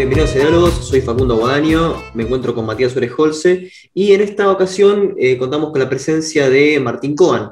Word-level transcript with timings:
bienvenidos 0.00 0.30
a 0.30 0.38
Diálogos, 0.38 0.88
soy 0.88 1.02
Facundo 1.02 1.36
Guadaño, 1.36 1.94
me 2.14 2.22
encuentro 2.22 2.54
con 2.54 2.64
Matías 2.64 2.92
Suárez 2.92 3.12
Holce 3.18 3.70
y 3.92 4.14
en 4.14 4.22
esta 4.22 4.50
ocasión 4.50 5.14
eh, 5.18 5.36
contamos 5.36 5.72
con 5.72 5.78
la 5.78 5.90
presencia 5.90 6.48
de 6.48 6.80
Martín 6.80 7.14
Coan, 7.14 7.50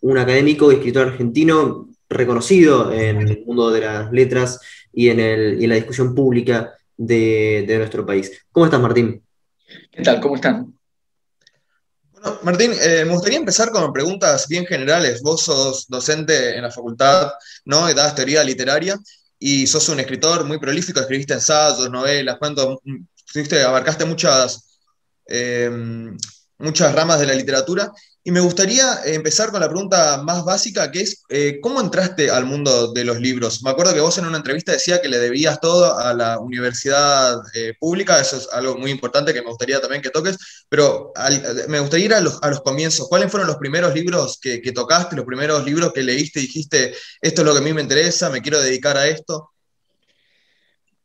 un 0.00 0.16
académico 0.16 0.72
y 0.72 0.76
escritor 0.76 1.08
argentino 1.08 1.90
reconocido 2.08 2.90
en 2.90 3.28
el 3.28 3.44
mundo 3.44 3.70
de 3.70 3.82
las 3.82 4.10
letras 4.12 4.58
y 4.94 5.10
en, 5.10 5.68
la 5.68 5.74
discusión 5.74 6.14
pública 6.14 6.72
de, 6.96 7.66
nuestro 7.76 8.06
país. 8.06 8.32
¿Cómo 8.50 8.64
estás, 8.64 8.80
Martín? 8.80 9.22
¿Qué 9.92 10.02
tal? 10.02 10.22
¿Cómo 10.22 10.36
están? 10.36 10.72
Bueno, 12.14 12.38
Martín, 12.44 12.72
eh, 12.80 13.04
me 13.04 13.12
gustaría 13.12 13.38
empezar 13.38 13.70
con 13.70 13.92
preguntas 13.92 14.48
bien 14.48 14.64
generales. 14.64 15.20
Vos 15.20 15.42
sos 15.42 15.86
docente 15.86 16.56
en 16.56 16.62
la 16.62 16.70
facultad, 16.70 17.30
¿no? 17.66 17.90
Y 17.90 17.92
das 17.92 18.14
teoría 18.14 18.42
literaria 18.42 18.98
y 19.42 19.66
sos 19.66 19.88
un 19.88 19.98
escritor 19.98 20.44
muy 20.44 20.58
prolífico, 20.58 21.00
escribiste 21.00 21.32
ensayos, 21.32 21.90
novelas, 21.90 22.36
cuentos, 22.38 22.78
abarcaste 23.64 24.04
muchas, 24.04 24.78
eh, 25.26 25.70
muchas 26.58 26.94
ramas 26.94 27.18
de 27.18 27.26
la 27.26 27.34
literatura. 27.34 27.90
Y 28.22 28.32
me 28.32 28.40
gustaría 28.40 29.00
empezar 29.06 29.50
con 29.50 29.60
la 29.60 29.68
pregunta 29.68 30.22
más 30.22 30.44
básica, 30.44 30.90
que 30.90 31.00
es, 31.00 31.22
eh, 31.30 31.58
¿cómo 31.62 31.80
entraste 31.80 32.30
al 32.30 32.44
mundo 32.44 32.92
de 32.92 33.04
los 33.04 33.18
libros? 33.18 33.62
Me 33.62 33.70
acuerdo 33.70 33.94
que 33.94 34.00
vos 34.00 34.18
en 34.18 34.26
una 34.26 34.36
entrevista 34.36 34.72
decía 34.72 35.00
que 35.00 35.08
le 35.08 35.18
debías 35.18 35.58
todo 35.58 35.98
a 35.98 36.12
la 36.12 36.38
universidad 36.38 37.38
eh, 37.54 37.72
pública, 37.80 38.20
eso 38.20 38.36
es 38.36 38.48
algo 38.52 38.76
muy 38.76 38.90
importante 38.90 39.32
que 39.32 39.40
me 39.40 39.48
gustaría 39.48 39.80
también 39.80 40.02
que 40.02 40.10
toques, 40.10 40.36
pero 40.68 41.12
me 41.68 41.80
gustaría 41.80 42.06
ir 42.06 42.14
a 42.14 42.20
los, 42.20 42.38
comienzos. 42.62 43.08
¿Cuáles 43.08 43.30
fueron 43.30 43.46
los 43.46 43.56
primeros 43.56 43.94
libros 43.94 44.38
que, 44.38 44.60
que, 44.60 44.72
tocaste, 44.72 45.16
los 45.16 45.24
primeros 45.24 45.64
libros 45.64 45.92
que 45.94 46.02
leíste 46.02 46.40
y 46.40 46.42
dijiste, 46.42 46.94
esto 47.22 47.40
es 47.40 47.46
lo 47.46 47.52
que 47.54 47.60
a 47.60 47.62
mí 47.62 47.72
me 47.72 47.82
interesa, 47.82 48.28
me 48.28 48.42
quiero 48.42 48.60
dedicar 48.60 48.98
a 48.98 49.08
esto? 49.08 49.50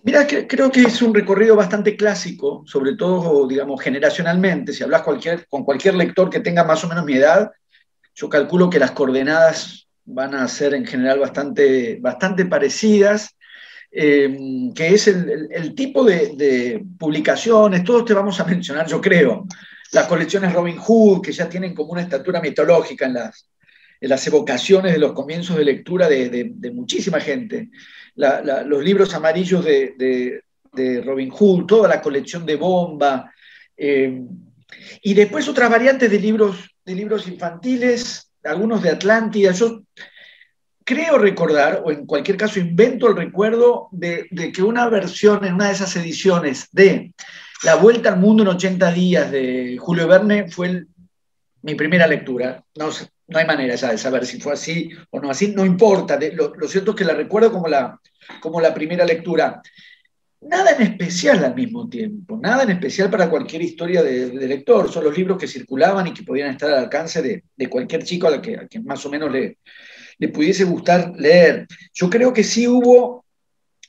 Mira, 0.05 0.27
creo 0.27 0.71
que 0.71 0.83
es 0.83 1.01
un 1.01 1.15
recorrido 1.15 1.55
bastante 1.55 1.97
clásico, 1.97 2.63
sobre 2.67 2.95
todo, 2.95 3.47
digamos, 3.47 3.81
generacionalmente. 3.81 4.71
Si 4.71 4.83
hablas 4.83 5.01
con 5.01 5.63
cualquier 5.63 5.95
lector 5.95 6.29
que 6.29 6.41
tenga 6.41 6.63
más 6.63 6.83
o 6.83 6.87
menos 6.87 7.05
mi 7.05 7.13
edad, 7.13 7.49
yo 8.13 8.29
calculo 8.29 8.69
que 8.69 8.77
las 8.77 8.91
coordenadas 8.91 9.87
van 10.03 10.35
a 10.35 10.47
ser 10.47 10.75
en 10.75 10.85
general 10.85 11.17
bastante, 11.17 11.97
bastante 11.99 12.45
parecidas, 12.45 13.35
eh, 13.91 14.69
que 14.75 14.89
es 14.89 15.07
el, 15.07 15.73
tipo 15.73 16.03
de, 16.03 16.85
publicaciones, 16.99 17.83
todos 17.83 18.05
te 18.05 18.13
vamos 18.13 18.39
a 18.39 18.45
mencionar, 18.45 18.85
yo 18.85 19.01
creo, 19.01 19.47
las 19.91 20.05
colecciones 20.05 20.53
Robin 20.53 20.77
Hood, 20.77 21.23
que 21.23 21.31
ya 21.31 21.49
tienen 21.49 21.73
como 21.73 21.93
una 21.93 22.03
estatura 22.03 22.39
mitológica 22.41 23.07
en 23.07 23.15
las, 23.15 23.49
las 24.01 24.25
evocaciones 24.27 24.93
de 24.93 24.99
los 24.99 25.13
comienzos 25.13 25.57
de 25.57 25.65
lectura 25.65 26.07
de, 26.07 26.71
muchísima 26.73 27.19
gente 27.19 27.69
los 28.15 28.83
libros 28.83 29.13
amarillos 29.13 29.63
de, 29.65 30.41
Robin 31.03 31.29
Hood, 31.29 31.65
toda 31.65 31.87
la 31.87 32.01
colección 32.01 32.45
de 32.45 32.57
Bomba, 32.57 33.31
eh, 33.77 34.21
y 35.01 35.13
después 35.13 35.47
otras 35.47 35.69
variantes 35.69 36.11
de 36.11 36.19
libros, 36.19 36.69
de 36.83 36.95
libros 36.95 37.27
infantiles, 37.27 38.31
algunos 38.43 38.81
de 38.81 38.89
Atlántida. 38.89 39.51
Yo 39.51 39.83
creo 40.83 41.17
recordar, 41.17 41.81
o 41.83 41.91
en 41.91 42.05
cualquier 42.05 42.37
caso 42.37 42.59
invento 42.59 43.07
el 43.07 43.15
recuerdo 43.15 43.89
de, 43.91 44.27
que 44.53 44.63
una 44.63 44.87
versión, 44.87 45.45
en 45.45 45.55
una 45.55 45.67
de 45.67 45.73
esas 45.73 45.95
ediciones 45.95 46.67
de 46.71 47.13
La 47.63 47.75
Vuelta 47.75 48.09
al 48.09 48.19
Mundo 48.19 48.43
en 48.43 48.49
80 48.49 48.91
días 48.91 49.31
de 49.31 49.77
Julio 49.79 50.07
Verne 50.07 50.49
fue 50.49 50.85
mi 51.61 51.75
primera 51.75 52.07
lectura. 52.07 52.63
No, 52.75 52.89
no 53.27 53.39
hay 53.39 53.45
manera 53.45 53.75
ya 53.75 53.91
de 53.91 53.97
saber 53.97 54.25
si 54.25 54.39
fue 54.39 54.53
así 54.53 54.89
o 55.09 55.19
no 55.19 55.29
así, 55.29 55.53
no 55.53 55.65
importa. 55.65 56.19
Lo, 56.33 56.67
cierto 56.67 56.91
es 56.91 56.97
que 56.97 57.05
la 57.05 57.13
recuerdo 57.13 57.51
como 57.51 57.67
la, 57.67 57.99
como 58.39 58.61
la 58.61 58.73
primera 58.73 59.05
lectura. 59.05 59.61
Nada 60.41 60.71
en 60.71 60.81
especial 60.83 61.43
al 61.43 61.55
mismo 61.55 61.89
tiempo, 61.89 62.37
nada 62.39 62.63
en 62.63 62.69
especial 62.69 63.09
para 63.09 63.29
cualquier 63.29 63.63
historia 63.63 64.03
de, 64.03 64.27
lector. 64.47 64.91
Son 64.91 65.03
los 65.03 65.17
libros 65.17 65.39
que 65.39 65.47
circulaban 65.47 66.05
y 66.05 66.13
que 66.13 66.23
podían 66.23 66.51
estar 66.51 66.69
al 66.69 66.83
alcance 66.83 67.21
de, 67.21 67.67
cualquier 67.67 68.03
chico 68.03 68.27
a, 68.27 68.31
la 68.31 68.41
que, 68.41 68.79
más 68.83 69.03
o 69.05 69.09
menos 69.09 69.31
le, 69.31 69.57
le 70.19 70.29
pudiese 70.29 70.63
gustar 70.63 71.13
leer. 71.17 71.65
Yo 71.93 72.09
creo 72.11 72.31
que 72.31 72.43
sí 72.43 72.67
hubo, 72.67 73.25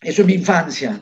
eso 0.00 0.22
es 0.22 0.26
mi 0.26 0.34
infancia, 0.34 0.98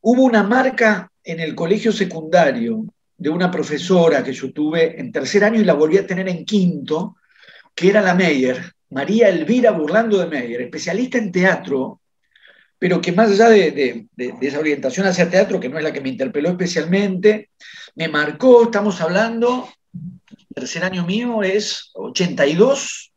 hubo 0.00 0.24
una 0.24 0.42
marca 0.42 1.10
en 1.22 1.40
el 1.40 1.54
colegio 1.54 1.92
secundario 1.92 2.86
de 3.18 3.28
una 3.28 3.50
profesora 3.50 4.24
que 4.24 4.32
yo 4.32 4.52
tuve 4.52 4.98
en 4.98 5.12
tercer 5.12 5.44
año 5.44 5.60
y 5.60 5.64
la 5.64 5.74
volví 5.74 5.98
a 5.98 6.06
tener 6.06 6.28
en 6.28 6.46
quinto, 6.46 7.16
que 7.74 7.88
era 7.88 8.02
la 8.02 8.14
Meyer, 8.14 8.72
María 8.90 9.28
Elvira 9.28 9.70
Burlando 9.72 10.18
de 10.18 10.26
Meyer, 10.26 10.60
especialista 10.62 11.18
en 11.18 11.32
teatro, 11.32 12.00
pero 12.78 13.00
que 13.00 13.12
más 13.12 13.30
allá 13.30 13.48
de, 13.48 14.08
esa 14.40 14.58
orientación 14.58 15.06
hacia 15.06 15.30
teatro, 15.30 15.60
que 15.60 15.68
no 15.68 15.78
es 15.78 15.84
la 15.84 15.92
que 15.92 16.00
me 16.00 16.08
interpeló 16.08 16.50
especialmente, 16.50 17.50
me 17.94 18.08
marcó, 18.08 18.64
estamos 18.64 19.00
hablando, 19.00 19.68
tercer 20.52 20.84
año 20.84 21.06
mío 21.06 21.42
es 21.42 21.90
82 21.94 23.12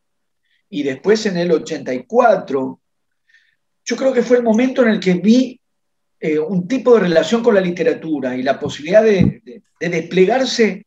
y 0.70 0.82
después 0.82 1.26
en 1.26 1.36
el 1.36 1.50
84. 1.52 2.80
Yo 3.84 3.96
creo 3.96 4.12
que 4.12 4.22
fue 4.22 4.38
el 4.38 4.42
momento 4.42 4.82
en 4.82 4.88
el 4.88 5.00
que 5.00 5.14
vi 5.14 5.60
eh, 6.18 6.38
un 6.38 6.66
tipo 6.66 6.94
de 6.94 7.00
relación 7.00 7.42
con 7.42 7.54
la 7.54 7.60
literatura 7.60 8.36
y 8.36 8.42
la 8.42 8.58
posibilidad 8.58 9.02
de, 9.02 9.62
desplegarse 9.78 10.85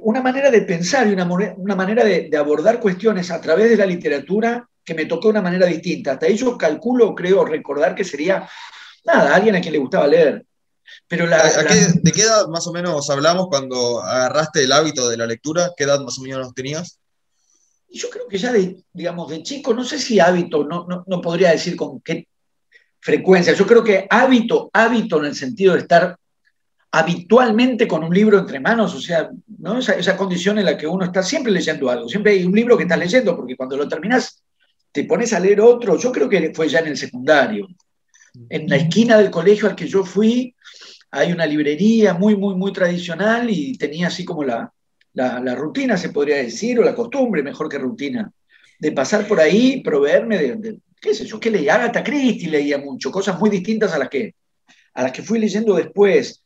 una 0.00 0.22
manera 0.22 0.50
de 0.50 0.62
pensar 0.62 1.06
y 1.06 1.12
una, 1.12 1.24
una 1.24 1.76
manera 1.76 2.04
de, 2.04 2.30
abordar 2.36 2.80
cuestiones 2.80 3.30
a 3.30 3.40
través 3.40 3.70
de 3.70 3.76
la 3.76 3.86
literatura 3.86 4.68
que 4.84 4.94
me 4.94 5.06
tocó 5.06 5.28
de 5.28 5.32
una 5.32 5.42
manera 5.42 5.66
distinta. 5.66 6.12
Hasta 6.12 6.26
ahí 6.26 6.36
yo 6.36 6.56
calculo, 6.56 7.14
creo 7.14 7.44
recordar 7.44 7.94
que 7.94 8.04
sería, 8.04 8.48
nada, 9.04 9.34
alguien 9.34 9.56
a 9.56 9.60
quien 9.60 9.72
le 9.72 9.78
gustaba 9.78 10.06
leer. 10.06 10.44
Pero 11.08 11.26
la, 11.26 11.42
¿De 11.42 12.12
qué 12.12 12.22
edad 12.22 12.48
más 12.48 12.66
o 12.66 12.72
menos 12.72 13.08
hablamos 13.10 13.48
cuando 13.48 14.02
agarraste 14.02 14.64
el 14.64 14.72
hábito 14.72 15.08
de 15.08 15.16
la 15.16 15.26
lectura? 15.26 15.72
¿Qué 15.76 15.84
edad 15.84 16.00
más 16.00 16.18
o 16.18 16.22
menos 16.22 16.54
tenías? 16.54 16.98
Yo 17.88 18.08
creo 18.08 18.26
que 18.26 18.38
ya 18.38 18.52
de, 18.52 18.82
digamos, 18.92 19.30
de 19.30 19.42
chico, 19.42 19.74
no 19.74 19.84
sé 19.84 19.98
si 19.98 20.18
hábito, 20.18 20.64
no, 20.64 20.86
no, 20.88 21.04
no 21.06 21.20
podría 21.20 21.50
decir 21.50 21.76
con 21.76 22.00
qué 22.00 22.26
frecuencia. 23.00 23.52
Yo 23.52 23.66
creo 23.66 23.84
que 23.84 24.06
hábito, 24.08 24.70
hábito 24.72 25.18
en 25.18 25.26
el 25.26 25.34
sentido 25.34 25.74
de 25.74 25.80
estar 25.80 26.16
habitualmente 26.92 27.88
con 27.88 28.04
un 28.04 28.14
libro 28.14 28.38
entre 28.38 28.60
manos, 28.60 28.94
o 28.94 29.00
sea, 29.00 29.30
¿no? 29.58 29.78
esa, 29.78 30.16
condición 30.16 30.58
en 30.58 30.66
la 30.66 30.76
que 30.76 30.86
uno 30.86 31.06
está 31.06 31.22
siempre 31.22 31.50
leyendo 31.50 31.88
algo, 31.88 32.08
siempre 32.08 32.32
hay 32.32 32.44
un 32.44 32.54
libro 32.54 32.76
que 32.76 32.82
estás 32.82 32.98
leyendo, 32.98 33.34
porque 33.34 33.56
cuando 33.56 33.78
lo 33.78 33.88
terminas 33.88 34.42
te 34.92 35.04
pones 35.04 35.32
a 35.32 35.40
leer 35.40 35.62
otro, 35.62 35.96
yo 35.98 36.12
creo 36.12 36.28
que 36.28 36.52
fue 36.54 36.68
ya 36.68 36.80
en 36.80 36.88
el 36.88 36.98
secundario. 36.98 37.66
En 38.48 38.68
la 38.68 38.76
esquina 38.76 39.16
del 39.16 39.30
colegio 39.30 39.68
al 39.68 39.74
que 39.74 39.88
yo 39.88 40.04
fui 40.04 40.54
hay 41.10 41.32
una 41.32 41.46
librería 41.46 42.14
muy, 42.14 42.36
muy, 42.36 42.54
muy 42.54 42.72
tradicional 42.72 43.48
y 43.50 43.76
tenía 43.76 44.08
así 44.08 44.24
como 44.24 44.44
la, 44.44 44.72
rutina, 45.54 45.96
se 45.96 46.10
podría 46.10 46.36
decir, 46.36 46.78
o 46.78 46.82
la 46.82 46.94
costumbre, 46.94 47.42
mejor 47.42 47.68
que 47.68 47.78
rutina, 47.78 48.30
de 48.78 48.92
pasar 48.92 49.26
por 49.26 49.40
ahí, 49.40 49.82
proveerme 49.82 50.38
de, 50.38 50.78
qué 51.00 51.14
sé 51.14 51.26
yo, 51.26 51.40
qué 51.40 51.50
leía, 51.50 51.74
Agatha 51.74 52.02
Christie 52.02 52.50
leía 52.50 52.78
mucho, 52.78 53.10
cosas 53.10 53.38
muy 53.38 53.48
distintas 53.48 53.92
a 53.92 53.98
las 53.98 54.08
que, 54.08 54.34
a 54.94 55.02
las 55.02 55.12
que 55.12 55.22
fui 55.22 55.38
leyendo 55.38 55.74
después. 55.74 56.41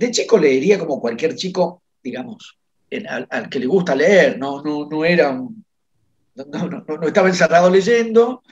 De 0.00 0.10
chico 0.10 0.38
leería 0.38 0.78
como 0.78 0.98
cualquier 0.98 1.34
chico, 1.34 1.82
digamos, 2.02 2.58
al, 3.06 3.50
que 3.50 3.58
le 3.58 3.66
gusta 3.66 3.94
leer, 3.94 4.38
no, 4.38 4.62
no, 4.62 4.88
no 4.88 5.04
era 5.04 5.28
un, 5.28 5.62
no, 6.34 7.06
estaba 7.06 7.28
encerrado 7.28 7.68
leyendo, 7.68 8.42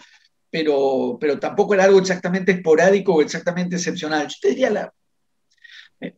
pero, 0.51 1.17
pero 1.19 1.39
tampoco 1.39 1.73
era 1.73 1.85
algo 1.85 2.01
exactamente 2.01 2.53
esporádico 2.53 3.15
o 3.15 3.23
exactamente 3.23 3.77
excepcional. 3.77 4.29
Yo 4.29 4.35
te 4.43 4.49
diría, 4.51 4.69
la, 4.69 4.93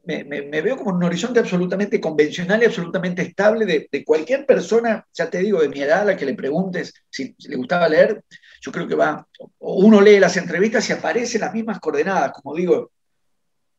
me, 0.02 0.62
veo 0.62 0.76
como 0.76 0.96
un 0.96 1.04
horizonte 1.04 1.38
absolutamente 1.38 2.00
convencional 2.00 2.60
y 2.60 2.66
absolutamente 2.66 3.22
estable 3.22 3.88
de, 3.88 4.04
cualquier 4.04 4.44
persona, 4.44 5.06
ya 5.14 5.30
te 5.30 5.38
digo, 5.38 5.62
de 5.62 5.68
mi 5.68 5.80
edad, 5.80 6.00
a 6.00 6.06
la 6.06 6.16
que 6.16 6.26
le 6.26 6.34
preguntes 6.34 6.92
si, 7.08 7.36
le 7.46 7.54
gustaba 7.54 7.88
leer, 7.88 8.24
yo 8.60 8.72
creo 8.72 8.88
que 8.88 8.96
va, 8.96 9.24
o 9.58 9.74
uno 9.84 10.00
lee 10.00 10.18
las 10.18 10.36
entrevistas 10.36 10.90
y 10.90 10.92
aparecen 10.92 11.42
las 11.42 11.54
mismas 11.54 11.78
coordenadas, 11.78 12.32
como 12.32 12.56
digo, 12.56 12.90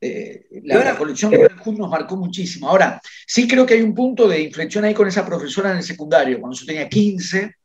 eh, 0.04 0.48
la, 0.64 0.98
colección 0.98 1.30
de 1.30 1.48
Hood 1.48 1.78
nos 1.78 1.90
marcó 1.90 2.18
muchísimo. 2.18 2.68
Ahora, 2.68 3.00
sí 3.28 3.48
creo 3.48 3.68
que 3.68 3.76
hay 3.76 3.82
un 3.84 3.94
punto 3.94 4.28
de 4.28 4.42
inflexión 4.42 4.84
ahí 4.84 4.96
con 4.96 5.08
esa 5.08 5.24
profesora 5.24 5.72
en 5.72 5.78
el 5.78 5.84
secundario, 5.84 6.40
cuando 6.40 6.58
yo 6.58 6.66
tenía 6.66 6.90
15, 6.90 7.56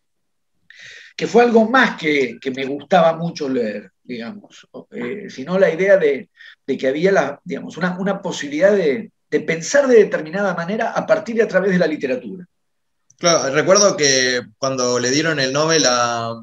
que 1.17 1.27
fue 1.27 1.45
algo 1.45 1.69
más 1.69 1.97
que, 1.97 2.39
me 2.55 2.67
gustaba 2.67 3.17
mucho 3.17 3.49
leer, 3.49 3.91
digamos, 4.05 4.69
eh, 4.91 5.29
sino 5.31 5.59
la 5.59 5.73
idea 5.73 5.97
de, 5.97 6.29
que 6.67 6.87
había 6.87 7.11
la, 7.11 7.41
digamos, 7.43 7.79
una, 7.79 8.21
posibilidad 8.21 8.73
de, 8.73 9.11
pensar 9.47 9.87
de 9.87 9.97
determinada 9.97 10.55
manera 10.55 10.93
a 10.93 11.07
partir 11.07 11.37
y 11.37 11.41
a 11.41 11.49
través 11.49 11.73
de 11.73 11.79
la 11.79 11.87
literatura. 11.87 12.47
Claro, 13.19 13.55
recuerdo 13.55 13.97
que 13.97 14.43
cuando 14.59 14.99
le 14.99 15.11
dieron 15.11 15.41
el 15.41 15.55
Nobel 15.55 15.85
a, 15.87 16.43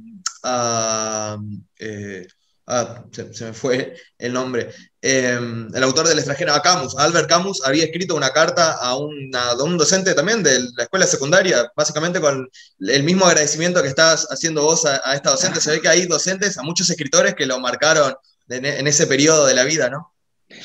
eh, 1.79 2.27
Ah, 2.65 3.03
se, 3.11 3.45
me 3.45 3.53
fue 3.53 3.95
el 4.17 4.31
nombre. 4.31 4.69
Em, 5.01 5.67
el 5.75 5.83
autor 5.83 6.07
del 6.07 6.17
extranjero, 6.17 6.53
a 6.53 6.61
Camus, 6.61 6.95
Albert 6.97 7.27
Camus, 7.27 7.61
había 7.65 7.83
escrito 7.83 8.15
una 8.15 8.29
carta 8.29 8.77
a, 8.79 8.95
un 8.95 9.77
docente 9.77 10.13
también 10.13 10.41
de 10.43 10.59
la 10.77 10.83
escuela 10.83 11.05
secundaria, 11.05 11.69
básicamente 11.75 12.21
con 12.21 12.49
el 12.79 13.03
mismo 13.03 13.25
agradecimiento 13.25 13.81
que 13.81 13.89
estás 13.89 14.27
haciendo 14.29 14.63
vos 14.63 14.85
a, 14.85 15.13
esta 15.13 15.31
docente. 15.31 15.59
Se 15.59 15.71
ve 15.71 15.81
que 15.81 15.89
hay 15.89 16.05
docentes, 16.05 16.57
a 16.57 16.63
muchos 16.63 16.89
escritores 16.89 17.35
que 17.35 17.45
lo 17.45 17.59
marcaron 17.59 18.13
en, 18.47 18.87
ese 18.87 19.07
periodo 19.07 19.45
de 19.45 19.55
la 19.55 19.65
vida, 19.65 19.89
¿no? 19.89 20.13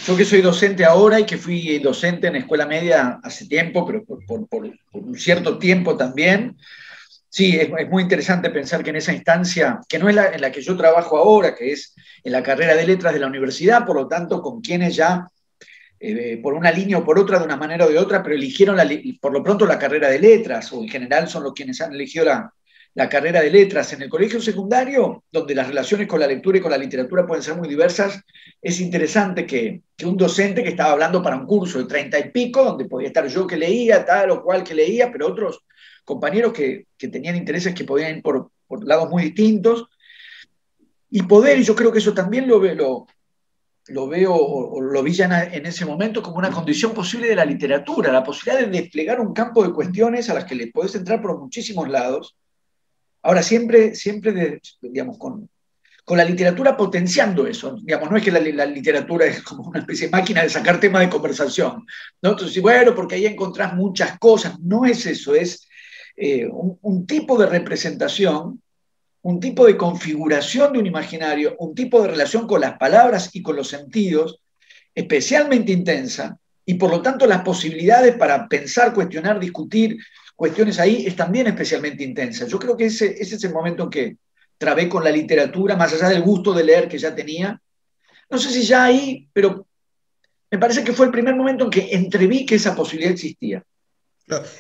Yo 0.07 0.17
que 0.17 0.25
soy 0.25 0.41
docente 0.41 0.85
ahora 0.85 1.19
y 1.19 1.25
que 1.25 1.39
fui 1.39 1.79
docente 1.81 2.29
en 2.29 2.37
escuela 2.37 2.67
media 2.67 3.19
hace 3.25 3.47
tiempo, 3.47 3.85
pero 3.87 4.05
por, 4.05 4.47
un 4.93 5.19
cierto 5.19 5.59
tiempo 5.59 5.97
también, 5.97 6.57
sí, 7.29 7.57
es, 7.57 7.71
muy 7.89 8.03
interesante 8.03 8.51
pensar 8.51 8.83
que 8.83 8.91
en 8.91 8.97
esa 8.97 9.13
instancia, 9.13 9.81
que 9.89 9.99
no 9.99 10.09
es 10.09 10.15
la 10.15 10.27
en 10.29 10.41
la 10.41 10.53
que 10.53 10.63
yo 10.63 10.77
trabajo 10.77 11.17
ahora, 11.17 11.55
que 11.55 11.73
es 11.73 11.95
en 12.25 12.33
la 12.33 12.43
carrera 12.43 12.75
de 12.75 12.87
letras 12.87 13.13
de 13.13 13.21
la 13.21 13.27
universidad, 13.27 13.87
por 13.87 13.97
lo 13.97 14.09
tanto, 14.09 14.43
con 14.43 14.61
quienes 14.61 14.97
ya, 14.97 15.27
eh, 16.01 16.39
por 16.43 16.55
una 16.55 16.71
línea 16.71 16.99
o 16.99 17.05
por 17.05 17.19
otra, 17.19 17.39
de 17.39 17.45
una 17.45 17.57
manera 17.57 17.87
o 17.87 17.89
de 17.89 17.99
otra, 17.99 18.23
pero 18.23 18.35
eligieron 18.35 18.79
por 19.21 19.33
lo 19.33 19.43
pronto 19.43 19.67
la 19.67 19.79
carrera 19.79 20.09
de 20.09 20.19
letras, 20.19 20.73
o 20.73 20.83
en 20.83 20.89
general 20.89 21.29
son 21.29 21.45
los 21.45 21.53
quienes 21.55 21.81
han 21.81 21.93
elegido 21.93 22.25
la, 22.25 22.53
la 22.95 23.09
carrera 23.09 23.41
de 23.41 23.51
letras. 23.51 23.93
En 23.93 24.03
el 24.03 24.09
colegio 24.09 24.41
secundario, 24.41 25.23
donde 25.31 25.55
las 25.55 25.69
relaciones 25.69 26.09
con 26.09 26.19
la 26.19 26.27
lectura 26.27 26.59
y 26.59 26.61
con 26.61 26.73
la 26.73 26.79
literatura 26.79 27.27
pueden 27.27 27.45
ser 27.45 27.55
muy 27.55 27.69
diversas, 27.69 28.21
es 28.61 28.81
interesante 28.81 29.47
que, 29.47 29.83
un 30.05 30.17
docente 30.17 30.65
que 30.65 30.71
estaba 30.71 30.93
hablando 30.93 31.23
para 31.23 31.37
un 31.37 31.47
curso 31.47 31.79
de 31.79 31.85
treinta 31.85 32.19
y 32.19 32.31
pico, 32.31 32.65
donde 32.65 32.87
podía 32.87 33.09
estar 33.09 33.27
yo 33.29 33.47
que 33.47 33.57
leía, 33.57 34.05
tal 34.05 34.33
o 34.33 34.43
cual 34.43 34.65
que 34.65 34.75
leía, 34.75 35.13
pero 35.13 35.29
otros 35.29 35.65
compañeros 36.09 36.53
que, 36.53 36.87
tenían 36.97 37.37
intereses 37.37 37.75
que 37.75 37.85
podían 37.85 38.17
ir 38.17 38.23
por, 38.23 38.51
lados 38.85 39.11
muy 39.11 39.25
distintos, 39.25 39.87
y 41.11 41.23
poder, 41.23 41.59
y 41.59 41.65
yo 41.65 41.75
creo 41.75 41.93
que 41.93 42.01
eso 42.01 42.13
también 42.13 42.49
lo, 42.49 42.59
lo, 42.59 43.07
lo 43.89 44.09
veo 44.09 44.35
o 44.35 44.81
lo 44.81 45.03
vi 45.03 45.13
ya 45.13 45.45
en 45.45 45.65
ese 45.65 45.87
momento 45.87 46.23
como 46.23 46.37
una 46.37 46.51
condición 46.51 46.93
posible 46.93 47.29
de 47.29 47.37
la 47.37 47.47
literatura, 47.47 48.13
la 48.13 48.25
posibilidad 48.25 48.61
de 48.61 48.81
desplegar 48.81 49.21
un 49.21 49.33
campo 49.33 49.63
de 49.63 49.73
cuestiones 49.73 50.29
a 50.29 50.35
las 50.35 50.45
que 50.45 50.55
le 50.55 50.67
podés 50.69 50.95
entrar 50.95 51.23
por 51.23 51.39
muchísimos 51.39 51.89
lados, 51.89 52.37
Ahora, 53.23 53.43
siempre, 53.43 53.95
siempre 53.95 54.61
digamos, 54.81 55.19
con, 55.19 55.49
la 56.17 56.25
literatura 56.25 56.75
potenciando 56.77 57.47
eso. 57.47 57.77
Digamos, 57.83 58.11
no 58.11 58.17
es 58.17 58.25
que 58.25 58.31
la, 58.31 58.65
literatura 58.65 59.27
es 59.27 59.43
como 59.43 59.69
una 59.69 59.81
especie 59.81 60.07
de 60.07 60.13
máquina 60.13 60.43
de 60.43 60.49
sacar 60.49 60.81
temas 60.81 61.03
de 61.03 61.11
conversación. 61.11 61.85
¿no? 62.23 62.31
Entonces, 62.31 62.63
bueno, 62.63 62.95
porque 62.95 63.17
ahí 63.17 63.27
encontrás 63.27 63.75
muchas 63.75 64.19
cosas. 64.19 64.59
No 64.61 64.87
es 64.87 65.05
eso, 65.05 65.35
es 65.35 65.68
eh, 66.21 66.49
un, 66.51 67.07
tipo 67.07 67.39
de 67.39 67.47
representación, 67.47 68.61
un 69.23 69.39
tipo 69.39 69.67
de 69.67 69.77
configuración 69.77 70.73
de 70.73 70.81
un 70.81 70.87
imaginario, 70.87 71.55
un 71.61 71.77
tipo 71.77 72.03
de 72.03 72.09
relación 72.09 72.47
con 72.49 72.61
las 72.61 72.77
palabras 72.77 73.31
y 73.35 73.43
con 73.43 73.55
los 73.55 73.69
sentidos 73.69 74.41
especialmente 74.95 75.71
intensa, 75.71 76.37
y 76.65 76.75
por 76.75 76.91
lo 76.91 77.01
tanto 77.01 77.25
las 77.25 77.43
posibilidades 77.43 78.17
para 78.17 78.49
pensar, 78.49 78.93
cuestionar, 78.93 79.39
discutir, 79.39 79.97
cuestiones 80.35 80.81
ahí 80.81 81.07
es 81.07 81.15
también 81.15 81.47
especialmente 81.47 82.03
intensa. 82.03 82.49
Yo 82.49 82.59
creo 82.59 82.77
que 82.77 82.87
ese, 82.87 83.15
ese 83.23 83.37
es 83.37 83.45
el 83.45 83.53
momento 83.53 83.85
en 83.85 83.91
que 83.91 84.17
trabé 84.59 84.89
con 84.89 85.05
la 85.05 85.11
literatura, 85.11 85.77
más 85.77 85.93
allá 85.95 86.09
del 86.09 86.23
gusto 86.23 86.53
de 86.53 86.65
leer 86.65 86.89
que 86.89 86.99
ya 86.99 87.15
tenía. 87.15 87.61
No 88.29 88.39
sé 88.39 88.51
si 88.51 88.63
ya 88.63 88.85
ahí, 88.85 89.29
pero 89.33 89.69
me 90.51 90.59
parece 90.59 90.83
que 90.83 90.93
fue 90.93 91.07
el 91.07 91.13
primer 91.13 91.37
momento 91.37 91.65
en 91.65 91.71
que 91.71 91.95
entreví 91.95 92.45
que 92.45 92.57
esa 92.57 92.75
posibilidad 92.75 93.13
existía. 93.13 93.63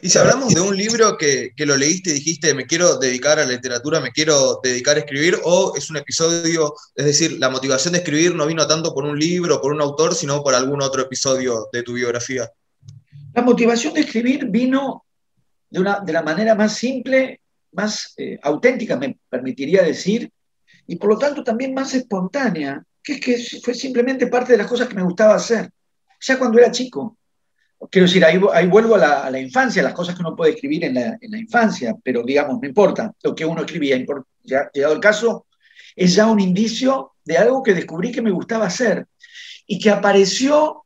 Y 0.00 0.08
si 0.08 0.18
hablamos 0.18 0.54
de 0.54 0.60
un 0.60 0.76
libro 0.76 1.16
que, 1.18 1.52
que, 1.54 1.66
lo 1.66 1.76
leíste 1.76 2.10
y 2.10 2.14
dijiste, 2.14 2.54
me 2.54 2.66
quiero 2.66 2.98
dedicar 2.98 3.38
a 3.38 3.44
la 3.44 3.52
literatura, 3.52 4.00
me 4.00 4.12
quiero 4.12 4.60
dedicar 4.62 4.96
a 4.96 5.00
escribir, 5.00 5.38
o 5.44 5.74
es 5.76 5.90
un 5.90 5.96
episodio, 5.96 6.74
es 6.94 7.04
decir, 7.04 7.38
la 7.38 7.50
motivación 7.50 7.92
de 7.92 7.98
escribir 7.98 8.34
no 8.34 8.46
vino 8.46 8.66
tanto 8.66 8.94
por 8.94 9.04
un 9.04 9.18
libro, 9.18 9.60
por 9.60 9.72
un 9.72 9.80
autor, 9.80 10.14
sino 10.14 10.42
por 10.42 10.54
algún 10.54 10.82
otro 10.82 11.02
episodio 11.02 11.68
de 11.72 11.82
tu 11.82 11.94
biografía. 11.94 12.50
La 13.34 13.42
motivación 13.42 13.94
de 13.94 14.00
escribir 14.00 14.46
vino 14.46 15.04
de, 15.68 15.80
una, 15.80 16.00
de 16.00 16.12
la 16.12 16.22
manera 16.22 16.54
más 16.54 16.74
simple, 16.74 17.42
más 17.72 18.14
eh, 18.16 18.38
auténtica, 18.42 18.96
me 18.96 19.18
permitiría 19.28 19.82
decir, 19.82 20.30
y 20.86 20.96
por 20.96 21.10
lo 21.10 21.18
tanto 21.18 21.44
también 21.44 21.74
más 21.74 21.94
espontánea, 21.94 22.82
que 23.02 23.14
es 23.14 23.20
que 23.20 23.60
fue 23.60 23.74
simplemente 23.74 24.28
parte 24.28 24.52
de 24.52 24.58
las 24.58 24.66
cosas 24.66 24.88
que 24.88 24.94
me 24.94 25.02
gustaba 25.02 25.34
hacer, 25.34 25.70
ya 26.20 26.38
cuando 26.38 26.58
era 26.58 26.70
chico. 26.70 27.17
Quiero 27.90 28.06
decir, 28.06 28.24
ahí, 28.24 28.38
vuelvo 28.66 28.96
a 28.96 28.98
la, 28.98 29.26
a 29.26 29.40
infancia, 29.40 29.82
las 29.82 29.94
cosas 29.94 30.14
que 30.14 30.22
uno 30.22 30.34
puede 30.34 30.52
escribir 30.52 30.84
en 30.84 30.94
la, 30.94 31.16
en 31.20 31.30
la, 31.30 31.38
infancia, 31.38 31.94
pero 32.02 32.24
digamos, 32.24 32.58
no 32.60 32.68
importa 32.68 33.12
lo 33.22 33.34
que 33.34 33.44
uno 33.44 33.60
escribía, 33.60 33.96
ya, 34.42 34.68
llegado 34.72 34.94
el 34.94 35.00
caso, 35.00 35.46
es 35.94 36.14
ya 36.14 36.26
un 36.26 36.40
indicio 36.40 37.12
de 37.24 37.38
algo 37.38 37.62
que 37.62 37.74
descubrí 37.74 38.10
que 38.10 38.22
me 38.22 38.32
gustaba 38.32 38.66
hacer 38.66 39.06
y 39.66 39.78
que 39.78 39.90
apareció 39.90 40.84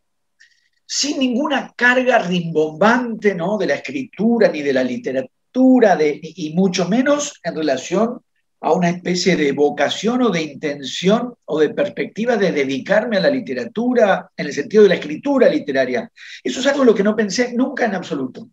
sin 0.87 1.19
ninguna 1.19 1.73
carga 1.75 2.19
rimbombante 2.19 3.35
¿no? 3.35 3.57
de 3.57 3.67
la 3.67 3.75
escritura 3.77 4.49
ni 4.49 4.61
de 4.61 4.73
la 4.75 4.85
literatura, 4.85 5.97
de, 5.97 6.21
y 6.23 6.53
mucho 6.55 6.89
menos 6.89 7.41
en 7.43 7.57
relación 7.57 8.21
a 8.63 8.73
una 8.73 8.91
especie 8.91 9.37
de 9.37 9.53
vocación 9.53 10.23
o 10.23 10.31
de 10.31 10.43
intención 10.43 11.35
o 11.45 11.59
de 11.59 11.71
perspectiva 11.71 12.37
de 12.37 12.53
dedicarme 12.53 13.17
a 13.17 13.21
la 13.21 13.31
literatura 13.31 14.31
en 14.37 14.47
el 14.47 14.53
sentido 14.53 14.85
de 14.85 14.91
la 14.91 14.95
escritura 14.95 15.49
literaria. 15.49 16.11
Eso 16.43 16.61
es 16.61 16.67
algo 16.67 16.85
lo 16.85 16.95
que 16.95 17.03
no 17.03 17.17
pensé 17.17 17.53
nunca 17.53 17.85
en 17.85 17.95
absoluto. 17.95 18.49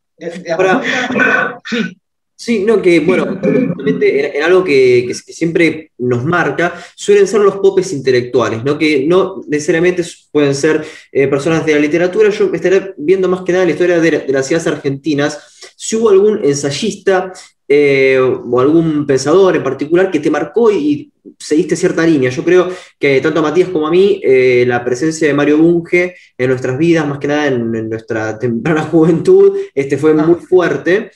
sí. 1.70 1.98
Sí, 2.42 2.64
no, 2.66 2.82
que 2.82 3.02
bueno, 3.02 3.38
en, 3.44 4.44
algo 4.44 4.64
que, 4.64 5.14
siempre 5.14 5.92
nos 5.98 6.24
marca, 6.24 6.74
suelen 6.96 7.28
ser 7.28 7.42
los 7.42 7.58
popes 7.58 7.92
intelectuales, 7.92 8.64
¿no? 8.64 8.78
que 8.78 9.06
no 9.06 9.42
necesariamente 9.46 10.06
pueden 10.32 10.56
ser 10.56 10.86
eh, 11.12 11.28
personas 11.28 11.66
de 11.66 11.74
la 11.74 11.82
literatura. 11.82 12.30
Yo 12.30 12.50
estaría 12.54 12.94
viendo 12.96 13.28
más 13.28 13.42
que 13.42 13.52
nada 13.52 13.66
la 13.66 13.72
historia 13.72 14.00
de, 14.00 14.26
las 14.30 14.48
ciudades 14.48 14.68
argentinas, 14.68 15.74
si 15.76 15.98
hubo 15.98 16.12
algún 16.12 16.40
ensayista 16.46 17.34
eh, 17.72 18.20
o 18.20 18.60
algún 18.60 19.06
pensador 19.06 19.56
en 19.56 19.64
particular 19.64 20.10
que 20.10 20.20
te 20.20 20.32
marcó 20.32 20.72
y, 20.72 21.12
seguiste 21.38 21.76
cierta 21.76 22.06
línea. 22.06 22.32
Yo 22.32 22.44
creo 22.44 22.70
que 22.98 23.22
tanto 23.22 23.40
a 23.40 23.44
Matías 23.44 23.70
como 23.70 23.88
a 23.88 23.92
mí, 23.92 24.20
eh, 24.24 24.66
la 24.68 24.84
presencia 24.84 25.28
de 25.28 25.34
Mario 25.34 25.60
Bunge 25.60 26.16
en 26.38 26.50
nuestras 26.50 26.78
vidas, 26.78 27.08
más 27.08 27.20
que 27.20 27.28
nada 27.28 27.48
en, 27.48 27.90
nuestra 27.90 28.38
temprana 28.40 28.82
juventud, 28.84 29.56
este, 29.76 29.98
fue 29.98 30.12
ah. 30.12 30.26
muy 30.26 30.36
fuerte. 30.36 31.12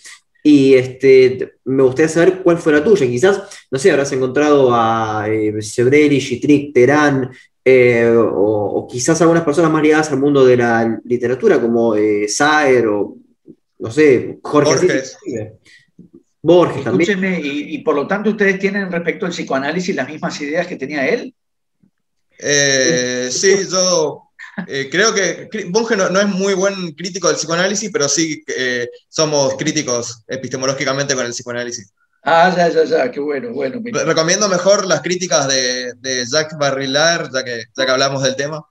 Y 0.45 0.73
este, 0.75 1.53
me 1.65 1.83
gustaría 1.83 2.09
saber 2.09 2.43
cuál 2.43 2.57
fue 2.57 2.73
la 2.73 2.83
tuya. 2.83 3.07
Quizás, 3.07 3.41
no 3.71 3.79
sé, 3.79 3.91
habrás 3.91 4.11
encontrado 4.11 4.69
a 4.71 5.25
eh, 5.29 5.61
Sebrelli, 5.61 6.19
Gitric, 6.19 6.73
Terán, 6.73 7.31
eh, 7.65 8.13
o, 8.15 8.87
quizás 8.91 9.21
algunas 9.21 9.43
personas 9.43 9.71
más 9.71 9.81
ligadas 9.81 10.11
al 10.11 10.19
mundo 10.19 10.45
de 10.45 10.57
la 10.57 10.99
literatura, 11.05 11.61
como 11.61 11.95
eh, 11.95 12.27
Saer 12.27 12.87
o, 12.87 13.15
no 13.79 13.91
sé, 13.91 14.37
Jorge. 14.41 14.75
Borges. 14.75 15.17
Borges 16.43 16.83
también. 16.83 17.23
Y, 17.23 17.75
y, 17.75 17.77
por 17.79 17.95
lo 17.95 18.05
tanto 18.05 18.31
ustedes 18.31 18.59
tienen 18.59 18.91
respecto 18.91 19.25
al 19.25 19.31
psicoanálisis 19.31 19.95
las 19.95 20.07
mismas 20.07 20.39
ideas 20.41 20.67
que 20.67 20.75
tenía 20.75 21.07
él. 21.07 21.33
sí, 23.31 23.55
yo 23.71 24.29
eh, 24.67 24.89
creo 24.91 25.13
que 25.13 25.49
Bunge 25.69 25.95
no, 25.95 26.19
es 26.19 26.27
muy 26.27 26.53
buen 26.53 26.91
crítico 26.91 27.27
del 27.27 27.37
psicoanálisis, 27.37 27.89
pero 27.91 28.07
sí 28.07 28.43
eh, 28.55 28.87
somos 29.09 29.55
críticos 29.55 30.23
epistemológicamente 30.27 31.15
con 31.15 31.25
el 31.25 31.31
psicoanálisis. 31.31 31.91
Ah, 32.23 32.53
ya, 32.55 32.69
ya, 32.69 32.83
ya, 32.85 33.11
qué 33.11 33.19
bueno, 33.19 33.51
bueno. 33.51 33.81
Recomiendo 34.05 34.47
mejor 34.47 34.85
las 34.85 35.01
críticas 35.01 35.47
de, 35.47 35.93
de 35.95 36.25
Jacques 36.25 36.57
Barrillard, 36.57 37.29
ya 37.33 37.43
que, 37.43 37.63
ya 37.75 37.85
que 37.85 37.91
hablamos 37.91 38.23
del 38.23 38.35
tema. 38.35 38.65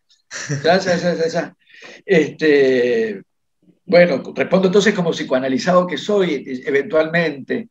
Ya, 0.63 0.79
ya, 0.79 0.97
ya, 0.97 1.29
ya. 1.29 1.57
Este, 2.07 3.23
bueno, 3.85 4.23
respondo 4.35 4.69
entonces 4.69 4.95
como 4.95 5.13
psicoanalizado 5.13 5.87
que 5.87 5.99
soy, 5.99 6.45
eventualmente. 6.65 7.69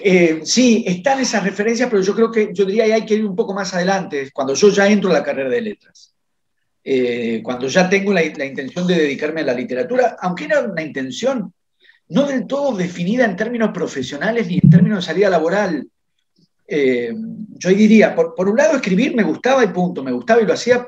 Eh, 0.00 0.40
sí, 0.44 0.84
están 0.86 1.20
esas 1.20 1.44
referencias, 1.44 1.88
pero 1.90 2.02
yo 2.02 2.14
creo 2.14 2.30
que 2.30 2.50
yo 2.52 2.64
diría 2.64 2.86
que 2.86 2.92
hay 2.94 3.06
que 3.06 3.14
ir 3.14 3.24
un 3.26 3.36
poco 3.36 3.52
más 3.54 3.74
adelante, 3.74 4.30
cuando 4.32 4.54
yo 4.54 4.68
ya 4.70 4.88
entro 4.88 5.10
a 5.10 5.14
la 5.14 5.22
carrera 5.22 5.50
de 5.50 5.60
letras. 5.60 6.14
Eh, 6.84 7.40
cuando 7.44 7.68
ya 7.68 7.88
tengo 7.88 8.12
la, 8.12 8.24
intención 8.24 8.86
de 8.86 8.96
dedicarme 8.96 9.42
a 9.42 9.44
la 9.44 9.54
literatura, 9.54 10.16
aunque 10.20 10.44
era 10.46 10.60
una 10.60 10.82
intención 10.82 11.52
no 12.08 12.26
del 12.26 12.46
todo 12.46 12.76
definida 12.76 13.24
en 13.24 13.36
términos 13.36 13.70
profesionales 13.72 14.46
ni 14.48 14.58
en 14.62 14.70
términos 14.70 14.98
de 14.98 15.06
salida 15.06 15.30
laboral. 15.30 15.86
Eh, 16.66 17.14
yo 17.58 17.70
diría, 17.70 18.14
por, 18.14 18.48
un 18.48 18.56
lado, 18.56 18.76
escribir 18.76 19.14
me 19.14 19.22
gustaba 19.22 19.62
y 19.64 19.68
punto, 19.68 20.02
me 20.02 20.12
gustaba 20.12 20.42
y 20.42 20.46
lo 20.46 20.54
hacía 20.54 20.86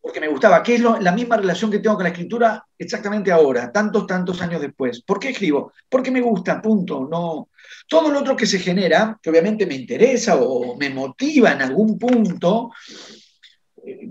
porque 0.00 0.20
me 0.20 0.28
gustaba, 0.28 0.62
que 0.62 0.76
es 0.76 0.80
la 0.80 1.12
misma 1.12 1.36
relación 1.36 1.70
que 1.70 1.80
tengo 1.80 1.96
con 1.96 2.04
la 2.04 2.10
escritura 2.10 2.64
exactamente 2.78 3.32
ahora, 3.32 3.70
tantos, 3.72 4.06
tantos 4.06 4.40
años 4.40 4.60
después. 4.60 5.02
¿Por 5.02 5.18
qué 5.18 5.30
escribo? 5.30 5.72
Porque 5.88 6.10
me 6.10 6.20
gusta, 6.20 6.62
punto. 6.62 7.06
No, 7.10 7.48
todo 7.88 8.10
lo 8.10 8.20
otro 8.20 8.36
que 8.36 8.46
se 8.46 8.58
genera, 8.58 9.18
que 9.20 9.30
obviamente 9.30 9.66
me 9.66 9.74
interesa 9.74 10.36
o 10.36 10.76
me 10.76 10.90
motiva 10.90 11.52
en 11.52 11.62
algún 11.62 11.98
punto, 11.98 12.70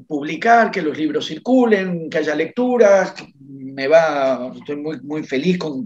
publicar, 0.07 0.71
que 0.71 0.81
los 0.81 0.97
libros 0.97 1.27
circulen, 1.27 2.09
que 2.09 2.19
haya 2.19 2.35
lecturas, 2.35 3.13
me 3.39 3.87
va, 3.87 4.51
estoy 4.55 4.77
muy, 4.77 4.99
muy 5.01 5.23
feliz 5.23 5.57
con, 5.57 5.85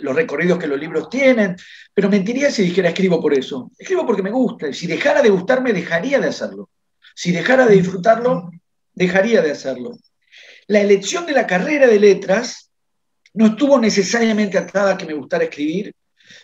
los 0.00 0.14
recorridos 0.14 0.58
que 0.58 0.66
los 0.66 0.78
libros 0.78 1.08
tienen, 1.10 1.56
pero 1.92 2.08
mentiría 2.08 2.50
si 2.50 2.62
dijera 2.62 2.88
escribo 2.88 3.20
por 3.20 3.34
eso. 3.34 3.70
Escribo 3.78 4.06
porque 4.06 4.22
me 4.22 4.30
gusta, 4.30 4.72
si 4.72 4.86
dejara 4.86 5.22
de 5.22 5.30
gustarme, 5.30 5.72
dejaría 5.72 6.20
de 6.20 6.28
hacerlo. 6.28 6.70
Si 7.14 7.32
dejara 7.32 7.66
de 7.66 7.74
disfrutarlo, 7.74 8.50
dejaría 8.98 9.40
de 9.40 9.52
hacerlo. 9.52 9.96
La 10.66 10.80
elección 10.80 11.24
de 11.24 11.32
la 11.32 11.46
carrera 11.46 11.86
de 11.86 12.00
letras 12.00 12.70
no 13.32 13.46
estuvo 13.46 13.78
necesariamente 13.78 14.58
atada 14.58 14.92
a 14.92 14.98
que 14.98 15.06
me 15.06 15.14
gustara 15.14 15.44
escribir, 15.44 15.94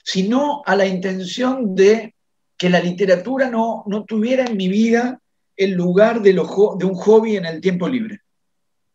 sino 0.05 0.63
a 0.65 0.77
la 0.77 0.87
intención 0.87 1.75
de 1.75 2.15
que 2.57 2.71
la 2.71 2.81
literatura 2.81 3.51
no, 3.51 3.83
no 3.87 4.05
tuviera 4.05 4.45
en 4.45 4.57
mi 4.57 4.69
vida 4.69 5.21
el 5.57 5.73
lugar 5.73 6.23
de, 6.23 6.39
un 6.39 6.95
hobby 6.95 7.37
en 7.37 7.47
el 7.47 7.61
tiempo 7.61 7.89
libre. 7.89 8.21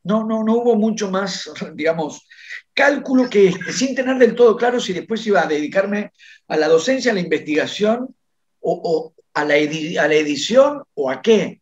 No, 0.04 0.26
no, 0.26 0.44
no 0.44 0.54
hubo 0.56 0.76
mucho 0.76 1.12
más, 1.12 1.52
digamos, 1.76 2.26
cálculo 2.74 3.30
que 3.30 3.54
sin 3.74 3.94
tener 3.94 4.18
del 4.18 4.36
todo 4.36 4.56
claro 4.56 4.80
si 4.80 4.94
después 4.94 5.28
iba 5.28 5.44
a 5.44 5.48
dedicarme 5.48 6.12
a 6.48 6.56
la 6.56 6.70
docencia, 6.70 7.12
a 7.12 7.14
la 7.16 7.20
investigación 7.20 8.16
o, 8.62 9.14
a, 9.34 9.44
la 9.44 9.56
a 9.56 10.08
la 10.08 10.16
edición 10.16 10.84
o 10.94 11.12
a 11.12 11.22
qué. 11.22 11.59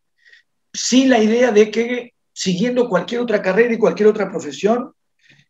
Sí 0.72 1.06
la 1.06 1.18
idea 1.18 1.50
de 1.50 1.70
que 1.70 2.14
siguiendo 2.32 2.88
cualquier 2.88 3.20
otra 3.20 3.42
carrera 3.42 3.74
y 3.74 3.78
cualquier 3.78 4.08
otra 4.08 4.30
profesión, 4.30 4.92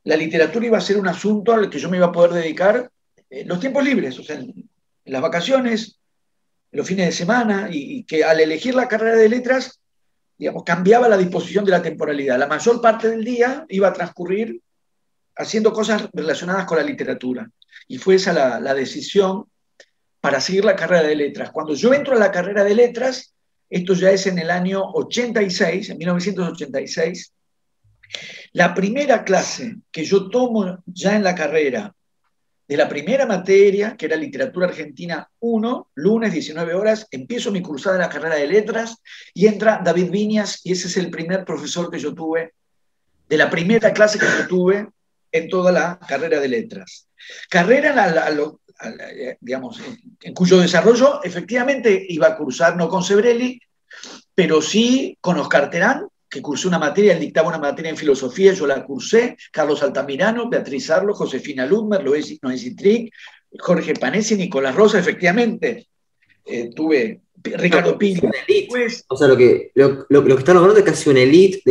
la 0.04 0.16
literatura 0.16 0.64
iba 0.64 0.78
a 0.78 0.80
ser 0.80 0.96
un 0.96 1.06
asunto 1.06 1.52
al 1.52 1.68
que 1.68 1.78
yo 1.78 1.90
me 1.90 1.98
iba 1.98 2.06
a 2.06 2.12
poder 2.12 2.32
dedicar 2.32 2.90
en 3.28 3.46
los 3.46 3.60
tiempos 3.60 3.84
libres, 3.84 4.18
o 4.18 4.22
sea, 4.22 4.37
en, 4.37 4.54
las 5.04 5.20
vacaciones, 5.20 5.98
en 6.72 6.78
los 6.78 6.87
fines 6.87 7.06
de 7.06 7.12
semana, 7.12 7.68
y, 7.70 8.04
que 8.04 8.25
al 8.25 8.40
elegir 8.40 8.75
la 8.75 8.88
carrera 8.88 9.16
de 9.16 9.28
letras, 9.28 9.80
digamos, 10.38 10.64
cambiaba 10.64 11.08
la 11.08 11.18
disposición 11.18 11.64
de 11.66 11.72
la 11.72 11.82
temporalidad. 11.82 12.38
La 12.38 12.46
mayor 12.46 12.80
parte 12.80 13.10
del 13.10 13.22
día 13.22 13.66
iba 13.68 13.88
a 13.88 13.92
transcurrir 13.92 14.60
haciendo 15.37 15.75
cosas 15.75 16.08
relacionadas 16.14 16.64
con 16.64 16.78
la 16.78 16.84
literatura. 16.84 17.50
Y 17.87 17.98
fue 17.98 18.14
esa 18.14 18.32
la, 18.32 18.60
la 18.60 18.72
decisión 18.72 19.44
para 20.20 20.40
seguir 20.40 20.64
la 20.64 20.75
carrera 20.75 21.02
de 21.02 21.16
letras. 21.16 21.50
Cuando 21.50 21.75
yo 21.75 21.92
entro 21.92 22.14
a 22.14 22.18
la 22.18 22.32
carrera 22.32 22.64
de 22.64 22.75
letras, 22.75 23.34
esto 23.70 23.94
ya 23.94 24.10
es 24.10 24.26
en 24.26 24.38
el 24.38 24.50
año 24.50 24.82
86, 24.82 25.90
en 25.90 25.98
1986, 25.98 27.32
la 28.52 28.75
primera 28.75 29.25
clase 29.25 29.76
que 29.90 30.04
yo 30.04 30.30
tomo 30.30 30.82
ya 30.87 31.16
en 31.16 31.22
la 31.22 31.34
carrera, 31.34 31.94
de 32.66 32.76
la 32.76 32.88
primera 32.88 33.25
materia, 33.25 33.96
que 33.96 34.06
era 34.06 34.16
Literatura 34.16 34.66
Argentina 34.66 35.28
1, 35.40 35.90
lunes 35.94 36.32
19 36.32 36.75
horas, 36.75 37.06
empiezo 37.10 37.50
mi 37.50 37.62
cursada 37.62 37.96
en 37.96 38.02
la 38.02 38.10
carrera 38.10 38.37
de 38.37 38.46
letras 38.46 38.98
y 39.32 39.46
entra 39.46 39.80
David 39.82 40.10
Viñas 40.10 40.60
y 40.64 40.72
ese 40.72 40.88
es 40.88 40.96
el 40.98 41.10
primer 41.10 41.46
profesor 41.46 41.90
que 41.90 41.98
yo 41.98 42.14
tuve, 42.14 42.52
de 43.26 43.37
la 43.38 43.48
primera 43.48 43.92
clase 43.92 44.18
que 44.18 44.26
yo 44.26 44.46
tuve 44.46 44.88
en 45.32 45.48
toda 45.48 45.72
la 45.72 45.98
carrera 45.98 46.40
de 46.40 46.48
letras. 46.48 47.07
Carrera, 47.48 48.28
digamos, 49.40 49.80
en 50.20 50.34
cuyo 50.34 50.58
desarrollo 50.58 51.22
efectivamente 51.22 52.06
iba 52.08 52.28
a 52.28 52.37
cursar 52.37 52.76
no 52.76 52.88
con 52.88 53.02
Sebrelli, 53.02 53.60
pero 54.34 54.62
sí 54.62 55.16
con 55.20 55.38
Oscar 55.38 55.70
Terán, 55.70 56.06
que 56.30 56.42
cursé 56.42 56.68
una 56.68 56.78
materia, 56.78 57.14
él 57.14 57.20
dictaba 57.20 57.48
una 57.48 57.58
materia 57.58 57.90
en 57.90 57.96
filosofía, 57.96 58.52
yo 58.52 58.66
la 58.66 58.84
cursé, 58.84 59.37
Carlos 59.50 59.82
Altamirano, 59.82 60.48
Beatriz 60.48 60.90
Arlo, 60.90 61.14
Josefina 61.14 61.66
Ludmer, 61.66 62.04
Noé 62.04 62.75
Trick, 62.76 63.12
Jorge 63.58 63.94
Panesi, 63.94 64.37
Nicolás 64.37 64.75
Rosa, 64.75 64.98
efectivamente. 64.98 65.88
Eh, 66.44 66.70
tuve 66.75 67.20
Ricardo 67.42 67.98
Pino. 67.98 68.30
o 69.08 69.16
sea, 69.16 69.28
lo 69.28 69.37
que, 69.37 69.70
lo, 69.75 70.06
que 70.25 70.32
están 70.34 70.56
logrando 70.56 70.78
es 70.78 70.84
casi 70.84 71.10
una 71.10 71.20
elite, 71.20 71.62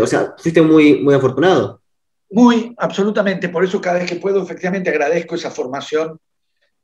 o 0.00 0.06
sea, 0.06 0.34
fuiste 0.38 0.62
muy, 0.62 1.00
muy 1.00 1.14
afortunado. 1.14 1.80
Muy, 2.30 2.74
absolutamente. 2.78 3.48
Por 3.48 3.64
eso 3.64 3.80
cada 3.80 3.98
vez 3.98 4.08
que 4.08 4.16
puedo, 4.16 4.42
efectivamente, 4.42 4.90
agradezco 4.90 5.34
esa 5.34 5.50
formación 5.50 6.18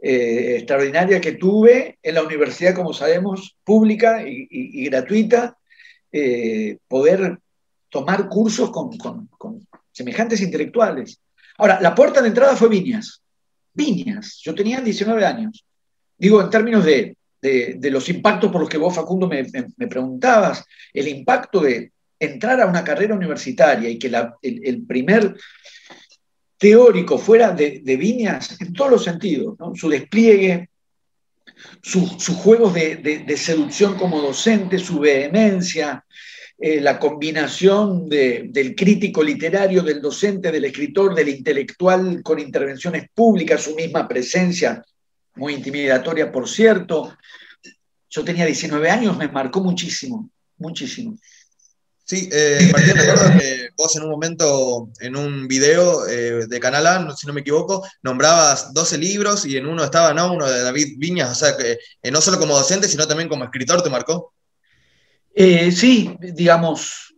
eh, 0.01 0.57
extraordinaria 0.59 1.21
que 1.21 1.33
tuve 1.33 1.99
en 2.03 2.15
la 2.15 2.23
universidad, 2.23 2.75
como 2.75 2.93
sabemos, 2.93 3.57
pública 3.65 4.23
y 4.27 4.85
gratuita, 4.87 5.57
eh, 6.15 6.77
poder 6.89 7.39
tomar 7.89 8.29
cursos 8.29 8.71
con, 8.71 8.91
semejantes 9.93 10.43
intelectuales. 10.43 11.19
Ahora, 11.57 11.81
la 11.81 11.95
puerta 11.95 12.21
de 12.21 12.29
entrada 12.29 12.55
fue 12.55 12.69
Viñas. 12.69 13.23
Viñas. 13.73 14.39
Yo 14.43 14.55
tenía 14.55 14.81
19 14.83 15.25
años. 15.25 15.65
Digo, 16.19 16.43
en 16.43 16.51
términos 16.51 16.85
de, 16.85 17.17
los 17.91 18.09
impactos 18.11 18.53
por 18.53 18.61
los 18.61 18.69
que 18.69 18.77
vos, 18.77 18.95
Facundo, 18.95 19.27
me, 19.27 19.45
preguntabas, 19.89 20.65
el 20.93 21.09
impacto 21.09 21.61
de 21.61 21.93
entrar 22.25 22.61
a 22.61 22.67
una 22.67 22.85
carrera 22.85 23.15
universitaria 23.15 23.89
y 23.89 23.99
que 23.99 24.11
el, 24.43 24.87
primer 24.87 25.35
teórico 26.57 27.19
fuera 27.19 27.51
de, 27.51 27.81
Viñas 27.85 28.61
en 28.61 28.73
todos 28.73 28.91
los 28.93 29.05
sentidos, 29.05 29.57
su 29.75 29.89
despliegue, 29.89 30.69
sus 31.83 32.29
juegos 32.29 32.75
de, 32.75 33.37
seducción 33.37 33.97
como 33.97 34.21
docente, 34.21 34.79
su 34.79 35.01
vehemencia, 35.01 36.05
eh, 36.59 36.81
la 36.81 36.99
combinación 36.99 38.09
del 38.09 38.75
crítico 38.77 39.23
literario, 39.23 39.83
del 39.83 40.01
docente, 40.01 40.53
del 40.53 40.67
escritor, 40.67 41.15
del 41.15 41.29
intelectual 41.29 42.23
con 42.23 42.39
intervenciones 42.39 43.07
públicas, 43.13 43.63
su 43.63 43.75
misma 43.75 44.07
presencia, 44.07 44.81
muy 45.35 45.55
intimidatoria, 45.55 46.31
por 46.31 46.49
cierto. 46.49 47.17
Yo 48.09 48.23
tenía 48.23 48.47
19 48.47 48.91
años, 48.91 49.17
me 49.17 49.27
marcó 49.27 49.61
muchísimo, 49.61 50.31
muchísimo. 50.59 51.17
Sí, 52.13 52.29
eh, 52.31 52.69
Martín, 52.71 52.95
recuerdo 52.95 53.39
que 53.39 53.71
vos 53.75 53.97
en 53.97 54.03
un 54.03 54.11
momento, 54.11 54.91
en 55.01 55.17
un 55.17 55.49
video 55.49 56.07
eh, 56.07 56.47
de 56.47 56.61
Canal 56.61 56.87
A, 56.87 57.17
si 57.17 57.27
no 57.27 57.33
me 57.33 57.41
equivoco, 57.41 57.89
nombrabas 58.03 58.75
12 58.75 58.99
libros 58.99 59.47
y 59.47 59.57
en 59.57 59.65
uno 59.65 59.83
estaba, 59.83 60.13
¿no? 60.13 60.35
Uno 60.35 60.47
de 60.47 60.61
David 60.61 60.97
Viñas, 60.99 61.31
o 61.31 61.35
sea, 61.35 61.57
que 61.57 61.79
eh, 62.03 62.11
no 62.11 62.21
solo 62.21 62.39
como 62.39 62.55
docente, 62.55 62.87
sino 62.87 63.09
también 63.09 63.31
como 63.31 63.45
escritor, 63.45 63.83
¿te 63.83 63.89
marcó? 63.89 64.35
Eh, 65.35 65.73
sí, 65.73 66.15
digamos, 66.21 67.15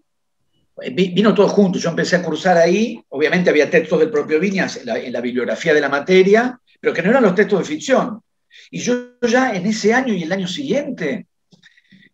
vino 0.93 1.35
todo 1.35 1.49
junto. 1.49 1.81
Yo 1.81 1.91
empecé 1.91 2.15
a 2.15 2.23
cursar 2.23 2.57
ahí, 2.57 3.03
obviamente 3.09 3.51
había 3.51 3.69
textos 3.69 3.99
del 3.99 4.13
propio 4.13 4.39
Viñas 4.39 4.77
en 4.77 4.87
la, 4.87 4.97
en 4.97 5.13
la 5.13 5.21
bibliografía 5.21 5.75
de 5.75 5.81
la 5.81 5.89
materia, 5.89 6.57
pero 6.79 6.95
que 6.95 7.03
no 7.03 7.11
eran 7.11 7.25
los 7.25 7.35
textos 7.35 7.59
de 7.59 7.65
ficción. 7.65 8.23
Y 8.71 8.79
yo 8.79 9.19
ya 9.29 9.57
en 9.57 9.67
ese 9.67 9.93
año 9.93 10.15
y 10.15 10.23
el 10.23 10.31
año 10.31 10.47
siguiente 10.47 11.27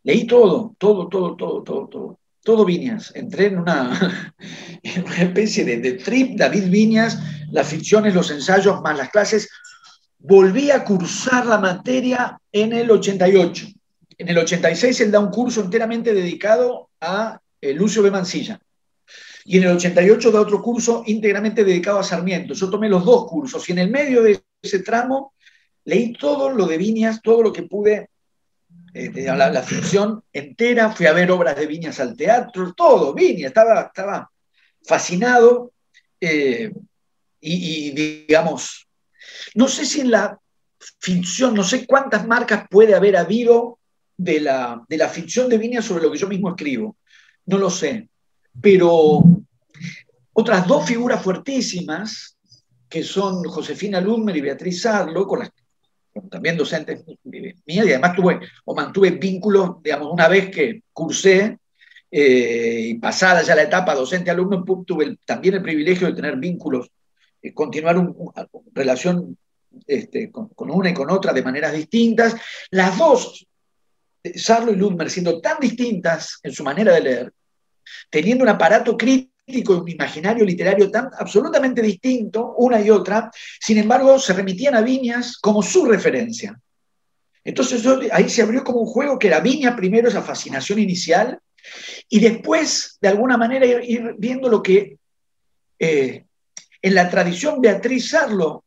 leí 0.03 0.27
todo, 0.27 0.75
todo, 0.79 1.11
todo, 1.11 1.37
todo, 1.37 1.63
todo, 1.63 1.87
todo 1.87 2.20
todo 2.43 2.65
Viñas. 2.65 3.13
Entré 3.15 3.47
en 3.47 3.59
una, 3.59 4.37
especie 4.83 5.65
de, 5.65 5.93
trip, 5.93 6.39
David 6.39 6.69
Viñas, 6.71 7.19
las 7.51 7.69
ficciones, 7.69 8.15
los 8.15 8.31
ensayos, 8.31 8.81
más 8.83 8.97
las 8.97 9.11
clases. 9.11 9.49
Volví 10.19 10.71
a 10.71 10.85
cursar 10.85 11.47
la 11.47 11.59
materia 11.59 12.39
en 12.53 12.73
el 12.73 12.91
88. 12.91 13.67
En 14.19 14.29
el 14.29 14.39
86 14.39 15.01
él 15.01 15.11
da 15.11 15.19
un 15.19 15.31
curso 15.31 15.63
enteramente 15.63 16.13
dedicado 16.13 16.91
a 17.01 17.41
eh, 17.61 17.73
Lucio 17.73 18.03
B. 18.03 18.11
Mancilla. 18.11 18.61
Y 19.45 19.57
en 19.57 19.65
el 19.65 19.77
88 19.77 20.31
da 20.31 20.41
otro 20.41 20.63
curso 20.63 21.03
íntegramente 21.07 21.65
dedicado 21.65 21.99
a 21.99 22.05
Sarmiento. 22.05 22.53
Yo 22.55 22.69
tomé 22.69 22.89
los 22.89 23.05
dos 23.05 23.27
cursos 23.27 23.67
y 23.69 23.73
en 23.73 23.79
el 23.79 23.91
medio 23.91 24.23
de 24.23 24.41
ese 24.61 24.81
tramo 24.81 25.33
leí 25.85 26.13
todo 26.13 26.51
lo 26.51 26.67
de 26.67 26.77
Viñas, 26.77 27.23
todo 27.23 27.43
lo 27.43 27.53
que 27.53 27.63
pude 27.63 28.11
eh, 28.93 29.25
la, 29.25 29.63
ficción 29.63 30.23
entera, 30.33 30.91
fui 30.91 31.07
a 31.07 31.13
ver 31.13 31.31
obras 31.31 31.57
de 31.57 31.67
Viñas 31.67 32.01
al 32.01 32.17
teatro, 32.17 32.73
todo, 32.75 33.15
Viñas, 33.15 33.49
estaba, 33.49 33.83
estaba 33.83 34.31
fascinado 34.85 35.73
eh, 36.21 36.73
y, 37.41 37.91
digamos, 37.93 38.89
no 39.55 39.69
sé 39.69 39.87
si 39.87 40.01
en 40.01 40.11
la 40.11 40.39
ficción, 40.99 41.55
no 41.55 41.63
sé 41.63 41.87
cuántas 41.87 42.27
marcas 42.27 42.67
puede 42.69 42.95
haber 42.95 43.17
habido 43.17 43.79
de 44.17 44.41
la, 44.41 44.83
de 44.89 44.97
la 44.97 45.09
ficción 45.09 45.49
de 45.49 45.59
Viñas 45.59 45.85
sobre 45.85 46.05
lo 46.05 46.13
que 46.13 46.19
yo 46.19 46.29
mismo 46.29 46.51
escribo, 46.51 46.97
no 47.47 47.59
lo 47.59 47.71
sé, 47.71 48.09
pero 48.61 49.23
otras 50.33 50.67
dos 50.67 50.87
figuras 50.87 51.23
fuertísimas, 51.23 52.37
que 52.89 53.05
son 53.05 53.45
Josefina 53.45 54.01
Lummer 54.01 54.37
y 54.37 54.41
Beatriz 54.41 54.85
Arlo, 54.85 55.27
con 55.27 55.39
las 55.39 55.51
también 56.31 56.57
docentes 56.57 57.05
mías, 57.25 57.87
y 57.87 57.91
además 57.91 58.15
tuve 58.15 58.41
o 58.65 58.75
mantuve 58.75 59.11
vínculos, 59.13 59.83
digamos, 59.83 60.13
una 60.13 60.29
vez 60.29 60.51
que 60.51 60.83
cursé 60.93 61.59
eh, 62.11 62.87
y 62.89 62.95
pasada 62.95 63.43
ya 63.43 63.55
la 63.55 63.63
etapa 63.63 63.95
docente-alumno, 63.95 64.65
tuve 64.85 65.17
también 65.25 65.55
el 65.55 65.63
privilegio 65.63 66.09
de 66.09 66.15
tener 66.15 66.37
vínculos, 66.37 66.91
eh, 67.41 67.55
continuar 67.55 67.99
una 67.99 68.49
relación 68.75 69.37
este, 69.87 70.31
con, 70.31 70.51
una 70.59 70.91
y 70.91 70.95
con 70.95 71.11
otra 71.11 71.33
de 71.33 71.43
maneras 71.43 71.73
distintas. 71.73 72.35
Las 72.71 72.99
dos, 72.99 73.47
Sarlo 74.35 74.73
y 74.73 74.77
Ludmer, 74.77 75.09
siendo 75.09 75.41
tan 75.41 75.59
distintas 75.61 76.41
en 76.43 76.53
su 76.53 76.65
manera 76.65 76.93
de 76.95 77.01
leer, 77.01 77.33
teniendo 78.11 78.43
un 78.43 78.51
aparato 78.51 78.97
crítico, 78.97 79.30
un 79.59 79.89
imaginario 79.89 80.45
literario 80.45 80.91
tan 80.91 81.11
absolutamente 81.19 81.83
distinto, 81.83 82.55
una 82.59 82.81
y 82.81 82.91
otra, 82.91 83.31
sin 83.61 83.79
embargo, 83.79 84.19
se 84.19 84.33
remitían 84.33 84.75
a 84.75 84.83
Viñas 84.83 85.37
como 85.39 85.63
su 85.63 85.85
referencia. 85.87 86.59
Entonces 87.45 87.85
ahí 88.13 88.29
se 88.29 88.43
abrió 88.43 88.63
como 88.63 88.81
un 88.81 88.87
juego 88.87 89.19
que 89.19 89.29
era 89.29 89.41
Viñas 89.41 89.75
primero, 89.75 90.09
esa 90.09 90.23
fascinación 90.23 90.79
inicial, 90.79 91.39
y 92.09 92.21
después, 92.21 92.99
de 93.01 93.09
alguna 93.09 93.37
manera, 93.37 93.67
ir, 93.67 94.15
viendo 94.19 94.49
lo 94.49 94.63
que 94.63 94.99
eh, 95.79 96.25
en 96.83 96.95
la 96.95 97.11
tradición 97.11 97.61
Beatriz 97.61 98.11
Sarlo 98.11 98.65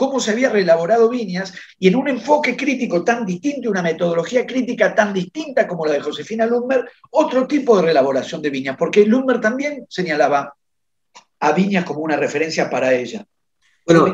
cómo 0.00 0.18
se 0.18 0.30
había 0.30 0.48
reelaborado 0.48 1.10
Viñas 1.10 1.52
y 1.78 1.88
en 1.88 1.94
un 1.94 2.08
enfoque 2.08 2.56
crítico 2.56 3.04
tan 3.04 3.26
distinto, 3.26 3.68
una 3.68 3.82
metodología 3.82 4.46
crítica 4.46 4.94
tan 4.94 5.12
distinta 5.12 5.68
como 5.68 5.84
la 5.84 5.92
de 5.92 6.00
Josefina 6.00 6.46
Lumber, 6.46 6.90
otro 7.10 7.46
tipo 7.46 7.76
de 7.76 7.82
reelaboración 7.82 8.40
de 8.40 8.48
Viñas, 8.48 8.78
porque 8.78 9.04
Lumber 9.04 9.42
también 9.42 9.84
señalaba 9.90 10.54
a 11.40 11.52
Viñas 11.52 11.84
como 11.84 12.00
una 12.00 12.16
referencia 12.16 12.70
para 12.70 12.94
ella. 12.94 13.26
Bueno, 13.84 14.10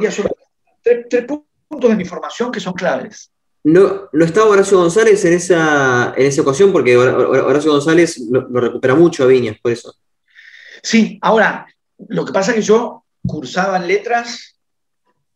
tres, 0.83 1.25
puntos 1.69 1.91
de 1.91 1.97
mi 1.97 2.05
formación 2.05 2.51
que 2.51 2.59
son 2.59 2.73
claves. 2.73 3.31
No, 3.63 4.09
no 4.13 4.25
estaba 4.25 4.51
Horacio 4.51 4.79
González 4.79 5.25
en 5.25 5.35
esa, 5.35 6.15
en 6.17 6.27
esa 6.27 6.43
ocasión, 6.43 6.73
porque 6.73 6.97
Horacio 6.97 7.71
González 7.71 8.19
lo, 8.29 8.41
recupera 8.61 8.97
mucho 8.97 9.23
a 9.23 9.29
Viñas, 9.29 9.57
por 9.63 9.71
eso. 9.71 9.95
Sí, 10.83 11.17
ahora, 11.23 11.65
lo 12.09 12.25
que 12.25 12.33
pasa 12.33 12.51
es 12.51 12.57
que 12.57 12.63
yo 12.63 13.05
cursaba 13.25 13.77
en 13.77 13.87
letras, 13.87 14.56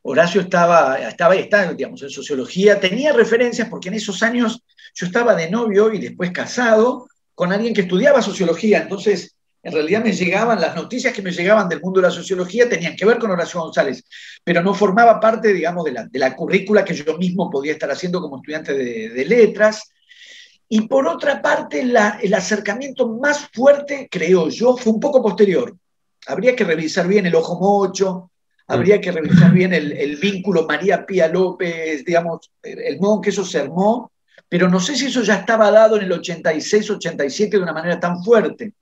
Horacio 0.03 0.41
estaba, 0.41 0.99
estaba, 0.99 1.35
digamos, 1.35 2.03
en 2.03 2.11
sociología, 2.11 2.81
tenía 2.81 3.13
referencias 3.13 3.69
porque 3.69 3.89
en 3.89 3.95
esos 3.95 4.23
años 4.23 4.63
yo 4.95 5.07
estaba 5.07 5.35
de 5.35 5.51
novio 5.51 5.93
y 5.93 5.99
después 5.99 6.31
casado 6.31 7.07
con 7.35 7.53
alguien 7.53 7.75
que 7.75 7.83
estudiaba 7.83 8.23
sociología, 8.23 8.83
entonces 8.83 9.35
en 9.63 9.73
realidad 9.73 10.03
me 10.03 10.13
llegaban, 10.13 10.61
las 10.61 10.75
noticias 10.75 11.13
que 11.13 11.21
me 11.21 11.33
llegaban 11.33 11.69
del 11.69 11.83
mundo 11.83 12.01
de 12.01 12.07
la 12.07 12.13
sociología 12.13 12.69
tenían 12.69 12.97
que 12.97 13.05
ver 13.05 13.19
con 13.19 13.31
Horacio 13.31 13.61
González, 13.61 14.05
pero 14.43 14.63
no 14.63 14.73
formaba 14.73 15.21
parte, 15.21 15.53
digamos, 15.53 15.85
de 15.85 15.93
la, 15.93 16.05
de 16.07 16.19
la 16.19 16.35
currícula 16.35 16.85
que 16.85 16.95
yo 16.95 17.19
mismo 17.19 17.51
podía 17.51 17.73
estar 17.73 17.91
haciendo 17.91 18.23
como 18.23 18.37
estudiante 18.37 18.73
de, 18.73 19.11
de 19.11 19.25
letras. 19.27 19.91
Y 20.67 20.83
por 20.83 21.07
otra 21.07 21.43
parte, 21.43 21.81
el 21.81 22.35
acercamiento 22.35 23.09
más 23.09 23.49
fuerte, 23.53 24.09
creo 24.11 24.49
yo, 24.49 24.77
fue 24.77 24.93
un 24.93 25.01
poco 25.01 25.23
posterior. 25.23 25.77
Habría 26.27 26.57
que 26.57 26.65
revisar 26.65 27.07
bien 27.07 27.27
el 27.27 27.35
ojo 27.35 27.59
mocho, 27.59 28.31
habría 28.71 29.01
que 29.01 29.13
revisar 29.13 29.53
bien 29.53 29.73
el, 29.75 29.93
el 29.93 30.17
vínculo 30.17 30.67
María 30.67 31.05
Pía 31.05 31.29
López, 31.29 32.05
digamos, 32.05 32.51
el, 32.63 32.99
modo 33.01 33.17
en 33.17 33.23
que 33.23 33.31
eso 33.31 33.45
se 33.45 33.59
armó, 33.59 34.13
pero 34.49 34.69
no 34.69 34.81
sé 34.81 34.97
si 34.97 35.07
eso 35.07 35.23
ya 35.23 35.37
estaba 35.37 35.71
dado 35.71 35.97
en 35.97 36.05
el 36.05 36.13
86, 36.13 36.91
87 36.91 37.57
de 37.57 37.63
una 37.63 37.73
manera 37.73 37.99
tan 37.99 38.23
fuerte 38.23 38.73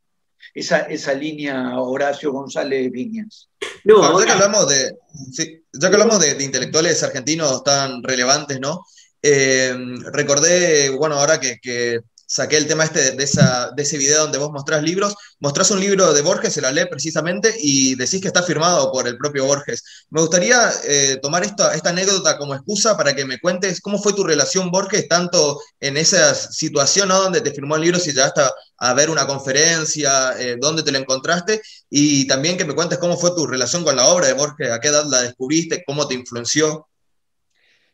esa, 0.55 0.81
esa 0.81 1.15
línea 1.15 1.79
Horacio 1.79 2.33
González 2.33 2.91
Viñas. 2.91 3.49
No, 3.85 4.03
ahora... 4.03 4.27
ya 4.27 4.27
que 4.27 4.33
hablamos, 4.33 4.69
de, 4.69 4.97
sí, 5.33 5.65
ya 5.73 5.89
que 5.89 5.95
hablamos 5.95 6.21
de, 6.21 6.35
de, 6.35 6.45
intelectuales 6.45 7.03
argentinos 7.03 7.65
tan 7.65 8.03
relevantes, 8.03 8.61
¿no? 8.61 8.85
Eh, 9.23 9.75
recordé, 10.13 10.91
bueno, 10.91 11.17
ahora 11.17 11.41
que, 11.41 11.59
que, 11.61 12.01
saqué 12.29 12.59
el 12.59 12.69
tema 12.69 12.85
este 12.85 13.13
de, 13.13 13.25
esa, 13.25 13.73
ese 13.75 13.97
video 13.97 14.21
donde 14.21 14.37
vos 14.37 14.53
mostrás 14.53 14.83
libros, 14.83 15.15
mostrás 15.41 15.71
un 15.71 15.81
libro 15.81 16.13
de 16.13 16.21
Borges, 16.21 16.53
se 16.53 16.61
la 16.61 16.71
lee 16.71 16.85
precisamente, 16.85 17.55
y 17.59 17.95
decís 17.95 18.21
que 18.21 18.29
está 18.29 18.43
firmado 18.43 18.93
por 18.93 19.09
el 19.09 19.17
propio 19.17 19.47
Borges. 19.47 19.83
Me 20.11 20.21
gustaría 20.21 20.71
eh, 20.85 21.19
tomar 21.23 21.43
esta, 21.43 21.73
anécdota 21.89 22.37
como 22.37 22.55
excusa 22.55 22.99
para 22.99 23.17
que 23.17 23.25
me 23.25 23.41
cuentes 23.41 23.81
cómo 23.81 23.99
fue 23.99 24.13
tu 24.13 24.25
relación, 24.25 24.71
Borges, 24.71 25.09
tanto 25.09 25.59
en 25.81 25.97
esa 25.97 26.35
situación 26.35 27.09
donde 27.09 27.41
te 27.41 27.51
firmó 27.51 27.77
el 27.77 27.83
libro, 27.83 27.99
si 27.99 28.13
llegaste 28.13 28.43
a, 28.77 28.95
ver 28.95 29.09
una 29.09 29.27
conferencia, 29.27 30.39
eh, 30.39 30.57
dónde 30.61 30.83
te 30.83 30.93
lo 30.93 30.99
encontraste, 30.99 31.63
y 31.89 32.27
también 32.27 32.59
que 32.59 32.67
me 32.67 32.75
cuentes 32.75 32.99
cómo 32.99 33.17
fue 33.17 33.31
tu 33.35 33.47
relación 33.47 33.85
con 33.85 33.97
la 33.97 34.07
obra 34.07 34.27
de 34.27 34.35
Borges, 34.35 34.71
a 34.71 34.81
qué 34.81 34.89
edad 34.89 35.07
la 35.07 35.23
descubriste, 35.23 35.83
cómo 35.87 36.07
te 36.07 36.15
influenció. 36.15 36.89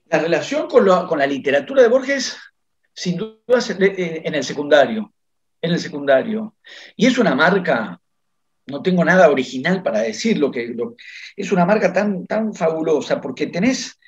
La 0.07 0.19
relación 0.19 0.67
con 0.69 1.19
la 1.19 1.26
literatura 1.26 1.83
de 1.83 1.88
Borges 1.88 2.37
sin 2.94 3.16
duda 3.16 3.58
en 3.68 4.34
el 4.34 4.44
secundario, 4.44 5.12
en 5.60 5.72
el 5.72 5.80
secundario. 5.80 6.56
Y 6.96 7.06
es 7.06 7.18
una 7.18 7.34
marca, 7.34 8.00
no 8.66 8.82
tengo 8.82 9.04
nada 9.04 9.28
original 9.28 9.82
para 9.82 10.00
decirlo, 10.00 10.50
que 10.50 10.68
lo, 10.68 10.94
es 11.36 11.50
una 11.52 11.66
marca 11.66 11.92
tan, 11.92 12.24
tan 12.26 12.54
fabulosa, 12.54 13.20
porque 13.20 13.48
tenés, 13.48 13.98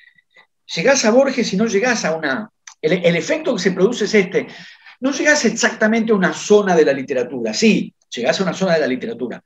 llegás 0.75 1.03
a 1.05 1.11
Borges 1.11 1.51
y 1.53 1.57
no 1.57 1.65
llegás 1.65 2.05
a 2.05 2.15
una, 2.15 2.49
el, 2.81 2.93
el 2.93 3.15
efecto 3.15 3.53
que 3.53 3.61
se 3.61 3.71
produce 3.71 4.05
es 4.05 4.15
este, 4.15 4.47
no 5.01 5.11
llegás 5.11 5.45
exactamente 5.45 6.11
a 6.11 6.15
una 6.15 6.33
zona 6.33 6.75
de 6.75 6.85
la 6.85 6.93
literatura, 6.93 7.53
sí, 7.53 7.93
llegás 8.09 8.39
a 8.39 8.43
una 8.43 8.53
zona 8.53 8.75
de 8.75 8.79
la 8.79 8.87
literatura, 8.87 9.43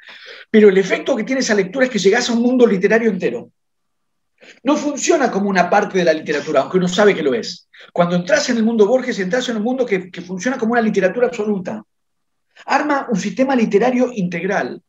pero 0.49 0.69
el 0.69 0.77
efecto 0.77 1.15
que 1.15 1.23
tiene 1.23 1.41
esa 1.41 1.55
lectura 1.55 1.85
es 1.85 1.91
que 1.91 1.99
llegás 1.99 2.29
a 2.29 2.33
un 2.33 2.41
mundo 2.41 2.67
literario 2.67 3.09
entero. 3.09 3.51
No 4.63 4.75
funciona 4.75 5.29
como 5.29 5.49
una 5.49 5.69
parte 5.69 5.99
de 5.99 6.03
la 6.03 6.13
literatura, 6.13 6.61
aunque 6.61 6.77
uno 6.77 6.87
sabe 6.87 7.13
que 7.13 7.21
lo 7.21 7.33
es. 7.33 7.69
Cuando 7.93 8.15
entras 8.15 8.49
en 8.49 8.57
el 8.57 8.63
mundo 8.63 8.87
Borges, 8.87 9.19
entras 9.19 9.47
en 9.49 9.57
un 9.57 9.63
mundo 9.63 9.85
que, 9.85 10.09
funciona 10.21 10.57
como 10.57 10.73
una 10.73 10.81
literatura 10.81 11.27
absoluta. 11.27 11.83
Arma 12.65 13.07
un 13.09 13.19
sistema 13.19 13.55
literario 13.55 14.11
integral. 14.13 14.81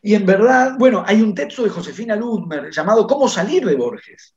Y 0.00 0.14
en 0.14 0.24
verdad, 0.24 0.76
bueno, 0.78 1.02
hay 1.06 1.20
un 1.20 1.34
texto 1.34 1.64
de 1.64 1.70
Josefina 1.70 2.14
Ludmer 2.14 2.70
llamado 2.70 3.06
¿Cómo 3.06 3.28
salir 3.28 3.64
de 3.64 3.74
Borges? 3.74 4.34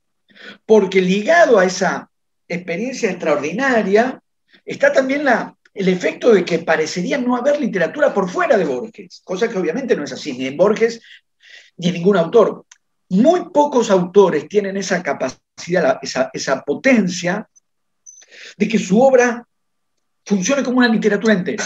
Porque 0.66 1.02
ligado 1.02 1.60
a 1.60 1.66
esa 1.66 2.10
experiencia 2.48 3.12
extraordinaria 3.12 4.20
está 4.66 4.92
también 4.92 5.26
el 5.74 5.88
efecto 5.88 6.34
de 6.34 6.44
que 6.44 6.60
parecería 6.60 7.18
no 7.20 7.36
haber 7.36 7.60
literatura 7.60 8.14
por 8.14 8.30
fuera 8.30 8.58
de 8.58 8.66
Borges, 8.66 9.22
cosa 9.24 9.48
que 9.48 9.58
obviamente 9.58 9.96
no 9.96 10.04
es 10.04 10.12
así, 10.12 10.34
ni 10.34 10.48
en 10.48 10.58
Borges 10.58 11.02
ni 11.78 11.90
en 11.90 11.94
ningún 11.94 12.18
autor. 12.18 12.66
Muy 13.10 13.50
pocos 13.50 13.92
autores 13.92 14.48
tienen 14.48 14.78
esa 14.78 15.04
capacidad, 15.04 16.00
esa 16.34 16.64
potencia 16.64 17.48
de 18.58 18.68
que 18.68 18.80
su 18.80 19.02
obra 19.02 19.46
funcione 20.26 20.64
como 20.64 20.80
una 20.80 20.88
literatura 20.88 21.34
entera. 21.34 21.64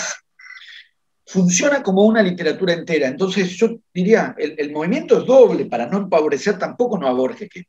Funciona 1.25 1.83
como 1.83 2.03
una 2.03 2.23
literatura 2.23 2.73
entera. 2.73 3.07
Entonces 3.07 3.49
yo 3.55 3.79
diría, 3.93 4.35
el, 4.37 4.55
el 4.57 4.71
movimiento 4.71 5.19
es 5.19 5.25
doble 5.25 5.65
para 5.65 5.87
no 5.87 5.97
empobrecer 5.97 6.57
tampoco 6.57 6.97
no 6.97 7.07
a 7.07 7.13
Borges, 7.13 7.49
que 7.49 7.65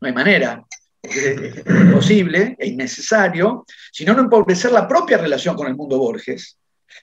no 0.00 0.08
hay 0.08 0.14
manera, 0.14 0.64
es 1.02 1.64
imposible 1.66 2.56
e 2.58 2.68
innecesario, 2.68 3.64
sino 3.92 4.14
no 4.14 4.22
empobrecer 4.22 4.72
la 4.72 4.88
propia 4.88 5.18
relación 5.18 5.56
con 5.56 5.68
el 5.68 5.76
mundo 5.76 5.98
Borges, 5.98 6.58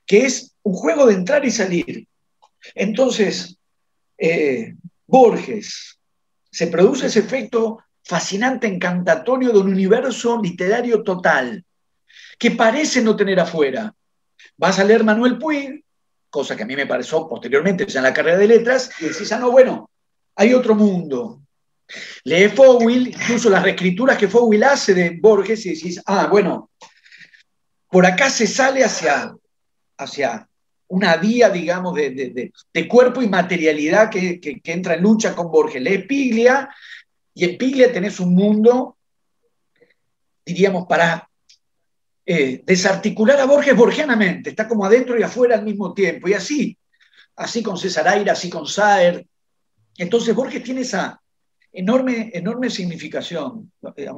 que 0.05 0.25
es 0.25 0.55
un 0.63 0.73
juego 0.73 1.05
de 1.05 1.15
entrar 1.15 1.45
y 1.45 1.51
salir. 1.51 2.07
Entonces, 2.75 3.57
eh, 4.17 4.75
Borges, 5.07 5.97
se 6.51 6.67
produce 6.67 7.07
ese 7.07 7.19
efecto 7.19 7.79
fascinante, 8.03 8.67
encantatorio 8.67 9.51
de 9.51 9.59
un 9.59 9.69
universo 9.69 10.39
literario 10.41 11.03
total, 11.03 11.63
que 12.37 12.51
parece 12.51 13.01
no 13.01 13.15
tener 13.15 13.39
afuera. 13.39 13.93
Vas 14.57 14.79
a 14.79 14.83
leer 14.83 15.03
Manuel 15.03 15.37
Puig, 15.37 15.83
cosa 16.29 16.55
que 16.55 16.63
a 16.63 16.65
mí 16.65 16.75
me 16.75 16.87
pareció 16.87 17.27
posteriormente 17.27 17.85
ya 17.85 17.99
en 17.99 18.03
la 18.03 18.13
carrera 18.13 18.37
de 18.37 18.47
letras, 18.47 18.91
y 18.99 19.05
decís, 19.05 19.31
ah, 19.31 19.39
no, 19.39 19.51
bueno, 19.51 19.89
hay 20.35 20.53
otro 20.53 20.75
mundo. 20.75 21.41
Lee 22.23 22.49
Fowell, 22.49 23.07
incluso 23.07 23.49
las 23.49 23.63
reescrituras 23.63 24.17
que 24.17 24.27
Fowell 24.27 24.63
hace 24.63 24.93
de 24.93 25.17
Borges, 25.21 25.65
y 25.65 25.75
decís, 25.75 26.01
ah, 26.05 26.27
bueno, 26.27 26.71
por 27.89 28.05
acá 28.05 28.29
se 28.29 28.47
sale 28.47 28.83
hacia, 28.83 29.33
hacia 29.97 30.49
una 30.87 31.15
vía, 31.17 31.49
digamos, 31.49 31.93
de, 31.95 32.09
de, 32.11 32.51
de 32.73 32.87
cuerpo 32.87 33.21
y 33.21 33.29
materialidad 33.29 34.09
que, 34.09 34.39
que, 34.39 34.59
que, 34.59 34.71
entra 34.71 34.95
en 34.95 35.03
lucha 35.03 35.35
con 35.35 35.51
Borges. 35.51 35.81
Lee 35.81 35.99
Piglia, 35.99 36.69
y 37.33 37.45
en 37.45 37.57
Piglia 37.57 37.91
tenés 37.91 38.19
un 38.19 38.33
mundo, 38.35 38.97
diríamos, 40.45 40.85
para 40.87 41.29
eh, 42.25 42.61
desarticular 42.65 43.39
a 43.39 43.45
Borges 43.45 43.75
borgianamente, 43.75 44.51
está 44.51 44.67
como 44.67 44.85
adentro 44.85 45.19
y 45.19 45.23
afuera 45.23 45.55
al 45.55 45.63
mismo 45.63 45.93
tiempo, 45.93 46.27
y 46.27 46.33
así, 46.33 46.77
así 47.35 47.63
con 47.63 47.77
César 47.77 48.07
Aire, 48.07 48.31
así 48.31 48.49
con 48.49 48.67
Saer. 48.67 49.25
Entonces 49.97 50.35
Borges 50.35 50.63
tiene 50.63 50.81
esa 50.81 51.21
enorme, 51.71 52.31
enorme 52.33 52.69
significación, 52.69 53.71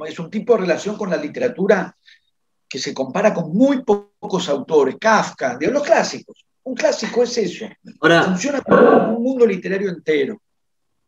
es 0.06 0.18
un 0.18 0.30
tipo 0.30 0.54
de 0.54 0.60
relación 0.60 0.96
con 0.96 1.10
la 1.10 1.16
literatura 1.16 1.96
que 2.68 2.78
se 2.78 2.92
compara 2.92 3.32
con 3.32 3.52
muy 3.52 3.82
pocos 3.82 4.48
autores, 4.48 4.96
Kafka, 5.00 5.56
de 5.56 5.68
los 5.68 5.82
clásicos. 5.82 6.44
Un 6.64 6.74
clásico 6.74 7.22
es 7.22 7.38
eso. 7.38 7.66
Ahora, 8.00 8.24
Funciona 8.24 8.60
como 8.60 9.16
un 9.16 9.22
mundo 9.22 9.46
literario 9.46 9.88
entero. 9.88 10.42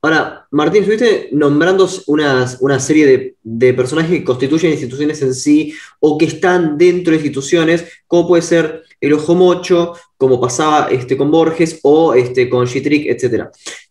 Ahora, 0.01 0.47
Martín, 0.53 0.83
estuviste 0.83 1.29
nombrando 1.33 1.89
una 2.07 2.79
serie 2.79 3.07
de, 3.07 3.37
de, 3.43 3.75
personajes 3.75 4.19
que 4.19 4.25
constituyen 4.25 4.73
instituciones 4.73 5.21
en 5.23 5.35
sí 5.35 5.75
o 5.99 6.17
que 6.17 6.27
están 6.27 6.79
dentro 6.79 7.11
de 7.11 7.17
instituciones, 7.17 7.85
como 8.07 8.29
puede 8.29 8.43
ser 8.43 8.85
el 9.01 9.13
Ojo 9.13 9.35
Mocho, 9.35 9.95
como 10.17 10.41
pasaba 10.41 10.89
este, 10.91 11.17
con 11.17 11.31
Borges 11.31 11.81
o 11.83 12.15
este, 12.15 12.49
con 12.49 12.67
Gitrick, 12.67 13.07
etc. 13.09 13.47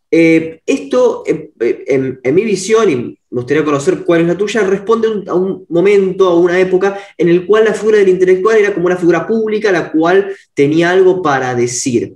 Eh, 0.10 0.62
esto, 0.66 1.24
en, 1.26 2.20
mi 2.34 2.44
visión, 2.46 2.90
y 2.90 2.96
me 2.96 3.16
gustaría 3.30 3.66
conocer 3.66 4.04
cuál 4.06 4.22
es 4.22 4.28
la 4.28 4.38
tuya, 4.38 4.62
responde 4.64 5.24
a 5.28 5.34
un 5.34 5.66
momento, 5.70 6.30
a 6.30 6.40
una 6.40 6.60
época 6.60 6.98
en 7.18 7.30
el 7.30 7.46
cual 7.46 7.66
la 7.66 7.74
figura 7.74 7.98
del 7.98 8.10
intelectual 8.10 8.58
era 8.58 8.74
como 8.74 8.86
una 8.86 8.98
figura 8.98 9.28
pública, 9.28 9.72
la 9.72 9.92
cual 9.92 10.34
tenía 10.54 10.92
algo 10.92 11.22
para 11.22 11.54
decir. 11.56 12.16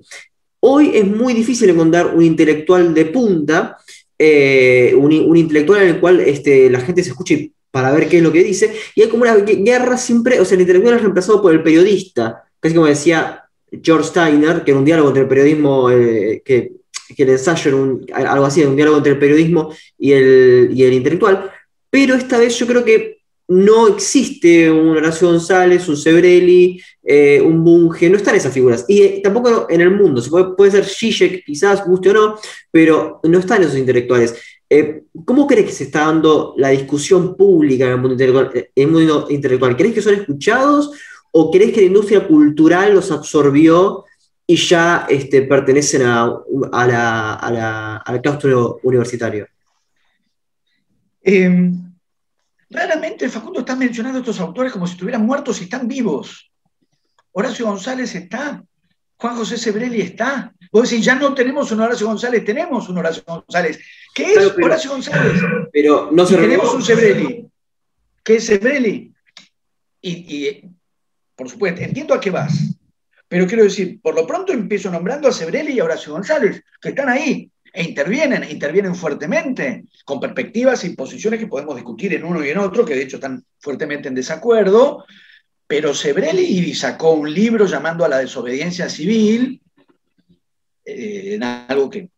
Hoy 0.63 0.91
es 0.93 1.08
muy 1.08 1.34
difícil 1.34 1.69
encontrar 1.71 2.15
un 2.15 2.24
intelectual 2.24 2.93
de 2.93 3.06
punta, 3.06 3.78
eh, 4.17 4.93
un, 4.95 5.12
intelectual 5.12 5.82
en 5.82 5.88
el 5.89 6.00
cual 6.00 6.19
este, 6.19 6.69
la 6.69 6.80
gente 6.80 7.04
se 7.04 7.10
escuche 7.10 7.52
para 7.71 7.91
ver 7.91 8.08
qué 8.08 8.17
es 8.17 8.24
lo 8.24 8.32
que 8.32 8.43
dice, 8.43 8.71
y 8.95 9.02
hay 9.02 9.10
como 9.10 9.24
una 9.24 9.36
guerra 9.36 9.97
siempre, 9.97 10.39
o 10.39 10.45
sea, 10.45 10.56
el 10.56 10.62
intelectual 10.62 10.95
es 10.95 11.02
reemplazado 11.02 11.41
por 11.41 11.52
el 11.52 11.63
periodista, 11.63 12.43
casi 12.60 12.76
como 12.76 12.86
decía 12.86 13.43
George 13.82 14.10
Steiner, 14.10 14.63
que 14.63 14.71
era 14.71 14.80
un 14.80 14.86
diálogo 14.86 15.08
entre 15.10 15.24
el 15.24 15.30
periodismo, 15.30 15.89
eh, 15.89 16.41
que, 16.45 16.74
el 17.17 17.30
ensayo 17.30 18.00
era 18.08 18.32
algo 18.32 18.45
así, 18.45 18.63
un 18.63 18.76
diálogo 18.76 18.97
entre 18.97 19.13
el 19.13 19.19
periodismo 19.19 19.74
y 19.97 20.12
el 20.13 20.93
intelectual, 20.93 21.52
pero 21.89 22.15
esta 22.15 22.38
vez 22.38 22.58
yo 22.58 22.67
creo 22.67 22.86
que 22.86 23.20
no 23.47 23.88
existe 23.88 24.71
un 24.71 24.89
Horacio 24.89 25.27
González, 25.27 25.88
un 25.89 25.97
Sebrelli, 25.97 26.82
eh, 27.04 27.41
un 27.41 27.63
Bunge, 27.63 28.10
no 28.10 28.17
están 28.17 28.36
esas 28.36 28.54
figuras. 28.54 28.86
Y 28.88 29.01
eh, 29.01 29.21
tampoco 29.23 29.67
en 29.69 29.82
el 29.82 29.91
mundo, 29.91 30.21
se 30.21 30.30
puede, 30.30 30.71
ser 30.71 30.86
Zizek, 30.86 31.43
quizás, 31.43 31.86
guste 31.86 32.12
o 32.12 32.13
no, 32.13 32.39
pero 32.71 33.19
no 33.23 33.39
están 33.39 33.62
esos 33.62 33.77
intelectuales. 33.77 34.36
Eh, 34.69 35.04
¿Cómo 35.25 35.47
crees 35.47 35.65
que 35.65 35.73
se 35.73 35.84
está 35.86 36.06
dando 36.06 36.54
la 36.56 36.69
discusión 36.69 37.36
pública 37.36 37.86
en 37.86 37.91
el 37.91 37.97
mundo 37.97 38.13
intelectual? 38.13 39.71
En? 39.71 39.77
¿Crees 39.77 39.93
que 39.95 40.01
son 40.01 40.13
escuchados 40.13 40.91
o 41.32 41.51
crees 41.51 41.73
que 41.73 41.82
la 41.82 41.88
industria 41.88 42.25
cultural 42.25 42.93
los 42.93 43.12
absorbió 43.12 44.06
y 44.47 44.56
ya 44.56 45.08
este, 45.10 45.41
pertenecen 45.41 46.04
a, 46.04 46.41
al 48.06 48.21
claustro 48.21 48.80
universitario? 48.84 49.47
Eh, 51.21 51.71
raramente 52.71 53.29
Facundo 53.29 53.60
está 53.60 53.75
mencionando 53.75 54.19
a 54.19 54.21
estos 54.21 54.39
autores 54.39 54.71
como 54.71 54.88
si 54.88 54.93
estuvieran 54.93 55.25
muertos 55.25 55.60
y 55.62 55.65
están 55.65 55.88
vivos. 55.88 56.51
Horacio 57.34 57.65
González 57.65 58.15
está, 58.15 58.63
Juan 59.17 59.36
José 59.36 59.57
Sebrelli 59.57 60.01
está. 60.01 60.53
Vos 60.71 60.89
decís, 60.89 61.05
ya 61.05 61.15
no 61.15 61.34
tenemos 61.34 61.71
un 61.71 61.81
Horacio 61.81 62.07
González, 62.07 62.43
tenemos 62.43 62.89
un 62.89 62.97
Horacio 62.97 63.23
González. 63.25 63.79
¿Qué 64.15 64.34
es 64.34 64.53
Horacio 64.57 64.91
González? 64.91 65.41
Pero 65.71 66.10
no 66.12 66.25
se 66.25 66.38
tenemos 66.38 66.73
un 66.73 66.81
Sebrelli. 66.81 67.45
¿Qué 68.23 68.36
es 68.38 68.45
Sebrelli? 68.45 69.13
Y, 70.01 70.63
por 71.36 71.49
supuesto, 71.49 71.81
entiendo 71.81 72.13
a 72.13 72.19
qué 72.19 72.31
vas. 72.31 72.53
Pero 73.27 73.47
quiero 73.47 73.63
decir, 73.63 74.01
por 74.01 74.15
lo 74.15 74.25
pronto 74.25 74.51
empiezo 74.51 74.89
nombrando 74.89 75.27
a 75.27 75.31
Sebrelli 75.31 75.73
y 75.73 75.79
a 75.79 75.86
Horacio 75.86 76.13
González, 76.13 76.63
que 76.81 76.89
están 76.89 77.10
ahí 77.10 77.49
e 77.73 77.84
intervienen, 77.84 78.49
intervienen 78.49 78.95
fuertemente, 78.95 79.86
con 80.03 80.19
perspectivas 80.19 80.84
y 80.84 80.95
posiciones 80.95 81.39
que 81.39 81.47
podemos 81.47 81.75
discutir 81.75 82.13
en 82.13 82.25
uno 82.25 82.43
y 82.43 82.49
en 82.49 82.57
otro, 82.57 82.86
que 82.86 82.95
de 82.95 83.03
hecho 83.03 83.17
están 83.17 83.43
fuertemente 83.60 84.10
en 84.10 84.15
desacuerdo, 84.15 85.05
pero 85.67 85.93
Sebrelli 85.93 86.73
sacó 86.73 87.12
un 87.12 87.34
libro 87.34 87.65
llamando 87.65 88.03
a 88.03 88.10
la 88.10 88.17
desobediencia 88.17 88.89
civil, 88.89 89.62
eh, 90.84 91.36
en 91.36 91.43
algo 91.43 91.89
que, 91.89 92.10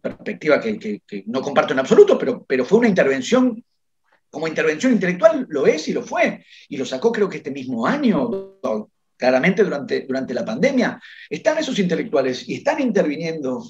perspectiva 0.00 0.60
que, 0.60 1.02
no 1.26 1.42
comparto 1.42 1.72
en 1.74 1.80
absoluto, 1.80 2.18
pero, 2.18 2.44
pero 2.48 2.64
fue 2.64 2.78
una 2.78 2.88
intervención, 2.88 3.62
como 4.30 4.48
intervención 4.48 4.92
intelectual 4.92 5.46
lo 5.50 5.66
es 5.66 5.86
y 5.88 5.92
lo 5.92 6.02
fue, 6.02 6.44
y 6.68 6.76
lo 6.76 6.86
sacó 6.86 7.12
creo 7.12 7.28
que 7.28 7.38
este 7.38 7.50
mismo 7.50 7.86
año, 7.86 8.58
claramente 9.16 9.64
durante, 9.64 10.00
durante 10.02 10.34
la 10.34 10.44
pandemia. 10.44 11.00
Están 11.28 11.58
esos 11.58 11.78
intelectuales 11.78 12.48
y 12.48 12.54
están 12.54 12.80
interviniendo, 12.80 13.64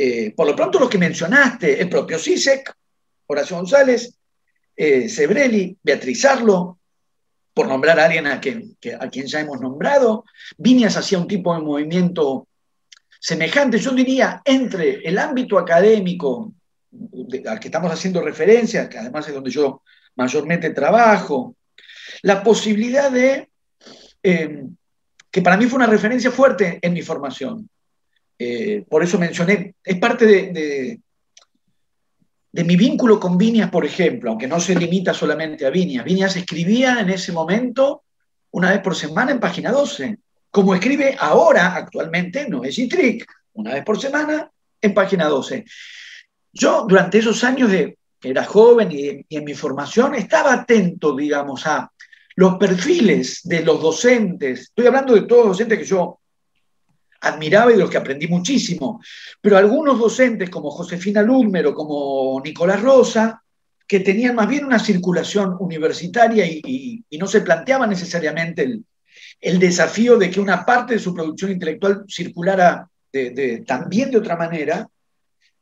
eh, 0.00 0.32
por 0.34 0.46
lo 0.46 0.54
pronto 0.54 0.78
los 0.78 0.88
que 0.88 0.96
mencionaste, 0.96 1.82
el 1.82 1.88
propio 1.88 2.20
CISEC, 2.20 2.72
Horacio 3.26 3.56
González, 3.56 4.14
eh, 4.76 5.76
Beatriz 5.82 6.24
Arlo, 6.24 6.78
por 7.52 7.66
nombrar 7.66 7.98
a 7.98 8.04
alguien 8.04 8.28
a 8.28 8.40
quien, 8.40 8.76
a 9.00 9.08
quien 9.08 9.26
ya 9.26 9.40
hemos 9.40 9.60
nombrado. 9.60 10.24
Viñas 10.56 10.96
hacía 10.96 11.18
un 11.18 11.26
tipo 11.26 11.52
de 11.52 11.60
movimiento 11.60 12.46
semejante, 13.18 13.78
yo 13.78 13.90
diría, 13.90 14.40
entre 14.44 15.00
el 15.06 15.18
ámbito 15.18 15.58
académico 15.58 16.52
al 17.46 17.58
que 17.58 17.66
estamos 17.66 17.90
haciendo 17.90 18.22
referencia, 18.22 18.88
que 18.88 18.98
además 18.98 19.26
es 19.26 19.34
donde 19.34 19.50
yo 19.50 19.82
mayormente 20.14 20.70
trabajo, 20.70 21.56
la 22.22 22.44
posibilidad 22.44 23.10
de, 23.10 23.50
eh, 24.22 24.62
que 25.28 25.42
para 25.42 25.56
mí 25.56 25.66
fue 25.66 25.78
una 25.78 25.86
referencia 25.86 26.30
fuerte 26.30 26.78
en 26.80 26.92
mi 26.92 27.02
formación. 27.02 27.68
Eh, 28.38 28.84
por 28.88 29.02
eso 29.02 29.18
mencioné, 29.18 29.74
es 29.82 29.98
parte 29.98 30.24
de, 30.26 31.00
mi 32.52 32.76
vínculo 32.76 33.18
con 33.18 33.36
Viñas, 33.36 33.70
por 33.70 33.84
ejemplo, 33.84 34.30
aunque 34.30 34.46
no 34.46 34.60
se 34.60 34.74
limita 34.74 35.12
solamente 35.12 35.66
a 35.66 35.70
Viñas. 35.70 36.04
Viñas 36.04 36.36
escribía 36.36 37.00
en 37.00 37.10
ese 37.10 37.32
momento 37.32 38.04
una 38.52 38.70
vez 38.70 38.80
por 38.80 38.94
semana 38.94 39.32
en 39.32 39.40
página 39.40 39.70
12, 39.70 40.18
como 40.50 40.74
escribe 40.74 41.16
ahora, 41.18 41.74
actualmente, 41.74 42.48
no 42.48 42.64
es 42.64 42.78
una 43.52 43.74
vez 43.74 43.84
por 43.84 44.00
semana 44.00 44.50
en 44.80 44.94
página 44.94 45.26
12. 45.26 45.64
Yo, 46.52 46.86
durante 46.88 47.18
esos 47.18 47.42
años 47.44 47.70
de 47.70 47.98
que 48.20 48.30
era 48.30 48.44
joven 48.44 48.90
y, 48.90 49.24
y 49.28 49.36
en 49.36 49.44
mi 49.44 49.54
formación, 49.54 50.14
estaba 50.14 50.52
atento, 50.52 51.14
digamos, 51.14 51.66
a 51.66 51.92
los 52.34 52.56
perfiles 52.56 53.40
de 53.44 53.64
los 53.64 53.80
docentes. 53.80 54.60
Estoy 54.60 54.86
hablando 54.86 55.14
de 55.14 55.22
todos 55.22 55.46
los 55.46 55.58
docentes 55.58 55.78
que 55.78 55.84
yo 55.84 56.18
admiraba 57.20 57.70
y 57.70 57.74
de 57.74 57.80
los 57.80 57.90
que 57.90 57.98
aprendí 57.98 58.28
muchísimo. 58.28 59.00
Pero 59.40 59.56
algunos 59.56 59.98
docentes 59.98 60.50
como 60.50 60.70
Josefina 60.70 61.22
Ludmer 61.22 61.66
o 61.68 61.74
como 61.74 62.40
Nicolás 62.44 62.80
Rosa, 62.80 63.42
que 63.86 64.00
tenían 64.00 64.34
más 64.34 64.48
bien 64.48 64.64
una 64.64 64.78
circulación 64.78 65.56
universitaria 65.58 66.46
y, 66.46 67.04
no 67.18 67.26
se 67.26 67.40
planteaban 67.40 67.90
necesariamente 67.90 68.62
el, 69.40 69.58
desafío 69.58 70.18
de 70.18 70.30
que 70.30 70.40
una 70.40 70.64
parte 70.64 70.94
de 70.94 71.00
su 71.00 71.14
producción 71.14 71.52
intelectual 71.52 72.04
circulara 72.06 72.88
también 73.66 74.10
de 74.10 74.18
otra 74.18 74.36
manera, 74.36 74.88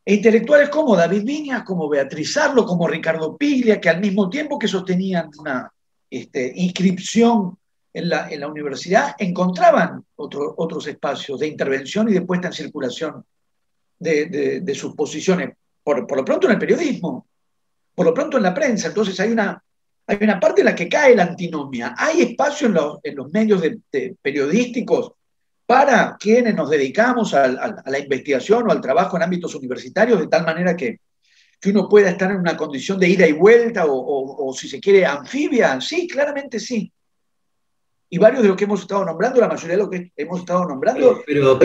e 0.04 0.14
intelectuales 0.14 0.68
como 0.68 0.96
David 0.96 1.24
Viñas, 1.24 1.62
como 1.64 1.88
Beatriz 1.88 2.36
Arlo, 2.36 2.64
como 2.64 2.86
Ricardo 2.86 3.36
Piglia, 3.36 3.80
que 3.80 3.88
al 3.88 4.00
mismo 4.00 4.28
tiempo 4.28 4.58
que 4.58 4.68
sostenían 4.68 5.30
una 5.38 5.72
este, 6.08 6.52
inscripción 6.54 7.58
en 7.96 8.10
la, 8.10 8.28
en 8.30 8.40
la 8.40 8.48
universidad 8.48 9.14
encontraban 9.18 10.04
otros 10.16 10.86
espacios 10.86 11.40
de 11.40 11.46
intervención 11.46 12.06
y 12.10 12.12
de 12.12 12.20
puesta 12.20 12.48
en 12.48 12.52
circulación 12.52 13.24
de, 13.98 14.60
de, 14.62 14.74
sus 14.74 14.94
posiciones, 14.94 15.54
por, 15.82 16.06
por, 16.06 16.18
lo 16.18 16.24
pronto 16.24 16.46
en 16.46 16.52
el 16.52 16.58
periodismo, 16.58 17.26
por 17.94 18.04
lo 18.04 18.12
pronto 18.12 18.36
en 18.36 18.42
la 18.42 18.52
prensa. 18.52 18.88
Entonces 18.88 19.18
hay 19.18 19.32
una, 19.32 19.62
hay 20.06 20.18
una 20.20 20.38
parte 20.38 20.60
en 20.60 20.66
la 20.66 20.74
que 20.74 20.90
cae 20.90 21.16
la 21.16 21.22
antinomia. 21.22 21.94
Hay 21.96 22.20
espacio 22.20 22.66
en 22.66 22.74
los, 22.74 22.98
en 23.02 23.16
los 23.16 23.32
medios 23.32 23.62
periodísticos 24.20 25.12
para 25.64 26.18
quienes 26.20 26.54
nos 26.54 26.68
dedicamos 26.68 27.32
a, 27.32 27.48
la 27.48 27.98
investigación 27.98 28.68
o 28.68 28.72
al 28.72 28.82
trabajo 28.82 29.16
en 29.16 29.22
ámbitos 29.22 29.54
universitarios, 29.54 30.20
de 30.20 30.28
tal 30.28 30.44
manera 30.44 30.76
que, 30.76 31.00
que 31.58 31.70
uno 31.70 31.88
pueda 31.88 32.10
estar 32.10 32.30
en 32.30 32.40
una 32.40 32.58
condición 32.58 33.00
de 33.00 33.08
ida 33.08 33.26
y 33.26 33.32
vuelta 33.32 33.86
o, 33.86 34.48
o 34.48 34.52
si 34.52 34.68
se 34.68 34.80
quiere 34.80 35.06
anfibia. 35.06 35.80
Sí, 35.80 36.06
claramente 36.06 36.60
sí 36.60 36.92
y 38.08 38.18
varios 38.18 38.42
de 38.42 38.48
los 38.48 38.56
que 38.56 38.64
hemos 38.64 38.80
estado 38.80 39.04
nombrando, 39.04 39.40
la 39.40 39.48
mayoría 39.48 39.76
de 39.76 39.82
los 39.82 39.90
que 39.90 40.12
hemos 40.16 40.40
estado 40.40 40.66
nombrando. 40.66 41.22
Pero, 41.26 41.58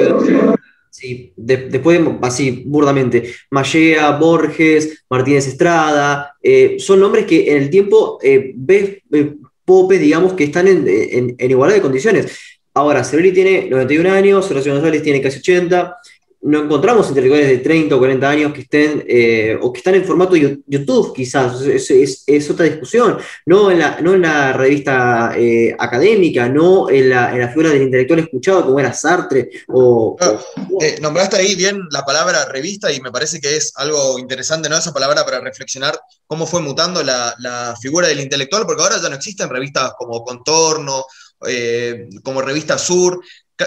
sí, 0.89 1.33
después, 1.35 2.01
así, 2.21 2.63
burdamente, 2.65 3.33
Mallea, 3.51 4.11
Borges, 4.17 5.03
Martínez 5.09 5.47
Estrada, 5.47 6.35
eh, 6.41 6.77
son 6.79 6.99
nombres 6.99 7.25
que 7.25 7.51
en 7.51 7.63
el 7.63 7.69
tiempo 7.69 8.19
eh, 8.21 8.51
ves, 8.55 8.97
eh, 9.11 9.35
Pope, 9.63 9.99
digamos, 9.99 10.33
que 10.33 10.45
están 10.45 10.67
en, 10.67 11.35
igualdad 11.39 11.75
de 11.75 11.81
condiciones. 11.81 12.37
Ahora, 12.73 13.03
Severi 13.03 13.31
tiene 13.31 13.69
91 13.69 14.11
años, 14.11 14.49
Horacio 14.49 14.73
González 14.73 15.03
tiene 15.03 15.21
casi 15.21 15.39
80, 15.39 15.95
no 16.43 16.63
encontramos 16.63 17.07
intelectuales 17.09 17.47
de 17.47 17.57
30 17.59 17.95
o 17.95 17.99
40 17.99 18.29
años 18.29 18.53
que 18.53 18.61
estén, 18.61 19.05
eh, 19.07 19.57
o 19.61 19.71
que 19.71 19.77
están 19.77 19.95
en 19.95 20.05
formato 20.05 20.35
YouTube, 20.35 21.13
quizás, 21.13 21.61
es, 21.61 22.49
otra 22.49 22.65
discusión, 22.65 23.17
no 23.45 23.69
en 23.69 23.79
la, 23.79 24.01
no 24.01 24.15
en 24.15 24.21
la 24.21 24.53
revista 24.53 25.33
eh, 25.37 25.75
académica, 25.77 26.49
no 26.49 26.89
en 26.89 27.09
la, 27.09 27.31
en 27.31 27.41
la, 27.41 27.49
figura 27.49 27.69
del 27.69 27.83
intelectual 27.83 28.19
escuchado 28.21 28.65
como 28.65 28.79
era 28.79 28.93
Sartre. 28.93 29.49
O, 29.67 30.17
eh, 30.81 30.97
nombraste 30.99 31.37
ahí 31.37 31.55
bien 31.55 31.79
la 31.91 32.03
palabra 32.03 32.45
revista 32.45 32.91
y 32.91 32.99
me 33.01 33.11
parece 33.11 33.39
que 33.39 33.57
es 33.57 33.73
algo 33.75 34.17
interesante, 34.17 34.67
¿no? 34.67 34.77
Esa 34.77 34.93
palabra 34.93 35.23
para 35.23 35.41
reflexionar 35.41 35.99
cómo 36.25 36.47
fue 36.47 36.61
mutando 36.61 37.03
la, 37.03 37.35
la 37.37 37.75
figura 37.79 38.07
del 38.07 38.19
intelectual, 38.19 38.65
porque 38.65 38.81
ahora 38.81 38.99
ya 39.01 39.09
no 39.09 39.15
existen 39.15 39.49
revistas 39.49 39.93
como 39.97 40.23
Contorno, 40.23 41.05
como 42.23 42.41
Revista 42.41 42.77
Sur, 42.77 43.19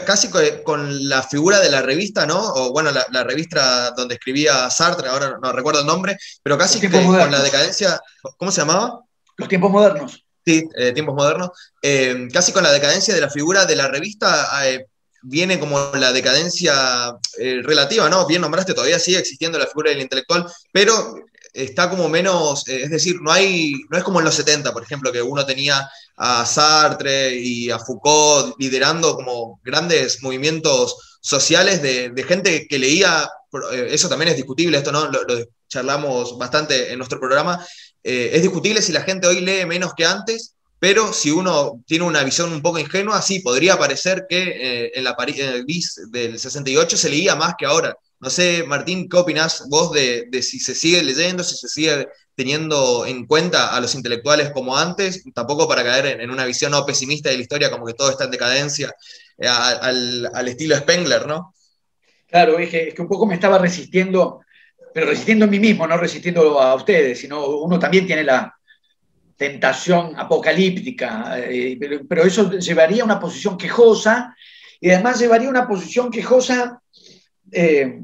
casi 0.05 0.29
con 0.65 1.09
la 1.09 1.23
figura 1.23 1.61
de 1.61 1.71
la 1.71 1.83
revista, 1.83 2.27
¿no? 2.27 2.39
O 2.41 2.73
bueno, 2.73 2.91
la, 2.91 3.25
revista 3.25 3.91
donde 3.93 4.15
escribía 4.15 4.69
Sartre, 4.71 5.09
ahora 5.09 5.39
no 5.43 5.53
recuerdo 5.53 5.81
el 5.81 5.87
nombre, 5.87 6.17
pero 6.43 6.59
casi 6.59 6.81
con 6.89 7.31
la 7.31 7.43
decadencia, 7.43 8.01
¿cómo 8.37 8.51
se 8.51 8.61
llamaba? 8.61 9.01
Los 9.37 9.49
tiempos 9.49 9.71
modernos. 9.71 10.25
Sí, 10.45 10.63
eh, 10.77 10.93
tiempos 10.93 11.15
modernos. 11.15 11.51
Eh, 11.83 12.29
casi 12.33 12.53
con 12.53 12.63
la 12.63 12.73
decadencia 12.73 13.15
de 13.15 13.21
la 13.21 13.31
figura 13.31 13.65
de 13.65 13.77
la 13.77 13.89
revista 13.89 14.67
eh, 14.67 14.87
viene 15.23 15.59
como 15.59 15.91
la 15.95 16.13
decadencia 16.13 17.17
relativa, 17.39 18.09
¿no? 18.11 18.27
Bien 18.27 18.43
nombraste, 18.43 18.75
todavía 18.75 18.99
sigue 18.99 19.19
existiendo 19.19 19.59
la 19.59 19.67
figura 19.67 19.91
del 19.91 20.03
intelectual, 20.03 20.47
pero 20.71 21.15
está 21.55 21.89
como 21.89 22.09
menos, 22.09 22.67
es 22.69 22.91
decir, 22.91 23.17
no 23.23 23.31
hay, 23.31 23.73
no 23.89 23.97
es 23.97 24.05
como 24.05 24.19
en 24.19 24.25
los 24.25 24.35
70, 24.35 24.73
por 24.73 24.83
ejemplo, 24.83 25.13
que 25.13 25.23
uno 25.23 25.47
tenía 25.47 25.89
a 26.17 26.45
Sartre 26.45 27.35
y 27.37 27.71
a 27.71 27.79
Foucault 27.79 28.57
liderando 28.59 29.15
como 29.15 29.61
grandes 29.65 30.23
movimientos 30.23 31.19
sociales 31.21 31.81
de, 31.81 32.25
gente 32.27 32.67
que 32.69 32.79
leía, 32.79 33.29
eh, 33.73 33.87
eso 33.91 34.09
también 34.09 34.31
es 34.31 34.37
discutible, 34.37 34.77
esto 34.77 34.93
no 34.93 35.09
lo, 35.09 35.21
charlamos 35.69 36.37
bastante 36.37 36.93
en 36.93 36.99
nuestro 36.99 37.19
programa, 37.19 37.65
eh, 38.03 38.31
es 38.35 38.43
discutible 38.43 38.83
si 38.83 38.93
la 38.93 39.03
gente 39.03 39.27
hoy 39.27 39.41
lee 39.41 39.65
menos 39.65 39.95
que 39.95 40.05
antes, 40.05 40.55
pero 40.79 41.15
si 41.15 41.31
uno 41.31 41.83
tiene 41.87 42.05
una 42.05 42.23
visión 42.25 42.53
un 42.53 42.61
poco 42.61 42.79
ingenua, 42.79 43.23
sí, 43.23 43.41
podría 43.41 43.79
parecer 43.79 44.27
que 44.29 44.43
eh, 44.43 44.93
en, 44.95 45.05
la 45.05 45.17
BIS 45.67 46.11
del 46.11 46.39
68 46.39 46.97
se 46.97 47.09
leía 47.09 47.35
más 47.37 47.55
que 47.57 47.65
ahora. 47.65 47.97
No 48.25 48.31
sé, 48.31 48.65
Martín, 48.67 49.07
¿qué 49.07 49.19
opinás 49.19 49.67
vos 49.69 49.93
de, 49.93 50.31
si 50.41 50.59
se 50.59 50.75
sigue 50.75 51.03
leyendo, 51.03 51.45
si 51.45 51.57
se 51.57 51.69
sigue 51.69 52.09
teniendo 52.35 53.05
en 53.05 53.27
cuenta 53.27 53.77
a 53.77 53.81
los 53.83 53.95
intelectuales 53.95 54.51
como 54.51 54.79
antes, 54.79 55.23
tampoco 55.35 55.69
para 55.69 55.85
caer 55.85 56.19
en, 56.23 56.31
una 56.31 56.47
visión 56.47 56.73
no 56.73 56.87
pesimista 56.87 57.29
de 57.29 57.37
la 57.37 57.43
historia, 57.43 57.71
como 57.71 57.85
que 57.85 57.93
todo 57.93 58.09
está 58.09 58.25
en 58.25 58.31
decadencia, 58.31 58.91
eh, 59.37 59.47
al, 59.47 60.49
estilo 60.49 60.75
Spengler, 60.75 61.27
¿no? 61.27 61.55
Claro, 62.27 62.59
es 62.59 62.71
que, 62.71 62.95
un 62.97 63.09
poco 63.09 63.27
me 63.27 63.35
estaba 63.35 63.59
resistiendo, 63.59 64.41
pero 64.95 65.09
resistiendo 65.09 65.45
a 65.45 65.49
mí 65.49 65.61
mismo, 65.61 65.87
no 65.87 65.99
resistiendo 65.99 66.59
a 66.59 66.75
ustedes, 66.77 67.21
sino 67.21 67.47
uno 67.47 67.79
también 67.79 68.07
tiene 68.07 68.25
la 68.25 68.57
tentación 69.37 70.19
apocalíptica, 70.19 71.39
eh, 71.41 71.79
pero, 72.09 72.25
eso 72.25 72.53
llevaría 72.53 73.03
a 73.03 73.05
una 73.05 73.21
posición 73.21 73.59
quejosa 73.59 74.35
y 74.81 74.89
además 74.89 75.21
llevaría 75.21 75.51
una 75.51 75.69
posición 75.69 76.11
quejosa 76.11 76.81
eh, 77.55 78.01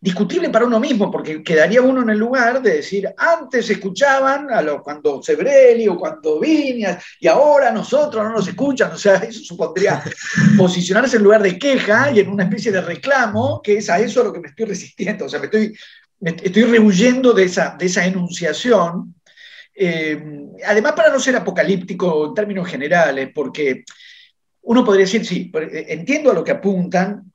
discutible 0.00 0.48
para 0.48 0.64
uno 0.64 0.80
mismo, 0.80 1.10
porque 1.10 1.42
quedaría 1.42 1.82
uno 1.82 2.02
en 2.02 2.10
el 2.10 2.18
lugar 2.18 2.62
de 2.62 2.76
decir, 2.76 3.12
antes 3.18 3.68
escuchaban 3.68 4.48
a 4.50 4.64
cuando 4.78 5.22
Sebrelli 5.22 5.88
o 5.88 5.98
cuando 5.98 6.40
Viñas, 6.40 7.04
y 7.20 7.28
ahora 7.28 7.70
nosotros 7.70 8.24
no 8.24 8.32
nos 8.32 8.48
escuchan, 8.48 8.92
o 8.92 8.96
sea, 8.96 9.16
eso 9.16 9.40
supondría 9.44 10.02
posicionarse 10.56 11.18
en 11.18 11.22
lugar 11.22 11.42
de 11.42 11.58
queja 11.58 12.10
y 12.12 12.20
en 12.20 12.30
una 12.30 12.44
especie 12.44 12.72
de 12.72 12.80
reclamo, 12.80 13.60
que 13.62 13.76
es 13.76 13.90
a 13.90 14.00
eso 14.00 14.22
a 14.22 14.24
lo 14.24 14.32
que 14.32 14.40
me 14.40 14.48
estoy 14.48 14.66
resistiendo, 14.66 15.26
o 15.26 15.28
sea, 15.28 15.38
me 15.38 15.46
estoy, 15.46 15.76
me 16.20 16.30
estoy 16.30 16.62
rehuyendo 16.62 17.34
de 17.34 17.44
esa, 17.44 17.76
de 17.78 17.86
esa 17.86 18.06
enunciación. 18.06 19.14
Eh, 19.74 20.22
además, 20.66 20.92
para 20.92 21.10
no 21.10 21.20
ser 21.20 21.36
apocalíptico 21.36 22.28
en 22.28 22.34
términos 22.34 22.68
generales, 22.68 23.30
porque 23.34 23.84
uno 24.62 24.84
podría 24.84 25.04
decir, 25.04 25.26
sí, 25.26 25.50
eh, 25.54 25.86
entiendo 25.88 26.30
a 26.30 26.34
lo 26.34 26.44
que 26.44 26.52
apuntan, 26.52 27.29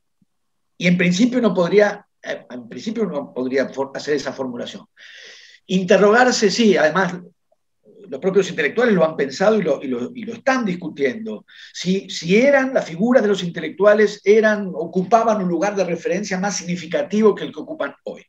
y 0.78 0.86
en 0.86 0.96
principio 0.96 1.38
uno 1.38 1.54
podría 1.54 2.06
eh, 2.26 2.46
en 2.50 2.68
principio 2.68 3.04
uno 3.04 3.32
podría 3.32 3.70
hacer 3.94 4.14
esa 4.14 4.32
formulación. 4.32 4.86
Interrogarse, 5.66 6.50
sí, 6.50 6.76
además 6.76 7.14
los 8.08 8.20
propios 8.20 8.48
intelectuales 8.50 8.94
lo 8.94 9.04
han 9.04 9.16
pensado 9.16 9.56
y 9.56 9.62
lo, 9.62 10.32
están 10.32 10.64
discutiendo. 10.64 11.44
Si, 11.72 12.08
si, 12.08 12.36
eran, 12.36 12.72
las 12.72 12.84
figuras 12.84 13.22
de 13.22 13.28
los 13.28 13.42
intelectuales 13.42 14.20
eran, 14.24 14.70
ocupaban 14.74 15.42
un 15.42 15.48
lugar 15.48 15.74
de 15.74 15.84
referencia 15.84 16.38
más 16.38 16.56
significativo 16.56 17.34
que 17.34 17.44
el 17.44 17.52
que 17.52 17.60
ocupan 17.60 17.94
hoy. 18.04 18.24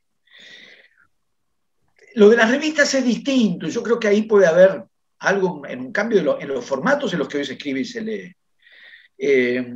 Lo 2.15 2.29
de 2.29 2.37
las 2.37 2.49
revistas 2.49 2.91
es 2.95 3.05
distinto. 3.05 3.67
Yo 3.67 3.83
creo 3.83 3.99
que 3.99 4.07
ahí 4.07 4.23
puede 4.23 4.47
haber 4.47 4.83
algo 5.19 5.61
en 5.67 5.81
un 5.81 5.91
cambio 5.91 6.39
en 6.39 6.47
los 6.47 6.65
formatos 6.65 7.13
en 7.13 7.19
los 7.19 7.27
que 7.27 7.37
hoy 7.37 7.45
se 7.45 7.53
escribe 7.53 7.81
y 7.81 7.85
se 7.85 8.01
lee. 8.01 8.35
Eh, 9.19 9.75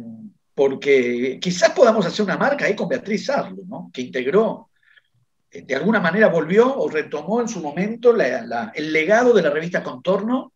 porque 0.54 1.40
quizás 1.42 1.72
podamos 1.72 2.06
hacer 2.06 2.26
una 2.26 2.38
marca 2.38 2.66
ahí 2.66 2.76
con 2.76 2.90
Beatriz 2.90 3.26
Sarlo, 3.26 3.64
¿no? 3.68 3.90
que 3.94 4.02
integró, 4.02 4.70
eh, 5.50 5.64
de 5.64 5.76
alguna 5.76 6.00
manera 6.00 6.28
volvió 6.28 6.76
o 6.78 6.90
retomó 6.90 7.42
en 7.42 7.48
su 7.48 7.62
momento 7.62 8.16
el 8.16 8.94
legado 8.94 9.34
de 9.34 9.42
la 9.42 9.50
revista 9.50 9.84
Contorno. 9.84 10.54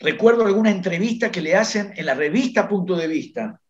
Recuerdo 0.00 0.46
alguna 0.46 0.70
entrevista 0.70 1.30
que 1.30 1.40
le 1.40 1.56
hacen 1.56 1.92
en 1.96 2.06
la 2.06 2.14
revista 2.14 2.68
Punto 2.68 2.96
de 2.96 3.08
Vista 3.08 3.60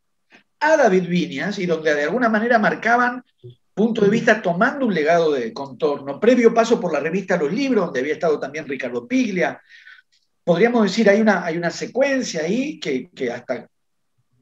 a 0.60 0.76
David 0.76 1.08
Viñas 1.08 1.58
y 1.58 1.66
donde 1.66 1.94
de 1.94 2.02
alguna 2.02 2.28
manera 2.28 2.58
marcaban 2.58 3.24
punto 3.78 4.02
de 4.02 4.10
vista 4.10 4.42
tomando 4.42 4.86
un 4.86 4.92
legado 4.92 5.32
de 5.32 5.52
Contorno, 5.52 6.18
previo 6.18 6.52
paso 6.52 6.80
por 6.80 6.92
la 6.92 6.98
revista 6.98 7.36
Los 7.36 7.52
Libros, 7.52 7.86
donde 7.86 8.00
había 8.00 8.14
estado 8.14 8.40
también 8.40 8.66
Ricardo 8.66 9.06
Piglia. 9.06 9.62
Podríamos 10.42 10.82
decir, 10.82 11.08
hay 11.08 11.20
una, 11.20 11.44
hay 11.44 11.56
una 11.56 11.70
secuencia 11.70 12.42
ahí 12.42 12.80
que, 12.80 13.08
que 13.10 13.30
hasta 13.30 13.68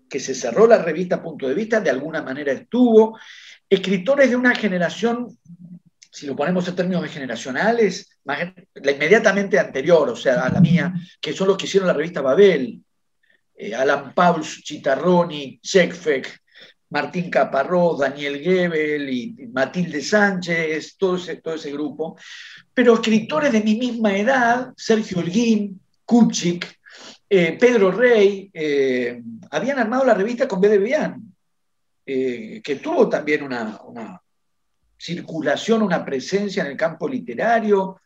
que 0.09 0.21
se 0.21 0.35
cerró 0.35 0.66
la 0.66 0.79
revista 0.79 1.23
Punto 1.23 1.49
de 1.49 1.55
Vista, 1.55 1.81
de 1.81 1.90
alguna 1.90 2.23
manera 2.23 2.53
estuvo. 2.53 3.19
Escritores 3.69 4.31
de 4.31 4.37
una 4.37 4.55
generación, 4.55 5.37
si 6.11 6.27
lo 6.27 6.37
ponemos 6.37 6.66
en 6.69 6.77
términos 6.77 7.11
generacionales, 7.11 8.19
la 8.25 8.90
inmediatamente 8.90 9.59
anterior, 9.59 10.09
o 10.09 10.16
sea, 10.16 10.45
a 10.45 10.51
la 10.51 10.61
mía, 10.61 10.95
que 11.21 11.33
son 11.33 11.49
los 11.49 11.57
que 11.57 11.66
hicieron 11.66 11.87
la 11.87 11.95
revista 11.95 12.21
Babel, 12.21 12.81
eh, 13.55 13.75
Alan 13.75 14.12
Pauls, 14.14 14.62
Chitarroni, 14.62 15.59
Checkfek, 15.62 16.40
Martín 16.90 17.31
Caparrós, 17.31 17.99
Daniel 17.99 18.40
Gebel 18.40 19.11
y 19.11 19.49
Matilde 19.53 20.01
Sánchez, 20.01 20.97
todo 20.97 21.16
ese, 21.16 21.37
todo 21.37 21.55
ese 21.55 21.73
grupo, 21.73 22.16
pero 22.73 22.95
escritores 22.95 23.53
de 23.53 23.62
mi 23.62 23.75
misma 23.75 24.16
edad, 24.16 24.73
Sergio 24.77 25.19
Holguín, 25.19 25.81
Kuchik, 26.05 26.79
eh, 27.29 27.57
Pedro 27.59 27.91
Rey, 27.91 28.49
eh, 28.53 29.21
habían 29.51 29.79
armado 29.79 30.05
la 30.05 30.15
revista 30.15 30.47
con 30.47 30.61
B 30.61 30.69
de 30.69 31.15
eh, 32.07 32.61
que 32.62 32.77
tuvo 32.77 33.09
también 33.09 33.43
una, 33.43 34.21
circulación, 34.97 35.83
una 35.83 36.05
presencia 36.05 36.62
en 36.62 36.71
el 36.71 36.77
campo 36.77 37.09
literario, 37.09 38.01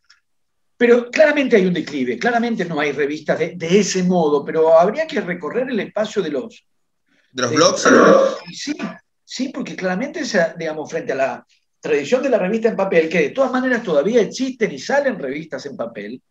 pero 0.77 1.11
claramente 1.11 1.57
hay 1.57 1.67
un 1.67 1.75
declive, 1.75 2.19
claramente 2.19 2.65
no 2.65 2.81
hay 2.81 2.93
revistas 2.93 3.39
de, 3.39 3.57
ese 3.61 4.03
modo, 4.03 4.43
pero 4.43 4.79
habría 4.79 5.07
que 5.07 5.21
recorrer 5.21 5.69
el 5.69 5.81
espacio 5.81 6.23
de 6.23 6.31
los... 6.31 6.67
¿De 7.31 7.43
los 7.43 7.53
blogs? 7.53 7.89
Sí, 8.53 8.75
sí, 9.23 9.51
porque 9.51 9.77
claramente, 9.77 10.23
digamos, 10.57 10.91
frente 10.91 11.13
a 11.13 11.17
la 11.17 11.47
tradición 11.79 12.23
de 12.23 12.31
la 12.31 12.39
revista 12.39 12.71
en 12.71 12.77
papel, 12.77 13.09
que 13.09 13.21
de 13.21 13.31
todas 13.31 13.53
maneras 13.53 13.83
todavía 13.83 14.23
existen 14.23 14.73
y 14.73 14.79
salen 14.79 15.19
revistas 15.19 15.67
en 15.67 15.77
papel, 15.77 16.23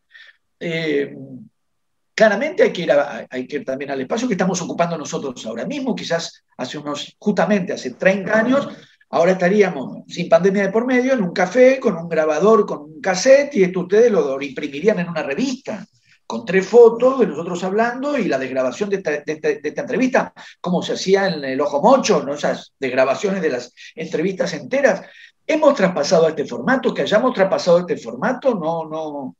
claramente 2.20 2.64
hay 2.64 2.74
que, 2.74 2.82
ir 2.82 2.92
hay 3.30 3.48
que 3.48 3.62
también 3.62 3.92
al 3.92 4.02
espacio 4.02 4.28
que 4.28 4.34
estamos 4.34 4.62
ocupando 4.62 4.98
nosotros 4.98 5.46
ahora 5.46 5.66
mismo, 5.66 5.96
quizás 5.96 6.44
hace 6.58 6.78
unos, 6.78 7.16
justamente 7.18 7.72
hace 7.72 7.92
30 7.92 8.38
años, 8.38 8.68
ahora 9.12 9.32
estaríamos 9.32 10.04
sin 10.06 10.28
pandemia 10.28 10.64
de 10.64 10.70
por 10.70 10.86
medio 10.86 11.14
en 11.14 11.24
un 11.24 11.32
café 11.32 11.80
con 11.80 11.96
un 11.96 12.10
grabador, 12.10 12.66
con 12.66 12.80
un 12.80 13.00
cassette, 13.00 13.56
y 13.56 13.64
esto 13.64 13.80
ustedes 13.80 14.12
lo 14.12 14.42
imprimirían 14.42 15.00
en 15.00 15.08
una 15.08 15.24
revista, 15.24 15.88
con 16.28 16.44
tres 16.44 16.68
fotos 16.68 17.22
de 17.22 17.28
nosotros 17.28 17.64
hablando 17.64 18.18
y 18.18 18.26
la 18.26 18.38
desgrabación 18.38 18.90
de 18.90 18.98
esta, 18.98 19.12
de 19.12 19.62
esta, 19.64 19.82
entrevista, 19.82 20.34
como 20.60 20.84
se 20.84 20.96
hacía 20.96 21.26
en 21.30 21.42
el 21.46 21.62
Ojo 21.62 21.82
Mocho, 21.82 22.22
¿no? 22.22 22.34
esas 22.34 22.74
desgrabaciones 22.78 23.42
de 23.42 23.50
las 23.50 23.74
entrevistas 23.96 24.52
enteras. 24.52 25.04
Hemos 25.48 25.74
traspasado 25.74 26.28
este 26.28 26.44
formato, 26.44 26.94
que 26.94 27.04
hayamos 27.04 27.34
traspasado 27.34 27.80
este 27.80 27.96
formato, 27.96 28.56
no, 28.56 28.90
no, 28.90 29.38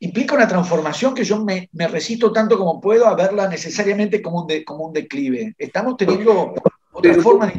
implica 0.00 0.34
una 0.34 0.48
transformación 0.48 1.14
que 1.14 1.24
yo 1.24 1.44
me, 1.44 1.68
me, 1.72 1.86
resisto 1.86 2.32
tanto 2.32 2.58
como 2.58 2.80
puedo 2.80 3.06
a 3.06 3.14
verla 3.14 3.48
necesariamente 3.48 4.20
como 4.20 4.42
un, 4.42 4.64
como 4.64 4.86
un 4.86 4.92
declive. 4.92 5.54
Estamos 5.58 5.96
teniendo 5.96 6.54
otra 6.92 7.14
forma 7.14 7.52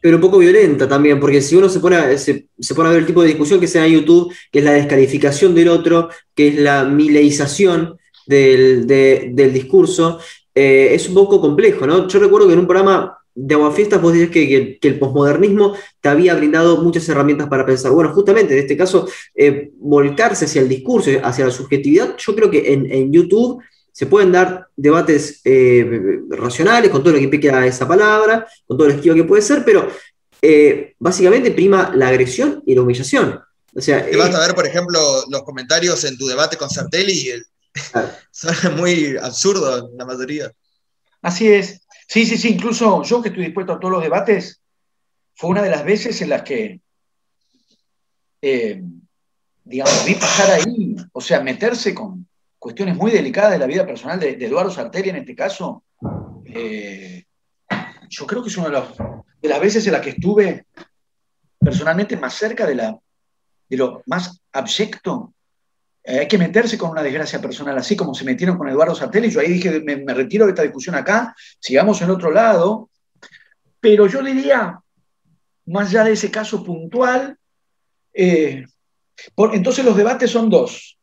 Pero 0.00 0.16
un 0.16 0.22
poco 0.22 0.38
violenta 0.38 0.88
también, 0.88 1.18
porque 1.18 1.42
si 1.42 1.56
uno 1.56 1.68
se 1.68 1.80
pone, 1.80 1.96
a, 1.96 2.16
se, 2.16 2.46
pone 2.74 2.88
a 2.88 2.92
ver 2.92 3.00
el 3.00 3.06
tipo 3.06 3.22
de 3.22 3.28
discusión 3.28 3.60
que 3.60 3.66
se 3.66 3.78
da 3.78 3.86
en 3.86 3.94
YouTube, 3.94 4.32
que 4.50 4.60
es 4.60 4.64
la 4.64 4.72
descalificación 4.72 5.54
del 5.54 5.68
otro, 5.68 6.08
que 6.34 6.48
es 6.48 6.58
la 6.58 6.84
mileización 6.84 7.98
del, 8.26 8.86
del 8.86 9.52
discurso, 9.52 10.20
eh, 10.54 10.90
es 10.92 11.08
un 11.08 11.14
poco 11.14 11.40
complejo, 11.40 11.86
¿no? 11.86 12.06
Yo 12.06 12.18
recuerdo 12.20 12.46
que 12.46 12.54
en 12.54 12.60
un 12.60 12.66
programa 12.66 13.19
de 13.34 13.54
Aguafiestas 13.54 14.02
vos 14.02 14.12
decías 14.12 14.30
que, 14.30 14.78
el 14.82 14.98
posmodernismo 14.98 15.76
te 16.00 16.08
había 16.08 16.34
brindado 16.34 16.82
muchas 16.82 17.08
herramientas 17.08 17.48
para 17.48 17.64
pensar. 17.64 17.92
Bueno, 17.92 18.12
justamente 18.12 18.54
en 18.54 18.60
este 18.60 18.76
caso, 18.76 19.08
eh, 19.34 19.70
volcarse 19.78 20.44
hacia 20.44 20.62
el 20.62 20.68
discurso, 20.68 21.10
hacia 21.22 21.46
la 21.46 21.50
subjetividad, 21.50 22.16
yo 22.16 22.34
creo 22.34 22.50
que 22.50 22.72
en, 22.72 23.12
YouTube 23.12 23.62
se 23.92 24.06
pueden 24.06 24.32
dar 24.32 24.68
debates 24.76 25.40
eh, 25.44 26.20
racionales 26.30 26.90
con 26.90 27.02
todo 27.02 27.12
lo 27.12 27.18
que 27.18 27.24
implica 27.24 27.66
esa 27.66 27.86
palabra, 27.86 28.46
con 28.66 28.76
todo 28.76 28.88
lo 28.88 28.94
esquivo 28.94 29.14
que 29.14 29.24
puede 29.24 29.42
ser, 29.42 29.64
pero 29.64 29.88
eh, 30.42 30.94
básicamente 30.98 31.50
prima 31.50 31.92
la 31.94 32.08
agresión 32.08 32.62
y 32.66 32.74
la 32.74 32.82
humillación. 32.82 33.40
O 33.74 33.80
sea, 33.80 34.04
Te 34.04 34.16
vas 34.16 34.34
a 34.34 34.40
ver, 34.40 34.54
por 34.54 34.66
ejemplo, 34.66 34.98
los 35.28 35.42
comentarios 35.42 36.04
en 36.04 36.16
tu 36.16 36.26
debate 36.26 36.56
con 36.56 36.70
Sartelli, 36.70 37.30
son 38.30 38.76
muy 38.76 39.16
absurdos 39.16 39.90
la 39.96 40.04
mayoría. 40.04 40.52
Así 41.22 41.48
es. 41.48 41.79
Sí, 42.10 42.26
sí, 42.26 42.36
sí, 42.36 42.48
incluso 42.48 43.04
yo 43.04 43.22
que 43.22 43.28
estoy 43.28 43.44
dispuesto 43.44 43.72
a 43.72 43.78
todos 43.78 43.92
los 43.92 44.02
debates, 44.02 44.60
fue 45.32 45.50
una 45.50 45.62
de 45.62 45.70
las 45.70 45.84
veces 45.84 46.20
en 46.20 46.30
las 46.30 46.42
que, 46.42 46.80
eh, 48.42 48.82
digamos, 49.62 50.04
vi 50.04 50.14
pasar 50.16 50.50
ahí, 50.50 50.96
o 51.12 51.20
sea, 51.20 51.40
meterse 51.40 51.94
con 51.94 52.26
cuestiones 52.58 52.96
muy 52.96 53.12
delicadas 53.12 53.52
de 53.52 53.60
la 53.60 53.66
vida 53.68 53.86
personal 53.86 54.18
de, 54.18 54.30
Eduardo 54.30 54.72
Sarteri 54.72 55.10
en 55.10 55.16
este 55.18 55.36
caso. 55.36 55.84
Eh, 56.46 57.22
yo 58.08 58.26
creo 58.26 58.42
que 58.42 58.48
es 58.48 58.56
una 58.56 58.70
de, 59.40 59.48
las 59.48 59.60
veces 59.60 59.86
en 59.86 59.92
las 59.92 60.02
que 60.02 60.10
estuve 60.10 60.66
personalmente 61.60 62.16
más 62.16 62.34
cerca 62.34 62.66
de, 62.66 62.74
la, 62.74 62.98
de 63.68 63.76
lo 63.76 64.02
más 64.06 64.42
abyecto 64.50 65.32
hay 66.04 66.28
que 66.28 66.38
meterse 66.38 66.78
con 66.78 66.90
una 66.90 67.02
desgracia 67.02 67.40
personal, 67.40 67.76
así 67.76 67.94
como 67.94 68.14
se 68.14 68.24
metieron 68.24 68.56
con 68.56 68.68
Eduardo 68.68 68.94
Sartelli. 68.94 69.30
Yo 69.30 69.40
ahí 69.40 69.52
dije, 69.52 69.80
me, 69.80 70.14
retiro 70.14 70.46
de 70.46 70.52
esta 70.52 70.62
discusión 70.62 70.94
acá, 70.94 71.34
sigamos 71.58 72.00
en 72.02 72.10
otro 72.10 72.30
lado. 72.30 72.90
Pero 73.80 74.06
yo 74.06 74.22
diría, 74.22 74.78
más 75.66 75.88
allá 75.88 76.04
de 76.04 76.12
ese 76.12 76.30
caso 76.30 76.64
puntual, 76.64 77.36
eh, 78.12 78.64
entonces 79.52 79.84
los 79.84 79.96
debates 79.96 80.30
son 80.30 80.50
dos, 80.50 80.98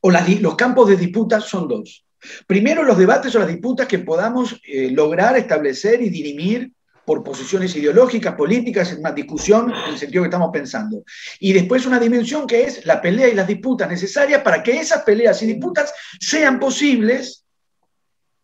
o 0.00 0.10
los 0.10 0.54
campos 0.56 0.88
de 0.88 0.96
disputa 0.96 1.40
son 1.40 1.68
dos. 1.68 2.04
Primero, 2.46 2.84
los 2.84 2.98
debates 2.98 3.34
o 3.34 3.38
las 3.40 3.48
disputas 3.48 3.88
que 3.88 3.98
podamos 3.98 4.60
eh, 4.64 4.90
lograr 4.90 5.36
establecer 5.36 6.00
y 6.02 6.08
dirimir 6.08 6.70
por 7.04 7.22
posiciones 7.22 7.74
ideológicas, 7.74 8.34
políticas, 8.34 8.92
en 8.92 9.02
más 9.02 9.14
discusión 9.14 9.72
en 9.72 9.92
el 9.92 9.98
sentido 9.98 10.22
que 10.22 10.28
estamos 10.28 10.50
pensando. 10.52 11.02
Y 11.40 11.52
después 11.52 11.86
una 11.86 11.98
dimensión 11.98 12.46
que 12.46 12.62
es 12.62 12.86
la 12.86 13.00
pelea 13.00 13.28
y 13.28 13.34
las 13.34 13.46
disputas 13.46 13.88
necesarias 13.88 14.42
para 14.42 14.62
que 14.62 14.78
esas 14.78 15.02
peleas 15.02 15.42
y 15.42 15.46
disputas 15.46 15.92
sean 16.20 16.60
posibles 16.60 17.44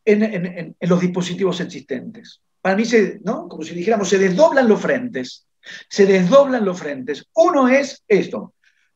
en, 0.05 0.77
los 0.81 1.01
dispositivos 1.01 1.61
existentes. 1.61 2.41
Para 2.61 2.77
mí, 2.77 2.85
se, 2.85 3.21
¿no? 3.23 3.49
como 3.49 3.63
si 3.63 3.75
dijéramos, 3.75 4.09
se 4.09 4.19
desdoblan 4.19 4.69
los 4.69 4.81
frentes. 4.81 5.47
Se 5.89 6.07
desdoblan 6.07 6.65
los 6.65 6.79
frentes. 6.79 7.27
Uno 7.35 7.69
es 7.69 8.03
esto, 8.09 8.55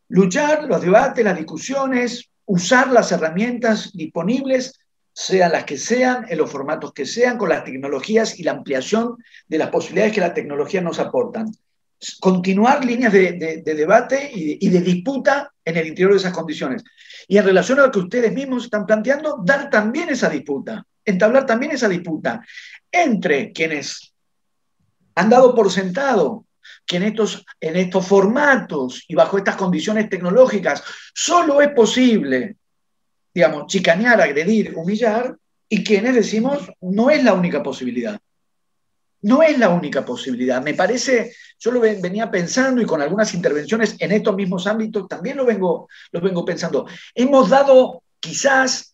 luchar, 0.09 0.65
los 0.65 0.81
debates, 0.81 1.25
las 1.25 1.37
discusiones, 1.37 2.31
usar 2.47 2.91
las 2.91 3.13
herramientas 3.13 3.93
disponibles 3.93 4.82
sean 5.13 5.53
las 5.53 5.65
que 5.65 5.77
sean, 5.77 6.27
en 6.29 6.39
los 6.39 6.51
formatos 6.51 6.93
que 6.93 7.07
sean, 7.07 7.37
con 7.37 7.49
las 7.49 7.65
tecnologías 7.65 8.39
y 8.39 8.43
la 8.43 8.53
ampliación 8.53 9.17
de 9.47 9.59
las 9.59 9.69
posibilidades 9.69 10.15
que 10.15 10.21
la 10.21 10.35
tecnología 10.35 10.81
nos 10.81 10.99
aportan. 10.99 11.53
Continuar 12.21 12.85
líneas 12.85 13.13
de, 13.13 13.63
debate 13.65 14.31
y 14.33 14.69
de, 14.69 14.81
disputa 14.81 15.53
en 15.65 15.77
el 15.77 15.87
interior 15.87 16.13
de 16.13 16.19
esas 16.19 16.33
condiciones. 16.33 16.83
Y 17.29 17.39
en 17.39 17.45
relación 17.45 17.79
a 17.79 17.83
lo 17.83 17.93
que 17.93 18.01
ustedes 18.01 18.33
mismos 18.33 18.65
están 18.65 18.87
planteando, 18.87 19.41
dar 19.45 19.71
también 19.71 20.09
esa 20.09 20.29
disputa, 20.29 20.85
entablar 21.05 21.47
también 21.47 21.73
esa 21.73 21.89
disputa 21.89 22.45
entre 22.91 23.53
quienes 23.53 24.13
han 25.15 25.31
dado 25.31 25.55
por 25.55 25.71
sentado 25.71 26.47
que 26.87 26.97
en 26.97 27.05
estos, 27.05 27.45
en 27.61 27.77
estos 27.77 28.07
formatos 28.07 29.05
y 29.07 29.15
bajo 29.15 29.39
estas 29.39 29.57
condiciones 29.57 30.09
tecnológicas 30.09 30.83
solo 31.15 31.61
es 31.63 31.71
posible 31.71 32.57
digamos, 33.35 33.67
chicanear, 33.67 34.21
agredir, 34.21 34.75
humillar, 34.77 35.37
y 35.69 35.83
quienes 35.83 36.15
decimos, 36.15 36.71
no 36.83 37.09
es 37.09 37.25
la 37.25 37.33
única 37.33 37.63
posibilidad. 37.63 38.21
No 39.23 39.43
es 39.43 39.59
la 39.59 39.71
única 39.71 40.05
posibilidad. 40.05 40.63
Me 40.63 40.75
parece, 40.75 41.35
yo 41.59 41.71
lo 41.71 41.81
venía 41.81 42.31
pensando 42.31 42.83
y 42.83 42.85
con 42.85 43.01
algunas 43.01 43.33
intervenciones 43.33 43.97
en 43.99 44.13
estos 44.13 44.35
mismos 44.37 44.67
ámbitos 44.67 45.09
también 45.09 45.39
lo 45.39 45.47
vengo, 45.47 45.89
lo 46.11 46.21
vengo 46.21 46.45
pensando. 46.45 46.87
Hemos 47.15 47.49
dado 47.49 48.03
quizás 48.21 48.93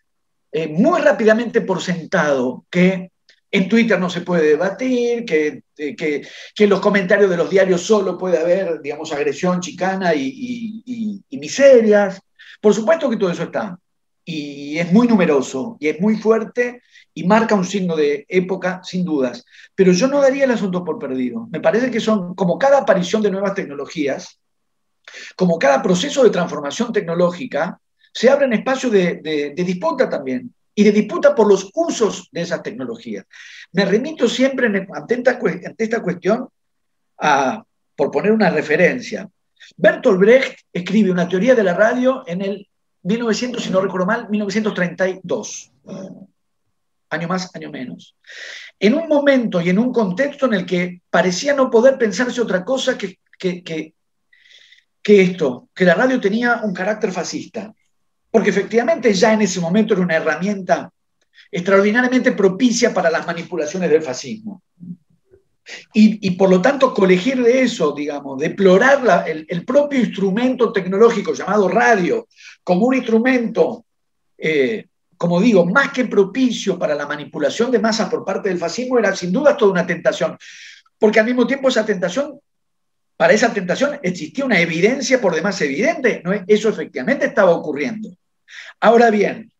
eh, 0.52 0.68
muy 0.68 1.00
rápidamente 1.00 1.62
por 1.62 1.82
sentado 1.82 2.64
que 2.70 3.10
en 3.50 3.68
Twitter 3.68 3.98
no 3.98 4.08
se 4.08 4.20
puede 4.20 4.50
debatir, 4.50 5.24
que, 5.24 5.64
eh, 5.78 5.96
que, 5.96 6.28
que, 6.54 6.64
en 6.64 6.70
los 6.70 6.80
comentarios 6.80 7.28
de 7.28 7.38
los 7.38 7.50
diarios 7.50 7.80
solo 7.80 8.16
puede 8.16 8.38
haber, 8.38 8.80
digamos, 8.82 9.10
agresión, 9.10 9.60
chicana 9.60 10.14
y, 10.14 11.24
y 11.28 11.38
miserias. 11.38 12.20
Por 12.60 12.72
supuesto 12.72 13.10
que 13.10 13.16
todo 13.16 13.32
eso 13.32 13.42
está 13.44 13.76
y 14.30 14.78
es 14.78 14.92
muy 14.92 15.08
numeroso 15.08 15.78
y 15.80 15.88
es 15.88 15.98
muy 16.02 16.16
fuerte 16.16 16.82
y 17.14 17.24
marca 17.24 17.54
un 17.54 17.64
signo 17.64 17.96
de 17.96 18.26
época, 18.28 18.82
sin 18.84 19.02
dudas. 19.02 19.42
Pero 19.74 19.90
yo 19.92 20.06
no 20.06 20.20
daría 20.20 20.44
el 20.44 20.50
asunto 20.50 20.84
por 20.84 20.98
perdido. 20.98 21.48
Me 21.50 21.60
parece 21.60 21.90
que 21.90 21.98
son 21.98 22.34
como 22.34 22.58
cada 22.58 22.76
aparición 22.76 23.22
de 23.22 23.30
nuevas 23.30 23.54
tecnologías, 23.54 24.38
como 25.34 25.58
cada 25.58 25.80
proceso 25.80 26.22
de 26.22 26.28
transformación 26.28 26.92
tecnológica, 26.92 27.80
se 28.12 28.28
abren 28.28 28.52
espacios 28.52 28.92
de, 28.92 29.54
disputa 29.56 30.10
también 30.10 30.54
y 30.74 30.84
de 30.84 30.92
disputa 30.92 31.34
por 31.34 31.48
los 31.48 31.70
usos 31.74 32.28
de 32.30 32.42
esas 32.42 32.62
tecnologías. 32.62 33.24
Me 33.72 33.86
remito 33.86 34.28
siempre 34.28 34.66
ante, 34.92 35.22
esta, 35.78 36.02
cuestión 36.02 36.48
a, 37.16 37.64
por 37.96 38.10
poner 38.10 38.32
una 38.32 38.50
referencia. 38.50 39.26
Bertolt 39.78 40.20
Brecht 40.20 40.58
escribe 40.70 41.10
una 41.10 41.26
teoría 41.26 41.54
de 41.54 41.64
la 41.64 41.72
radio 41.72 42.24
en 42.26 42.42
el 42.42 42.67
1900, 43.02 43.62
si 43.62 43.70
no 43.70 43.80
recuerdo 43.80 44.06
mal, 44.06 44.28
1932. 44.28 45.72
Año 47.10 47.28
más, 47.28 47.54
año 47.54 47.70
menos. 47.70 48.14
En 48.78 48.94
un 48.94 49.08
momento 49.08 49.60
y 49.60 49.70
en 49.70 49.78
un 49.78 49.92
contexto 49.92 50.46
en 50.46 50.54
el 50.54 50.66
que 50.66 51.00
parecía 51.10 51.54
no 51.54 51.70
poder 51.70 51.96
pensarse 51.96 52.40
otra 52.40 52.64
cosa 52.64 52.98
que, 52.98 53.18
que, 53.38 53.62
que, 53.62 53.94
esto, 55.22 55.68
que 55.74 55.84
la 55.84 55.94
radio 55.94 56.20
tenía 56.20 56.60
un 56.62 56.74
carácter 56.74 57.12
fascista. 57.12 57.72
Porque 58.30 58.50
efectivamente 58.50 59.12
ya 59.14 59.32
en 59.32 59.42
ese 59.42 59.60
momento 59.60 59.94
era 59.94 60.02
una 60.02 60.16
herramienta 60.16 60.92
extraordinariamente 61.50 62.32
propicia 62.32 62.92
para 62.92 63.10
las 63.10 63.26
manipulaciones 63.26 63.88
del 63.88 64.02
fascismo. 64.02 64.62
Y, 65.92 66.30
por 66.32 66.50
lo 66.50 66.62
tanto 66.62 66.94
colegir 66.94 67.42
de 67.42 67.62
eso, 67.62 67.92
digamos, 67.92 68.38
deplorar 68.38 69.24
el, 69.28 69.64
propio 69.64 70.00
instrumento 70.00 70.72
tecnológico 70.72 71.34
llamado 71.34 71.68
radio 71.68 72.26
como 72.62 72.86
un 72.86 72.94
instrumento, 72.94 73.84
eh, 74.36 74.86
como 75.16 75.40
digo, 75.40 75.66
más 75.66 75.90
que 75.92 76.06
propicio 76.06 76.78
para 76.78 76.94
la 76.94 77.06
manipulación 77.06 77.70
de 77.70 77.78
masas 77.78 78.08
por 78.08 78.24
parte 78.24 78.48
del 78.48 78.58
fascismo, 78.58 78.98
era 78.98 79.14
sin 79.14 79.32
duda 79.32 79.56
toda 79.56 79.72
una 79.72 79.86
tentación. 79.86 80.38
Porque 80.98 81.20
al 81.20 81.26
mismo 81.26 81.46
tiempo 81.46 81.68
esa 81.68 81.84
tentación, 81.84 82.40
para 83.16 83.32
esa 83.32 83.52
tentación 83.52 83.98
existía 84.02 84.44
una 84.44 84.60
evidencia 84.60 85.20
por 85.20 85.34
demás 85.34 85.60
evidente, 85.60 86.22
¿no? 86.24 86.32
eso 86.46 86.68
efectivamente 86.68 87.26
estaba 87.26 87.50
ocurriendo. 87.50 88.10
Ahora 88.80 89.10
bien, 89.10 89.50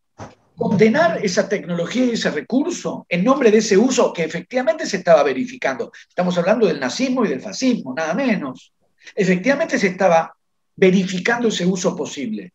condenar 0.59 1.23
esa 1.23 1.47
tecnología 1.47 2.03
y 2.03 2.11
ese 2.11 2.29
recurso 2.29 3.05
en 3.07 3.23
nombre 3.23 3.49
de 3.49 3.59
ese 3.59 3.77
uso 3.77 4.11
que 4.11 4.25
efectivamente 4.25 4.85
se 4.85 4.97
estaba 4.97 5.23
verificando. 5.23 5.89
Estamos 6.09 6.37
hablando 6.37 6.67
del 6.67 6.81
nazismo 6.81 7.23
y 7.23 7.29
del 7.29 7.39
fascismo, 7.39 7.93
nada 7.95 8.13
menos. 8.13 8.73
Efectivamente 9.15 9.79
se 9.79 9.87
estaba 9.87 10.35
verificando 10.75 11.47
ese 11.47 11.65
uso 11.65 11.95
posible. 11.95 12.51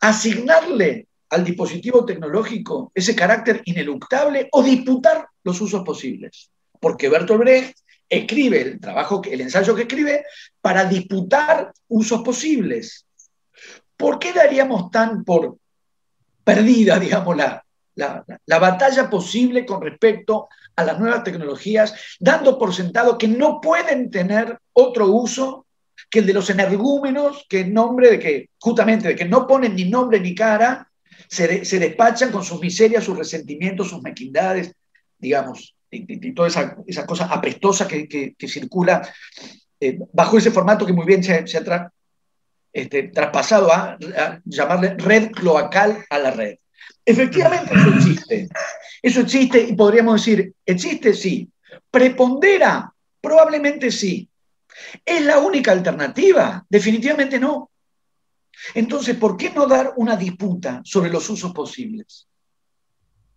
Asignarle 0.00 1.06
al 1.28 1.44
dispositivo 1.44 2.04
tecnológico 2.04 2.90
ese 2.92 3.14
carácter 3.14 3.62
ineluctable 3.64 4.48
o 4.50 4.64
disputar 4.64 5.28
los 5.44 5.60
usos 5.60 5.84
posibles. 5.84 6.50
Porque 6.80 7.08
Bertolt 7.08 7.40
Brecht 7.40 7.78
escribe 8.08 8.60
el 8.60 8.80
trabajo, 8.80 9.22
el 9.24 9.40
ensayo 9.40 9.76
que 9.76 9.82
escribe 9.82 10.24
para 10.60 10.84
disputar 10.84 11.72
usos 11.86 12.22
posibles. 12.22 13.06
¿Por 13.96 14.18
qué 14.18 14.32
daríamos 14.32 14.90
tan 14.90 15.22
por 15.22 15.58
perdida, 16.54 16.98
digamos, 16.98 17.36
la, 17.36 17.64
la, 17.94 18.58
batalla 18.58 19.10
posible 19.10 19.66
con 19.66 19.82
respecto 19.82 20.48
a 20.76 20.84
las 20.84 20.98
nuevas 20.98 21.24
tecnologías, 21.24 21.94
dando 22.18 22.58
por 22.58 22.74
sentado 22.74 23.18
que 23.18 23.28
no 23.28 23.60
pueden 23.60 24.10
tener 24.10 24.58
otro 24.72 25.08
uso 25.08 25.66
que 26.08 26.20
el 26.20 26.26
de 26.26 26.32
los 26.32 26.50
energúmenos, 26.50 27.46
que 27.48 27.60
en 27.60 27.74
nombre 27.74 28.10
de 28.10 28.18
que, 28.18 28.48
justamente, 28.58 29.08
de 29.08 29.16
que 29.16 29.24
no 29.24 29.46
ponen 29.46 29.76
ni 29.76 29.84
nombre 29.84 30.18
ni 30.18 30.34
cara, 30.34 30.90
se, 31.28 31.78
despachan 31.78 32.32
con 32.32 32.44
sus 32.44 32.60
miserias, 32.60 33.04
sus 33.04 33.16
resentimientos, 33.16 33.90
sus 33.90 34.02
mequindades, 34.02 34.72
digamos, 35.18 35.76
y, 35.90 36.32
toda 36.32 36.48
esa, 36.48 36.76
esa, 36.86 37.06
cosa 37.06 37.86
que, 37.86 38.08
que, 38.08 38.48
circula 38.48 39.08
eh, 39.78 39.98
bajo 40.12 40.38
ese 40.38 40.50
formato 40.50 40.86
que 40.86 40.92
muy 40.92 41.06
bien 41.06 41.22
se, 41.22 41.46
se, 41.46 41.58
ha, 41.58 41.92
este, 42.72 43.04
traspasado 43.04 43.72
a, 43.72 43.98
llamarle 44.44 44.94
red 44.94 45.30
cloacal 45.30 46.04
a 46.08 46.18
la 46.18 46.30
red. 46.30 46.56
Efectivamente, 47.04 47.74
eso 47.74 47.88
existe. 47.94 48.48
Eso 49.02 49.20
existe 49.20 49.60
y 49.60 49.74
podríamos 49.74 50.20
decir, 50.20 50.54
¿existe? 50.64 51.14
Sí. 51.14 51.50
¿Prepondera? 51.90 52.92
Probablemente 53.20 53.90
sí. 53.90 54.28
¿Es 55.04 55.22
la 55.22 55.38
única 55.38 55.72
alternativa? 55.72 56.64
Definitivamente 56.68 57.38
no. 57.38 57.70
Entonces, 58.74 59.16
¿por 59.16 59.36
qué 59.36 59.50
no 59.50 59.66
dar 59.66 59.94
una 59.96 60.16
disputa 60.16 60.82
sobre 60.84 61.10
los 61.10 61.28
usos 61.30 61.52
posibles? 61.52 62.28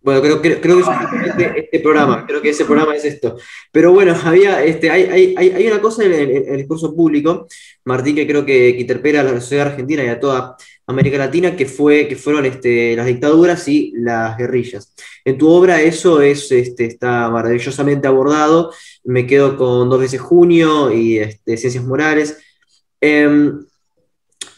Bueno, 0.04 0.20
creo, 0.20 0.42
creo, 0.42 0.60
creo 0.60 0.76
que 0.76 0.82
es 0.82 1.56
este 1.56 1.80
programa, 1.80 2.26
creo 2.26 2.42
que 2.42 2.50
ese 2.50 2.66
programa 2.66 2.94
es 2.94 3.06
esto. 3.06 3.38
Pero 3.72 3.90
bueno, 3.90 4.14
había, 4.22 4.62
este, 4.62 4.90
hay, 4.90 5.34
hay, 5.34 5.48
hay 5.48 5.66
una 5.66 5.80
cosa 5.80 6.04
en 6.04 6.12
el, 6.12 6.58
discurso 6.58 6.94
público, 6.94 7.46
Martín, 7.86 8.14
que 8.14 8.26
creo 8.26 8.44
que, 8.44 8.68
interpela 8.68 9.20
a 9.20 9.24
la 9.24 9.40
sociedad 9.40 9.68
argentina 9.68 10.04
y 10.04 10.08
a 10.08 10.20
toda 10.20 10.58
América 10.86 11.16
Latina, 11.16 11.56
que, 11.56 11.64
fue, 11.64 12.06
que 12.06 12.16
fueron 12.16 12.44
este, 12.44 12.94
las 12.94 13.06
dictaduras 13.06 13.66
y 13.66 13.92
las 13.96 14.36
guerrillas. 14.36 14.94
En 15.24 15.38
tu 15.38 15.48
obra 15.48 15.80
eso 15.80 16.20
es, 16.20 16.52
este, 16.52 16.84
está 16.84 17.30
maravillosamente 17.30 18.06
abordado. 18.06 18.74
Me 19.04 19.26
quedo 19.26 19.56
con 19.56 19.88
Dos 19.88 20.00
veces 20.00 20.20
junio 20.20 20.92
y 20.92 21.16
este, 21.16 21.56
Ciencias 21.56 21.82
Morales. 21.82 22.36
Em, 23.00 23.58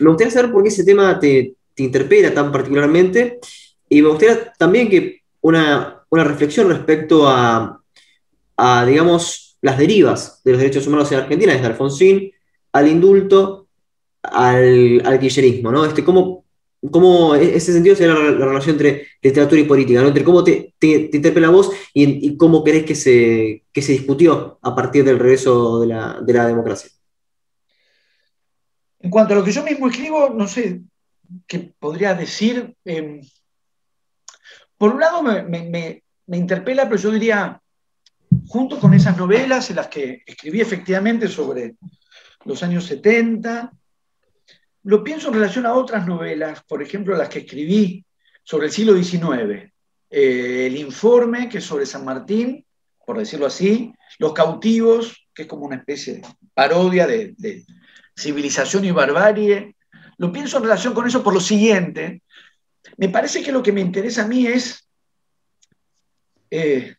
me 0.00 0.08
gustaría 0.08 0.32
saber 0.32 0.50
por 0.50 0.64
qué 0.64 0.70
ese 0.70 0.82
tema 0.82 1.20
te, 1.20 1.54
te 1.72 1.84
interpela 1.84 2.34
tan 2.34 2.50
particularmente. 2.50 3.38
Y 3.88 4.02
me 4.02 4.08
gustaría 4.08 4.52
también 4.58 4.88
que 4.88 5.22
una, 5.46 6.02
reflexión 6.10 6.68
respecto 6.68 7.28
a, 7.28 7.82
digamos, 8.86 9.58
las 9.60 9.78
derivas 9.78 10.40
de 10.44 10.52
los 10.52 10.60
derechos 10.60 10.86
humanos 10.86 11.10
en 11.12 11.18
Argentina, 11.18 11.52
desde 11.52 11.66
Alfonsín 11.66 12.32
al 12.72 12.88
indulto, 12.88 13.68
al, 14.22 15.02
al 15.04 15.20
kirchnerismo, 15.20 15.70
¿no? 15.70 15.84
Este, 15.84 16.04
¿cómo, 16.04 16.44
cómo 16.90 17.34
ese 17.34 17.72
sentido 17.72 17.94
sería 17.94 18.14
la, 18.14 18.46
relación 18.46 18.74
entre 18.74 19.06
literatura 19.22 19.60
y 19.60 19.64
política, 19.64 20.02
¿no? 20.02 20.08
Entre 20.08 20.24
cómo 20.24 20.42
te, 20.42 20.74
te, 20.78 21.10
interpela 21.12 21.50
vos 21.50 21.70
y, 21.94 22.36
cómo 22.36 22.64
crees 22.64 22.84
que 22.84 22.94
se, 22.94 23.64
se 23.72 23.92
discutió 23.92 24.58
a 24.62 24.74
partir 24.74 25.04
del 25.04 25.18
regreso 25.18 25.80
de 25.80 25.86
la, 25.86 26.46
democracia. 26.46 26.90
En 28.98 29.10
cuanto 29.10 29.34
a 29.34 29.36
lo 29.36 29.44
que 29.44 29.52
yo 29.52 29.62
mismo 29.62 29.88
escribo, 29.88 30.30
no 30.30 30.48
sé 30.48 30.82
qué 31.46 31.72
podría 31.78 32.14
decir. 32.14 32.74
Em, 32.84 33.20
por 34.78 34.92
un 34.92 35.00
lado 35.00 35.22
me, 35.22 36.02
interpela, 36.28 36.84
pero 36.84 37.00
yo 37.00 37.10
diría, 37.10 37.60
junto 38.46 38.78
con 38.78 38.94
esas 38.94 39.16
novelas 39.16 39.70
en 39.70 39.76
las 39.76 39.88
que 39.88 40.22
escribí 40.26 40.60
efectivamente 40.60 41.28
sobre 41.28 41.76
los 42.44 42.62
años 42.62 42.84
70, 42.84 43.72
lo 44.84 45.02
pienso 45.02 45.28
en 45.28 45.34
relación 45.34 45.66
a 45.66 45.74
otras 45.74 46.06
novelas, 46.06 46.62
por 46.64 46.82
ejemplo, 46.82 47.16
las 47.16 47.28
que 47.28 47.40
escribí 47.40 48.04
sobre 48.44 48.66
el 48.66 48.72
siglo 48.72 48.94
XIX. 48.94 49.72
Eh, 50.08 50.66
el 50.66 50.76
informe, 50.76 51.48
que 51.48 51.58
es 51.58 51.64
sobre 51.64 51.86
San 51.86 52.04
Martín, 52.04 52.64
por 53.04 53.18
decirlo 53.18 53.46
así, 53.46 53.92
Los 54.18 54.32
cautivos, 54.32 55.28
que 55.34 55.42
es 55.42 55.48
como 55.48 55.66
una 55.66 55.76
especie 55.76 56.14
de 56.14 56.22
parodia 56.54 57.06
de, 57.06 57.34
de 57.36 57.64
civilización 58.16 58.84
y 58.84 58.90
barbarie. 58.90 59.76
Lo 60.18 60.32
pienso 60.32 60.56
en 60.56 60.64
relación 60.64 60.94
con 60.94 61.06
eso 61.06 61.22
por 61.22 61.34
lo 61.34 61.40
siguiente, 61.40 62.22
me 62.96 63.08
parece 63.08 63.42
que 63.42 63.52
lo 63.52 63.62
que 63.62 63.72
me 63.72 63.80
interesa 63.80 64.22
a 64.22 64.28
mí 64.28 64.46
es 64.46 64.88
eh, 66.50 66.96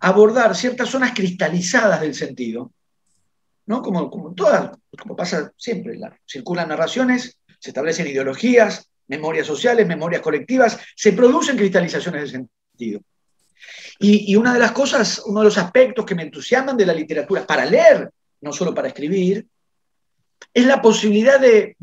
abordar 0.00 0.54
ciertas 0.54 0.88
zonas 0.88 1.12
cristalizadas 1.14 2.00
del 2.00 2.14
sentido, 2.14 2.72
¿no? 3.66 3.82
Como, 3.82 4.10
como 4.10 4.34
todas, 4.34 4.70
como 5.00 5.16
pasa 5.16 5.52
siempre, 5.56 5.98
circulan 6.26 6.68
narraciones, 6.68 7.38
se 7.58 7.70
establecen 7.70 8.06
ideologías, 8.06 8.90
memorias 9.08 9.46
sociales, 9.46 9.86
memorias 9.86 10.22
colectivas, 10.22 10.78
se 10.94 11.12
producen 11.12 11.56
cristalizaciones 11.56 12.22
del 12.22 12.30
sentido. 12.30 13.00
Y, 13.98 14.36
una 14.36 14.52
de 14.52 14.60
las 14.60 14.72
cosas, 14.72 15.22
uno 15.24 15.40
de 15.40 15.46
los 15.46 15.58
aspectos 15.58 16.04
que 16.04 16.14
me 16.14 16.22
entusiasman 16.22 16.76
de 16.76 16.86
la 16.86 16.92
literatura 16.92 17.46
para 17.46 17.64
leer, 17.64 18.10
no 18.42 18.52
solo 18.52 18.74
para 18.74 18.88
escribir, 18.88 19.46
es 20.52 20.66
la 20.66 20.82
posibilidad 20.82 21.40
de, 21.40 21.76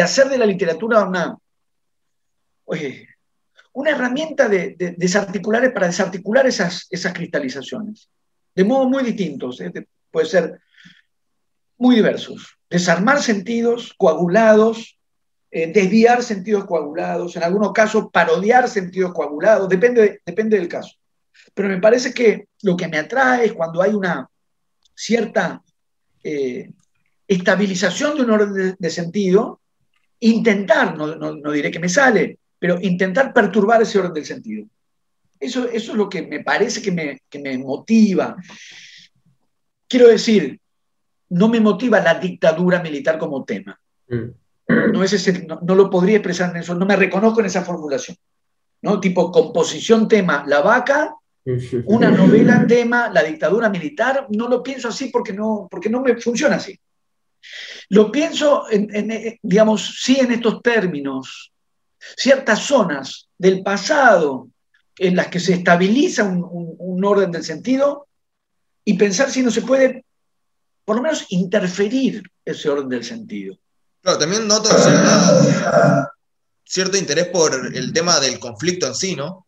hacer 0.00 0.28
de 0.28 0.38
la 0.38 0.46
literatura 0.46 1.04
una, 1.04 1.36
una 3.72 3.90
herramienta 3.90 4.48
de, 4.48 4.94
desarticular, 4.96 5.72
para 5.72 5.86
desarticular 5.86 6.46
esas, 6.46 6.86
esas 6.90 7.12
cristalizaciones, 7.12 8.10
de 8.54 8.64
modo 8.64 8.88
muy 8.88 9.04
distintos, 9.04 9.60
¿eh? 9.60 9.72
puede 10.10 10.26
ser 10.26 10.60
muy 11.76 11.96
diversos. 11.96 12.58
Desarmar 12.68 13.22
sentidos 13.22 13.94
coagulados, 13.96 14.98
eh, 15.50 15.72
desviar 15.72 16.22
sentidos 16.22 16.66
coagulados, 16.66 17.36
en 17.36 17.42
algunos 17.42 17.72
casos 17.72 18.08
parodiar 18.12 18.68
sentidos 18.68 19.12
coagulados, 19.14 19.68
depende, 19.68 20.20
depende 20.26 20.58
del 20.58 20.68
caso. 20.68 20.94
Pero 21.54 21.68
me 21.68 21.80
parece 21.80 22.12
que 22.12 22.48
lo 22.62 22.76
que 22.76 22.88
me 22.88 22.98
atrae 22.98 23.46
es 23.46 23.52
cuando 23.52 23.80
hay 23.80 23.92
una 23.92 24.28
cierta 24.94 25.62
eh, 26.22 26.70
estabilización 27.26 28.16
de 28.16 28.22
un 28.22 28.30
orden 28.30 28.76
de, 28.78 28.90
sentido, 28.90 29.60
intentar, 30.20 30.96
no, 30.96 31.52
diré 31.52 31.70
que 31.70 31.78
me 31.78 31.88
sale, 31.88 32.38
pero 32.58 32.78
intentar 32.80 33.32
perturbar 33.32 33.82
ese 33.82 33.98
orden 33.98 34.14
del 34.14 34.26
sentido. 34.26 34.66
Eso, 35.38 35.68
eso 35.68 35.92
es 35.92 35.98
lo 35.98 36.08
que 36.08 36.22
me 36.22 36.42
parece 36.42 36.82
que 36.82 36.90
me, 36.90 37.22
que 37.28 37.38
me 37.38 37.56
motiva. 37.58 38.36
Quiero 39.86 40.08
decir, 40.08 40.60
no 41.30 41.48
me 41.48 41.60
motiva 41.60 42.00
la 42.00 42.14
dictadura 42.14 42.82
militar 42.82 43.18
como 43.18 43.44
tema. 43.44 43.78
Mm. 44.08 44.92
No, 44.92 45.02
es 45.02 45.12
ese, 45.14 45.46
no, 45.46 45.74
lo 45.74 45.88
podría 45.88 46.16
expresar 46.16 46.50
en 46.50 46.58
eso, 46.58 46.74
no 46.74 46.84
me 46.84 46.96
reconozco 46.96 47.40
en 47.40 47.46
esa 47.46 47.64
formulación. 47.64 48.16
¿no? 48.82 49.00
Tipo 49.00 49.32
composición 49.32 50.06
tema, 50.08 50.44
la 50.46 50.60
vaca, 50.60 51.14
una 51.86 52.10
novela 52.10 52.66
tema, 52.68 53.08
la 53.08 53.22
dictadura 53.22 53.70
militar, 53.70 54.26
no 54.30 54.48
lo 54.48 54.62
pienso 54.62 54.88
así 54.88 55.08
porque 55.08 55.32
no, 55.32 55.68
porque 55.70 55.88
no 55.88 56.02
me 56.02 56.16
funciona 56.16 56.56
así. 56.56 56.78
Lo 57.88 58.12
pienso, 58.12 58.66
en, 58.70 59.38
digamos, 59.42 60.02
sí 60.02 60.18
en 60.20 60.32
estos 60.32 60.60
términos, 60.60 61.52
ciertas 62.16 62.64
zonas 62.64 63.28
del 63.36 63.62
pasado 63.62 64.48
en 64.96 65.16
las 65.16 65.28
que 65.28 65.40
se 65.40 65.54
estabiliza 65.54 66.24
un 66.24 67.04
orden 67.04 67.30
del 67.30 67.44
sentido 67.44 68.08
y 68.84 68.94
pensar 68.94 69.30
si 69.30 69.42
no 69.42 69.50
se 69.50 69.62
puede 69.62 70.04
por 70.88 70.96
lo 70.96 71.02
menos 71.02 71.26
interferir 71.28 72.22
ese 72.42 72.70
orden 72.70 72.88
del 72.88 73.04
sentido. 73.04 73.58
Claro, 74.00 74.18
también 74.18 74.48
noto 74.48 74.70
cierto 76.64 76.96
interés 76.96 77.26
por 77.28 77.54
el 77.74 77.92
tema 77.92 78.18
del 78.20 78.38
conflicto 78.38 78.86
en 78.86 78.94
sí, 78.94 79.14
¿no? 79.14 79.46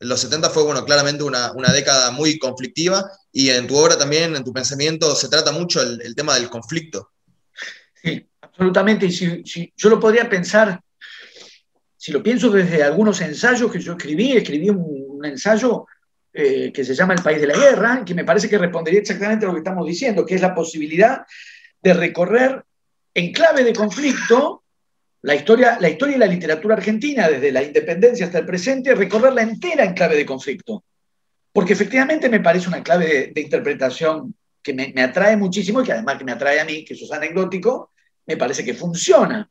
En 0.00 0.08
los 0.08 0.20
70 0.20 0.50
fue, 0.50 0.64
bueno, 0.64 0.84
claramente 0.84 1.22
una, 1.22 1.52
década 1.72 2.10
muy 2.10 2.40
conflictiva 2.40 3.08
y 3.30 3.50
en 3.50 3.68
tu 3.68 3.76
obra 3.76 3.96
también, 3.96 4.34
en 4.34 4.42
tu 4.42 4.52
pensamiento, 4.52 5.14
se 5.14 5.28
trata 5.28 5.52
mucho 5.52 5.80
el, 5.80 6.14
tema 6.16 6.34
del 6.34 6.50
conflicto. 6.50 7.12
Sí, 8.02 8.28
absolutamente. 8.40 9.06
Y 9.06 9.12
si, 9.12 9.72
yo 9.76 9.90
lo 9.90 10.00
podría 10.00 10.28
pensar, 10.28 10.80
si 12.00 12.12
lo 12.12 12.22
pienso 12.22 12.48
desde 12.48 12.82
algunos 12.82 13.20
ensayos 13.20 13.70
que 13.70 13.78
yo 13.78 13.92
escribí, 13.92 14.32
escribí 14.32 14.70
un 14.70 15.22
ensayo 15.22 15.84
eh, 16.32 16.72
que 16.72 16.82
se 16.82 16.94
llama 16.94 17.12
El 17.12 17.22
País 17.22 17.38
de 17.42 17.46
la 17.46 17.58
Guerra, 17.58 18.02
que 18.06 18.14
me 18.14 18.24
parece 18.24 18.48
que 18.48 18.56
respondería 18.56 19.00
exactamente 19.00 19.44
a 19.44 19.48
lo 19.48 19.52
que 19.52 19.60
estamos 19.60 19.86
diciendo, 19.86 20.24
que 20.24 20.36
es 20.36 20.40
la 20.40 20.54
posibilidad 20.54 21.26
de 21.82 21.92
recorrer 21.92 22.64
en 23.12 23.32
clave 23.34 23.64
de 23.64 23.74
conflicto 23.74 24.64
la 25.20 25.34
historia, 25.34 25.76
la 25.78 25.90
historia 25.90 26.16
y 26.16 26.18
la 26.18 26.26
literatura 26.26 26.76
argentina, 26.76 27.28
desde 27.28 27.52
la 27.52 27.62
independencia 27.62 28.24
hasta 28.24 28.38
el 28.38 28.46
presente, 28.46 28.94
recorrerla 28.94 29.42
entera 29.42 29.84
en 29.84 29.92
clave 29.92 30.16
de 30.16 30.24
conflicto. 30.24 30.82
Porque 31.52 31.74
efectivamente 31.74 32.30
me 32.30 32.40
parece 32.40 32.68
una 32.68 32.82
clave 32.82 33.30
de, 33.34 33.40
interpretación 33.42 34.34
que 34.62 34.72
me, 34.72 35.02
atrae 35.02 35.36
muchísimo 35.36 35.82
y 35.82 35.84
que 35.84 35.92
además 35.92 36.16
que 36.16 36.24
me 36.24 36.32
atrae 36.32 36.60
a 36.60 36.64
mí, 36.64 36.82
que 36.82 36.94
eso 36.94 37.04
es 37.04 37.12
anecdótico, 37.12 37.90
me 38.24 38.38
parece 38.38 38.64
que 38.64 38.72
funciona. 38.72 39.50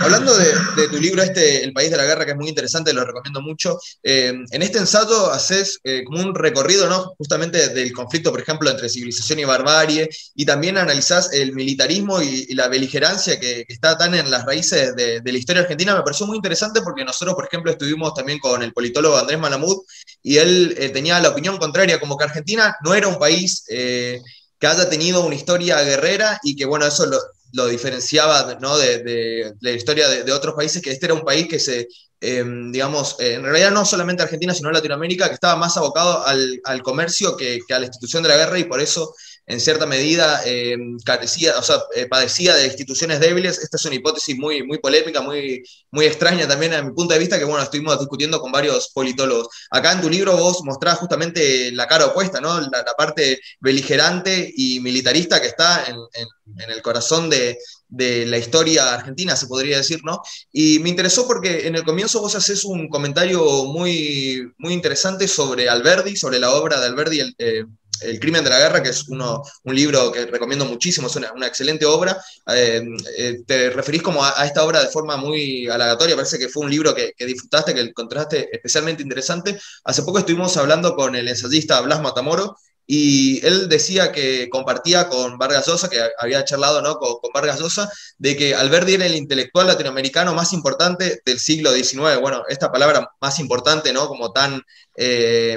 Hablando 0.00 0.32
de, 0.36 0.88
tu 0.88 0.98
libro 0.98 1.22
este, 1.22 1.64
El 1.64 1.72
País 1.72 1.90
de 1.90 1.96
la 1.96 2.04
Guerra, 2.04 2.24
que 2.24 2.32
es 2.32 2.36
muy 2.36 2.48
interesante, 2.48 2.92
lo 2.92 3.04
recomiendo 3.04 3.40
mucho, 3.40 3.78
eh, 4.02 4.32
en 4.50 4.62
este 4.62 4.78
ensayo 4.78 5.32
haces 5.32 5.80
eh, 5.82 6.04
como 6.04 6.20
un 6.20 6.34
recorrido, 6.34 6.88
¿no? 6.88 7.14
Justamente 7.18 7.70
del 7.70 7.92
conflicto, 7.92 8.30
por 8.30 8.40
ejemplo, 8.40 8.70
entre 8.70 8.88
civilización 8.88 9.40
y 9.40 9.44
barbarie, 9.44 10.08
y 10.36 10.44
también 10.44 10.78
analizás 10.78 11.32
el 11.32 11.52
militarismo 11.52 12.22
y, 12.22 12.54
la 12.54 12.68
beligerancia 12.68 13.40
que, 13.40 13.64
está 13.68 13.98
tan 13.98 14.14
en 14.14 14.30
las 14.30 14.44
raíces 14.44 14.94
de, 14.94 15.20
la 15.24 15.38
historia 15.38 15.62
argentina. 15.62 15.96
Me 15.96 16.02
pareció 16.02 16.26
muy 16.26 16.36
interesante 16.36 16.80
porque 16.82 17.04
nosotros, 17.04 17.34
por 17.34 17.46
ejemplo, 17.46 17.72
estuvimos 17.72 18.14
también 18.14 18.38
con 18.38 18.62
el 18.62 18.72
politólogo 18.72 19.16
Andrés 19.16 19.38
Malamud, 19.38 19.82
y 20.22 20.36
él 20.36 20.74
eh, 20.78 20.90
tenía 20.90 21.18
la 21.18 21.30
opinión 21.30 21.58
contraria, 21.58 21.98
como 21.98 22.16
que 22.16 22.24
Argentina 22.24 22.76
no 22.84 22.94
era 22.94 23.08
un 23.08 23.18
país 23.18 23.64
que 23.66 24.66
haya 24.66 24.88
tenido 24.90 25.24
una 25.24 25.34
historia 25.34 25.80
guerrera 25.82 26.38
y 26.42 26.54
que, 26.54 26.66
bueno, 26.66 26.86
eso 26.86 27.06
lo, 27.06 27.18
lo 27.52 27.66
diferenciaba 27.66 28.58
¿no? 28.60 28.76
de, 28.76 29.54
la 29.60 29.70
historia 29.70 30.08
de, 30.08 30.32
otros 30.32 30.54
países, 30.54 30.82
que 30.82 30.90
este 30.90 31.06
era 31.06 31.14
un 31.14 31.24
país 31.24 31.48
que 31.48 31.58
se, 31.58 31.88
em, 32.20 32.70
digamos, 32.70 33.16
eh, 33.20 33.34
en 33.34 33.42
realidad 33.42 33.70
no 33.70 33.84
solamente 33.84 34.22
Argentina, 34.22 34.54
sino 34.54 34.70
Latinoamérica, 34.70 35.28
que 35.28 35.34
estaba 35.34 35.56
más 35.56 35.76
abocado 35.76 36.24
al, 36.26 36.82
comercio 36.82 37.36
que, 37.36 37.60
que, 37.66 37.74
a 37.74 37.78
la 37.78 37.86
institución 37.86 38.22
de 38.22 38.28
la 38.28 38.36
guerra 38.36 38.58
y 38.58 38.64
por 38.64 38.80
eso 38.80 39.14
en 39.50 39.60
cierta 39.60 39.84
medida 39.84 40.42
eh, 40.46 40.76
carecía, 41.04 41.58
o 41.58 41.62
sea, 41.62 41.82
eh, 41.96 42.06
padecía 42.06 42.54
de 42.54 42.66
instituciones 42.66 43.18
débiles. 43.18 43.58
Esta 43.58 43.76
es 43.76 43.84
una 43.84 43.96
hipótesis 43.96 44.38
muy, 44.38 44.62
muy 44.62 44.78
polémica, 44.78 45.20
muy, 45.20 45.64
muy 45.90 46.06
extraña 46.06 46.46
también 46.46 46.72
a 46.74 46.82
mi 46.82 46.92
punto 46.92 47.14
de 47.14 47.18
vista, 47.18 47.36
que 47.36 47.44
bueno, 47.44 47.62
estuvimos 47.62 47.98
discutiendo 47.98 48.40
con 48.40 48.52
varios 48.52 48.90
politólogos. 48.94 49.48
Acá 49.70 49.92
en 49.92 50.02
tu 50.02 50.08
libro 50.08 50.36
vos 50.36 50.62
mostrás 50.62 50.98
justamente 50.98 51.72
la 51.72 51.88
cara 51.88 52.06
opuesta, 52.06 52.40
¿no? 52.40 52.60
La, 52.60 52.84
parte 52.96 53.40
beligerante 53.60 54.52
y 54.56 54.78
militarista 54.80 55.40
que 55.40 55.48
está 55.48 55.84
en, 55.86 55.96
el 56.70 56.82
corazón 56.82 57.28
de, 57.28 57.58
de 57.90 58.26
la 58.26 58.38
historia 58.38 58.94
argentina, 58.94 59.36
se 59.36 59.46
podría 59.46 59.76
decir, 59.78 60.00
¿no? 60.04 60.22
Y 60.52 60.78
me 60.78 60.88
interesó 60.88 61.26
porque 61.26 61.66
en 61.66 61.76
el 61.76 61.84
comienzo 61.84 62.20
vos 62.20 62.34
haces 62.34 62.64
un 62.64 62.88
comentario 62.88 63.64
muy, 63.66 64.52
muy 64.58 64.72
interesante 64.72 65.28
sobre 65.28 65.68
Alberdi, 65.68 66.16
sobre 66.16 66.38
la 66.38 66.52
obra 66.52 66.80
de 66.80 66.86
Alberdi, 66.86 67.20
el, 67.20 67.34
eh, 67.38 67.64
el 68.00 68.18
crimen 68.18 68.44
de 68.44 68.50
la 68.50 68.58
guerra, 68.58 68.82
que 68.82 68.90
es 68.90 69.08
uno, 69.08 69.42
un 69.64 69.74
libro 69.74 70.10
que 70.10 70.26
recomiendo 70.26 70.64
muchísimo, 70.64 71.06
es 71.06 71.16
una, 71.16 71.46
excelente 71.46 71.84
obra. 71.84 72.16
Eh, 72.46 72.82
eh, 73.18 73.40
te 73.46 73.70
referís 73.70 74.02
como 74.02 74.24
a, 74.24 74.44
esta 74.44 74.64
obra 74.64 74.82
de 74.82 74.88
forma 74.88 75.16
muy 75.16 75.68
halagatoria, 75.68 76.16
parece 76.16 76.38
que 76.38 76.48
fue 76.48 76.64
un 76.64 76.70
libro 76.70 76.94
que, 76.94 77.14
disfrutaste, 77.18 77.74
que 77.74 77.80
encontraste 77.80 78.48
especialmente 78.52 79.02
interesante. 79.02 79.58
Hace 79.84 80.02
poco 80.02 80.18
estuvimos 80.18 80.56
hablando 80.56 80.94
con 80.94 81.14
el 81.14 81.28
ensayista 81.28 81.80
Blas 81.80 82.00
Matamoro, 82.00 82.56
y 82.92 83.46
él 83.46 83.68
decía 83.68 84.10
que 84.10 84.48
compartía 84.50 85.08
con 85.08 85.38
Vargas 85.38 85.64
Llosa, 85.64 85.88
que 85.88 86.00
había 86.18 86.44
charlado 86.44 86.82
¿no? 86.82 86.96
con, 86.96 87.20
Vargas 87.32 87.60
Llosa, 87.60 87.88
de 88.18 88.36
que 88.36 88.56
Alberti 88.56 88.94
era 88.94 89.06
el 89.06 89.14
intelectual 89.14 89.68
latinoamericano 89.68 90.34
más 90.34 90.52
importante 90.52 91.22
del 91.24 91.38
siglo 91.38 91.72
XIX. 91.72 92.18
Bueno, 92.20 92.42
esta 92.48 92.72
palabra 92.72 93.12
más 93.20 93.38
importante, 93.38 93.92
¿no? 93.92 94.08
Como 94.08 94.32
tan 94.32 94.60
eh, 94.96 95.56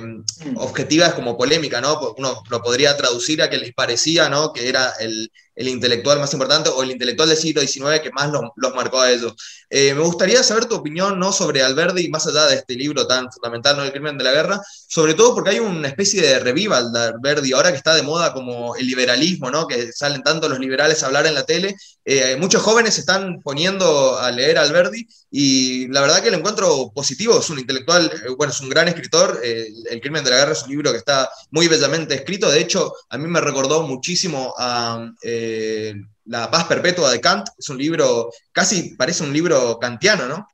objetiva 0.58 1.08
es 1.08 1.14
como 1.16 1.36
polémica, 1.36 1.82
¿no? 1.82 2.00
Uno 2.20 2.44
lo 2.52 2.62
podría 2.62 2.96
traducir 2.98 3.42
a 3.42 3.50
que 3.50 3.58
les 3.58 3.74
parecía, 3.74 4.30
¿no? 4.30 4.54
Que 4.54 4.70
era 4.70 4.92
el, 5.00 5.32
el 5.56 5.68
intelectual 5.68 6.20
más 6.20 6.34
importante 6.34 6.70
o 6.70 6.82
el 6.84 6.92
intelectual 6.92 7.30
del 7.30 7.38
siglo 7.38 7.62
XIX 7.62 8.00
que 8.02 8.12
más 8.12 8.32
los, 8.32 8.74
marcó 8.74 9.00
a 9.00 9.12
ellos. 9.12 9.34
Eh, 9.70 9.94
me 9.94 10.02
gustaría 10.02 10.42
saber 10.44 10.66
tu 10.66 10.76
opinión 10.76 11.20
¿no? 11.20 11.32
sobre 11.32 11.62
Alberdi, 11.62 12.10
más 12.10 12.26
allá 12.28 12.48
de 12.48 12.56
este 12.56 12.76
libro 12.76 13.06
tan 13.08 13.32
fundamental, 13.32 13.78
¿no? 13.78 13.84
El 13.84 13.92
crimen 13.92 14.18
de 14.18 14.24
la 14.24 14.32
guerra, 14.32 14.62
sobre 14.88 15.14
todo 15.14 15.34
porque 15.34 15.52
hay 15.52 15.60
una 15.60 15.88
especie 15.88 16.22
de 16.22 16.40
revival 16.40 16.92
de 16.92 17.00
Alberdi, 17.00 17.54
ahora 17.54 17.72
que 17.72 17.78
está 17.78 17.96
de 17.96 18.04
moda 18.04 18.34
como 18.34 18.76
el 18.76 18.88
liberalismo, 18.88 19.52
¿no? 19.52 19.68
que 19.68 19.92
salen 19.92 20.24
tanto 20.24 20.50
los 20.50 20.60
liberales 20.60 21.04
a 21.04 21.08
hablar 21.08 21.26
en 21.28 21.36
la 21.36 21.46
tele, 21.46 21.76
eh, 22.06 22.36
muchos 22.40 22.62
jóvenes 22.62 22.96
se 22.96 23.02
están 23.02 23.40
poniendo 23.42 24.18
a 24.18 24.30
leer 24.32 24.58
Alberdi 24.58 25.08
y 25.32 25.88
la 25.88 26.02
verdad 26.02 26.22
que 26.22 26.32
lo 26.32 26.38
encuentro 26.38 26.92
positivo, 26.94 27.40
es 27.40 27.50
un 27.50 27.60
intelectual, 27.60 28.06
eh, 28.06 28.30
bueno, 28.38 28.52
es 28.52 28.62
un 28.62 28.70
gran 28.70 28.88
escritor, 28.88 29.42
El 29.44 30.02
crimen 30.02 30.24
de 30.24 30.30
la 30.30 30.38
guerra 30.38 30.52
es 30.52 30.64
un 30.64 30.70
libro 30.70 30.92
que 30.92 30.98
está 30.98 31.30
muy 31.52 31.68
bellamente 31.68 32.16
escrito, 32.16 32.50
de 32.50 32.60
hecho 32.60 32.94
a 33.10 33.18
mí 33.18 33.28
me 33.28 33.42
recordó 33.42 33.84
muchísimo 33.84 34.54
a... 34.58 35.08
Eh, 35.46 35.94
la 36.26 36.50
paz 36.50 36.66
perpetua 36.66 37.12
de 37.12 37.20
Kant, 37.20 37.50
es 37.58 37.70
un 37.70 37.78
libro, 37.78 38.32
casi 38.54 38.96
parece 38.96 39.24
un 39.24 39.34
libro 39.34 39.78
kantiano, 39.78 40.26
¿no? 40.26 40.48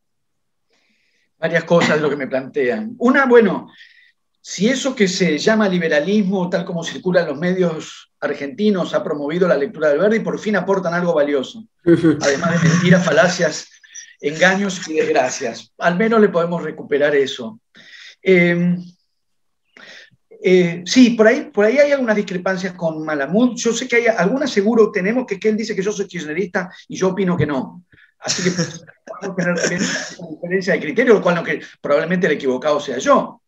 Varias 1.37 1.63
cosas 1.63 1.97
de 1.97 2.01
lo 2.01 2.09
que 2.09 2.15
me 2.15 2.27
plantean. 2.27 2.95
Una, 2.97 3.25
bueno, 3.27 3.71
si 4.41 4.67
eso 4.67 4.95
que 4.95 5.07
se 5.07 5.37
llama 5.37 5.69
liberalismo, 5.69 6.49
tal 6.49 6.65
como 6.65 6.83
circula 6.83 7.21
en 7.21 7.27
los 7.27 7.37
medios 7.37 8.11
argentinos, 8.19 8.95
ha 8.95 9.03
promovido 9.03 9.47
la 9.47 9.57
lectura 9.57 9.89
del 9.89 9.99
Verdi, 9.99 10.21
por 10.21 10.39
fin 10.39 10.55
aportan 10.55 10.95
algo 10.95 11.13
valioso, 11.13 11.63
además 11.83 12.61
de 12.61 12.69
mentiras, 12.69 13.05
falacias, 13.05 13.69
engaños 14.19 14.87
y 14.87 14.95
desgracias. 14.95 15.71
Al 15.77 15.97
menos 15.97 16.19
le 16.19 16.29
podemos 16.29 16.63
recuperar 16.63 17.15
eso. 17.15 17.59
Eh, 18.23 18.75
eh, 20.41 20.83
sí, 20.85 21.11
por 21.11 21.27
ahí, 21.27 21.49
por 21.51 21.65
ahí 21.65 21.77
hay 21.77 21.91
algunas 21.91 22.15
discrepancias 22.15 22.73
con 22.73 23.03
Malamud. 23.03 23.55
Yo 23.55 23.73
sé 23.73 23.87
que 23.87 23.97
hay 23.97 24.07
algunas 24.07 24.49
seguro 24.51 24.91
tenemos 24.91 25.25
que, 25.25 25.39
que 25.39 25.49
él 25.49 25.57
dice 25.57 25.75
que 25.75 25.83
yo 25.83 25.91
soy 25.91 26.07
kirchnerista 26.07 26.69
y 26.87 26.95
yo 26.95 27.09
opino 27.09 27.35
que 27.35 27.45
no. 27.45 27.83
Así 28.19 28.43
que 28.43 28.51
podemos 28.51 29.35
tener 29.35 29.55
también 29.59 29.81
una 30.17 30.29
diferencia 30.29 30.73
de 30.73 30.79
criterio, 30.79 31.13
lo 31.15 31.21
cual 31.21 31.35
no 31.35 31.43
que 31.43 31.61
probablemente 31.81 32.27
el 32.27 32.33
equivocado 32.33 32.79
sea 32.79 32.97
yo. 32.99 33.41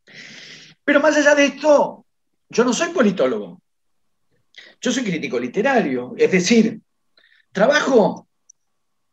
Pero 0.84 1.00
más 1.00 1.16
allá 1.16 1.36
de 1.36 1.46
esto, 1.46 2.06
yo 2.50 2.64
no 2.66 2.74
soy 2.74 2.90
politólogo. 2.90 3.62
Yo 4.82 4.92
soy 4.92 5.04
crítico 5.04 5.40
literario. 5.40 6.14
Es 6.18 6.32
decir, 6.32 6.82
trabajo 7.52 8.28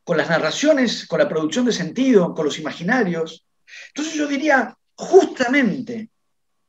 con 0.03 0.16
las 0.16 0.29
narraciones, 0.31 1.07
con 1.07 1.18
la 1.18 1.29
producción 1.29 1.66
de 1.66 1.72
sentido, 1.72 2.35
con 2.35 2.47
los 2.47 2.59
imaginarios. 2.59 3.45
Entonces 3.89 4.14
yo 4.14 4.26
diría, 4.26 4.74
justamente, 4.95 6.09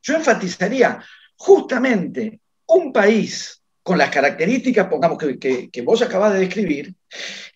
yo 0.01 0.15
enfatizaría 0.15 1.03
justamente 1.35 2.39
un 2.67 2.91
país 2.93 3.61
con 3.81 3.97
las 3.97 4.09
características, 4.09 4.87
pongamos, 4.87 5.17
que, 5.17 5.81
vos 5.83 6.01
acabas 6.01 6.33
de 6.33 6.39
describir, 6.39 6.93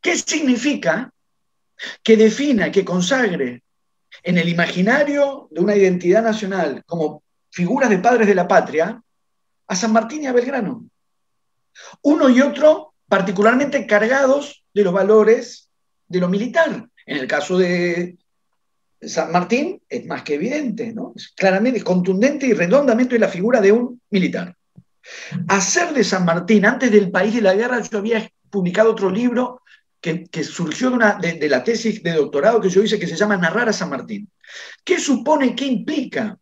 ¿qué 0.02 0.16
significa 0.18 1.12
que 2.02 2.18
defina, 2.18 2.72
que 2.72 2.86
consagre 2.86 3.62
en 4.24 4.38
el 4.38 4.50
imaginario 4.50 5.48
de 5.52 5.62
una 5.62 5.76
identidad 5.76 6.24
nacional 6.24 6.84
como 6.86 7.24
figuras 7.52 7.90
de 7.90 8.00
padres 8.00 8.28
de 8.28 8.36
la 8.36 8.48
patria 8.48 9.02
a 9.68 9.76
San 9.76 9.94
Martín 9.94 10.24
y 10.24 10.28
a 10.28 10.34
Belgrano? 10.34 10.86
Uno 12.02 12.30
y 12.30 12.42
otro 12.42 12.94
particularmente 13.08 13.86
cargados 13.86 14.64
de 14.74 14.84
los 14.84 14.94
valores 14.94 15.70
de 16.08 16.20
lo 16.20 16.30
militar. 16.30 16.90
En 17.06 17.18
el 17.18 17.28
caso 17.28 17.58
de, 17.58 18.18
San 19.08 19.32
Martín 19.32 19.82
es 19.90 20.06
más 20.06 20.24
que 20.24 20.36
evidente, 20.36 20.94
¿no? 20.94 21.14
Es 21.16 21.30
claramente, 21.30 21.84
contundente 21.84 22.48
y 22.48 22.54
redondamente 22.54 23.20
la 23.20 23.28
figura 23.28 23.62
de 23.62 23.72
un 23.72 24.02
militar. 24.10 24.56
Hacer 25.48 25.94
de 25.94 26.04
San 26.04 26.26
Martín, 26.26 26.66
antes 26.66 26.92
del 26.92 27.12
país 27.12 27.34
de 27.36 27.42
la 27.42 27.56
guerra, 27.56 27.82
yo 27.82 27.98
había 27.98 28.30
publicado 28.50 28.92
otro 28.92 29.10
libro 29.10 29.62
que, 30.00 30.44
surgió 30.44 30.90
de, 30.90 30.96
una, 30.96 31.14
de, 31.16 31.48
la 31.50 31.64
tesis 31.64 32.04
de 32.04 32.14
doctorado 32.14 32.60
que 32.60 32.70
yo 32.70 32.84
hice 32.84 33.00
que 33.00 33.08
se 33.08 33.16
llama 33.16 33.38
Narrar 33.38 33.70
a 33.70 33.74
San 33.74 33.90
Martín. 33.90 34.30
¿Qué 34.84 35.00
supone, 35.00 35.56
qué 35.56 35.66
implica 35.66 36.38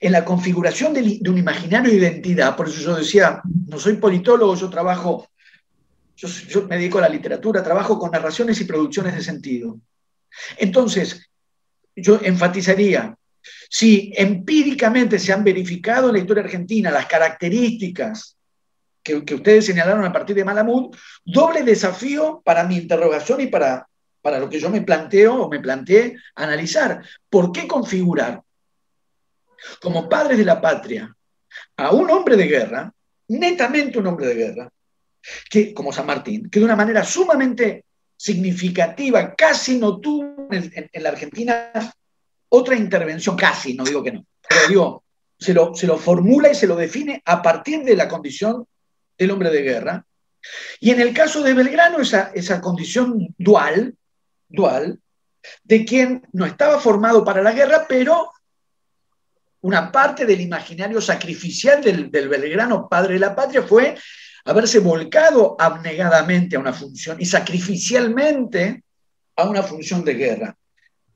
en 0.00 0.12
la 0.12 0.24
configuración 0.24 0.94
de, 0.94 1.20
un 1.28 1.38
imaginario 1.38 1.90
de 1.90 1.98
identidad? 1.98 2.56
Por 2.56 2.68
eso 2.68 2.80
yo 2.80 2.96
decía, 2.96 3.40
no 3.66 3.78
soy 3.78 3.94
politólogo, 3.94 4.56
yo 4.56 4.68
trabajo, 4.68 5.28
yo 6.16 6.66
me 6.68 6.76
dedico 6.76 6.98
a 6.98 7.02
la 7.02 7.08
literatura, 7.08 7.62
trabajo 7.62 7.98
con 7.98 8.10
narraciones 8.10 8.60
y 8.60 8.64
producciones 8.64 9.14
de 9.14 9.22
sentido. 9.22 9.78
Entonces, 10.56 11.28
yo 11.96 12.20
enfatizaría, 12.22 13.16
si 13.68 14.12
empíricamente 14.16 15.18
se 15.18 15.32
han 15.32 15.44
verificado 15.44 16.08
en 16.08 16.14
la 16.14 16.18
historia 16.20 16.44
argentina 16.44 16.90
las 16.90 17.06
características 17.06 18.36
que, 19.02 19.34
ustedes 19.34 19.66
señalaron 19.66 20.04
a 20.04 20.12
partir 20.12 20.34
de 20.34 20.44
Malamud, 20.44 20.96
doble 21.24 21.62
desafío 21.62 22.40
para 22.44 22.64
mi 22.64 22.76
interrogación 22.76 23.42
y 23.42 23.48
para, 23.48 23.86
para 24.22 24.38
lo 24.38 24.48
que 24.48 24.58
yo 24.58 24.70
me 24.70 24.80
planteo 24.80 25.42
o 25.42 25.50
me 25.50 25.60
planteé 25.60 26.16
analizar. 26.34 27.04
¿Por 27.28 27.52
qué 27.52 27.68
configurar 27.68 28.40
como 29.80 30.08
padres 30.08 30.38
de 30.38 30.44
la 30.44 30.60
patria 30.60 31.14
a 31.76 31.90
un 31.92 32.10
hombre 32.10 32.36
de 32.36 32.46
guerra, 32.46 32.92
netamente 33.28 33.98
un 33.98 34.06
hombre 34.06 34.26
de 34.26 34.34
guerra, 34.34 34.70
que, 35.48 35.72
como 35.72 35.92
San 35.92 36.06
Martín, 36.06 36.48
que 36.50 36.58
de 36.58 36.64
una 36.64 36.76
manera 36.76 37.04
sumamente 37.04 37.84
significativa, 38.16 39.34
casi 39.34 39.78
no 39.78 40.00
tuvo 40.00 40.48
en, 40.50 40.90
la 41.02 41.08
Argentina 41.10 41.70
otra 42.48 42.76
intervención, 42.76 43.36
casi, 43.36 43.74
no 43.74 43.84
digo 43.84 44.02
que 44.02 44.12
no, 44.12 44.24
pero 44.48 44.68
digo, 44.68 45.04
se 45.38 45.52
lo, 45.52 45.74
se 45.74 45.86
lo 45.86 45.98
formula 45.98 46.50
y 46.50 46.54
se 46.54 46.66
lo 46.66 46.76
define 46.76 47.22
a 47.24 47.42
partir 47.42 47.82
de 47.82 47.96
la 47.96 48.08
condición 48.08 48.66
del 49.18 49.30
hombre 49.30 49.50
de 49.50 49.62
guerra. 49.62 50.06
Y 50.80 50.90
en 50.90 51.00
el 51.00 51.14
caso 51.14 51.42
de 51.42 51.54
Belgrano, 51.54 52.00
esa, 52.00 52.30
esa 52.34 52.60
condición 52.60 53.34
dual, 53.38 53.96
dual, 54.48 55.00
de 55.62 55.84
quien 55.84 56.26
no 56.32 56.46
estaba 56.46 56.78
formado 56.78 57.24
para 57.24 57.42
la 57.42 57.52
guerra, 57.52 57.86
pero 57.88 58.30
una 59.62 59.90
parte 59.90 60.26
del 60.26 60.40
imaginario 60.40 61.00
sacrificial 61.00 61.82
del, 61.82 62.10
del 62.10 62.28
Belgrano, 62.28 62.88
padre 62.88 63.14
de 63.14 63.20
la 63.20 63.34
patria, 63.34 63.62
fue 63.62 63.96
haberse 64.44 64.78
volcado 64.78 65.56
abnegadamente 65.58 66.56
a 66.56 66.60
una 66.60 66.72
función 66.72 67.16
y 67.20 67.26
sacrificialmente 67.26 68.82
a 69.36 69.48
una 69.48 69.62
función 69.62 70.04
de 70.04 70.14
guerra. 70.14 70.56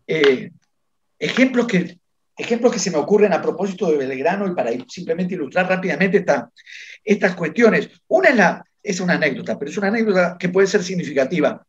Eh, 0.07 0.51
ejemplos, 1.19 1.67
que, 1.67 1.99
ejemplos 2.37 2.73
que 2.73 2.79
se 2.79 2.91
me 2.91 2.97
ocurren 2.97 3.33
a 3.33 3.43
propósito 3.43 3.91
de 3.91 3.99
Belgrano 3.99 4.47
y 4.47 4.55
para 4.55 4.73
simplemente 4.89 5.35
ilustrar 5.35 5.69
rápidamente 5.69 6.25
estas 7.05 7.35
cuestiones. 7.35 7.91
Una 8.09 8.31
es, 8.31 8.95
es 8.95 9.01
una 9.01 9.15
anécdota, 9.15 9.59
pero 9.59 9.71
es 9.71 9.77
una 9.77 9.89
anécdota 9.89 10.37
que 10.39 10.49
puede 10.49 10.67
ser 10.67 10.83
significativa. 10.83 11.65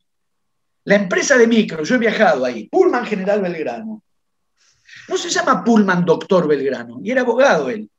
La 0.86 0.96
empresa 0.96 1.38
de 1.38 1.48
micro, 1.48 1.84
yo 1.84 1.96
he 1.96 2.00
viajado 2.00 2.46
ahí, 2.46 2.70
Pullman 2.70 3.06
General 3.06 3.42
Belgrano. 3.42 4.02
No 5.10 5.18
se 5.18 5.30
llama 5.30 5.64
Pullman 5.64 6.06
Doctor 6.06 6.48
Belgrano, 6.48 7.00
y 7.04 7.12
era 7.12 7.22
abogado 7.22 7.70
él. 7.70 7.90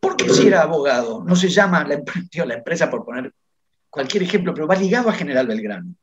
¿Por 0.00 0.16
qué 0.16 0.28
si 0.28 0.46
era 0.46 0.62
abogado? 0.62 1.24
No 1.24 1.34
se 1.36 1.48
llama 1.48 1.84
la, 1.84 2.00
la 2.46 2.54
empresa 2.54 2.90
por 2.90 3.04
poner 3.04 3.32
cualquier 3.90 4.22
ejemplo, 4.22 4.54
pero 4.54 4.66
va 4.66 4.76
ligado 4.76 5.08
a 5.08 5.14
General 5.14 5.46
Belgrano. 5.46 5.94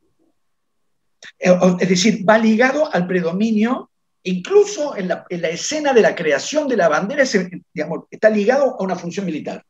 Eh, 1.39 1.57
es 1.79 1.89
decir, 1.89 2.27
va 2.27 2.37
ligado 2.37 2.93
al 2.93 3.07
predominio, 3.07 3.91
incluso 4.23 4.95
en 4.97 5.09
la, 5.09 5.25
escena 5.29 5.93
de 5.93 6.01
la 6.01 6.15
creación 6.15 6.67
de 6.67 6.77
la 6.77 6.89
bandera, 6.89 7.23
está 7.23 8.29
ligado 8.29 8.75
a 8.79 8.83
una 8.83 8.95
función 8.95 9.25
militar. 9.25 9.63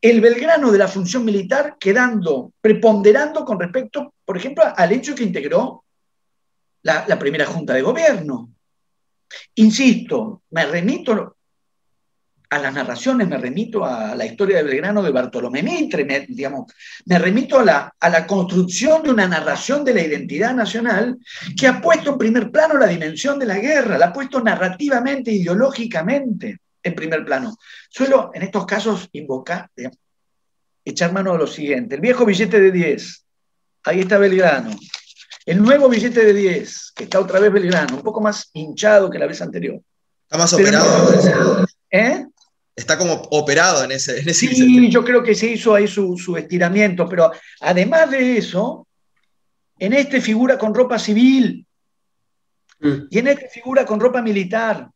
El 0.00 0.20
Belgrano 0.20 0.70
de 0.70 0.78
la 0.78 0.86
función 0.86 1.24
militar 1.24 1.76
quedando, 1.80 2.52
preponderando 2.60 3.44
con 3.44 3.58
respecto, 3.58 4.14
por 4.24 4.36
ejemplo, 4.36 4.64
al 4.76 4.92
hecho 4.92 5.14
que 5.14 5.24
integró 5.24 5.84
la 6.82 7.18
primera 7.18 7.44
junta 7.44 7.74
de 7.74 7.82
gobierno. 7.82 8.50
Insisto, 9.56 10.42
me 10.50 10.64
remito 10.64 11.37
a 12.50 12.58
las 12.58 12.72
narraciones, 12.72 13.28
me 13.28 13.36
remito 13.36 13.84
a 13.84 14.14
la 14.14 14.24
historia 14.24 14.58
de 14.58 14.62
Belgrano 14.62 15.02
de 15.02 15.10
Bartolomé 15.10 15.62
Mitre, 15.62 16.04
me, 16.04 16.20
digamos, 16.20 16.72
me 17.04 17.18
remito 17.18 17.58
a 17.58 17.64
la, 17.64 17.94
a 18.00 18.08
la 18.08 18.26
construcción 18.26 19.02
de 19.02 19.10
una 19.10 19.28
narración 19.28 19.84
de 19.84 19.94
la 19.94 20.02
identidad 20.02 20.54
nacional 20.54 21.18
que 21.58 21.66
ha 21.66 21.80
puesto 21.80 22.12
en 22.12 22.18
primer 22.18 22.50
plano 22.50 22.78
la 22.78 22.86
dimensión 22.86 23.38
de 23.38 23.46
la 23.46 23.58
guerra, 23.58 23.98
la 23.98 24.06
ha 24.06 24.12
puesto 24.12 24.40
narrativamente, 24.40 25.30
ideológicamente 25.30 26.60
en 26.82 26.94
primer 26.94 27.24
plano. 27.24 27.56
Suelo 27.90 28.30
en 28.32 28.42
estos 28.42 28.64
casos 28.64 29.08
invocar, 29.12 29.68
echar 30.84 31.12
mano 31.12 31.32
a 31.32 31.38
lo 31.38 31.46
siguiente, 31.46 31.96
el 31.96 32.00
viejo 32.00 32.24
billete 32.24 32.60
de 32.60 32.72
10, 32.72 33.24
ahí 33.84 34.00
está 34.00 34.16
Belgrano, 34.16 34.70
el 35.44 35.62
nuevo 35.62 35.88
billete 35.88 36.24
de 36.24 36.32
10, 36.32 36.92
que 36.94 37.04
está 37.04 37.20
otra 37.20 37.40
vez 37.40 37.52
Belgrano, 37.52 37.96
un 37.96 38.02
poco 38.02 38.22
más 38.22 38.48
hinchado 38.54 39.10
que 39.10 39.18
la 39.18 39.26
vez 39.26 39.42
anterior. 39.42 39.80
Está 40.24 40.38
más 40.38 40.52
operado. 40.52 41.64
¿Eh? 41.90 42.26
Está 42.78 42.96
como 42.96 43.14
operado 43.30 43.82
en 43.82 43.90
ese, 43.90 44.20
en 44.20 44.32
Sí, 44.32 44.88
yo 44.88 45.04
creo 45.04 45.22
que 45.22 45.34
se 45.34 45.48
hizo 45.48 45.74
ahí 45.74 45.88
su, 45.88 46.36
estiramiento, 46.36 47.08
pero 47.08 47.32
además 47.60 48.10
de 48.10 48.38
eso, 48.38 48.86
en 49.78 49.92
este 49.92 50.20
figura 50.20 50.56
con 50.56 50.72
ropa 50.72 50.98
civil 50.98 51.66
mm. 52.78 52.94
y 53.10 53.18
en 53.18 53.28
este 53.28 53.48
figura 53.48 53.84
con 53.84 53.98
ropa 53.98 54.22
militar. 54.22 54.88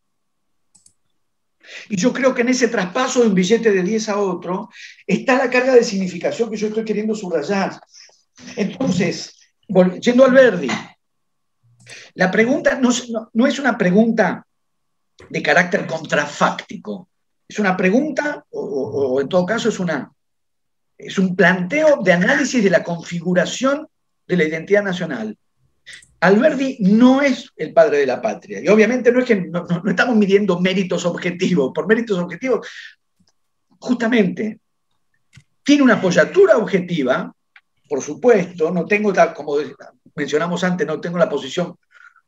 Y 1.88 1.96
yo 1.96 2.12
creo 2.12 2.34
que 2.34 2.42
en 2.42 2.50
ese 2.50 2.68
traspaso 2.68 3.20
de 3.20 3.28
un 3.28 3.34
billete 3.34 3.70
de 3.72 3.82
10 3.82 4.08
a 4.10 4.18
otro 4.18 4.68
está 5.06 5.36
la 5.36 5.50
carga 5.50 5.74
de 5.74 5.84
significación 5.84 6.50
que 6.50 6.56
yo 6.56 6.68
estoy 6.68 6.84
queriendo 6.84 7.14
subrayar. 7.14 7.80
Entonces, 8.56 9.36
yendo 10.00 10.24
al 10.24 10.32
Verdi, 10.32 10.68
la 12.14 12.30
pregunta 12.30 12.78
no, 12.80 12.90
no 13.32 13.46
es 13.46 13.58
una 13.58 13.76
pregunta 13.76 14.44
de 15.28 15.42
carácter 15.42 15.86
contrafáctico, 15.86 17.08
es 17.52 17.58
una 17.58 17.76
pregunta 17.76 18.44
o, 18.50 19.20
en 19.20 19.28
todo 19.28 19.44
caso 19.44 19.68
es, 19.68 19.78
una, 19.78 20.10
es 20.96 21.18
un 21.18 21.36
planteo 21.36 22.02
de 22.02 22.12
análisis 22.12 22.64
de 22.64 22.70
la 22.70 22.82
configuración 22.82 23.86
de 24.26 24.36
la 24.36 24.44
identidad 24.44 24.82
nacional. 24.82 25.36
Alberti 26.20 26.78
no 26.80 27.20
es 27.20 27.50
el 27.56 27.74
padre 27.74 27.98
de 27.98 28.06
la 28.06 28.22
patria. 28.22 28.60
Y 28.62 28.68
obviamente 28.68 29.12
no 29.12 29.20
es 29.20 29.26
que 29.26 29.36
no, 29.36 29.66
estamos 29.86 30.16
midiendo 30.16 30.60
méritos 30.60 31.04
objetivos. 31.04 31.72
Por 31.74 31.86
méritos 31.86 32.18
objetivos, 32.18 32.66
justamente, 33.78 34.60
tiene 35.62 35.82
una 35.82 35.94
apoyatura 35.94 36.56
objetiva, 36.56 37.34
por 37.86 38.00
supuesto. 38.00 38.70
No 38.70 38.86
tengo, 38.86 39.12
como 39.34 39.56
mencionamos 40.14 40.64
antes, 40.64 40.86
no 40.86 41.00
tengo 41.00 41.18
la 41.18 41.28
posición, 41.28 41.76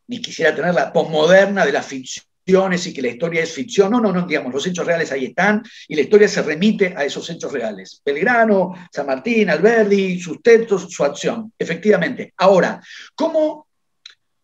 ni 0.06 0.20
quisiera 0.20 0.54
tener 0.54 0.74
la 0.74 0.92
posmoderna 0.92 1.64
de 1.64 1.72
la 1.72 1.82
ficción 1.82 2.26
y 2.46 2.92
que 2.92 3.02
la 3.02 3.08
historia 3.08 3.42
es 3.42 3.52
ficción. 3.52 3.90
No, 3.90 4.00
no, 4.00 4.12
no, 4.12 4.26
digamos, 4.26 4.52
los 4.52 4.66
hechos 4.66 4.86
reales 4.86 5.10
ahí 5.12 5.26
están 5.26 5.62
y 5.88 5.94
la 5.94 6.02
historia 6.02 6.28
se 6.28 6.42
remite 6.42 6.94
a 6.96 7.04
esos 7.04 7.28
hechos 7.30 7.52
reales. 7.52 8.02
Belgrano, 8.04 8.74
San 8.92 9.06
Martín, 9.06 9.48
Alberdi, 9.50 10.20
sus 10.20 10.42
textos, 10.42 10.86
su 10.90 11.04
acción, 11.04 11.52
efectivamente. 11.58 12.34
Ahora, 12.36 12.80
¿cómo, 13.14 13.66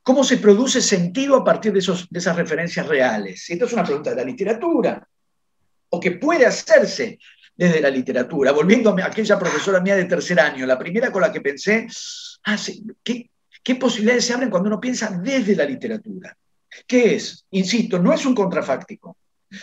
¿Cómo 0.03 0.25
se 0.25 0.39
produce 0.39 0.81
sentido 0.81 1.37
a 1.37 1.45
partir 1.45 1.73
de, 1.73 1.81
esos, 1.81 2.09
de 2.09 2.19
esas 2.19 2.35
referencias 2.35 2.87
reales? 2.87 3.49
Esta 3.49 3.67
es 3.67 3.73
una 3.73 3.85
pregunta 3.85 4.11
de 4.11 4.17
la 4.17 4.25
literatura, 4.25 5.07
o 5.91 6.01
que 6.01 6.13
puede 6.13 6.47
hacerse 6.47 7.19
desde 7.55 7.81
la 7.81 7.91
literatura. 7.91 8.53
Volviendo 8.53 8.97
a 8.97 9.05
aquella 9.05 9.39
profesora 9.39 9.81
mía 9.81 9.97
de 9.97 10.07
tercer 10.07 10.41
año, 10.41 10.65
la 10.65 10.79
primera 10.79 11.13
con 11.13 11.21
la 11.21 11.31
que 11.31 11.43
pensé, 11.43 11.87
ah, 12.45 12.57
¿qué, 13.05 13.31
¿qué 13.63 13.75
posibilidades 13.75 14.25
se 14.25 14.33
abren 14.33 14.49
cuando 14.49 14.69
uno 14.69 14.81
piensa 14.81 15.11
desde 15.23 15.55
la 15.55 15.65
literatura? 15.65 16.35
¿Qué 16.87 17.17
es? 17.17 17.47
Insisto, 17.51 17.99
no 17.99 18.13
es 18.13 18.25
un 18.27 18.35
contrafáctico. 18.35 19.17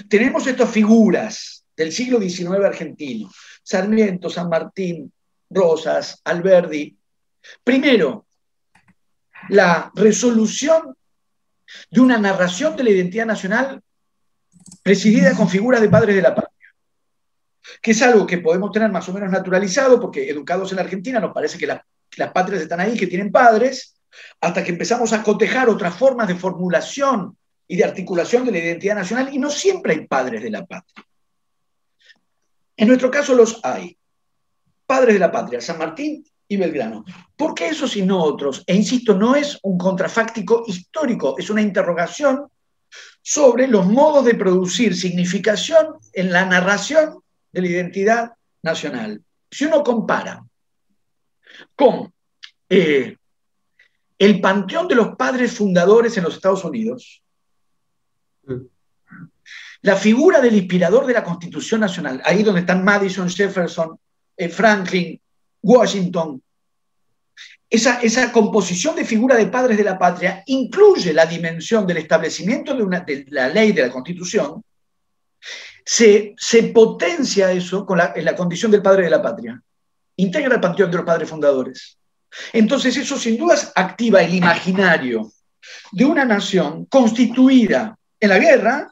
Tenemos 0.10 0.46
estas 0.48 0.70
figuras 0.70 1.66
del 1.76 1.92
siglo 1.92 2.20
XIX 2.20 2.66
argentino, 2.66 3.30
Sarmiento, 3.64 4.30
San 4.30 4.50
Martín, 4.50 5.12
Rosas, 5.50 6.20
Alberdi. 6.24 6.98
Primero, 7.64 8.26
la 9.50 9.92
resolución 9.96 10.96
de 11.90 12.02
una 12.02 12.18
narración 12.18 12.76
de 12.76 12.84
la 12.84 12.90
identidad 12.90 13.26
nacional 13.26 13.82
presidida 14.84 15.36
con 15.36 15.50
figuras 15.50 15.82
de 15.82 15.90
padres 15.90 16.16
de 16.16 16.22
la 16.22 16.36
patria, 16.36 16.74
que 17.82 17.92
es 17.92 18.02
algo 18.02 18.26
que 18.26 18.40
podemos 18.40 18.72
tener 18.72 18.92
más 18.92 19.08
o 19.08 19.14
menos 19.14 19.32
naturalizado, 19.32 20.00
porque 20.00 20.30
educados 20.30 20.72
en 20.72 20.78
la 20.78 20.84
Argentina 20.84 21.20
nos 21.20 21.34
parece 21.34 21.58
que, 21.58 21.68
que 21.68 22.22
las 22.22 22.32
patrias 22.32 22.64
están 22.64 22.80
ahí, 22.80 22.98
que 22.98 23.08
tienen 23.08 23.32
padres, 23.32 23.97
hasta 24.42 24.64
que 24.64 24.72
empezamos 24.72 25.14
a 25.14 25.24
cotejar 25.24 25.70
otras 25.70 25.96
formas 25.96 26.28
de 26.28 26.36
formulación 26.36 27.38
y 27.68 27.76
de 27.76 27.84
articulación 27.84 28.46
de 28.46 28.52
la 28.52 28.60
identidad 28.60 28.96
nacional, 28.96 29.30
y 29.34 29.40
no 29.40 29.50
siempre 29.50 29.94
hay 29.94 30.08
padres 30.08 30.42
de 30.42 30.50
la 30.50 30.66
patria. 30.66 31.06
En 32.78 32.88
nuestro 32.88 33.12
caso 33.12 33.34
los 33.34 33.60
hay. 33.64 33.98
Padres 34.86 35.16
de 35.16 35.20
la 35.20 35.32
patria, 35.32 35.60
San 35.60 35.78
Martín 35.78 36.24
y 36.48 36.56
Belgrano. 36.56 37.04
¿Por 37.36 37.54
qué 37.54 37.68
esos 37.68 37.96
y 37.98 38.04
no 38.04 38.24
otros? 38.24 38.64
E 38.66 38.76
insisto, 38.76 39.14
no 39.16 39.36
es 39.36 39.60
un 39.64 39.78
contrafáctico 39.78 40.64
histórico, 40.68 41.36
es 41.38 41.50
una 41.50 41.62
interrogación 41.62 42.48
sobre 43.22 43.68
los 43.68 43.86
modos 43.86 44.24
de 44.24 44.36
producir 44.36 44.96
significación 44.96 45.96
en 46.14 46.32
la 46.32 46.46
narración 46.46 47.20
de 47.52 47.62
la 47.62 47.68
identidad 47.68 48.32
nacional. 48.64 49.22
Si 49.52 49.66
uno 49.66 49.84
compara 49.84 50.46
con 51.76 52.14
eh, 52.70 53.18
el 54.20 54.42
panteón 54.42 54.88
de 54.88 54.96
los 54.96 55.16
padres 55.16 55.54
fundadores 55.54 56.18
en 56.18 56.24
los 56.24 56.36
Estados 56.36 56.64
Unidos, 56.64 57.22
la 59.82 59.96
figura 59.96 60.42
del 60.42 60.56
inspirador 60.56 61.06
de 61.06 61.14
la 61.14 61.24
Constitución 61.24 61.82
Nacional, 61.82 62.22
ahí 62.26 62.44
donde 62.44 62.62
están 62.62 62.84
Madison, 62.84 63.30
Jefferson, 63.30 64.00
eh, 64.36 64.50
Franklin, 64.50 65.20
Washington, 65.62 66.42
esa, 67.70 68.00
esa, 68.00 68.32
composición 68.32 68.96
de 68.96 69.04
figura 69.04 69.36
de 69.36 69.48
padres 69.48 69.78
de 69.78 69.84
la 69.84 70.00
patria 70.00 70.42
incluye 70.46 71.14
la 71.14 71.26
dimensión 71.26 71.86
del 71.86 71.98
establecimiento 71.98 72.74
de, 72.74 72.82
una, 72.82 73.02
de 73.02 73.26
la 73.30 73.50
ley 73.50 73.74
de 73.74 73.82
la 73.82 73.92
Constitución, 73.92 74.64
se, 75.86 76.34
se 76.38 76.64
potencia 76.64 77.52
eso 77.52 77.86
con 77.86 77.98
la, 77.98 78.14
en 78.16 78.24
la 78.26 78.36
condición 78.36 78.72
del 78.72 78.82
padre 78.82 79.04
de 79.04 79.10
la 79.10 79.22
patria, 79.22 79.62
integra 80.16 80.56
el 80.56 80.62
panteón 80.62 80.92
de 80.92 80.98
los 80.98 81.06
padres 81.06 81.30
fundadores. 81.30 81.98
Entonces 82.54 82.98
eso 82.98 83.18
sin 83.18 83.38
dudas 83.38 83.72
activa 83.76 84.22
el 84.22 84.34
imaginario 84.34 85.32
de 85.92 86.06
una 86.06 86.26
nación 86.26 86.86
constituida 86.86 87.98
en 88.20 88.30
la 88.30 88.40
guerra, 88.40 88.92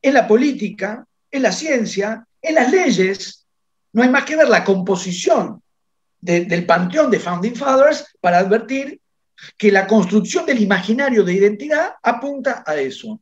en 0.00 0.14
la 0.14 0.26
política, 0.26 1.06
en 1.30 1.42
la 1.42 1.52
ciencia, 1.52 2.26
en 2.40 2.54
las 2.54 2.70
leyes. 2.70 3.46
No 3.92 4.02
hay 4.02 4.08
más 4.08 4.24
que 4.24 4.36
ver 4.36 4.48
la 4.48 4.64
composición 4.64 5.62
del 6.20 6.64
panteón 6.64 7.10
de 7.10 7.20
Founding 7.20 7.54
Fathers 7.54 8.06
para 8.20 8.38
advertir 8.38 8.98
que 9.58 9.70
la 9.70 9.86
construcción 9.86 10.46
del 10.46 10.62
imaginario 10.62 11.22
de 11.22 11.34
identidad 11.34 11.94
apunta 12.02 12.64
a 12.66 12.76
eso. 12.76 13.20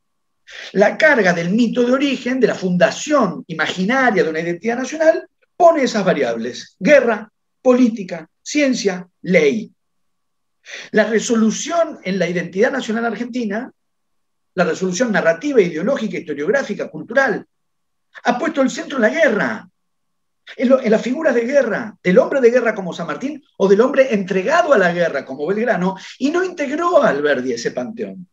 La 0.73 0.97
carga 0.97 1.33
del 1.33 1.51
mito 1.51 1.85
de 1.85 1.93
origen, 1.93 2.39
de 2.39 2.47
la 2.47 2.55
fundación 2.55 3.45
imaginaria 3.49 4.23
de 4.23 4.31
una 4.31 4.41
identidad 4.41 4.77
nacional, 4.77 5.27
pone 5.57 5.85
esas 5.85 6.05
variables. 6.05 6.77
Guerra, 6.79 7.29
política, 7.61 8.29
ciencia, 8.43 9.09
ley. 9.23 9.73
La 10.91 11.05
resolución 11.05 11.99
en 12.05 12.19
la 12.19 12.29
identidad 12.29 12.71
nacional 12.71 13.07
argentina, 13.07 13.73
la 14.55 14.65
resolución 14.65 15.11
narrativa, 15.13 15.61
ideológica, 15.61 16.19
historiográfica, 16.19 16.91
cultural, 16.91 17.47
ha 18.25 18.39
puesto 18.39 18.63
el 18.63 18.71
centro 18.71 18.99
en 18.99 19.03
la 19.03 19.09
guerra, 19.09 19.69
en, 20.57 20.91
las 20.91 21.03
figuras 21.03 21.35
de 21.35 21.43
guerra, 21.43 21.97
del 22.03 22.19
hombre 22.19 22.41
de 22.41 22.51
guerra 22.51 22.75
como 22.75 22.93
San 22.93 23.07
Martín 23.07 23.43
o 23.57 23.69
del 23.69 23.81
hombre 23.81 24.13
entregado 24.13 24.73
a 24.73 24.79
la 24.79 24.93
guerra 24.93 25.25
como 25.25 25.47
Belgrano, 25.47 25.97
y 26.19 26.31
no 26.31 26.45
integró 26.45 27.03
a 27.03 27.09
Alberdi 27.09 27.53
ese 27.53 27.71
panteón. 27.71 28.29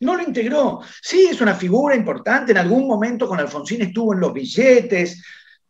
No 0.00 0.16
lo 0.16 0.22
integró. 0.22 0.80
Sí, 1.02 1.28
es 1.30 1.40
una 1.40 1.54
figura 1.54 1.94
importante. 1.94 2.52
En 2.52 2.58
algún 2.58 2.86
momento 2.86 3.28
con 3.28 3.38
Alfonsín 3.38 3.82
estuvo 3.82 4.14
en 4.14 4.20
los 4.20 4.32
billetes. 4.32 5.22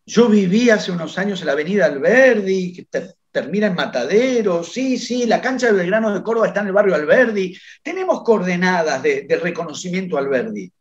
Yo 0.07 0.29
viví 0.29 0.71
hace 0.71 0.93
unos 0.93 1.19
años 1.19 1.41
en 1.41 1.47
la 1.47 1.53
avenida 1.53 1.87
Alberdi, 1.87 2.73
que 2.73 2.87
termina 3.31 3.67
en 3.67 3.75
Matadero. 3.75 4.63
Sí, 4.63 4.99
sí, 4.99 5.27
la 5.27 5.41
cancha 5.41 5.67
de 5.67 5.73
Belgrano 5.73 6.15
de 6.15 6.23
Córdoba 6.23 6.47
está 6.47 6.61
en 6.61 6.69
el 6.69 6.73
barrio 6.73 6.95
Alberdi. 6.95 7.59
Tenemos 7.83 8.23
coordenadas 8.23 9.03
de, 9.03 9.23
de 9.23 9.37
reconocimiento 9.37 10.17
Alberdi. 10.17 10.73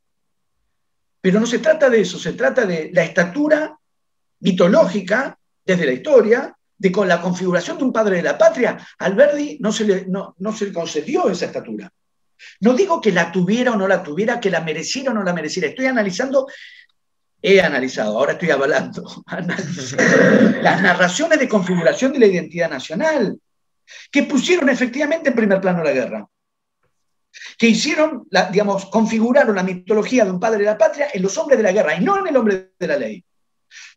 Pero 1.19 1.39
no 1.39 1.47
se 1.47 1.57
trata 1.57 1.89
de 1.89 2.01
eso, 2.01 2.19
se 2.19 2.33
trata 2.33 2.65
de 2.65 2.91
la 2.93 3.03
estatura 3.03 3.75
mitológica 4.41 5.37
desde 5.65 5.87
la 5.87 5.93
historia, 5.93 6.55
de 6.77 6.91
con 6.91 7.07
la 7.07 7.21
configuración 7.21 7.77
de 7.77 7.83
un 7.85 7.93
padre 7.93 8.17
de 8.17 8.23
la 8.23 8.37
patria, 8.37 8.77
Alberdi 8.99 9.57
no 9.59 9.71
se 9.71 9.85
le, 9.85 10.05
no, 10.07 10.35
se 10.55 10.65
le 10.65 10.73
concedió 10.73 11.29
esa 11.29 11.45
estatura. 11.45 11.91
No 12.59 12.73
digo 12.73 12.99
que 12.99 13.11
la 13.11 13.31
tuviera 13.31 13.71
o 13.71 13.77
no 13.77 13.87
la 13.87 14.03
tuviera, 14.03 14.39
que 14.39 14.49
la 14.49 14.61
mereciera 14.61 15.11
o 15.11 15.13
no 15.13 15.23
la 15.23 15.33
mereciera. 15.33 15.69
Estoy 15.69 15.85
analizando, 15.85 16.47
he 17.45 17.61
analizado, 17.61 18.17
ahora 18.17 18.33
estoy 18.33 18.49
avalando, 18.49 19.03
las 20.61 20.81
narraciones 20.81 21.37
de 21.37 21.47
configuración 21.47 22.11
de 22.11 22.19
la 22.19 22.25
identidad 22.25 22.69
nacional, 22.69 23.39
que 24.11 24.23
pusieron 24.23 24.67
efectivamente 24.69 25.29
en 25.29 25.35
primer 25.35 25.61
plano 25.61 25.83
la 25.83 25.91
guerra, 25.91 26.27
que 27.57 27.67
hicieron, 27.67 28.25
la, 28.31 28.49
digamos, 28.49 28.87
configuraron 28.87 29.55
la 29.55 29.63
mitología 29.63 30.25
de 30.25 30.31
un 30.31 30.39
padre 30.39 30.59
de 30.59 30.65
la 30.65 30.77
patria 30.77 31.09
en 31.13 31.21
los 31.21 31.37
hombres 31.37 31.57
de 31.57 31.63
la 31.63 31.71
guerra 31.71 31.95
y 31.95 32.03
no 32.03 32.17
en 32.17 32.27
el 32.27 32.37
hombre 32.37 32.71
de 32.79 32.87
la 32.87 32.97
ley 32.97 33.23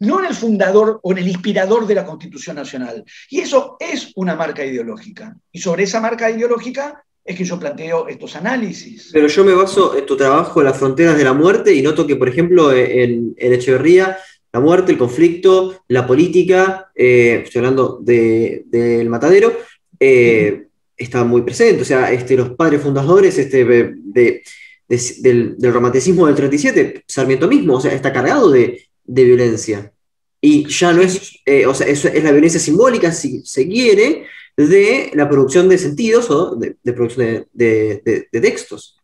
no 0.00 0.20
en 0.20 0.26
el 0.26 0.34
fundador 0.34 1.00
o 1.02 1.12
en 1.12 1.18
el 1.18 1.28
inspirador 1.28 1.86
de 1.86 1.94
la 1.94 2.04
Constitución 2.04 2.56
Nacional. 2.56 3.04
Y 3.30 3.40
eso 3.40 3.76
es 3.78 4.12
una 4.16 4.34
marca 4.34 4.64
ideológica. 4.64 5.36
Y 5.52 5.60
sobre 5.60 5.84
esa 5.84 6.00
marca 6.00 6.30
ideológica 6.30 7.04
es 7.28 7.36
que 7.36 7.44
yo 7.44 7.60
planteo 7.60 8.08
estos 8.08 8.36
análisis. 8.36 9.10
Pero 9.12 9.28
yo 9.28 9.44
me 9.44 9.52
baso 9.52 9.94
en 9.94 10.06
tu 10.06 10.16
trabajo 10.16 10.60
en 10.60 10.64
las 10.64 10.78
fronteras 10.78 11.14
de 11.18 11.24
la 11.24 11.34
muerte 11.34 11.74
y 11.74 11.82
noto 11.82 12.06
que, 12.06 12.16
por 12.16 12.26
ejemplo, 12.26 12.72
en, 12.72 13.34
Echeverría, 13.36 14.16
la 14.50 14.60
muerte, 14.60 14.92
el 14.92 14.98
conflicto, 14.98 15.84
la 15.88 16.06
política, 16.06 16.90
eh, 16.94 17.42
estoy 17.44 17.58
hablando 17.58 17.98
del 18.00 19.10
matadero, 19.10 19.52
eh, 20.00 20.68
está 20.96 21.22
muy 21.22 21.42
presente. 21.42 21.82
O 21.82 21.84
sea, 21.84 22.10
este, 22.10 22.34
los 22.34 22.52
padres 22.52 22.80
fundadores 22.80 23.36
este, 23.36 23.62
del, 23.62 24.42
del, 24.88 25.72
romanticismo 25.74 26.26
del 26.28 26.34
37, 26.34 27.04
Sarmiento 27.06 27.46
mismo, 27.46 27.74
o 27.74 27.80
sea, 27.82 27.92
está 27.92 28.10
cargado 28.10 28.50
de, 28.50 28.86
de 29.04 29.24
violencia. 29.24 29.92
Y 30.40 30.66
ya 30.66 30.94
no 30.94 31.02
es, 31.02 31.40
eh, 31.44 31.66
o 31.66 31.74
sea, 31.74 31.86
es, 31.88 32.06
es, 32.06 32.24
la 32.24 32.32
violencia 32.32 32.58
simbólica, 32.58 33.12
si 33.12 33.42
se 33.44 33.68
quiere, 33.68 34.24
de 34.66 35.10
la 35.14 35.28
producción 35.28 35.68
de 35.68 35.78
sentidos 35.78 36.30
o 36.30 36.56
de, 36.56 36.76
producción 36.92 37.46
de, 37.52 38.28
textos. 38.32 38.98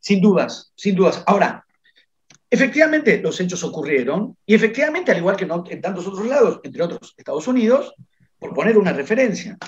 Sin 0.00 0.20
dudas, 0.20 0.72
sin 0.74 0.94
dudas. 0.94 1.22
Ahora, 1.26 1.64
efectivamente 2.48 3.20
los 3.20 3.40
hechos 3.40 3.62
ocurrieron 3.64 4.36
y 4.44 4.54
efectivamente, 4.54 5.12
al 5.12 5.18
igual 5.18 5.36
que 5.36 5.44
en 5.44 5.80
tantos 5.80 6.06
otros 6.06 6.26
lados, 6.26 6.60
entre 6.62 6.82
otros 6.82 7.14
Estados 7.16 7.46
Unidos, 7.48 7.94
por 8.38 8.54
poner 8.54 8.78
una 8.78 8.92
referencia, 8.92 9.58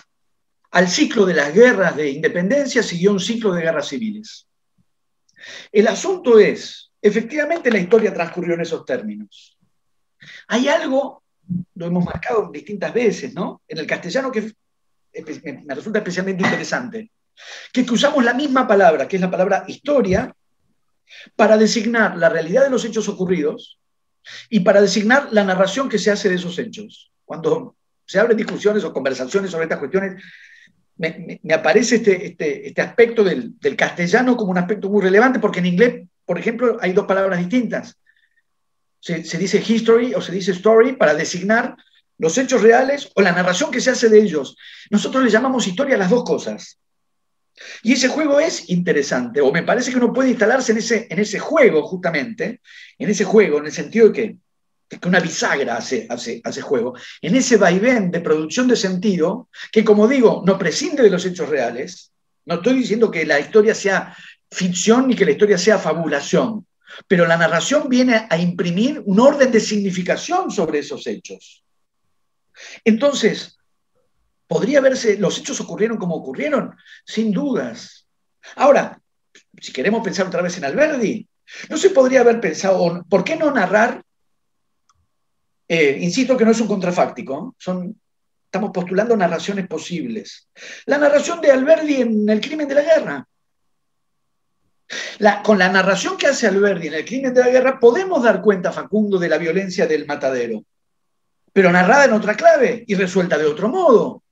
al 0.71 0.89
ciclo 0.89 1.27
de 1.27 1.35
las 1.35 1.55
guerras 1.55 1.97
de 1.97 2.11
independencia 2.11 2.83
siguió 2.83 3.13
un 3.13 3.21
ciclo 3.21 3.53
de 3.53 3.63
guerras 3.63 3.89
civiles. 3.89 4.47
El 5.71 5.89
asunto 5.89 6.39
es 6.39 6.93
Efectivamente, 7.03 7.69
la 7.69 7.81
historia 7.81 8.15
transcurrió 8.15 8.55
en 8.55 8.61
esos 8.61 8.85
términos. 8.85 9.59
Hay 10.47 10.69
algo, 10.69 11.25
lo 11.75 11.87
hemos 11.87 12.05
marcado 12.05 12.49
distintas 12.53 12.95
veces, 12.95 13.35
¿no? 13.35 13.61
En 13.67 13.79
el 13.79 13.89
castellano 13.89 14.31
que 14.31 14.53
me 15.67 15.75
resulta 15.75 15.99
especialmente 15.99 16.43
interesante, 16.43 17.11
que, 17.73 17.83
usamos 17.83 18.25
la 18.25 18.35
misma 18.35 18.67
palabra, 18.67 19.09
que 19.09 19.17
es 19.17 19.23
la 19.23 19.31
palabra 19.31 19.65
historia, 19.67 20.35
para 21.37 21.57
designar 21.57 22.17
la 22.17 22.29
realidad 22.29 22.65
de 22.65 22.71
los 22.71 22.85
hechos 22.85 23.09
ocurridos 23.09 23.79
y 24.49 24.61
para 24.61 24.81
designar 24.81 25.29
la 25.33 25.45
narración 25.45 25.89
que 25.89 25.99
se 25.99 26.11
hace 26.11 26.29
de 26.29 26.37
esos 26.37 26.59
hechos. 26.59 27.13
Cuando 27.25 27.77
se 28.07 28.19
abren 28.19 28.37
discusiones 28.37 28.85
o 28.85 28.93
conversaciones 28.93 29.51
sobre 29.51 29.65
estas 29.65 29.79
cuestiones, 29.79 30.23
me, 30.97 31.41
aparece 31.53 31.97
este, 31.97 32.27
este, 32.27 32.69
este 32.69 32.81
aspecto 32.81 33.25
del, 33.25 33.59
del, 33.59 33.77
castellano 33.77 34.37
como 34.37 34.53
un 34.53 34.59
aspecto 34.59 34.89
muy 34.89 35.03
relevante, 35.03 35.39
porque 35.39 35.59
en 35.59 35.67
inglés 35.67 36.03
por 36.25 36.39
ejemplo, 36.39 36.79
hay 36.81 36.93
dos 36.93 37.07
palabras 37.07 37.39
distintas. 37.39 37.99
Se, 39.01 39.21
dice 39.37 39.63
history 39.67 40.15
o 40.15 40.21
se 40.21 40.33
dice 40.33 40.53
story 40.53 40.93
para 40.93 41.15
designar 41.15 41.77
los 42.23 42.39
hechos 42.39 42.63
reales 42.63 43.11
o 43.17 43.21
la 43.21 43.33
narración 43.33 43.73
que 43.73 43.81
se 43.81 43.91
hace 43.91 44.09
de 44.09 44.23
ellos. 44.23 44.57
Nosotros 44.91 45.25
le 45.25 45.31
llamamos 45.31 45.67
historia 45.67 45.97
a 45.97 45.99
las 45.99 46.09
dos 46.09 46.23
cosas. 46.23 46.79
Y 47.83 47.95
ese 47.95 48.07
juego 48.07 48.39
es 48.39 48.71
interesante, 48.71 49.41
o 49.41 49.51
me 49.51 49.65
parece 49.65 49.91
que 49.91 49.97
uno 49.97 50.13
puede 50.13 50.31
instalarse 50.31 50.71
en 50.71 50.79
ese, 50.79 51.09
en 51.11 51.19
ese 51.19 51.41
juego, 51.41 51.83
justamente, 51.83 52.61
en 52.97 53.11
ese 53.11 53.25
juego, 53.25 53.59
en 53.59 53.67
el 53.67 53.73
sentido 53.73 54.07
de 54.09 54.13
que, 54.13 54.37
que 55.01 55.09
una 55.09 55.19
bisagra 55.19 55.77
hace, 55.77 56.07
hace, 56.09 56.41
hace 56.45 56.63
juego, 56.63 56.95
en 57.21 57.35
ese 57.35 57.57
vaivén 57.57 58.13
de 58.13 58.21
producción 58.21 58.69
de 58.69 58.77
sentido, 58.77 59.49
que 59.73 59.83
como 59.83 60.07
digo, 60.07 60.45
no 60.47 60.57
prescinde 60.57 61.03
de 61.03 61.11
los 61.11 61.27
hechos 61.27 61.49
reales. 61.49 62.13
No 62.45 62.55
estoy 62.55 62.75
diciendo 62.75 63.11
que 63.11 63.27
la 63.27 63.41
historia 63.41 63.75
sea 63.75 64.17
ficción 64.49 65.09
ni 65.09 65.17
que 65.17 65.25
la 65.25 65.33
historia 65.33 65.59
sea 65.59 65.77
fabulación, 65.77 66.69
pero 67.09 67.27
la 67.27 67.37
narración 67.37 67.89
viene 67.89 68.29
a 68.31 68.39
imprimir 68.39 69.03
un 69.07 69.19
orden 69.19 69.51
de 69.51 69.59
significación 69.59 70.53
sobre 70.53 70.79
esos 70.79 71.05
hechos. 71.09 71.63
Entonces, 72.85 73.59
¿podría 74.47 74.81
verse, 74.81 75.17
los 75.19 75.39
hechos 75.39 75.61
ocurrieron 75.61 75.99
como 75.99 76.17
ocurrieron? 76.17 76.77
Sin 77.05 77.33
dudas. 77.33 78.07
Ahora, 78.57 79.01
si 79.61 79.73
queremos 79.73 80.03
pensar 80.03 80.27
otra 80.27 80.43
vez 80.43 80.57
en 80.59 80.65
Alberdi, 80.65 81.29
no 81.69 81.77
se 81.77 81.91
podría 81.91 82.21
haber 82.21 82.41
pensado, 82.41 83.05
¿por 83.09 83.25
qué 83.25 83.37
no 83.37 83.51
narrar? 83.51 84.03
Eh, 85.69 85.99
insisto 86.01 86.37
que 86.37 86.45
no 86.45 86.51
es 86.51 86.61
un 86.61 86.69
contrafáctico, 86.69 87.55
son, 87.59 87.99
estamos 88.45 88.71
postulando 88.73 89.17
narraciones 89.17 89.67
posibles. 89.67 90.49
La 90.87 90.99
narración 90.99 91.41
de 91.41 91.51
Alberdi 91.51 92.03
en 92.03 92.29
El 92.29 92.41
crimen 92.41 92.69
de 92.69 92.75
la 92.75 92.83
guerra 92.83 93.27
con 95.43 95.59
la 95.59 95.69
narración 95.69 96.17
que 96.17 96.27
hace 96.27 96.47
Alberdi 96.47 96.89
en 96.89 96.95
el 96.95 97.05
crimen 97.05 97.35
de 97.35 97.41
la 97.41 97.49
guerra, 97.49 97.81
podemos 97.81 98.23
dar 98.23 98.43
cuenta, 98.43 98.73
Facundo, 98.73 99.19
de 99.19 99.29
la 99.29 99.39
violencia 99.39 99.87
del 99.87 100.07
matadero, 100.07 100.65
pero 101.53 101.71
narrada 101.71 102.07
en 102.07 102.13
otra 102.13 102.37
clave 102.37 102.85
y 102.87 102.95
resuelta 102.95 103.39
de 103.39 103.47
otro 103.47 103.69
modo. 103.69 104.23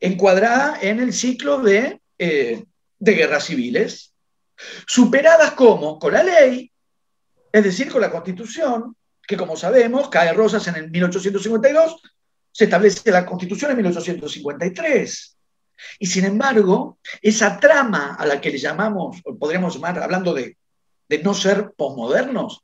Encuadrada 0.00 0.78
en 0.80 1.00
el 1.00 1.12
ciclo 1.12 1.58
de, 1.58 2.00
eh, 2.18 2.64
de 2.98 3.12
guerras 3.12 3.44
civiles, 3.44 4.14
superadas 4.86 5.52
como 5.52 5.98
con 5.98 6.12
la 6.12 6.22
ley, 6.22 6.70
es 7.52 7.64
decir, 7.64 7.90
con 7.90 8.00
la 8.00 8.10
constitución, 8.10 8.96
que 9.26 9.36
como 9.36 9.56
sabemos, 9.56 10.08
cae 10.08 10.32
Rosas 10.32 10.66
en 10.68 10.76
el 10.76 10.90
1852, 10.90 12.02
se 12.52 12.64
establece 12.64 13.10
la 13.10 13.26
constitución 13.26 13.70
en 13.70 13.76
1853. 13.78 15.36
Y 15.98 16.06
sin 16.06 16.24
embargo, 16.24 16.98
esa 17.22 17.58
trama 17.58 18.16
a 18.18 18.26
la 18.26 18.40
que 18.40 18.50
le 18.50 18.58
llamamos, 18.58 19.20
o 19.24 19.36
podríamos 19.36 19.74
llamar, 19.74 19.98
hablando 20.00 20.34
de, 20.34 20.56
no 21.22 21.34
ser 21.34 21.72
posmodernos, 21.76 22.62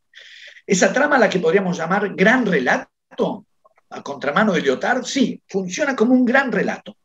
esa 0.67 0.93
trama 0.93 1.19
la 1.19 1.29
que 1.29 1.39
podríamos 1.39 1.77
llamar 1.77 2.14
gran 2.14 2.45
relato, 2.45 3.47
a 3.91 4.03
contramano 4.03 4.53
de 4.53 4.62
Lyotard, 4.62 5.05
sí, 5.05 5.41
funciona 5.47 5.95
como 5.95 6.12
un 6.12 6.25
gran 6.25 6.51
relato, 6.51 6.97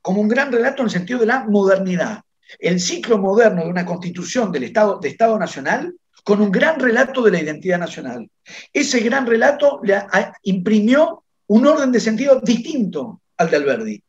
como 0.00 0.20
un 0.20 0.28
gran 0.28 0.52
relato 0.52 0.82
en 0.82 0.86
el 0.86 0.92
sentido 0.92 1.18
de 1.20 1.26
la 1.26 1.44
modernidad. 1.44 2.22
El 2.58 2.78
ciclo 2.78 3.18
moderno 3.18 3.64
de 3.64 3.70
una 3.70 3.84
constitución 3.84 4.52
del 4.52 4.64
Estado, 4.64 5.00
de 5.00 5.08
Estado 5.08 5.38
Nacional 5.38 5.94
con 6.22 6.40
un 6.40 6.52
gran 6.52 6.78
relato 6.78 7.22
de 7.22 7.32
la 7.32 7.40
identidad 7.40 7.78
nacional. 7.78 8.30
Ese 8.72 9.00
gran 9.00 9.26
relato 9.26 9.80
le 9.82 10.02
imprimió 10.42 11.24
un 11.48 11.66
orden 11.66 11.92
de 11.92 12.00
sentido 12.00 12.40
distinto 12.40 13.20
al 13.36 13.50
de 13.50 13.56
Alberdi 13.56 14.03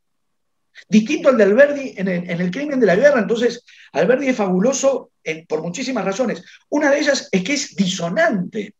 distinto 0.87 1.29
al 1.29 1.37
de 1.37 1.43
Alberdi 1.43 1.93
en 1.97 2.07
el, 2.07 2.51
crimen 2.51 2.79
de 2.79 2.85
la 2.85 2.95
guerra. 2.95 3.19
Entonces, 3.19 3.63
Alberdi 3.93 4.29
es 4.29 4.35
fabuloso 4.35 5.11
por 5.47 5.61
muchísimas 5.61 6.05
razones. 6.05 6.43
Una 6.69 6.91
de 6.91 6.99
ellas 6.99 7.29
es 7.31 7.43
que 7.43 7.53
es 7.53 7.75
disonante 7.75 8.75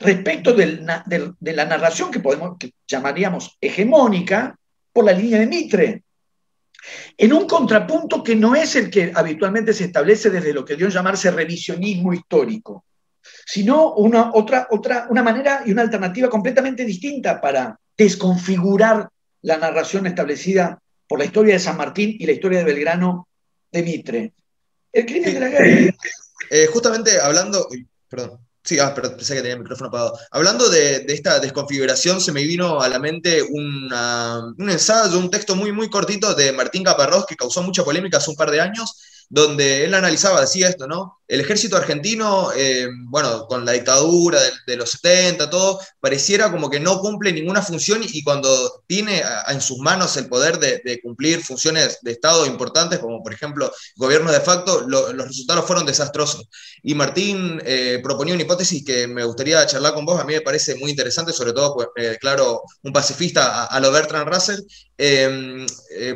respecto 0.00 0.52
de 0.52 1.52
la 1.52 1.64
narración 1.64 2.10
que, 2.10 2.20
podemos, 2.20 2.56
que 2.58 2.72
llamaríamos 2.86 3.56
hegemónica 3.60 4.56
por 4.92 5.04
la 5.04 5.12
línea 5.12 5.40
de 5.40 5.46
Mitre. 5.46 6.02
En 7.16 7.32
un 7.32 7.46
contrapunto 7.46 8.22
que 8.22 8.36
no 8.36 8.54
es 8.54 8.76
el 8.76 8.90
que 8.90 9.12
habitualmente 9.14 9.72
se 9.72 9.84
establece 9.84 10.30
desde 10.30 10.52
lo 10.52 10.64
que 10.64 10.76
dio 10.76 10.88
llamarse 10.88 11.30
revisionismo 11.30 12.12
histórico, 12.12 12.84
sino 13.46 13.94
una, 13.94 14.32
otra, 14.34 14.68
otra, 14.70 15.06
una 15.08 15.22
manera 15.22 15.62
y 15.64 15.72
una 15.72 15.82
alternativa 15.82 16.28
completamente 16.28 16.84
distinta 16.84 17.40
para 17.40 17.78
desconfigurar 17.96 19.08
la 19.42 19.56
narración 19.56 20.06
establecida 20.06 20.78
por 21.08 21.18
la 21.18 21.24
historia 21.24 21.54
de 21.54 21.60
San 21.60 21.76
Martín 21.76 22.16
y 22.18 22.26
la 22.26 22.32
historia 22.32 22.58
de 22.58 22.64
Belgrano 22.64 23.28
de 23.70 23.82
Mitre. 23.82 24.32
El 24.92 25.06
crimen 25.06 25.34
de 25.34 25.40
la 25.40 25.48
guerra. 25.48 25.94
Eh, 26.50 26.66
justamente 26.66 27.18
hablando, 27.20 27.66
perdón, 28.08 28.38
sí, 28.62 28.78
ah, 28.78 28.92
pero 28.94 29.16
pensé 29.16 29.34
que 29.34 29.40
tenía 29.40 29.54
el 29.54 29.60
micrófono 29.60 29.88
apagado. 29.88 30.18
Hablando 30.30 30.68
de, 30.68 31.04
esta 31.08 31.40
desconfiguración, 31.40 32.20
se 32.20 32.32
me 32.32 32.44
vino 32.44 32.80
a 32.80 32.88
la 32.88 32.98
mente 32.98 33.42
un 33.42 33.90
ensayo, 34.58 35.18
un 35.18 35.30
texto 35.30 35.56
muy, 35.56 35.72
muy 35.72 35.88
cortito 35.88 36.34
de 36.34 36.52
Martín 36.52 36.84
Caparrós 36.84 37.26
que 37.26 37.36
causó 37.36 37.62
mucha 37.62 37.82
polémica 37.84 38.18
hace 38.18 38.30
un 38.30 38.36
par 38.36 38.50
de 38.50 38.60
años, 38.60 39.00
donde 39.28 39.84
él 39.84 39.94
analizaba, 39.94 40.40
decía 40.40 40.68
esto, 40.68 40.86
¿no? 40.86 41.18
El 41.26 41.40
ejército 41.40 41.76
argentino, 41.76 42.50
eh, 42.54 42.86
bueno, 43.06 43.46
con 43.46 43.64
la 43.64 43.72
dictadura 43.72 44.38
de, 44.66 44.76
los 44.76 44.90
70, 44.90 45.48
todo, 45.48 45.80
pareciera 45.98 46.50
como 46.50 46.68
que 46.68 46.78
no 46.78 47.00
cumple 47.00 47.32
ninguna 47.32 47.62
función 47.62 48.02
y 48.04 48.22
cuando 48.22 48.82
tiene 48.86 49.22
en 49.48 49.60
sus 49.62 49.78
manos 49.78 50.16
el 50.18 50.28
poder 50.28 50.58
de, 50.58 51.00
cumplir 51.02 51.42
funciones 51.42 51.98
de 52.02 52.12
Estado 52.12 52.44
importantes, 52.46 52.98
como 52.98 53.22
por 53.22 53.32
ejemplo 53.32 53.72
gobierno 53.96 54.30
de 54.30 54.40
facto, 54.40 54.84
los 54.86 55.12
resultados 55.16 55.64
fueron 55.64 55.86
desastrosos. 55.86 56.46
Y 56.82 56.94
Martín 56.94 57.60
eh, 57.64 58.00
proponía 58.02 58.34
una 58.34 58.42
hipótesis 58.42 58.84
que 58.84 59.06
me 59.06 59.24
gustaría 59.24 59.66
charlar 59.66 59.94
con 59.94 60.04
vos, 60.04 60.20
a 60.20 60.24
mí 60.24 60.34
me 60.34 60.42
parece 60.42 60.74
muy 60.76 60.90
interesante, 60.90 61.32
sobre 61.32 61.54
todo, 61.54 61.74
pues, 61.74 62.18
claro, 62.18 62.62
un 62.82 62.92
pacifista 62.92 63.62
a, 63.62 63.66
a 63.66 63.80
lo 63.80 63.90
Bertrand 63.90 64.28
Russell. 64.28 64.60
Eh, 64.96 65.66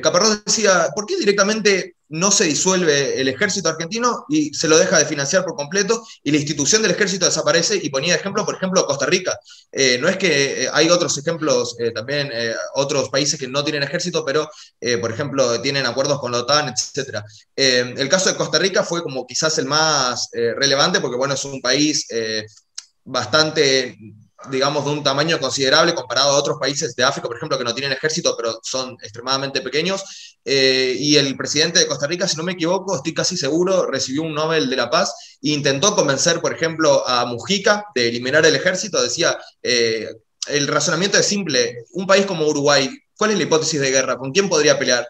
Caparrós 0.02 0.44
decía, 0.44 0.88
¿por 0.94 1.06
qué 1.06 1.16
directamente 1.16 1.96
no 2.08 2.30
se 2.30 2.44
disuelve 2.44 3.20
el 3.20 3.28
ejército 3.28 3.68
argentino 3.68 4.24
y 4.28 4.54
se 4.54 4.68
lo 4.68 4.78
deja 4.78 4.98
de 4.98 5.04
financiar 5.04 5.44
por 5.44 5.54
completo 5.54 6.06
y 6.22 6.30
la 6.30 6.38
institución 6.38 6.82
del 6.82 6.92
ejército 6.92 7.26
desaparece 7.26 7.78
y 7.82 7.90
ponía 7.90 8.14
ejemplo, 8.14 8.44
por 8.44 8.54
ejemplo, 8.54 8.86
Costa 8.86 9.06
Rica. 9.06 9.38
Eh, 9.70 9.98
no 10.00 10.08
es 10.08 10.16
que 10.16 10.64
eh, 10.64 10.68
hay 10.72 10.88
otros 10.88 11.16
ejemplos, 11.18 11.76
eh, 11.78 11.90
también 11.90 12.30
otros 12.74 13.10
países 13.10 13.38
que 13.38 13.48
no 13.48 13.62
tienen 13.62 13.82
ejército, 13.82 14.24
pero, 14.24 14.48
por 15.00 15.10
ejemplo, 15.10 15.60
tienen 15.60 15.86
acuerdos 15.86 16.20
con 16.20 16.32
la 16.32 16.38
OTAN, 16.38 16.68
etc. 16.68 17.22
el 17.56 18.08
caso 18.08 18.30
de 18.30 18.36
Costa 18.36 18.58
Rica 18.58 18.82
fue 18.82 19.02
como 19.02 19.26
quizás 19.26 19.58
el 19.58 19.66
más 19.66 20.28
relevante 20.32 21.00
porque, 21.00 21.16
bueno, 21.16 21.34
es 21.34 21.44
un 21.44 21.60
país 21.60 22.06
bastante 23.04 23.96
digamos, 24.50 24.84
de 24.84 24.92
un 24.92 25.02
tamaño 25.02 25.38
considerable 25.40 25.94
comparado 25.94 26.30
a 26.30 26.36
otros 26.36 26.58
países 26.58 26.94
de 26.94 27.02
África, 27.02 27.26
por 27.26 27.36
ejemplo, 27.36 27.58
que 27.58 27.64
no 27.64 27.74
tienen 27.74 27.92
ejército, 27.92 28.34
pero 28.36 28.60
son 28.62 28.96
extremadamente 29.02 29.60
pequeños. 29.60 30.38
Eh, 30.44 30.94
y 30.98 31.16
el 31.16 31.36
presidente 31.36 31.80
de 31.80 31.86
Costa 31.86 32.06
Rica, 32.06 32.28
si 32.28 32.36
no 32.36 32.44
me 32.44 32.52
equivoco, 32.52 32.96
estoy 32.96 33.14
casi 33.14 33.36
seguro, 33.36 33.86
recibió 33.86 34.22
un 34.22 34.34
Nobel 34.34 34.70
de 34.70 34.76
la 34.76 34.90
Paz 34.90 35.38
e 35.42 35.50
intentó 35.50 35.94
convencer, 35.96 36.40
por 36.40 36.54
ejemplo, 36.54 37.06
a 37.06 37.24
Mujica 37.26 37.86
de 37.94 38.08
eliminar 38.08 38.46
el 38.46 38.54
ejército. 38.54 39.02
Decía, 39.02 39.36
eh, 39.62 40.08
el 40.46 40.68
razonamiento 40.68 41.18
es 41.18 41.26
simple, 41.26 41.84
un 41.92 42.06
país 42.06 42.24
como 42.24 42.46
Uruguay, 42.46 42.88
¿cuál 43.16 43.32
es 43.32 43.36
la 43.36 43.42
hipótesis 43.42 43.80
de 43.80 43.90
guerra? 43.90 44.16
¿Con 44.16 44.32
quién 44.32 44.48
podría 44.48 44.78
pelear? 44.78 45.08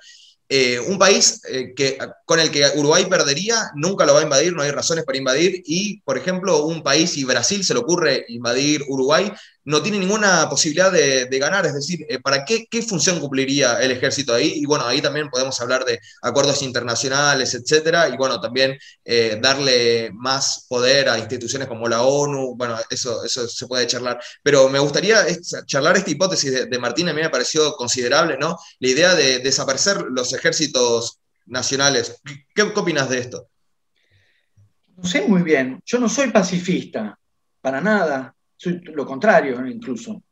Eh, 0.51 0.81
un 0.81 0.99
país 0.99 1.43
eh, 1.51 1.75
que, 1.75 1.99
con 2.25 2.41
el 2.41 2.51
que 2.51 2.65
Uruguay 2.75 3.05
perdería, 3.05 3.71
nunca 3.75 4.07
lo 4.07 4.15
va 4.15 4.21
a 4.21 4.23
invadir, 4.23 4.55
no 4.55 4.63
hay 4.63 4.71
razones 4.71 5.05
para 5.05 5.19
invadir, 5.19 5.63
y 5.67 6.01
por 6.01 6.17
ejemplo 6.17 6.65
un 6.65 6.83
país, 6.83 7.19
y 7.19 7.25
Brasil 7.25 7.63
se 7.63 7.75
le 7.75 7.81
ocurre 7.81 8.25
invadir 8.29 8.83
Uruguay, 8.89 9.31
no 9.69 9.83
tiene 9.83 9.99
ninguna 9.99 10.49
posibilidad 10.49 10.91
de, 10.91 11.39
ganar, 11.39 11.67
es 11.67 11.75
decir, 11.75 12.07
eh, 12.09 12.19
¿para 12.21 12.43
qué, 12.43 12.67
función 12.81 13.21
cumpliría 13.21 13.79
el 13.83 13.91
ejército 13.91 14.33
ahí? 14.33 14.55
Y 14.57 14.65
bueno, 14.65 14.87
ahí 14.87 15.03
también 15.03 15.29
podemos 15.29 15.61
hablar 15.61 15.85
de 15.85 16.01
acuerdos 16.23 16.63
internacionales, 16.63 17.53
etcétera, 17.53 18.09
y 18.09 18.17
bueno, 18.17 18.41
también 18.41 18.79
eh, 19.05 19.39
darle 19.43 20.11
más 20.15 20.65
poder 20.71 21.11
a 21.11 21.19
instituciones 21.19 21.69
como 21.69 21.87
la 21.87 22.01
ONU, 22.01 22.57
bueno, 22.57 22.79
eso, 22.89 23.23
eso 23.23 23.47
se 23.47 23.67
puede 23.67 23.87
charlar, 23.87 24.19
pero 24.43 24.71
me 24.71 24.79
gustaría 24.79 25.27
charlar 25.67 25.99
esta 25.99 26.13
hipótesis 26.13 26.51
de, 26.51 26.65
de 26.65 26.79
Martín, 26.79 27.11
a 27.11 27.13
mí 27.13 27.21
me 27.21 27.29
pareció 27.29 27.75
considerable, 27.75 28.39
¿no? 28.39 28.57
La 28.79 28.89
idea 28.89 29.15
de 29.15 29.41
desaparecer 29.41 30.03
los 30.09 30.33
ejércitos 30.33 31.21
nacionales. 31.45 32.23
¿Qué, 32.25 32.47
qué 32.55 32.63
opinas 32.63 33.11
de 33.11 33.19
esto? 33.19 33.51
No 34.97 35.05
sé 35.05 35.27
muy 35.29 35.43
bien, 35.43 35.83
yo 35.85 35.99
no 35.99 36.09
soy 36.09 36.31
pacifista, 36.31 37.19
para 37.61 37.83
nada 37.83 38.35
soy 38.59 38.81
lo 38.85 39.07
contrario 39.07 39.65
incluso. 39.67 40.23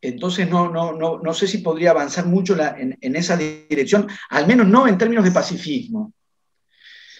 Entonces 0.00 0.48
no, 0.50 0.68
no, 0.68 0.92
no, 0.92 1.20
no 1.20 1.32
sé 1.32 1.46
si 1.46 1.58
podría 1.58 1.92
avanzar 1.92 2.26
mucho 2.26 2.56
en, 2.58 2.98
en, 3.00 3.16
esa 3.16 3.36
dirección, 3.36 4.08
al 4.30 4.48
menos 4.48 4.66
no 4.66 4.88
en 4.88 4.98
términos 4.98 5.22
de 5.22 5.30
pacifismo. 5.30 6.12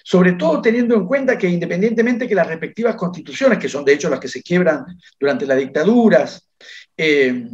Sobre 0.03 0.33
todo 0.33 0.61
teniendo 0.61 0.97
en 0.97 1.07
cuenta 1.07 1.39
que 1.39 1.49
independientemente 1.49 2.27
que 2.27 2.35
las 2.35 2.49
respectivas 2.49 2.97
constituciones, 2.97 3.61
que 3.61 3.69
son 3.69 3.85
de 3.85 3.93
hecho 3.93 4.11
las 4.11 4.19
que 4.19 4.27
se 4.27 4.43
quiebran 4.43 4.85
durante 5.21 5.47
las 5.47 5.59
dictaduras, 5.59 6.49
eh, 6.97 7.47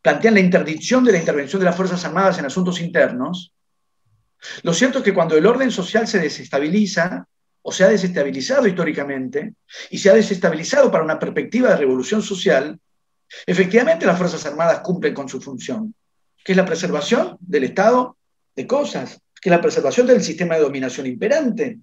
plantean 0.00 0.34
la 0.34 0.40
interdicción 0.40 1.04
de 1.04 1.12
la 1.12 1.18
intervención 1.18 1.60
de 1.60 1.66
las 1.66 1.76
Fuerzas 1.76 2.02
Armadas 2.06 2.38
en 2.38 2.46
asuntos 2.46 2.80
internos, 2.80 3.52
lo 4.62 4.74
cierto 4.74 4.98
es 4.98 5.04
que 5.04 5.14
cuando 5.14 5.36
el 5.36 5.46
orden 5.46 5.70
social 5.70 6.06
se 6.06 6.18
desestabiliza, 6.18 7.26
o 7.62 7.72
se 7.72 7.84
ha 7.84 7.88
desestabilizado 7.88 8.66
históricamente 8.66 9.54
y 9.90 9.98
se 9.98 10.10
ha 10.10 10.14
desestabilizado 10.14 10.90
para 10.90 11.04
una 11.04 11.18
perspectiva 11.18 11.70
de 11.70 11.76
revolución 11.76 12.22
social, 12.22 12.78
efectivamente 13.46 14.06
las 14.06 14.18
Fuerzas 14.18 14.44
Armadas 14.46 14.80
cumplen 14.80 15.14
con 15.14 15.28
su 15.28 15.40
función, 15.40 15.94
que 16.44 16.52
es 16.52 16.56
la 16.56 16.66
preservación 16.66 17.36
del 17.40 17.64
estado 17.64 18.16
de 18.54 18.66
cosas. 18.66 19.20
que 19.40 19.50
la 19.50 19.60
preservación 19.60 20.06
del 20.06 20.22
sistema 20.22 20.54
de 20.54 20.60
dominación 20.60 21.04
imperante. 21.04 21.80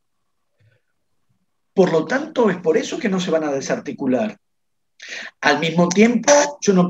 Por 1.73 1.91
lo 1.91 2.05
tanto, 2.05 2.49
es 2.49 2.55
por 2.55 2.77
eso 2.77 2.97
que 2.97 3.09
no 3.09 3.19
se 3.19 3.31
van 3.31 3.43
a 3.43 3.51
desarticular. 3.51 4.37
Al 5.41 5.59
mismo 5.59 5.89
tiempo, 5.89 6.31
yo 6.61 6.73
no, 6.73 6.89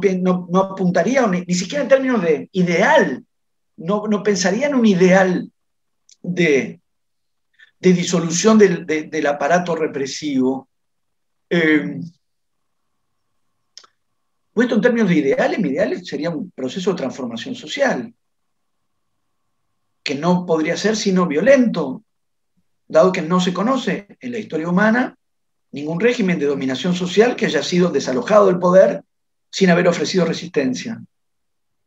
apuntaría, 0.62 1.26
ni, 1.26 1.54
siquiera 1.56 1.84
en 1.84 1.90
términos 1.90 2.22
de 2.22 2.50
ideal, 2.52 3.26
no, 3.78 4.24
pensaría 4.24 4.68
en 4.68 4.76
un 4.76 4.86
ideal 4.86 5.52
de, 6.22 6.79
disolución 7.80 8.58
del, 8.58 9.28
aparato 9.28 9.76
represivo. 9.76 10.70
Eh, 11.50 12.00
puesto 14.54 14.76
en 14.76 14.82
términos 14.82 15.10
de 15.10 15.16
ideales, 15.16 15.60
mi 15.60 15.70
ideal 15.70 16.06
sería 16.06 16.30
un 16.30 16.52
proceso 16.52 16.92
de 16.92 16.98
transformación 16.98 17.56
social, 17.56 18.14
que 20.04 20.16
no 20.16 20.46
podría 20.46 20.76
ser 20.76 20.96
sino 20.96 21.28
violento, 21.28 22.04
dado 22.88 23.12
que 23.12 23.22
no 23.22 23.40
se 23.40 23.54
conoce 23.54 24.18
en 24.20 24.32
la 24.32 24.40
historia 24.40 24.68
humana 24.68 25.16
ningún 25.72 26.00
régimen 26.00 26.40
de 26.40 26.48
dominación 26.48 26.96
social 26.96 27.36
que 27.36 27.46
haya 27.46 27.64
sido 27.64 27.92
desalojado 27.92 28.48
del 28.48 28.60
poder 28.60 29.04
sin 29.52 29.70
haber 29.70 29.88
ofrecido 29.88 30.26
resistencia. 30.26 31.02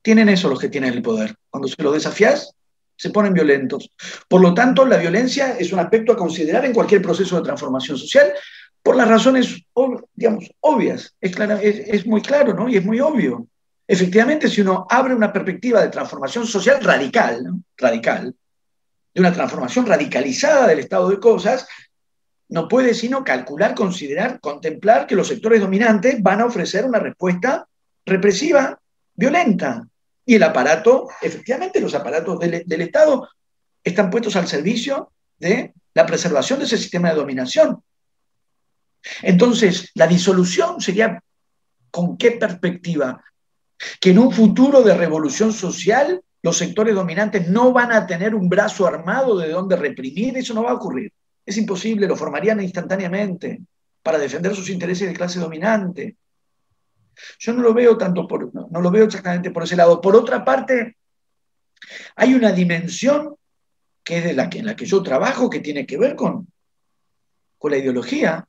Tienen 0.01 0.29
eso 0.29 0.49
los 0.49 0.59
que 0.59 0.69
tienen 0.69 0.93
el 0.93 1.03
poder. 1.03 1.37
Cuando 1.51 1.69
se 1.69 1.81
los 1.83 1.95
desafías, 1.95 2.55
se 2.97 3.11
ponen 3.11 3.35
violentos. 3.35 3.91
Por 4.29 4.41
lo 4.41 4.55
tanto, 4.55 4.87
la 4.87 4.97
violencia 4.97 5.57
es 5.59 5.73
un 5.73 5.81
aspecto 5.81 6.13
a 6.13 6.17
considerar 6.17 6.65
en 6.65 6.73
cualquier 6.73 7.03
proceso 7.03 7.37
de 7.37 7.43
transformación 7.43 7.99
social 7.99 8.33
por 8.83 8.97
las 8.97 9.09
razones, 9.09 9.65
digamos, 10.15 10.51
obvias. 10.61 11.15
Es, 11.21 11.39
es, 11.39 12.07
muy 12.07 12.21
claro, 12.21 12.55
¿no? 12.55 12.69
Y 12.69 12.77
es 12.77 12.85
muy 12.85 13.01
obvio. 13.01 13.47
Efectivamente, 13.87 14.49
si 14.49 14.61
uno 14.61 14.87
abre 14.89 15.15
una 15.15 15.33
perspectiva 15.33 15.83
de 15.83 15.89
transformación 15.89 16.47
social 16.47 16.83
radical, 16.83 17.45
radical, 17.77 18.35
de 19.15 19.21
una 19.21 19.33
transformación 19.33 19.87
radicalizada 19.87 20.67
del 20.67 20.81
estado 20.81 21.11
de 21.11 21.21
cosas, 21.21 21.67
no 22.49 22.69
puede 22.69 22.95
sino 22.95 23.25
calcular, 23.25 23.75
considerar, 23.75 24.41
contemplar 24.41 25.07
que 25.07 25.15
los 25.15 25.29
sectores 25.29 25.61
dominantes 25.61 26.23
van 26.23 26.41
a 26.41 26.47
ofrecer 26.47 26.85
una 26.85 26.99
respuesta 26.99 27.67
represiva, 28.05 28.79
violenta. 29.15 29.87
Y 30.25 30.37
el 30.37 30.43
aparato, 30.43 31.09
efectivamente, 31.21 31.81
los 31.81 31.95
aparatos 31.95 32.39
del, 32.39 32.63
del 32.65 32.81
Estado 32.81 33.29
están 33.83 34.11
puestos 34.11 34.37
al 34.37 34.47
servicio 34.47 35.13
de 35.39 35.73
la 35.95 36.07
preservación 36.07 36.59
de 36.59 36.67
ese 36.67 36.79
sistema 36.79 37.11
de 37.11 37.17
dominación. 37.17 37.83
Entonces, 39.23 39.91
la 39.95 40.07
disolución 40.07 40.81
sería 40.81 41.21
con 41.91 42.17
qué 42.17 42.33
perspectiva? 42.33 43.23
Que 44.01 44.11
en 44.11 44.19
un 44.19 44.33
futuro 44.33 44.83
de 44.83 44.95
revolución 44.95 45.53
social 45.53 46.23
los 46.43 46.57
sectores 46.57 46.95
dominantes 46.95 47.49
no 47.49 47.73
van 47.73 47.93
a 47.93 48.07
tener 48.07 48.35
un 48.35 48.49
brazo 48.49 48.87
armado 48.87 49.39
de 49.39 49.51
donde 49.51 49.77
reprimir, 49.77 50.37
eso 50.37 50.55
no 50.55 50.65
va 50.65 50.71
a 50.71 50.75
ocurrir. 50.75 51.13
Es 51.47 51.57
imposible, 51.57 52.09
lo 52.09 52.17
formarían 52.17 52.61
instantáneamente 52.61 53.61
para 54.03 54.19
defender 54.19 54.55
sus 54.55 54.69
intereses 54.71 55.09
de 55.09 55.15
clase 55.15 55.39
dominante. 55.39 56.17
Yo 57.39 57.53
no 57.53 57.63
lo 57.63 57.75
veo 57.75 57.97
tanto 57.97 58.27
por, 58.27 58.55
no, 58.55 58.81
lo 58.81 58.91
veo 58.91 59.05
exactamente 59.05 59.51
por 59.51 59.63
ese 59.65 59.77
lado. 59.77 60.01
Por 60.01 60.17
otra 60.17 60.45
parte, 60.45 60.97
hay 62.17 62.35
una 62.35 62.53
dimensión 62.53 63.37
que 64.05 64.19
es 64.19 64.25
de 64.25 64.33
la 64.33 64.51
que, 64.51 64.59
en 64.59 64.67
la 64.67 64.77
que 64.77 64.87
yo 64.87 65.03
trabajo 65.03 65.49
que 65.49 65.61
tiene 65.61 65.87
que 65.87 65.99
ver 65.99 66.17
con, 66.17 66.49
con 67.59 67.71
la 67.71 67.79
ideología. 67.79 68.47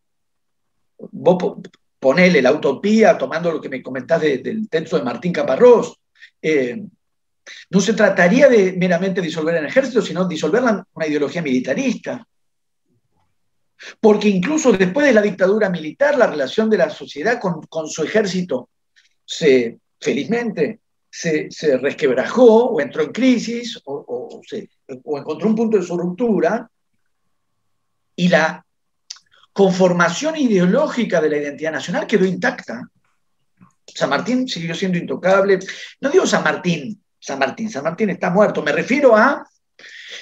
Vos 0.98 1.58
ponele 2.00 2.42
la 2.42 2.52
utopía, 2.52 3.18
tomando 3.18 3.52
lo 3.52 3.62
que 3.62 3.70
me 3.70 3.82
comentás 3.82 4.22
del 4.22 4.68
texto 4.70 4.98
de 4.98 5.04
Martín 5.04 5.32
Caparrós. 5.32 6.00
Eh, 6.42 6.84
no 7.70 7.80
se 7.80 7.94
trataría 7.94 8.48
de 8.48 8.74
meramente 8.74 9.22
disolver 9.22 9.56
el 9.56 9.66
ejército, 9.66 10.02
sino 10.02 10.28
disolver 10.28 10.64
una 10.94 11.08
ideología 11.08 11.42
militarista. 11.42 12.26
Porque 14.00 14.30
incluso 14.30 14.72
después 14.72 15.08
de 15.08 15.14
la 15.14 15.22
dictadura 15.22 15.70
militar, 15.70 16.18
la 16.18 16.28
relación 16.28 16.70
de 16.70 16.78
la 16.78 16.90
sociedad 16.90 17.40
con, 17.40 17.88
su 17.88 18.04
ejército 18.04 18.70
se, 19.26 19.80
felizmente, 20.00 20.80
se, 21.10 21.50
resquebrajó 21.78 22.72
o 22.72 22.82
entró 22.82 23.04
en 23.04 23.12
crisis 23.12 23.80
o, 23.86 24.42
o 25.04 25.18
encontró 25.18 25.48
un 25.48 25.56
punto 25.56 25.78
de 25.78 25.84
su 25.84 25.98
ruptura 25.98 26.70
y 28.16 28.28
la 28.28 28.66
conformación 29.52 30.36
ideológica 30.36 31.22
de 31.22 31.30
la 31.30 31.38
identidad 31.38 31.72
nacional 31.72 32.08
quedó 32.08 32.26
intacta. 32.26 32.90
San 33.86 34.10
Martín 34.10 34.48
siguió 34.48 34.74
siendo 34.74 34.98
intocable. 34.98 35.60
No 36.02 36.10
digo 36.10 36.26
San 36.26 36.44
Martín, 36.44 37.02
San 37.20 37.40
Martín, 37.40 37.70
San 37.70 37.84
Martín 37.84 38.10
está 38.10 38.30
muerto. 38.30 38.64
Me 38.64 38.72
refiero 38.72 39.16
a 39.16 39.48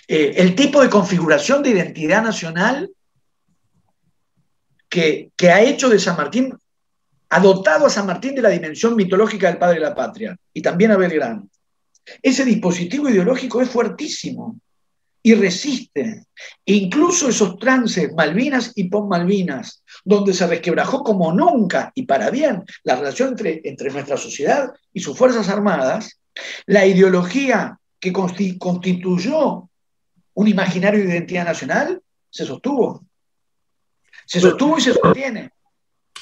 eh, 0.08 0.34
el 0.36 0.56
tipo 0.56 0.82
de 0.82 0.90
configuración 0.90 1.64
de 1.64 1.72
identidad 1.72 2.22
nacional 2.22 2.90
que, 4.92 5.32
ha 5.50 5.62
hecho 5.62 5.90
de 5.90 6.00
San 6.00 6.18
Martín, 6.18 6.54
ha 7.30 7.40
dotado 7.40 7.86
a 7.86 7.90
San 7.90 8.06
Martín 8.06 8.36
de 8.36 8.42
la 8.42 8.50
dimensión 8.50 8.96
mitológica 8.96 9.48
del 9.48 9.58
padre 9.58 9.76
de 9.76 9.86
la 9.86 9.96
patria 9.96 10.38
y 10.54 10.62
también 10.62 10.92
a 10.92 10.98
Belgrano. 10.98 11.48
Ese 12.22 12.44
dispositivo 12.44 13.08
ideológico 13.10 13.62
es 13.62 13.70
fuertísimo 13.70 14.60
y 15.24 15.34
resiste. 15.36 16.26
Incluso 16.66 17.30
esos 17.30 17.58
trances, 17.58 18.12
Malvinas 18.14 18.74
y 18.76 18.90
Malvinas, 18.90 19.82
donde 20.04 20.34
se 20.34 20.46
resquebrajó 20.46 21.04
como 21.04 21.32
nunca 21.32 21.92
y 21.96 22.04
para 22.04 22.30
bien 22.30 22.66
la 22.84 22.98
relación 22.98 23.30
entre, 23.30 23.62
entre 23.64 23.92
nuestra 23.92 24.18
sociedad 24.18 24.72
y 24.92 25.00
sus 25.00 25.18
Fuerzas 25.18 25.48
Armadas, 25.48 26.20
la 26.66 26.86
ideología 26.86 27.78
que 27.98 28.12
constituyó 28.12 29.70
un 30.34 30.48
imaginario 30.48 31.00
de 31.00 31.12
identidad 31.12 31.46
nacional 31.46 32.02
se 32.30 32.46
sostuvo. 32.46 33.06
Se 34.32 34.40
sostuvo 34.40 34.78
y 34.78 34.82
se 34.82 34.94
sostiene. 34.94 35.52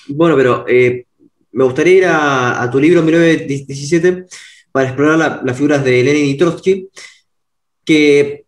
Bueno, 0.07 0.35
pero 0.35 0.65
eh, 0.67 1.05
me 1.51 1.63
gustaría 1.63 1.93
ir 1.93 2.05
a, 2.07 2.67
tu 2.71 2.79
libro 2.79 3.03
1917 3.03 4.25
para 4.71 4.87
explorar 4.87 5.43
las 5.43 5.55
figuras 5.55 5.83
de 5.83 6.03
Lenin 6.03 6.25
y 6.25 6.35
Trotsky, 6.35 6.89
que 7.85 8.45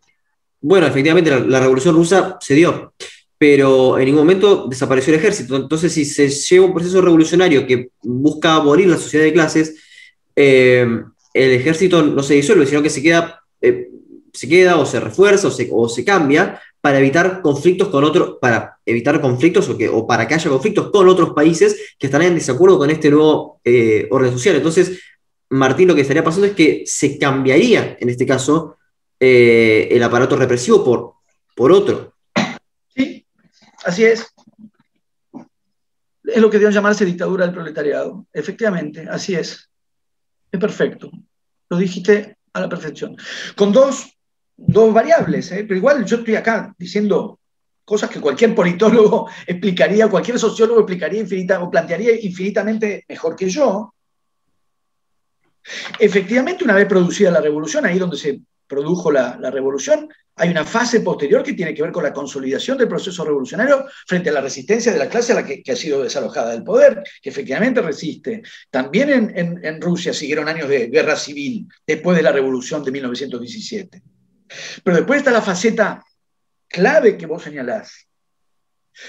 bueno, 0.60 0.88
efectivamente 0.88 1.30
la, 1.46 1.60
revolución 1.60 1.94
rusa 1.94 2.38
se 2.40 2.54
dio, 2.54 2.92
pero 3.38 4.00
en 4.00 4.06
ningún 4.06 4.22
momento 4.22 4.66
desapareció 4.66 5.14
el 5.14 5.20
ejército. 5.20 5.54
Entonces, 5.54 5.92
si 5.92 6.06
se 6.06 6.28
lleva 6.28 6.66
un 6.66 6.74
proceso 6.74 7.00
revolucionario 7.00 7.64
que 7.64 7.90
busca 8.02 8.56
abolir 8.56 8.88
la 8.88 8.98
sociedad 8.98 9.26
de 9.26 9.32
clases, 9.32 9.76
eh, 10.34 10.84
el 11.34 11.50
ejército 11.52 12.02
no 12.02 12.24
se 12.24 12.34
disuelve, 12.34 12.66
sino 12.66 12.82
que 12.82 12.90
se 12.90 13.00
queda, 13.00 13.40
eh, 13.60 13.90
se 14.32 14.48
queda 14.48 14.76
o 14.76 14.84
se 14.84 14.98
refuerza 14.98 15.46
o 15.70 15.88
se, 15.88 16.04
cambia 16.04 16.60
para 16.82 16.98
evitar 16.98 17.40
conflictos 17.42 17.88
con 17.88 18.02
otros, 18.02 18.38
para 18.40 18.78
evitar 18.84 19.20
conflictos 19.20 19.68
o, 19.68 19.78
que, 19.78 19.88
o 19.88 20.04
para 20.04 20.26
que 20.26 20.34
haya 20.34 20.50
conflictos 20.50 20.90
con 20.90 21.08
otros 21.08 21.30
países 21.32 21.94
que 21.96 22.08
estarán 22.08 22.26
en 22.26 22.34
desacuerdo 22.34 22.76
con 22.76 22.90
este 22.90 23.08
nuevo 23.08 23.60
eh, 23.64 24.08
orden 24.10 24.32
social. 24.32 24.56
Entonces, 24.56 25.00
Martín, 25.48 25.86
lo 25.86 25.94
que 25.94 26.00
estaría 26.00 26.24
pasando 26.24 26.48
es 26.48 26.54
que 26.54 26.82
se 26.84 27.18
cambiaría, 27.18 27.96
en 28.00 28.08
este 28.08 28.26
caso, 28.26 28.78
eh, 29.20 29.88
el 29.92 30.02
aparato 30.02 30.34
represivo 30.34 30.84
por, 30.84 31.12
por 31.54 31.70
otro. 31.70 32.14
Sí, 32.96 33.24
así 33.84 34.04
es. 34.04 34.26
Es 36.24 36.40
lo 36.40 36.50
que 36.50 36.58
deben 36.58 36.74
llamarse 36.74 37.04
dictadura 37.04 37.44
del 37.44 37.54
proletariado. 37.54 38.26
Efectivamente, 38.32 39.06
así 39.08 39.36
es. 39.36 39.70
Es 40.50 40.58
perfecto. 40.58 41.12
Lo 41.68 41.76
dijiste 41.76 42.38
a 42.52 42.60
la 42.60 42.68
perfección. 42.68 43.16
Con 43.54 43.72
dos, 43.72 44.16
variables, 44.92 45.52
¿eh? 45.52 45.64
pero 45.64 45.76
igual 45.76 46.04
yo 46.04 46.16
estoy 46.16 46.36
acá 46.36 46.74
diciendo 46.78 47.38
cosas 47.84 48.10
que 48.10 48.20
cualquier 48.20 48.54
politólogo 48.54 49.28
explicaría, 49.46 50.08
cualquier 50.08 50.38
sociólogo 50.38 50.80
explicaría 50.80 51.20
infinita, 51.20 51.62
o 51.62 51.70
plantearía 51.70 52.18
infinitamente 52.20 53.04
mejor 53.08 53.36
que 53.36 53.48
yo. 53.48 53.94
Efectivamente, 55.98 56.64
una 56.64 56.74
vez 56.74 56.86
producida 56.86 57.30
la 57.30 57.40
revolución, 57.40 57.86
ahí 57.86 57.98
donde 57.98 58.16
se 58.16 58.40
produjo 58.66 59.12
la, 59.12 59.36
revolución, 59.50 60.08
hay 60.34 60.48
una 60.48 60.64
fase 60.64 61.00
posterior 61.00 61.42
que 61.42 61.52
tiene 61.52 61.74
que 61.74 61.82
ver 61.82 61.92
con 61.92 62.02
la 62.02 62.12
consolidación 62.12 62.78
del 62.78 62.88
proceso 62.88 63.22
revolucionario 63.22 63.84
frente 64.06 64.30
a 64.30 64.32
la 64.32 64.40
resistencia 64.40 64.90
de 64.90 64.98
la 64.98 65.08
clase 65.08 65.32
a 65.32 65.34
la 65.36 65.44
que, 65.44 65.62
ha 65.70 65.76
sido 65.76 66.02
desalojada 66.02 66.52
del 66.52 66.64
poder, 66.64 67.02
que 67.20 67.28
efectivamente 67.28 67.82
resiste. 67.82 68.42
También 68.70 69.32
en, 69.36 69.80
Rusia 69.80 70.14
siguieron 70.14 70.48
años 70.48 70.68
de 70.68 70.86
guerra 70.86 71.16
civil 71.16 71.68
después 71.86 72.16
de 72.16 72.22
la 72.22 72.32
revolución 72.32 72.82
de 72.82 72.92
1917. 72.92 74.02
Pero 74.82 74.96
después 74.96 75.18
está 75.18 75.30
la 75.30 75.42
faceta 75.42 76.04
clave 76.68 77.16
que 77.16 77.26
vos 77.26 77.42
señalás, 77.42 78.08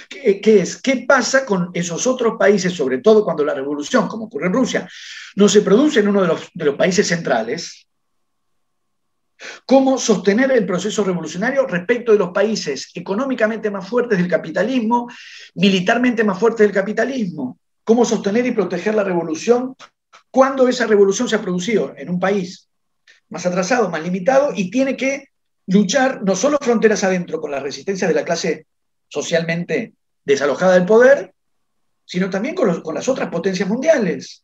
que, 0.09 0.61
es 0.61 0.81
qué 0.81 1.05
pasa 1.07 1.45
con 1.45 1.69
esos 1.73 2.07
otros 2.07 2.35
países, 2.37 2.73
sobre 2.73 2.99
todo 2.99 3.23
cuando 3.23 3.43
la 3.43 3.53
revolución, 3.53 4.07
como 4.07 4.25
ocurre 4.25 4.47
en 4.47 4.53
Rusia, 4.53 4.89
no 5.35 5.49
se 5.49 5.61
produce 5.61 5.99
en 5.99 6.07
uno 6.07 6.21
de 6.21 6.27
los, 6.27 6.49
de 6.53 6.65
los 6.65 6.75
países 6.75 7.07
centrales, 7.07 7.87
cómo 9.65 9.97
sostener 9.97 10.51
el 10.51 10.65
proceso 10.65 11.03
revolucionario 11.03 11.65
respecto 11.67 12.11
de 12.11 12.17
los 12.17 12.29
países 12.29 12.91
económicamente 12.93 13.69
más 13.69 13.87
fuertes 13.87 14.17
del 14.17 14.27
capitalismo, 14.27 15.09
militarmente 15.55 16.23
más 16.23 16.39
fuertes 16.39 16.65
del 16.65 16.73
capitalismo, 16.73 17.59
cómo 17.83 18.05
sostener 18.05 18.45
y 18.45 18.51
proteger 18.51 18.95
la 18.95 19.03
revolución 19.03 19.75
cuando 20.31 20.67
esa 20.67 20.87
revolución 20.87 21.27
se 21.27 21.35
ha 21.35 21.41
producido 21.41 21.93
en 21.97 22.09
un 22.09 22.19
país 22.19 22.69
más 23.29 23.45
atrasado, 23.45 23.89
más 23.89 24.01
limitado 24.01 24.51
y 24.55 24.71
tiene 24.71 24.95
que 24.95 25.32
luchar 25.67 26.23
no 26.23 26.35
solo 26.35 26.57
fronteras 26.59 27.03
adentro 27.03 27.39
con 27.39 27.51
la 27.51 27.59
resistencia 27.59 28.07
de 28.07 28.13
la 28.13 28.25
clase 28.25 28.67
socialmente 29.07 29.93
desalojada 30.25 30.73
del 30.73 30.85
poder, 30.85 31.33
sino 32.05 32.29
también 32.29 32.55
con, 32.55 32.81
con 32.81 32.95
las 32.95 33.07
otras 33.07 33.29
potencias 33.29 33.67
mundiales. 33.69 34.43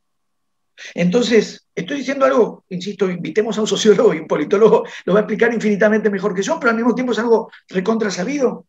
Entonces, 0.93 1.67
estoy 1.75 1.97
diciendo 1.97 2.25
algo, 2.25 2.63
insisto, 2.69 3.09
invitemos 3.09 3.57
a 3.57 3.61
un 3.61 3.67
sociólogo 3.67 4.13
y 4.13 4.19
un 4.19 4.27
politólogo, 4.27 4.85
lo 5.05 5.13
va 5.13 5.19
a 5.19 5.23
explicar 5.23 5.53
infinitamente 5.53 6.09
mejor 6.09 6.33
que 6.33 6.41
yo, 6.41 6.59
pero 6.59 6.71
al 6.71 6.77
mismo 6.77 6.95
tiempo 6.95 7.11
es 7.11 7.19
algo 7.19 7.51
recontra 7.67 8.09
sabido. 8.11 8.65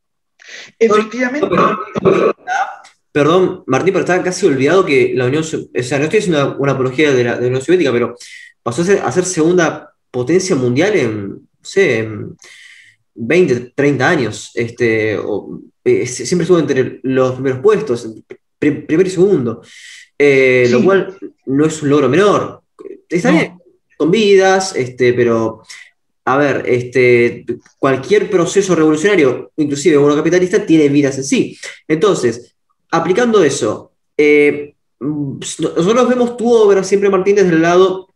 Efectivamente. 0.78 1.48
Perdón, 3.12 3.64
Martín, 3.66 3.92
pero 3.92 4.01
estaba 4.05 4.22
casi 4.22 4.46
olvidado 4.46 4.84
que 4.84 5.12
la 5.14 5.26
Unión, 5.26 5.42
o 5.42 5.82
sea, 5.82 5.98
no 5.98 6.05
estoy 6.05 6.20
haciendo 6.20 6.57
una, 6.59 6.72
apología 6.72 7.12
de 7.12 7.24
la, 7.24 7.36
Unión 7.36 7.61
Soviética, 7.61 7.92
pero 7.92 8.16
pasó 8.62 8.82
a 8.82 9.12
ser, 9.12 9.24
segunda 9.24 9.94
potencia 10.11 10.55
mundial 10.55 10.94
en, 10.96 11.48
no 11.61 11.64
sé, 11.64 11.98
en 11.98 12.36
20, 13.14 13.72
30 13.74 14.08
años. 14.08 14.50
Este, 14.54 15.18
eh, 15.84 16.06
siempre 16.06 16.44
estuvo 16.44 16.58
entre 16.58 17.00
los 17.02 17.34
primeros 17.34 17.61
puestos, 17.61 18.08
primero 18.58 19.02
y 19.02 19.11
segundo. 19.11 19.62
Eh, 20.18 20.68
lo 20.70 20.84
cual 20.84 21.16
no 21.46 21.66
es 21.66 21.82
un 21.82 21.90
logro 21.90 22.08
menor. 22.08 22.62
Está 23.08 23.30
bien, 23.30 23.58
con 23.96 24.11
vidas, 24.11 24.76
este, 24.76 25.12
pero 25.12 25.62
a 26.24 26.36
ver, 26.36 26.62
este, 26.66 27.44
cualquier 27.78 28.30
proceso 28.30 28.74
revolucionario, 28.74 29.50
inclusive 29.56 29.98
uno 29.98 30.14
capitalista, 30.14 30.64
tiene 30.64 30.88
vidas 30.88 31.16
en 31.18 31.24
sí. 31.24 31.58
Entonces, 31.88 32.54
aplicando 32.90 33.42
eso, 33.42 33.92
eh, 34.16 34.74
nosotros 35.00 36.08
vemos 36.08 36.36
tu 36.36 36.52
obra 36.52 36.84
siempre, 36.84 37.08
Martín, 37.08 37.36
desde 37.36 37.50
el 37.50 37.62
lado 37.62 38.08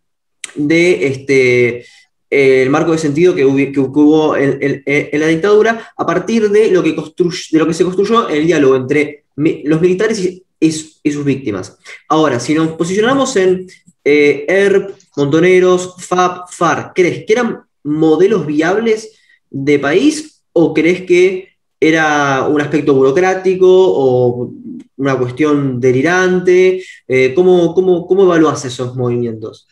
de 0.55 1.07
este, 1.07 1.87
el 2.35 2.71
marco 2.71 2.93
de 2.93 2.99
sentido 2.99 3.35
que 3.35 3.45
hubo, 3.45 4.37
en, 4.37 4.83
la 5.13 5.27
dictadura 5.27 5.93
a 5.97 6.07
partir 6.07 6.51
de 6.51 6.71
lo 6.71 6.83
que, 6.83 6.93
de 6.93 7.59
lo 7.59 7.67
que 7.67 7.75
se 7.75 7.85
construyó 7.85 8.29
el 8.29 8.47
diálogo 8.47 8.77
entre 8.77 9.25
los 9.37 9.81
militares 9.81 10.21
y, 10.21 10.45
y, 10.61 10.73
sus 10.73 11.25
víctimas. 11.25 11.79
Ahora, 12.09 12.41
si 12.41 12.55
nos 12.55 12.73
posicionamos 12.73 13.37
en 13.37 13.67
eh, 14.05 14.45
ERP, 14.49 14.91
Montoneros, 15.17 15.95
FAP, 15.99 16.49
FAR, 16.51 16.93
¿crees 16.95 17.25
que 17.25 17.33
eran 17.33 17.63
modelos 17.85 18.47
viables 18.47 19.13
de 19.51 19.79
país 19.79 20.43
o 20.53 20.75
crees 20.75 21.03
que 21.03 21.49
era 21.79 22.49
un 22.49 22.61
aspecto 22.61 22.95
burocrático 22.95 23.67
o 23.69 24.51
una 24.97 25.17
cuestión 25.17 25.79
delirante? 25.79 26.83
Eh, 27.07 27.33
¿cómo, 27.35 27.75
cómo, 27.75 28.07
cómo 28.07 28.25
evaluás 28.25 28.65
esos 28.65 28.97
movimientos? 28.97 29.69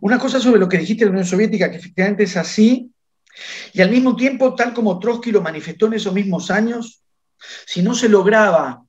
Una 0.00 0.18
cosa 0.18 0.40
sobre 0.40 0.60
lo 0.60 0.68
que 0.68 0.78
dijiste 0.78 1.04
de 1.04 1.10
la 1.10 1.12
Unión 1.12 1.26
Soviética, 1.26 1.70
que 1.70 1.76
efectivamente 1.76 2.24
es 2.24 2.36
así, 2.36 2.90
y 3.72 3.80
al 3.80 3.90
mismo 3.90 4.16
tiempo, 4.16 4.54
tal 4.54 4.74
como 4.74 4.98
Trotsky 4.98 5.30
lo 5.30 5.42
manifestó 5.42 5.86
en 5.86 5.94
esos 5.94 6.12
mismos 6.12 6.50
años, 6.50 7.02
si 7.66 7.82
no 7.82 7.94
se 7.94 8.08
lograba 8.08 8.82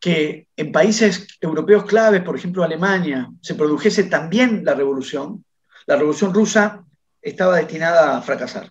que 0.00 0.46
en 0.56 0.72
países 0.72 1.26
europeos 1.40 1.84
claves, 1.84 2.22
por 2.22 2.36
ejemplo 2.36 2.62
Alemania, 2.62 3.28
se 3.40 3.54
produjese 3.54 4.04
también 4.04 4.64
la 4.64 4.74
revolución, 4.74 5.44
la 5.86 5.96
revolución 5.96 6.32
rusa 6.32 6.84
estaba 7.20 7.56
destinada 7.56 8.16
a 8.16 8.22
fracasar. 8.22 8.70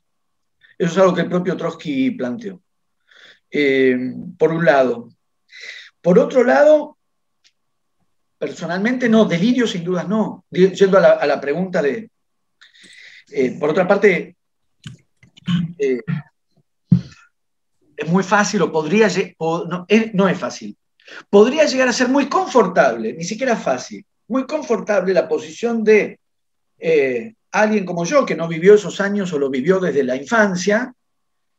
Eso 0.78 0.92
es 0.92 0.98
algo 0.98 1.14
que 1.14 1.22
el 1.22 1.30
propio 1.30 1.58
Trotsky 1.58 2.12
planteó. 2.12 2.62
Eh, 3.50 3.98
por 4.38 4.52
un 4.52 4.66
lado. 4.66 5.10
Por 6.02 6.20
otro 6.20 6.44
lado, 6.44 6.97
personalmente 8.38 9.10
no, 9.10 9.26
delirio 9.26 9.68
sin 9.68 9.84
dudas 9.84 10.08
no. 10.08 10.46
Yendo 10.52 10.98
a 10.98 11.26
la, 11.26 11.42
pregunta 11.42 11.82
de... 11.82 12.10
Eh, 13.32 13.58
por 13.60 13.72
otra 13.72 13.88
parte, 13.88 14.36
eh, 15.78 16.02
es 17.96 18.08
muy 18.08 18.24
fácil 18.24 18.62
o 18.62 18.72
podría... 18.72 19.10
no 20.14 20.30
es 20.30 20.38
fácil 20.38 20.78
podría 21.30 21.66
llegar 21.66 21.88
a 21.88 21.94
ser 21.94 22.10
muy 22.10 22.28
confortable, 22.28 23.14
ni 23.14 23.24
siquiera 23.24 23.56
fácil, 23.56 24.06
muy 24.28 24.46
confortable 24.46 25.14
la 25.14 25.26
posición 25.28 25.84
de 25.84 26.20
eh, 26.78 27.34
alguien 27.52 27.86
como 27.86 28.06
yo, 28.06 28.24
que 28.26 28.36
no 28.36 28.48
vivió 28.48 28.76
esos 28.76 29.02
años 29.02 29.34
o 29.34 29.40
lo 29.40 29.50
vivió 29.50 29.80
desde 29.80 30.04
la 30.04 30.16
infancia 30.16 30.94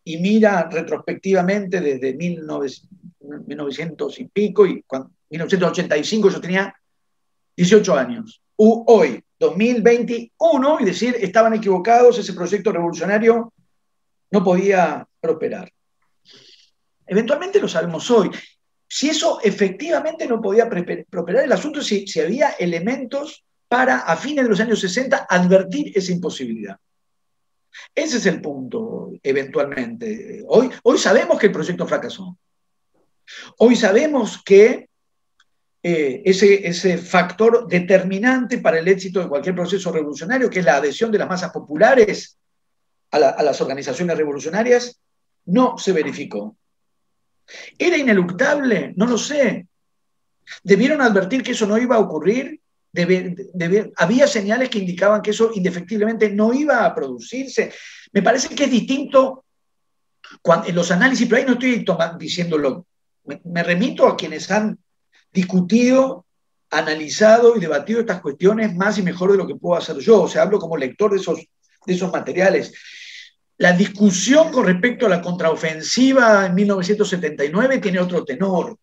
y 0.04 0.18
mira 0.18 0.68
retrospectivamente 0.70 1.80
desde 1.80 2.14
1900 2.14 4.20
y 4.20 4.24
pico, 4.26 4.64
y 4.66 4.82
cuando, 4.82 5.10
1985 5.30 6.30
yo 6.30 6.40
tenía 6.40 6.74
18 7.56 7.96
años. 7.96 8.42
hoy, 8.56 9.22
2021, 9.38 10.78
y 10.80 10.84
decir, 10.84 11.16
estaban 11.20 11.54
equivocados, 11.54 12.18
ese 12.18 12.32
proyecto 12.32 12.72
revolucionario 12.72 13.52
no 14.30 14.44
podía 14.44 15.06
prosperar. 15.20 15.70
Eventualmente 17.06 17.60
lo 17.60 17.68
sabemos 17.68 18.10
hoy 18.10 18.30
si 18.88 19.10
eso 19.10 19.38
efectivamente 19.42 20.26
no 20.26 20.40
podía 20.40 20.68
prosperar 20.68 21.44
el 21.44 21.52
asunto, 21.52 21.82
si, 21.82 22.06
si 22.06 22.20
había 22.20 22.50
elementos 22.52 23.44
para, 23.68 23.98
a 23.98 24.16
fines 24.16 24.44
de 24.44 24.50
los 24.50 24.60
años 24.60 24.80
60, 24.80 25.26
advertir 25.28 25.92
esa 25.94 26.10
imposibilidad. 26.10 26.76
Ese 27.94 28.16
es 28.16 28.26
el 28.26 28.40
punto, 28.40 29.12
eventualmente. 29.22 30.42
Hoy, 30.48 30.70
hoy 30.82 30.98
sabemos 30.98 31.38
que 31.38 31.46
el 31.46 31.52
proyecto 31.52 31.86
fracasó. 31.86 32.38
Hoy 33.58 33.76
sabemos 33.76 34.42
que 34.42 34.88
eh, 35.82 36.22
ese, 36.24 36.66
ese 36.66 36.98
factor 36.98 37.68
determinante 37.68 38.58
para 38.58 38.78
el 38.78 38.88
éxito 38.88 39.20
de 39.20 39.28
cualquier 39.28 39.54
proceso 39.54 39.92
revolucionario, 39.92 40.50
que 40.50 40.58
es 40.58 40.64
la 40.64 40.76
adhesión 40.76 41.10
de 41.12 41.18
las 41.18 41.28
masas 41.28 41.52
populares 41.52 42.36
a 43.10 43.42
las 43.42 43.60
organizaciones 43.62 44.18
revolucionarias, 44.18 45.00
no 45.46 45.78
se 45.78 45.92
verificó. 45.92 46.56
¿Era 47.78 47.96
ineluctable? 47.96 48.92
No 48.96 49.06
lo 49.06 49.16
sé. 49.16 49.66
¿Debieron 50.62 51.00
advertir 51.00 51.42
que 51.42 51.52
eso 51.52 51.66
no 51.66 51.78
iba 51.78 51.96
a 51.96 52.00
ocurrir? 52.00 52.60
había 53.96 54.26
señales 54.26 54.70
que 54.70 54.78
indicaban 54.78 55.22
que 55.22 55.30
eso 55.30 55.52
indefectiblemente 55.54 56.30
no 56.30 56.52
iba 56.52 56.84
a 56.84 56.94
producirse. 56.94 57.72
Me 58.12 58.22
parece 58.22 58.54
que 58.54 58.64
es 58.64 58.70
distinto 58.70 59.44
en 60.66 60.74
los 60.74 60.90
análisis, 60.90 61.26
pero 61.26 61.38
ahí 61.38 61.46
no 61.46 61.52
estoy 61.52 61.84
diciéndolo. 62.18 62.86
Me, 63.44 63.62
remito 63.62 64.06
a 64.06 64.16
quienes 64.16 64.50
han 64.50 64.78
discutido, 65.38 66.26
analizado 66.70 67.56
y 67.56 67.60
debatido 67.60 68.00
estas 68.00 68.20
cuestiones 68.20 68.74
más 68.74 68.98
y 68.98 69.02
mejor 69.02 69.30
de 69.30 69.38
lo 69.38 69.46
que 69.46 69.54
puedo 69.54 69.78
hacer 69.78 69.98
yo. 69.98 70.22
O 70.22 70.28
sea, 70.28 70.42
hablo 70.42 70.58
como 70.58 70.76
lector 70.76 71.12
de 71.12 71.18
esos, 71.18 71.38
de 71.86 71.94
esos 71.94 72.10
materiales. 72.10 72.72
La 73.58 73.72
discusión 73.72 74.50
con 74.50 74.66
respecto 74.66 75.06
a 75.06 75.08
la 75.08 75.22
contraofensiva 75.22 76.46
en 76.46 76.54
1979 76.56 77.78
tiene 77.78 78.00
otro 78.00 78.24
tenor, 78.24 78.76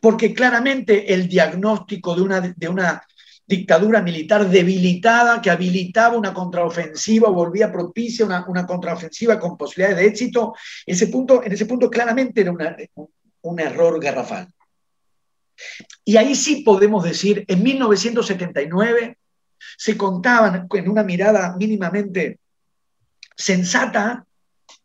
porque 0.00 0.32
claramente 0.32 1.12
el 1.12 1.28
diagnóstico 1.28 2.14
de 2.14 2.22
una, 2.22 2.40
de 2.40 2.68
una 2.68 3.02
dictadura 3.46 4.00
militar 4.00 4.48
debilitada 4.48 5.40
que 5.42 5.50
habilitaba 5.50 6.16
una 6.16 6.32
contraofensiva 6.32 7.28
o 7.28 7.34
volvía 7.34 7.72
propicia 7.72 8.24
una, 8.24 8.44
una 8.46 8.64
contraofensiva 8.64 9.40
con 9.40 9.56
posibilidades 9.56 9.98
de 9.98 10.06
éxito, 10.06 10.54
ese 10.86 11.08
punto, 11.08 11.42
en 11.42 11.52
ese 11.52 11.66
punto 11.66 11.90
claramente 11.90 12.42
era 12.42 12.52
un 13.42 13.60
error 13.60 14.00
garrafal. 14.00 14.46
Y 16.04 16.16
ahí 16.16 16.34
sí 16.34 16.62
podemos 16.62 17.04
decir, 17.04 17.44
en 17.48 17.62
1979 17.62 19.18
se 19.76 19.96
contaban 19.96 20.66
en 20.72 20.88
una 20.88 21.02
mirada 21.02 21.56
mínimamente 21.56 22.38
sensata, 23.36 24.24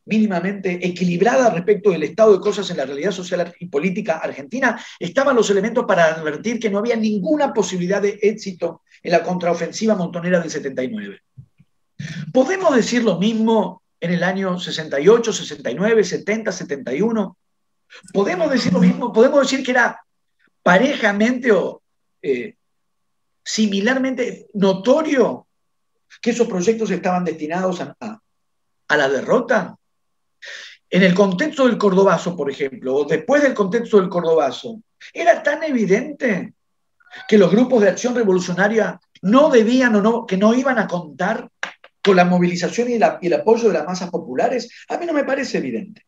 mínimamente 0.06 0.86
equilibrada 0.86 1.50
respecto 1.50 1.90
del 1.90 2.04
estado 2.04 2.34
de 2.34 2.40
cosas 2.40 2.70
en 2.70 2.78
la 2.78 2.86
realidad 2.86 3.12
social 3.12 3.54
y 3.60 3.68
política 3.68 4.18
argentina, 4.18 4.80
estaban 5.00 5.36
los 5.36 5.50
elementos 5.50 5.86
para 5.86 6.06
advertir 6.06 6.60
que 6.60 6.70
no 6.70 6.80
había 6.80 6.96
ninguna 6.96 7.54
posibilidad 7.54 8.02
de 8.02 8.20
éxito 8.22 8.84
en 9.02 9.12
la 9.12 9.24
contraofensiva 9.24 9.96
montonera 9.96 10.40
del 10.40 10.52
79. 10.52 11.22
¿Podemos 12.32 12.76
decir 12.76 13.04
lo 13.04 13.18
mismo 13.18 13.82
en 14.00 14.12
el 14.12 14.24
año 14.24 14.60
68, 14.60 15.34
69, 15.34 16.04
70, 16.04 16.52
71? 16.52 17.38
¿Podemos 18.14 18.52
decir 18.52 18.74
lo 18.74 18.80
mismo? 18.80 19.12
¿Podemos 19.12 19.42
decir 19.42 19.66
que 19.66 19.72
era 19.72 20.05
parejamente 20.66 21.52
o 21.52 21.84
eh, 22.24 22.56
similarmente 23.44 24.48
notorio 24.56 25.46
que 26.20 26.32
esos 26.32 26.48
proyectos 26.48 26.90
estaban 26.90 27.24
destinados 27.24 27.82
a, 27.82 27.96
a 28.88 28.98
la 28.98 29.08
derrota? 29.08 29.78
En 30.90 31.04
el 31.04 31.14
contexto 31.14 31.68
del 31.68 31.78
Cordobazo, 31.78 32.36
por 32.36 32.50
ejemplo, 32.50 32.96
o 32.96 33.06
después 33.06 33.44
del 33.44 33.54
contexto 33.54 34.00
del 34.00 34.10
Cordobazo, 34.10 34.82
era 35.14 35.44
tan 35.44 35.62
evidente 35.62 36.56
que 37.28 37.38
los 37.38 37.52
grupos 37.52 37.84
de 37.84 37.90
acción 37.90 38.16
revolucionaria 38.16 39.00
no 39.22 39.52
debían 39.52 39.96
o 39.98 40.02
no, 40.02 40.26
que 40.26 40.38
no 40.38 40.56
iban 40.56 40.80
a 40.80 40.88
contar 40.88 41.48
con 42.04 42.16
la 42.16 42.26
movilización 42.26 42.90
y, 42.90 42.96
el 42.96 43.34
apoyo 43.34 43.68
de 43.68 43.74
las 43.76 43.86
masas 43.86 44.10
populares, 44.10 44.86
a 44.90 44.98
mí 44.98 45.06
no 45.06 45.14
me 45.14 45.26
parece 45.26 45.60
evidente. 45.60 46.08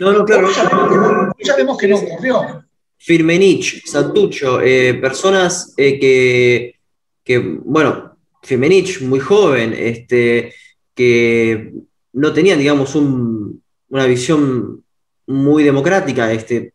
No, 0.00 0.12
no, 0.12 0.24
claro. 0.24 0.48
sabemos, 0.52 1.78
que 1.78 1.88
no 1.88 1.96
ocurrió. 1.96 2.64
Firmenich, 3.04 3.84
Santucho, 3.84 4.60
eh, 4.60 4.94
personas 4.94 5.74
eh, 5.76 5.98
que, 5.98 6.76
que, 7.24 7.38
bueno, 7.64 8.16
Firmenich, 8.44 9.00
muy 9.02 9.18
joven, 9.18 9.74
este, 9.76 10.54
que 10.94 11.72
no 12.12 12.32
tenían, 12.32 12.60
digamos, 12.60 12.94
una 12.94 14.06
visión 14.06 14.84
muy 15.26 15.64
democrática. 15.64 16.32
Este, 16.32 16.74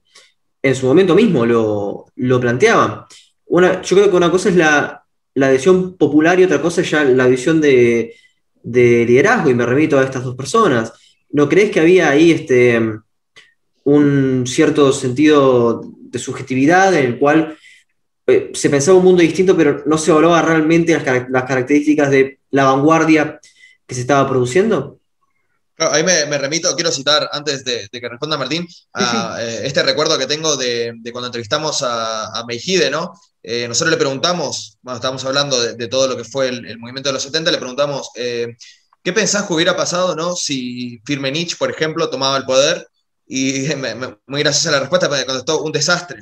en 0.61 0.75
su 0.75 0.85
momento 0.85 1.15
mismo 1.15 1.45
lo, 1.45 2.39
planteaban. 2.41 3.05
Una, 3.45 3.81
yo 3.81 3.95
creo 3.95 4.09
que 4.09 4.17
una 4.17 4.29
cosa 4.29 4.49
es 4.49 4.57
la, 4.57 5.05
la 5.33 5.47
adhesión 5.47 5.95
popular 5.95 6.37
y 6.37 6.43
otra 6.43 6.61
cosa 6.61 6.81
es 6.81 6.91
ya 6.91 7.05
la 7.05 7.27
visión 7.27 7.61
de, 7.61 8.15
de 8.63 9.05
liderazgo, 9.05 9.49
y 9.49 9.55
me 9.55 9.65
remito 9.65 9.97
a 9.97 10.03
estas 10.03 10.25
dos 10.25 10.35
personas. 10.35 10.91
¿No 11.29 11.47
crees 11.47 11.71
que 11.71 11.79
había 11.79 12.09
ahí 12.09 12.31
este, 12.31 12.81
un 13.85 14.43
cierto 14.45 14.91
sentido 14.91 15.93
de 16.09 16.19
subjetividad 16.19 16.93
en 16.93 17.05
el 17.05 17.19
cual 17.19 17.57
eh, 18.29 18.51
se 18.53 18.69
pensaba 18.69 18.97
un 18.97 19.05
mundo 19.05 19.21
distinto, 19.21 19.55
pero 19.55 19.83
no 19.85 19.97
se 19.97 20.11
evaluaba 20.11 20.41
realmente 20.41 20.93
las, 20.93 21.43
características 21.45 22.11
de 22.11 22.39
la 22.51 22.65
vanguardia 22.65 23.39
que 23.85 23.95
se 23.95 24.01
estaba 24.01 24.27
produciendo? 24.27 24.99
ahí 25.79 26.03
me, 26.03 26.37
remito, 26.39 26.73
quiero 26.75 26.91
citar 26.91 27.29
antes 27.31 27.63
de, 27.63 27.87
que 27.89 28.09
responda 28.09 28.35
Martín, 28.35 28.67
a, 28.93 29.37
eh, 29.39 29.67
este 29.67 29.83
recuerdo 29.83 30.17
que 30.17 30.25
tengo 30.25 30.57
de, 30.57 30.99
cuando 31.11 31.27
entrevistamos 31.27 31.83
a, 31.83 32.39
a 32.39 32.45
Meijide, 32.45 32.89
¿no? 32.89 33.13
Eh, 33.43 33.67
nosotros 33.67 33.91
le 33.91 33.97
preguntamos, 33.97 34.79
bueno, 34.81 34.95
estábamos 34.95 35.23
hablando 35.23 35.61
de, 35.61 35.87
todo 35.87 36.07
lo 36.07 36.17
que 36.17 36.23
fue 36.23 36.47
el, 36.49 36.79
movimiento 36.79 37.09
de 37.09 37.13
los 37.13 37.23
70, 37.23 37.51
le 37.51 37.59
preguntamos, 37.59 38.09
¿qué 38.15 39.13
pensás 39.13 39.43
que 39.43 39.53
hubiera 39.53 39.77
pasado, 39.77 40.15
¿no? 40.15 40.35
Si 40.35 40.99
Firmenich, 41.05 41.57
por 41.57 41.69
ejemplo, 41.69 42.09
tomaba 42.09 42.35
el 42.37 42.45
poder 42.45 42.87
y 43.27 43.67
muy 44.25 44.41
graciosa 44.41 44.71
la 44.71 44.79
respuesta, 44.79 45.09
me 45.09 45.25
contestó 45.25 45.61
un 45.61 45.71
desastre. 45.71 46.21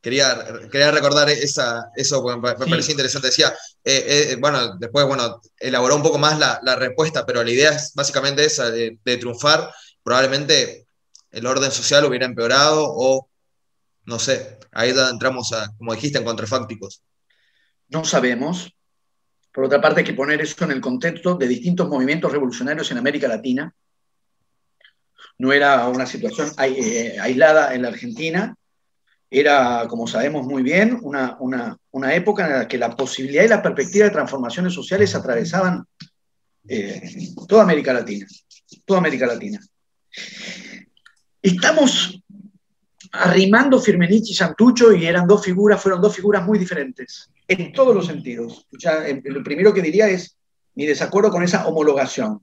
Quería, 0.00 0.44
quería 0.70 0.90
recordar 0.90 1.28
esa, 1.30 1.90
eso, 1.96 2.22
me, 2.22 2.40
parecía 2.40 2.92
interesante. 2.92 3.28
Decía, 3.28 3.52
eh, 3.84 4.30
eh, 4.32 4.36
bueno, 4.40 4.76
después, 4.76 5.06
bueno, 5.06 5.40
elaboró 5.58 5.96
un 5.96 6.02
poco 6.02 6.18
más 6.18 6.38
la, 6.38 6.76
respuesta, 6.76 7.24
pero 7.24 7.42
la 7.42 7.50
idea 7.50 7.70
es 7.70 7.92
básicamente 7.94 8.44
esa, 8.44 8.70
de, 8.70 8.98
triunfar. 9.04 9.72
Probablemente 10.02 10.86
el 11.30 11.46
orden 11.46 11.70
social 11.70 12.04
hubiera 12.04 12.26
empeorado 12.26 12.84
o, 12.88 13.28
no 14.04 14.18
sé, 14.18 14.58
ahí 14.72 14.90
entramos, 14.90 15.52
a, 15.52 15.72
como 15.76 15.94
dijiste, 15.94 16.18
en 16.18 16.24
contrafácticos. 16.24 17.02
No 17.88 18.04
sabemos. 18.04 18.72
Por 19.52 19.64
otra 19.64 19.80
parte, 19.80 20.00
hay 20.00 20.06
que 20.06 20.14
poner 20.14 20.40
eso 20.40 20.64
en 20.64 20.72
el 20.72 20.80
contexto 20.80 21.34
de 21.34 21.48
distintos 21.48 21.88
movimientos 21.88 22.30
revolucionarios 22.30 22.90
en 22.90 22.98
América 22.98 23.28
Latina 23.28 23.74
no 25.38 25.52
era 25.52 25.86
una 25.88 26.06
situación 26.06 26.50
eh, 26.58 27.16
aislada 27.20 27.74
en 27.74 27.82
la 27.82 27.88
Argentina, 27.88 28.54
era, 29.30 29.86
como 29.88 30.06
sabemos 30.06 30.46
muy 30.46 30.62
bien, 30.62 30.98
una, 31.02 31.36
una, 31.38 32.14
época 32.14 32.46
en 32.46 32.52
la 32.52 32.68
que 32.68 32.78
la 32.78 32.96
posibilidad 32.96 33.44
y 33.44 33.48
la 33.48 33.62
perspectiva 33.62 34.06
de 34.06 34.10
transformaciones 34.10 34.72
sociales 34.72 35.14
atravesaban 35.14 35.84
eh, 36.66 37.28
toda 37.46 37.62
América 37.62 37.92
Latina, 37.92 38.26
toda 38.86 39.00
América 39.00 39.26
Latina. 39.26 39.60
Estamos 41.42 42.20
arrimando 43.12 43.80
Firmenich 43.80 44.30
y 44.30 44.34
Santucho 44.34 44.92
y 44.92 45.06
eran 45.06 45.26
dos 45.26 45.44
figuras, 45.44 45.80
fueron 45.80 46.00
dos 46.00 46.14
figuras 46.14 46.44
muy 46.44 46.58
diferentes, 46.58 47.30
en 47.46 47.72
todos 47.72 47.94
los 47.94 48.06
sentidos. 48.06 48.66
lo 49.24 49.42
primero 49.42 49.72
que 49.72 49.82
diría 49.82 50.08
es 50.08 50.36
mi 50.74 50.86
desacuerdo 50.86 51.30
con 51.30 51.42
esa 51.42 51.66
homologación. 51.66 52.40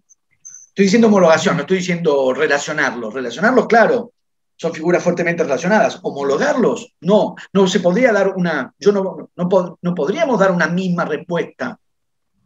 Estoy 0.76 0.88
diciendo 0.88 1.08
homologación, 1.08 1.56
no 1.56 1.62
estoy 1.62 1.78
diciendo 1.78 2.34
relacionarlos. 2.34 3.14
Relacionarlos, 3.14 3.66
claro, 3.66 4.12
son 4.58 4.74
figuras 4.74 5.02
fuertemente 5.02 5.42
relacionadas. 5.42 6.00
Homologarlos, 6.02 6.96
no. 7.00 7.34
No 7.54 7.66
se 7.66 7.80
podría 7.80 8.12
dar 8.12 8.34
una, 8.36 8.74
yo 8.78 8.92
no, 8.92 9.30
no, 9.38 9.96
podríamos 9.96 10.38
dar 10.38 10.52
una 10.52 10.68
misma 10.68 11.06
respuesta 11.06 11.80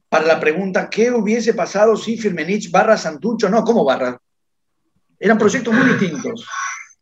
para 0.09 0.27
la 0.27 0.39
pregunta, 0.39 0.91
¿qué 0.91 1.09
hubiese 1.11 1.55
pasado 1.55 1.95
si 1.95 2.17
Firmenich 2.17 2.69
barra 2.69 2.97
Santucho? 2.97 3.49
No, 3.49 3.63
¿cómo 3.63 3.83
barra? 3.83 4.21
Eran 5.19 5.39
proyectos 5.39 5.73
muy 5.73 5.87
distintos, 5.87 6.47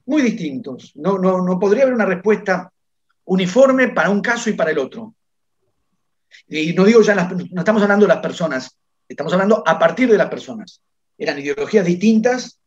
muy 0.05 0.21
distintos. 0.21 0.93
No, 0.95 1.17
no, 1.17 1.41
no 1.41 1.59
podría 1.59 1.83
haber 1.83 1.95
una 1.95 2.05
respuesta 2.05 2.71
uniforme 3.25 3.89
para 3.89 4.09
un 4.09 4.21
caso 4.21 4.49
y 4.49 4.53
para 4.53 4.71
el 4.71 4.79
otro. 4.79 5.13
Y 6.47 6.71
no 6.71 6.85
digo 6.85 7.01
ya, 7.01 7.15
no 7.15 7.59
estamos 7.59 7.81
hablando 7.81 8.05
de 8.05 8.13
las 8.13 8.21
personas, 8.21 8.77
estamos 9.09 9.33
hablando 9.33 9.61
a 9.65 9.77
partir 9.77 10.09
de 10.09 10.17
las 10.17 10.29
personas. 10.29 10.81
Eran 11.17 11.39
ideologías 11.39 11.85
distintas, 11.85 12.59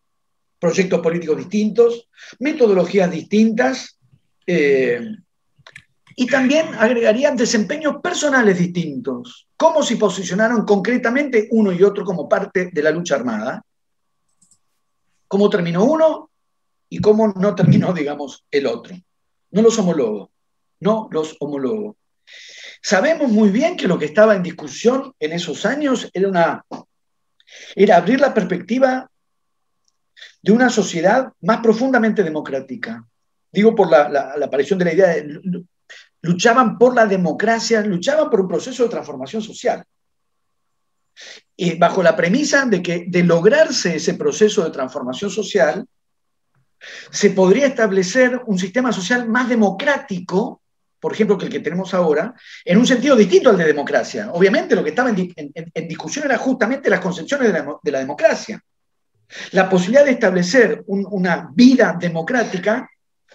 proyectos 0.59 1.01
políticos 1.01 1.39
distintos, 1.39 2.09
metodologías 2.39 3.11
distintas, 3.11 3.99
eh, 4.47 5.01
y 6.17 6.27
también 6.27 6.75
agregarían 6.75 7.37
desempeños 7.37 7.97
personales 8.03 8.59
distintos, 8.59 9.49
cómo 9.57 9.83
se 9.83 9.97
posicionaron 9.97 10.67
concretamente 10.67 11.49
uno 11.53 11.73
y 11.73 11.83
otro 11.83 12.05
como 12.05 12.29
parte 12.29 12.71
de 12.73 12.83
la 12.83 12.91
lucha 12.91 13.15
armada, 13.15 13.65
cómo 15.27 15.49
terminó 15.49 15.85
uno 15.85 16.31
y 16.91 16.99
cómo 16.99 17.29
no 17.29 17.55
terminó, 17.55 17.93
digamos, 17.95 18.45
el 18.51 18.67
otro. 18.67 18.97
No 19.53 19.63
los 19.63 19.79
homologo, 19.79 20.31
no 20.81 21.09
los 21.11 21.37
homologo. 21.41 21.97
Sabemos 22.83 23.31
muy 23.31 23.51
bien 23.51 23.77
que 23.77 23.89
lo 23.89 23.99
que 23.99 24.07
estaba 24.07 24.35
en 24.35 24.43
discusión 24.43 25.15
en 25.21 25.33
esos 25.33 25.65
años 25.65 26.11
era 26.13 26.29
una 26.29 26.65
era 27.75 27.97
abrir 27.97 28.21
la 28.21 28.35
perspectiva 28.35 29.11
de 30.43 30.53
una 30.53 30.71
sociedad 30.71 31.33
más 31.41 31.61
profundamente 31.61 32.23
democrática. 32.23 33.05
Digo 33.53 33.75
por 33.75 33.91
la, 33.91 34.35
aparición 34.43 34.79
de 34.79 34.85
la 34.85 34.93
idea 34.93 35.09
de 35.09 35.65
luchaban 36.23 36.79
por 36.79 36.95
la 36.95 37.07
democracia, 37.07 37.81
luchaban 37.83 38.31
por 38.31 38.41
un 38.43 38.49
proceso 38.49 38.85
de 38.85 38.91
transformación 38.91 39.43
social. 39.43 39.85
Y 41.57 41.77
bajo 41.79 42.03
la 42.03 42.17
premisa 42.17 42.65
de 42.67 42.83
que 42.83 43.07
de 43.09 43.23
lograrse 43.25 43.97
ese 43.97 44.15
proceso 44.15 44.65
de 44.65 44.71
transformación 44.71 45.31
social, 45.31 45.87
se 47.11 47.31
podría 47.31 47.67
establecer 47.67 48.41
un 48.47 48.59
sistema 48.59 48.93
social 48.93 49.29
más 49.29 49.49
democrático 49.49 50.63
por 51.01 51.15
ejemplo, 51.15 51.39
que 51.39 51.47
el 51.47 51.51
que 51.51 51.61
tenemos 51.61 51.95
ahora, 51.95 52.35
en 52.65 52.79
un 52.79 52.87
sentido 52.87 53.17
distinto 53.17 53.49
al 53.49 53.57
de 53.57 53.65
democracia. 53.65 54.31
Obviamente 54.33 54.77
lo 54.77 54.85
que 54.85 54.91
estaba 54.91 55.09
en, 55.11 55.89
discusión 55.89 56.27
era 56.27 56.37
justamente 56.37 56.91
las 56.91 57.01
concepciones 57.01 57.53
de 57.83 57.91
la, 57.91 57.99
democracia. 57.99 58.63
La 59.53 59.69
posibilidad 59.69 60.05
de 60.05 60.13
establecer 60.13 60.85
una 60.87 61.51
vida 61.55 61.97
democrática 61.99 62.89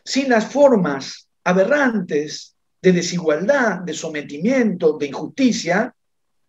sin 0.03 0.29
las 0.29 0.45
formas 0.45 1.27
aberrantes 1.43 2.55
de 2.81 2.91
desigualdad, 2.91 3.79
de 3.79 3.93
sometimiento, 3.93 4.97
de 4.97 5.07
injusticia 5.07 5.93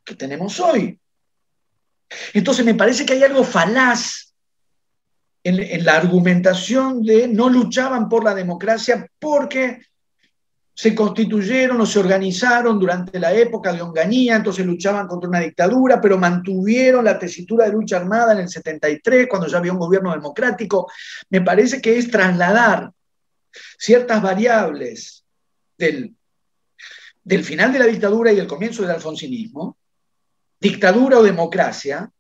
que 0.04 0.14
tenemos 0.14 0.60
hoy. 0.60 1.00
Entonces 2.34 2.64
me 2.64 2.74
parece 2.74 3.06
que 3.06 3.14
hay 3.14 3.22
algo 3.22 3.42
falaz 3.42 4.34
en, 5.42 5.60
en, 5.60 5.84
la 5.84 5.96
argumentación 5.96 7.02
de 7.02 7.26
no 7.26 7.48
luchaban 7.48 8.08
por 8.08 8.22
la 8.22 8.34
democracia 8.34 9.08
porque 9.18 9.80
se 10.78 10.94
constituyeron 10.94 11.80
o 11.80 11.86
se 11.86 11.98
organizaron 11.98 12.78
durante 12.78 13.18
la 13.18 13.32
época 13.32 13.72
de 13.72 13.80
Onganía, 13.80 14.36
entonces 14.36 14.66
luchaban 14.66 15.08
contra 15.08 15.26
una 15.26 15.40
dictadura, 15.40 15.98
pero 16.02 16.18
mantuvieron 16.18 17.02
la 17.02 17.18
tesitura 17.18 17.64
de 17.64 17.72
lucha 17.72 17.96
armada 17.96 18.34
en 18.34 18.40
el 18.40 18.48
73, 18.50 19.26
cuando 19.26 19.48
ya 19.48 19.56
había 19.56 19.72
un 19.72 19.78
gobierno 19.78 20.12
democrático. 20.12 20.92
Me 21.30 21.40
parece 21.40 21.80
que 21.80 21.96
es 21.96 22.10
trasladar 22.10 22.92
ciertas 23.78 24.20
variables 24.20 25.24
del, 25.78 26.14
del 27.24 27.42
final 27.42 27.72
de 27.72 27.78
la 27.78 27.86
dictadura 27.86 28.30
y 28.30 28.36
del 28.36 28.46
comienzo 28.46 28.82
del 28.82 28.90
alfonsinismo, 28.90 29.78
dictadura 30.60 31.20
o 31.20 31.22
democracia, 31.22 32.10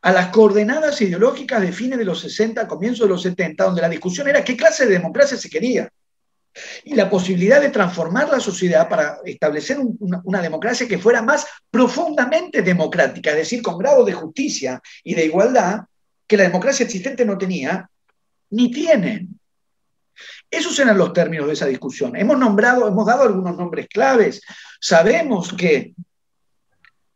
a 0.00 0.12
las 0.12 0.28
coordenadas 0.28 0.98
ideológicas 1.02 1.60
de 1.60 1.72
fines 1.72 1.98
de 1.98 2.06
los 2.06 2.20
60, 2.20 2.66
comienzo 2.66 3.02
de 3.02 3.10
los 3.10 3.20
70, 3.20 3.62
donde 3.62 3.82
la 3.82 3.90
discusión 3.90 4.26
era 4.26 4.42
qué 4.42 4.56
clase 4.56 4.86
de 4.86 4.92
democracia 4.92 5.36
se 5.36 5.50
quería 5.50 5.92
y 6.84 6.94
la 6.94 7.08
posibilidad 7.08 7.60
de 7.60 7.70
transformar 7.70 8.28
la 8.28 8.40
sociedad 8.40 8.88
para 8.88 9.18
establecer 9.24 9.78
una, 9.78 10.42
democracia 10.42 10.88
que 10.88 10.98
fuera 10.98 11.22
más 11.22 11.46
profundamente 11.70 12.62
democrática, 12.62 13.30
es 13.30 13.36
decir, 13.36 13.62
con 13.62 13.78
grado 13.78 14.04
de 14.04 14.12
justicia 14.12 14.80
y 15.04 15.14
de 15.14 15.26
igualdad 15.26 15.80
que 16.26 16.36
la 16.36 16.44
democracia 16.44 16.84
existente 16.84 17.24
no 17.24 17.38
tenía 17.38 17.88
ni 18.50 18.70
tiene. 18.70 19.28
Esos 20.50 20.78
eran 20.78 20.98
los 20.98 21.12
términos 21.12 21.46
de 21.46 21.52
esa 21.52 21.66
discusión. 21.66 22.16
Hemos 22.16 22.38
nombrado, 22.38 22.86
hemos 22.88 23.06
dado 23.06 23.22
algunos 23.22 23.56
nombres 23.56 23.86
claves. 23.88 24.42
Sabemos 24.80 25.52
que, 25.52 25.94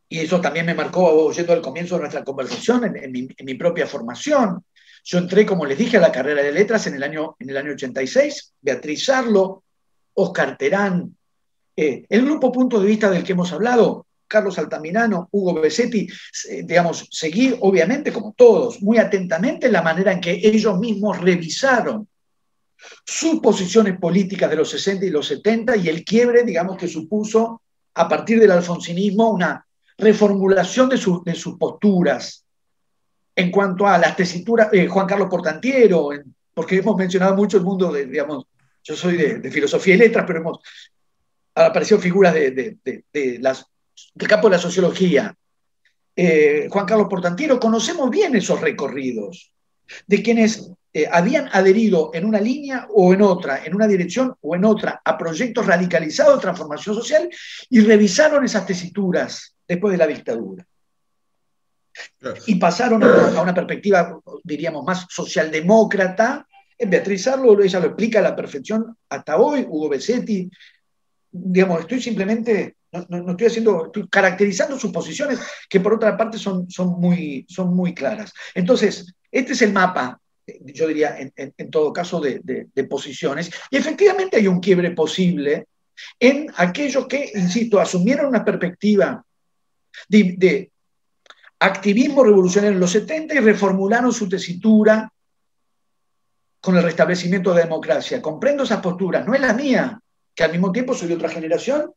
y 0.07 0.19
eso 0.19 0.39
también 0.39 0.65
me 0.65 0.73
marcó 0.73 1.25
oyendo 1.25 1.53
al 1.53 1.61
comienzo 1.61 1.95
de 1.95 2.01
nuestra 2.01 2.23
conversación 2.23 2.95
en 2.95 3.45
mi 3.45 3.53
propia 3.55 3.85
formación, 3.85 4.63
yo 5.05 5.19
entré, 5.19 5.45
como 5.45 5.67
les 5.67 5.77
dije, 5.77 5.97
a 5.97 6.01
la 6.01 6.11
carrera 6.11 6.41
de 6.41 6.51
letras 6.51 6.87
en 6.87 6.95
el 6.95 7.03
año, 7.03 7.35
en 7.37 7.51
el 7.51 7.57
año 7.57 7.73
86, 7.73 8.53
Beatriz 8.59 9.05
Sarlo, 9.05 9.63
Oscar 10.15 10.57
Terán, 10.57 11.15
eh, 11.75 12.05
el 12.09 12.25
grupo 12.25 12.51
punto 12.51 12.79
de 12.79 12.87
vista 12.87 13.11
del 13.11 13.23
que 13.23 13.33
hemos 13.33 13.53
hablado, 13.53 14.07
Carlos 14.27 14.57
Altamirano, 14.57 15.29
Hugo 15.31 15.61
Besetti, 15.61 16.07
digamos, 16.63 17.07
seguí, 17.11 17.55
obviamente, 17.59 18.11
como 18.11 18.33
todos, 18.35 18.81
muy 18.81 18.97
atentamente 18.97 19.71
la 19.71 19.83
manera 19.83 20.11
en 20.11 20.19
que 20.19 20.31
ellos 20.31 20.79
mismos 20.79 21.21
revisaron 21.21 22.07
sus 23.05 23.39
posiciones 23.39 23.99
políticas 23.99 24.49
de 24.49 24.55
los 24.55 24.71
60 24.71 25.05
y 25.05 25.09
los 25.11 25.27
70 25.27 25.77
y 25.77 25.89
el 25.89 26.03
quiebre, 26.03 26.43
digamos, 26.43 26.77
que 26.77 26.87
supuso 26.87 27.61
a 27.93 28.09
partir 28.09 28.39
del 28.39 28.51
alfonsinismo 28.51 29.29
una 29.29 29.65
reformulación 29.97 30.89
de, 30.89 30.99
de 31.23 31.35
sus 31.35 31.57
posturas 31.57 32.44
en 33.35 33.51
cuanto 33.51 33.85
a 33.85 33.97
las 33.97 34.15
tesituras, 34.15 34.69
eh, 34.71 34.87
Juan 34.87 35.07
Carlos 35.07 35.29
Portantiero, 35.29 36.09
porque 36.53 36.77
hemos 36.77 36.95
mencionado 36.95 37.35
mucho 37.35 37.57
el 37.57 37.63
mundo 37.63 37.91
de, 37.91 38.05
digamos, 38.05 38.45
yo 38.83 38.95
soy 38.95 39.17
de, 39.17 39.51
filosofía 39.51 39.95
y 39.95 39.97
letras, 39.97 40.25
pero 40.25 40.39
hemos 40.39 40.59
aparecido 41.55 41.99
figuras 41.99 42.33
de, 42.33 42.77
las, 43.41 43.65
del 44.13 44.27
campo 44.27 44.47
de 44.47 44.55
la 44.55 44.61
sociología. 44.61 45.35
Eh, 46.15 46.67
Juan 46.69 46.85
Carlos 46.85 47.07
Portantiero, 47.09 47.59
conocemos 47.59 48.09
bien 48.09 48.35
esos 48.35 48.61
recorridos 48.61 49.51
de 50.07 50.23
quienes 50.23 50.71
eh, 50.93 51.07
habían 51.11 51.49
adherido 51.51 52.11
en 52.13 52.23
una 52.23 52.39
línea 52.39 52.87
o 52.89 53.13
en 53.13 53.21
otra, 53.21 53.65
en 53.65 53.75
una 53.75 53.87
dirección 53.87 54.33
o 54.39 54.55
en 54.55 54.63
otra, 54.63 55.01
a 55.03 55.17
proyectos 55.17 55.65
radicalizados 55.65 56.35
de 56.35 56.41
transformación 56.41 56.95
social 56.95 57.29
y 57.69 57.81
revisaron 57.81 58.45
esas 58.45 58.65
tesituras 58.65 59.55
después 59.67 59.91
de 59.91 59.97
la 59.97 60.07
dictadura. 60.07 60.65
Y 62.47 62.55
pasaron 62.55 63.03
a 63.03 63.41
una 63.41 63.53
perspectiva, 63.53 64.19
diríamos, 64.43 64.83
más 64.83 65.05
socialdemócrata. 65.09 66.45
Beatriz 66.77 67.27
Arlo, 67.27 67.61
ella 67.61 67.79
lo 67.79 67.87
explica 67.87 68.19
a 68.19 68.23
la 68.23 68.35
perfección 68.35 68.97
hasta 69.09 69.37
hoy, 69.37 69.65
Hugo 69.67 69.89
Besetti. 69.89 70.49
Digamos, 71.31 71.81
estoy 71.81 72.01
simplemente, 72.01 72.77
no, 73.09 73.31
estoy 73.31 73.47
haciendo, 73.47 73.85
estoy 73.85 74.07
caracterizando 74.09 74.77
sus 74.77 74.91
posiciones, 74.91 75.39
que 75.69 75.79
por 75.79 75.93
otra 75.93 76.17
parte 76.17 76.37
son, 76.37 76.69
son, 76.69 76.99
muy, 76.99 77.45
son 77.49 77.73
muy 77.75 77.93
claras. 77.93 78.33
Entonces, 78.53 79.13
este 79.31 79.53
es 79.53 79.61
el 79.61 79.73
mapa 79.73 80.19
yo 80.47 80.87
diría, 80.87 81.17
en, 81.35 81.71
todo 81.71 81.91
caso, 81.91 82.19
de, 82.19 82.87
posiciones. 82.89 83.51
Y 83.69 83.77
efectivamente 83.77 84.37
hay 84.37 84.47
un 84.47 84.59
quiebre 84.59 84.91
posible 84.91 85.67
en 86.19 86.51
aquellos 86.57 87.07
que, 87.07 87.31
insisto, 87.33 87.79
asumieron 87.79 88.27
una 88.27 88.45
perspectiva 88.45 89.23
de, 90.07 90.71
activismo 91.59 92.23
revolucionario 92.23 92.75
en 92.75 92.79
los 92.79 92.91
70 92.91 93.35
y 93.35 93.39
reformularon 93.39 94.11
su 94.11 94.27
tesitura 94.27 95.11
con 96.59 96.75
el 96.75 96.83
restablecimiento 96.83 97.51
de 97.51 97.57
la 97.57 97.65
democracia. 97.65 98.21
Comprendo 98.21 98.63
esas 98.63 98.81
posturas, 98.81 99.25
no 99.25 99.33
es 99.33 99.41
la 99.41 99.53
mía, 99.53 99.99
que 100.33 100.43
al 100.43 100.51
mismo 100.51 100.71
tiempo 100.71 100.93
soy 100.93 101.07
de 101.07 101.15
otra 101.15 101.29
generación 101.29 101.91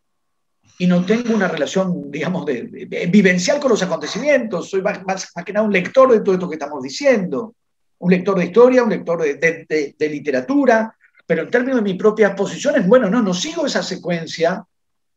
y 0.79 0.87
no 0.87 1.05
tengo 1.05 1.35
una 1.35 1.49
relación, 1.49 2.11
digamos, 2.11 2.47
de, 2.47 3.09
vivencial 3.11 3.59
con 3.59 3.71
los 3.71 3.83
acontecimientos, 3.83 4.71
soy 4.71 4.83
más, 4.83 5.33
que 5.45 5.53
nada 5.53 5.67
un 5.67 5.73
lector 5.73 6.13
de 6.13 6.21
todo 6.21 6.35
esto 6.35 6.49
que 6.49 6.55
estamos 6.55 6.83
diciendo. 6.83 7.55
Un 8.01 8.13
lector 8.13 8.39
de 8.39 8.45
historia, 8.45 8.85
un 8.85 8.91
lector 8.91 9.23
de, 9.23 9.97
literatura, 10.09 10.95
pero 11.27 11.43
en 11.43 11.51
términos 11.51 11.77
de 11.77 11.83
mis 11.83 11.97
propias 11.97 12.35
posiciones, 12.35 12.87
bueno, 12.87 13.11
no, 13.11 13.21
no 13.23 13.35
sigo 13.35 13.67
esa 13.67 13.83
secuencia 13.83 14.65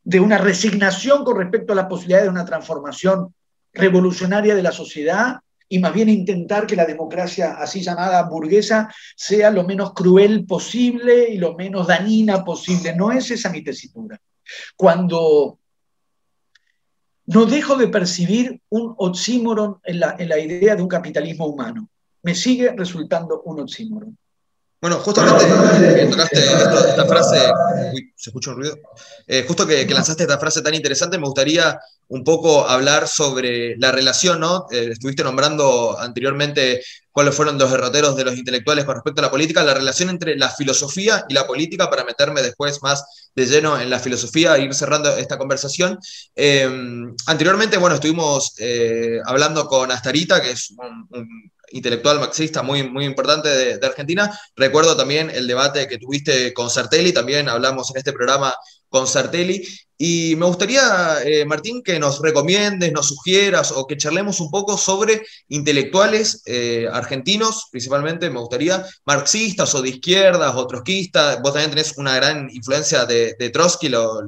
de 0.03 0.19
una 0.19 0.39
resignación 0.39 1.23
con 1.23 1.37
respecto 1.37 1.73
a 1.73 1.75
la 1.75 1.87
posibilidad 1.87 2.23
de 2.23 2.29
una 2.29 2.43
transformación 2.43 3.31
revolucionaria 3.73 4.55
de 4.55 4.63
la 4.63 4.71
sociedad 4.71 5.39
y 5.69 5.79
más 5.79 5.93
bien 5.93 6.09
intentar 6.09 6.67
que 6.67 6.75
la 6.75 6.85
democracia 6.85 7.53
así 7.53 7.81
llamada 7.81 8.21
burguesa 8.23 8.93
sea 9.15 9.51
lo 9.51 9.63
menos 9.63 9.93
cruel 9.93 10.45
posible 10.45 11.29
y 11.29 11.37
lo 11.37 11.55
menos 11.55 11.87
dañina 11.87 12.43
posible. 12.43 12.93
No 12.95 13.11
es 13.11 13.31
esa 13.31 13.49
mi 13.49 13.63
tesitura. 13.63 14.19
Cuando 14.75 15.59
no 17.27 17.45
dejo 17.45 17.77
de 17.77 17.87
percibir 17.87 18.61
un 18.69 18.93
oxímoron 18.97 19.79
en 19.83 20.01
la, 20.01 20.15
en 20.19 20.27
la 20.27 20.39
idea 20.39 20.75
de 20.75 20.81
un 20.81 20.89
capitalismo 20.89 21.45
humano 21.45 21.87
me 22.23 22.35
sigue 22.35 22.73
resultando 22.75 23.41
un 23.43 23.61
oxímoron. 23.61 24.17
Bueno, 24.81 24.97
justamente 24.97 25.45
que 25.95 26.07
tocaste 26.07 26.39
esta, 26.39 27.05
frase, 27.05 27.51
uy, 27.93 28.11
se 28.15 28.31
escucha 28.31 28.49
un 28.49 28.55
ruido, 28.55 28.79
eh, 29.27 29.45
justo 29.47 29.67
que, 29.67 29.85
lanzaste 29.85 30.23
esta 30.23 30.39
frase 30.39 30.63
tan 30.63 30.73
interesante, 30.73 31.19
me 31.19 31.25
gustaría 31.25 31.79
un 32.07 32.23
poco 32.23 32.67
hablar 32.67 33.07
sobre 33.07 33.77
la 33.77 33.91
relación, 33.91 34.39
¿no? 34.39 34.65
Eh, 34.71 34.89
estuviste 34.91 35.23
nombrando 35.23 35.99
anteriormente 35.99 36.81
cuáles 37.11 37.35
fueron 37.35 37.59
los 37.59 37.69
derroteros 37.69 38.15
de 38.15 38.23
los 38.23 38.35
intelectuales 38.35 38.83
con 38.85 38.95
respecto 38.95 39.21
a 39.21 39.25
la 39.25 39.29
política, 39.29 39.61
la 39.61 39.75
relación 39.75 40.09
entre 40.09 40.35
la 40.35 40.49
filosofía 40.49 41.25
y 41.29 41.35
la 41.35 41.45
política, 41.45 41.87
para 41.87 42.03
meterme 42.03 42.41
después 42.41 42.81
más 42.81 43.29
de 43.35 43.45
lleno 43.45 43.79
en 43.79 43.87
la 43.87 43.99
filosofía 43.99 44.55
e 44.55 44.63
ir 44.63 44.73
cerrando 44.73 45.15
esta 45.15 45.37
conversación. 45.37 45.99
Eh, 46.35 46.67
anteriormente, 47.27 47.77
bueno, 47.77 47.97
estuvimos 47.97 48.55
hablando 49.25 49.67
con 49.67 49.91
Astarita, 49.91 50.41
que 50.41 50.51
es 50.51 50.71
un 50.71 51.51
intelectual 51.71 52.19
marxista 52.19 52.61
muy, 52.61 52.87
muy 52.89 53.05
importante 53.05 53.49
de, 53.49 53.85
Argentina. 53.85 54.29
Recuerdo 54.55 54.95
también 54.95 55.29
el 55.29 55.47
debate 55.47 55.87
que 55.87 55.97
tuviste 55.97 56.53
con 56.53 56.69
Sartelli, 56.69 57.13
también 57.13 57.49
hablamos 57.49 57.89
en 57.91 57.97
este 57.97 58.13
programa 58.13 58.53
con 58.89 59.07
Sartelli. 59.07 59.65
Y 59.97 60.35
me 60.35 60.47
gustaría, 60.47 61.21
eh, 61.23 61.45
Martín, 61.45 61.83
que 61.83 61.99
nos 61.99 62.19
recomiendes, 62.21 62.91
nos 62.91 63.07
sugieras 63.07 63.71
o 63.71 63.85
que 63.85 63.97
charlemos 63.97 64.39
un 64.39 64.49
poco 64.49 64.75
sobre 64.75 65.21
intelectuales 65.49 66.41
eh, 66.47 66.87
argentinos, 66.91 67.67
principalmente, 67.71 68.29
me 68.31 68.39
gustaría, 68.39 68.83
marxistas 69.05 69.75
o 69.75 69.81
de 69.81 69.89
izquierdas 69.89 70.55
o 70.55 70.65
trotskistas. 70.65 71.39
Vos 71.41 71.53
también 71.53 71.69
tenés 71.69 71.97
una 71.97 72.15
gran 72.15 72.49
influencia 72.51 73.05
de, 73.05 73.51
Trotsky, 73.53 73.89
lo, 73.89 74.21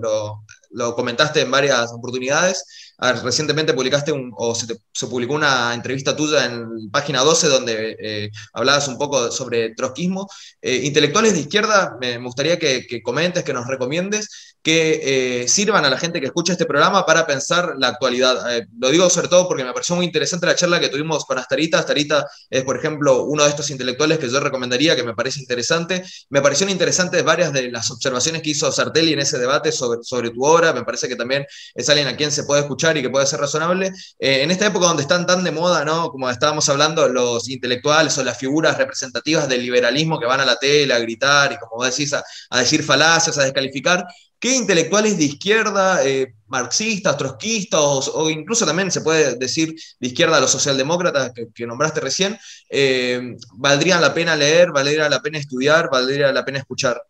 lo 0.69 0.95
comentaste 0.95 1.41
en 1.41 1.51
varias 1.51 1.91
oportunidades 1.91 2.63
recientemente 2.99 3.73
publicaste 3.73 4.13
o 4.35 4.55
se, 4.55 5.07
publicó 5.07 5.33
una 5.33 5.73
entrevista 5.73 6.15
tuya 6.15 6.45
en 6.45 6.89
página 6.91 7.21
12 7.21 7.47
donde 7.47 7.97
eh, 7.99 8.31
hablabas 8.53 8.87
un 8.87 8.97
poco 8.97 9.31
sobre 9.31 9.73
trotskismo. 9.75 10.29
Eh, 10.61 10.81
intelectuales 10.83 11.33
de 11.33 11.41
izquierda, 11.41 11.97
me, 11.99 12.17
gustaría 12.17 12.57
que, 12.57 12.85
que, 12.87 13.01
comentes, 13.01 13.43
que 13.43 13.53
nos 13.53 13.67
recomiendes 13.67 14.53
que 14.63 15.41
eh, 15.43 15.47
sirvan 15.49 15.83
a 15.83 15.89
la 15.89 15.97
gente 15.97 16.21
que 16.21 16.27
escucha 16.27 16.53
este 16.53 16.65
programa 16.65 17.05
para 17.05 17.27
pensar 17.27 17.73
la 17.77 17.89
actualidad. 17.89 18.57
Eh, 18.57 18.65
lo 18.79 18.89
digo 18.89 19.09
sobre 19.09 19.27
todo 19.27 19.45
porque 19.47 19.65
me 19.65 19.73
pareció 19.73 19.95
muy 19.97 20.05
interesante 20.05 20.45
la 20.45 20.55
charla 20.55 20.79
que 20.79 20.87
tuvimos 20.87 21.25
con 21.25 21.37
Astarita. 21.37 21.79
Astarita 21.79 22.25
es, 22.49 22.63
por 22.63 22.77
ejemplo, 22.77 23.23
uno 23.25 23.43
de 23.43 23.49
estos 23.49 23.69
intelectuales 23.69 24.19
que 24.19 24.29
yo 24.29 24.39
recomendaría, 24.39 24.95
que 24.95 25.03
me 25.03 25.13
parece 25.13 25.41
interesante. 25.41 26.01
Me 26.29 26.41
parecieron 26.41 26.71
interesantes 26.71 27.21
varias 27.25 27.51
de 27.51 27.69
las 27.69 27.91
observaciones 27.91 28.41
que 28.41 28.51
hizo 28.51 28.71
Sartelli 28.71 29.11
en 29.11 29.19
ese 29.19 29.37
debate 29.37 29.73
sobre, 29.73 30.01
sobre 30.01 30.29
tu 30.29 30.45
obra. 30.45 30.71
Me 30.71 30.83
parece 30.83 31.09
que 31.09 31.17
también 31.17 31.45
es 31.75 31.89
alguien 31.89 32.07
a 32.07 32.15
quien 32.15 32.31
se 32.31 32.45
puede 32.45 32.61
escuchar 32.61 32.82
y 32.91 33.01
que 33.01 33.09
puede 33.09 33.25
ser 33.25 33.39
razonable. 33.39 33.87
Eh, 34.19 34.43
en 34.43 34.51
esta 34.51 34.67
época 34.67 34.87
donde 34.87 35.03
están 35.03 35.25
tan 35.25 35.43
de 35.43 35.51
moda, 35.51 35.85
¿no? 35.85 36.09
como 36.09 36.29
estábamos 36.29 36.67
hablando, 36.69 37.07
los 37.07 37.49
intelectuales 37.49 38.17
o 38.17 38.23
las 38.23 38.37
figuras 38.37 38.77
representativas 38.77 39.47
del 39.47 39.61
liberalismo 39.61 40.19
que 40.19 40.25
van 40.25 40.41
a 40.41 40.45
la 40.45 40.57
tele 40.57 40.93
a 40.93 40.99
gritar 40.99 41.53
y, 41.53 41.57
como 41.57 41.83
decís, 41.83 42.13
a, 42.13 42.23
a 42.49 42.59
decir 42.59 42.83
falacias, 42.83 43.37
a 43.37 43.43
descalificar, 43.43 44.05
¿Qué 44.43 44.53
intelectuales 44.57 45.17
de 45.17 45.23
izquierda, 45.23 46.05
eh, 46.05 46.33
marxistas, 46.47 47.15
trotskistas 47.15 48.09
o, 48.13 48.29
incluso 48.29 48.65
también 48.65 48.91
se 48.91 48.99
puede 48.99 49.35
decir 49.35 49.73
de 50.01 50.07
izquierda 50.09 50.41
los 50.41 50.51
socialdemócratas 50.51 51.31
que, 51.55 51.65
nombraste 51.65 52.01
recién, 52.01 52.37
eh, 52.69 53.37
valdrían 53.53 54.01
la 54.01 54.13
pena 54.13 54.35
leer, 54.35 54.73
valdría 54.73 55.07
la 55.07 55.21
pena 55.21 55.37
estudiar, 55.37 55.89
valdría 55.89 56.33
la 56.33 56.43
pena 56.43 56.59
escuchar? 56.59 57.01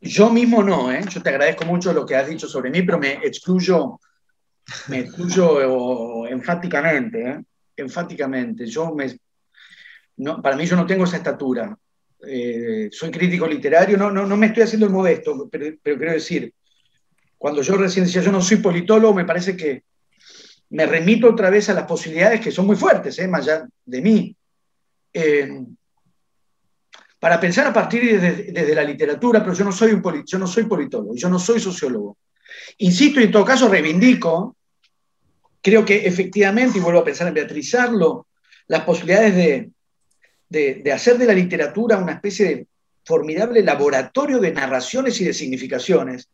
Yo 0.00 0.30
mismo 0.30 0.62
no, 0.62 0.90
¿eh? 0.90 1.02
yo 1.08 1.22
te 1.22 1.28
agradezco 1.28 1.64
mucho 1.64 1.92
lo 1.92 2.06
que 2.06 2.16
has 2.16 2.28
dicho 2.28 2.48
sobre 2.48 2.70
mí, 2.70 2.82
pero 2.82 2.98
me 2.98 3.14
excluyo, 3.22 4.00
me 4.88 5.00
excluyo 5.00 6.26
enfáticamente, 6.26 7.30
¿eh? 7.30 7.40
enfáticamente. 7.76 8.66
Yo 8.66 8.94
me, 8.94 9.14
no, 10.16 10.40
para 10.40 10.56
mí 10.56 10.64
yo 10.66 10.76
no 10.76 10.86
tengo 10.86 11.04
esa 11.04 11.18
estatura. 11.18 11.76
Eh, 12.26 12.88
soy 12.92 13.10
crítico 13.10 13.46
literario, 13.46 13.96
no, 13.96 14.10
no, 14.10 14.26
no 14.26 14.36
me 14.36 14.46
estoy 14.46 14.62
haciendo 14.62 14.86
el 14.86 14.92
modesto, 14.92 15.48
pero, 15.50 15.76
pero 15.82 15.96
quiero 15.96 16.12
decir, 16.12 16.52
cuando 17.38 17.62
yo 17.62 17.76
recién 17.76 18.04
decía 18.04 18.22
yo 18.22 18.32
no 18.32 18.42
soy 18.42 18.58
politólogo, 18.58 19.14
me 19.14 19.24
parece 19.24 19.56
que 19.56 19.84
me 20.70 20.86
remito 20.86 21.28
otra 21.28 21.50
vez 21.50 21.68
a 21.68 21.74
las 21.74 21.84
posibilidades 21.84 22.40
que 22.40 22.52
son 22.52 22.66
muy 22.66 22.76
fuertes, 22.76 23.18
¿eh? 23.18 23.28
más 23.28 23.48
allá 23.48 23.68
de 23.84 24.00
mí. 24.00 24.36
Eh, 25.12 25.64
para 27.20 27.38
pensar 27.38 27.66
a 27.66 27.72
partir 27.72 28.18
desde, 28.18 28.50
desde, 28.50 28.74
la 28.74 28.82
literatura, 28.82 29.40
pero 29.40 29.54
yo 29.54 29.64
no, 29.64 29.72
soy 29.72 29.92
un 29.92 30.02
yo 30.24 30.38
no 30.38 30.46
soy 30.46 30.64
politólogo, 30.64 31.14
yo 31.14 31.28
no 31.28 31.38
soy 31.38 31.60
sociólogo. 31.60 32.16
Insisto 32.78 33.20
y 33.20 33.24
en 33.24 33.30
todo 33.30 33.44
caso 33.44 33.68
reivindico, 33.68 34.56
creo 35.60 35.84
que 35.84 36.06
efectivamente, 36.06 36.78
y 36.78 36.80
vuelvo 36.80 37.00
a 37.00 37.04
pensar 37.04 37.28
en 37.28 37.34
Beatrizarlo, 37.34 38.26
las 38.68 38.84
posibilidades 38.84 39.36
de, 40.48 40.80
de, 40.82 40.92
hacer 40.92 41.18
de 41.18 41.26
la 41.26 41.34
literatura 41.34 41.98
una 41.98 42.12
especie 42.12 42.46
de 42.46 42.66
formidable 43.04 43.62
laboratorio 43.62 44.38
de 44.38 44.52
narraciones 44.52 45.20
y 45.20 45.24
de 45.24 45.34
significaciones. 45.34 46.28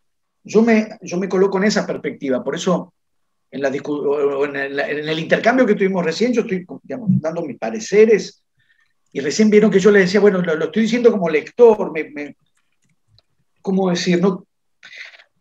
Yo 0.44 0.62
me, 0.62 0.98
yo 1.02 1.18
me 1.18 1.28
coloco 1.28 1.58
en 1.58 1.64
esa 1.64 1.84
perspectiva, 1.84 2.44
por 2.44 2.54
eso 2.54 2.94
en, 3.50 3.60
la, 3.60 3.68
en, 3.68 4.56
el, 4.56 4.78
en 4.78 5.08
el 5.08 5.18
intercambio 5.18 5.66
que 5.66 5.74
tuvimos 5.74 6.04
recién, 6.04 6.32
yo 6.32 6.42
estoy 6.42 6.64
dando 7.18 7.42
mis 7.42 7.58
pareceres 7.58 8.44
y 9.16 9.20
recién 9.20 9.48
vieron 9.48 9.70
que 9.70 9.80
yo 9.80 9.90
les 9.90 10.02
decía, 10.02 10.20
bueno, 10.20 10.42
lo, 10.42 10.66
estoy 10.66 10.82
diciendo 10.82 11.10
como 11.10 11.30
lector, 11.30 11.90
me, 11.90 12.36
¿cómo 13.62 13.88
decir? 13.88 14.20
No, 14.20 14.46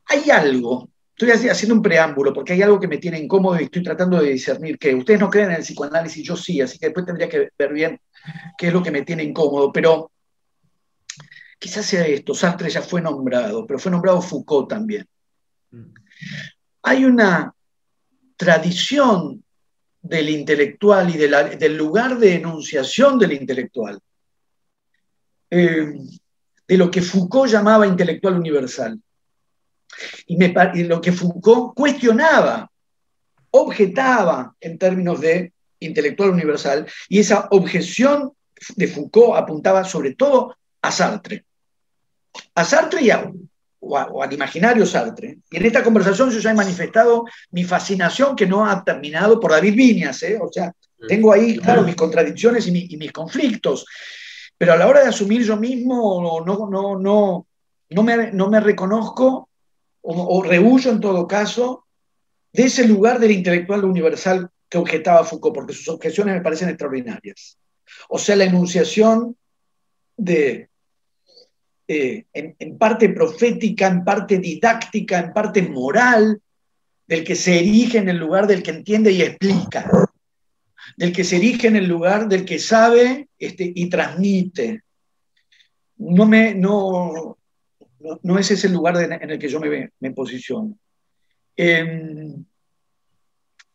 hay 0.06 0.30
algo, 0.30 0.90
estoy 1.14 1.50
haciendo 1.50 1.76
un 1.76 1.82
preámbulo 1.82 2.32
porque 2.34 2.54
hay 2.54 2.62
algo 2.62 2.80
que 2.80 2.88
me 2.88 3.00
tiene 3.00 3.20
incómodo 3.20 3.60
y 3.60 3.66
estoy 3.66 3.84
tratando 3.84 4.22
de 4.22 4.30
discernir 4.30 4.80
que 4.80 4.96
ustedes 4.96 5.20
no 5.20 5.30
creen 5.30 5.50
en 5.50 5.58
el 5.58 5.64
psicoanálisis, 5.64 6.26
yo 6.26 6.38
sí, 6.38 6.62
así 6.62 6.80
que 6.80 6.86
después 6.86 7.06
tendría 7.06 7.28
que 7.28 7.50
ver 7.60 7.74
bien 7.74 8.00
qué 8.58 8.68
es 8.68 8.74
lo 8.74 8.82
que 8.82 8.92
me 8.92 9.02
tiene 9.02 9.24
incómodo, 9.24 9.74
pero 9.74 10.10
quizás 11.60 11.86
sea 11.86 12.08
esto, 12.08 12.34
Sartre 12.34 12.70
ya 12.70 12.82
fue 12.82 13.02
nombrado, 13.02 13.68
pero 13.68 13.78
fue 13.78 13.92
nombrado 13.92 14.22
Foucault 14.22 14.70
también. 14.70 15.06
Hay 16.82 17.04
una, 17.04 17.54
tradición 18.38 19.45
del 20.06 20.30
intelectual 20.30 21.10
y 21.10 21.18
del 21.18 21.76
lugar 21.76 22.20
de 22.20 22.36
enunciación 22.36 23.18
del 23.18 23.34
intelectual, 23.34 24.00
eh, 25.50 25.94
de 26.68 26.78
lo 26.78 26.92
que 26.92 27.02
Foucault 27.02 27.52
llamaba 27.52 27.88
intelectual 27.88 28.36
universal. 28.36 29.02
Y, 30.28 30.38
y 30.76 30.84
lo 30.84 31.02
que 31.02 31.12
Foucault 31.12 31.74
cuestionaba, 31.76 32.70
objetaba 33.50 34.56
en 34.60 34.78
términos 34.78 35.22
de 35.22 35.54
intelectual 35.80 36.30
universal, 36.30 36.86
y 37.10 37.20
esa 37.20 37.48
objeción 37.50 38.32
de 38.76 38.88
Foucault 38.88 39.38
apuntaba 39.38 39.84
sobre 39.84 40.14
todo 40.14 40.56
a 40.84 40.92
Sartre. 40.92 41.46
A 42.54 42.64
Sartre 42.64 43.02
y 43.02 43.10
a, 43.10 43.32
o, 43.86 44.24
al 44.24 44.34
imaginario 44.34 44.86
Sartre. 44.86 45.40
Y 45.50 45.58
en 45.58 45.66
esta 45.66 45.84
conversación 45.84 46.30
yo 46.30 46.40
ya 46.40 46.52
he 46.52 46.56
manifestado 46.56 47.26
mi 47.52 47.64
fascinación 47.64 48.36
que 48.36 48.48
no 48.48 48.66
ha 48.66 48.84
terminado 48.84 49.40
por 49.40 49.52
David 49.52 49.76
Viñas. 49.76 50.22
¿eh? 50.24 50.40
O 50.42 50.52
sea, 50.52 50.68
mm. 50.70 51.08
tengo 51.08 51.32
ahí, 51.32 51.58
claro, 51.58 51.84
mis 51.84 51.96
contradicciones 51.96 52.68
y, 52.68 52.98
mis 52.98 53.12
conflictos. 53.12 53.86
Pero 54.58 54.74
a 54.74 54.78
la 54.78 54.88
hora 54.88 55.02
de 55.02 55.10
asumir 55.10 55.44
yo 55.44 55.58
mismo, 55.58 56.44
no, 56.46 56.68
no, 56.70 56.98
no, 56.98 57.46
no, 57.90 58.04
me, 58.04 58.32
no 58.32 58.50
me 58.50 58.60
reconozco 58.60 59.50
o, 60.02 60.38
o 60.38 60.44
rehuyo 60.44 60.92
en 60.92 61.00
todo 61.00 61.28
caso 61.28 61.86
de 62.54 62.64
ese 62.64 62.88
lugar 62.88 63.20
del 63.20 63.32
intelectual 63.32 63.84
universal 63.84 64.50
que 64.70 64.78
objetaba 64.78 65.26
Foucault, 65.26 65.54
porque 65.54 65.74
sus 65.74 65.90
objeciones 65.90 66.36
me 66.36 66.42
parecen 66.42 66.70
extraordinarias. 66.70 67.58
O 68.10 68.18
sea, 68.18 68.36
la 68.36 68.46
enunciación 68.46 69.36
de, 70.18 70.70
eh, 71.88 72.26
en, 72.34 72.78
parte 72.78 73.10
profética, 73.10 73.88
en 73.88 74.04
parte 74.04 74.40
didáctica, 74.40 75.20
en 75.20 75.34
parte 75.34 75.62
moral, 75.62 76.42
del 77.08 77.24
que 77.24 77.36
se 77.36 77.60
erige 77.60 78.00
en 78.00 78.10
el 78.10 78.18
lugar 78.18 78.48
del 78.48 78.64
que 78.64 78.72
entiende 78.72 79.12
y 79.12 79.22
explica, 79.22 79.90
del 80.98 81.14
que 81.14 81.24
se 81.24 81.38
erige 81.38 81.68
en 81.68 81.76
el 81.76 81.88
lugar 81.88 82.28
del 82.28 82.44
que 82.44 82.58
sabe 82.58 83.30
este, 83.38 83.72
y 83.76 83.88
transmite. 83.90 84.82
No, 85.98 86.26
me, 86.26 86.56
no, 86.56 87.38
no, 88.24 88.40
es 88.40 88.52
ese 88.52 88.68
el 88.68 88.74
lugar 88.74 88.98
en 88.98 89.30
el 89.30 89.38
que 89.38 89.48
yo 89.48 89.60
me, 89.60 89.92
me 90.00 90.12
posiciono. 90.12 90.78
Em, 91.56 92.44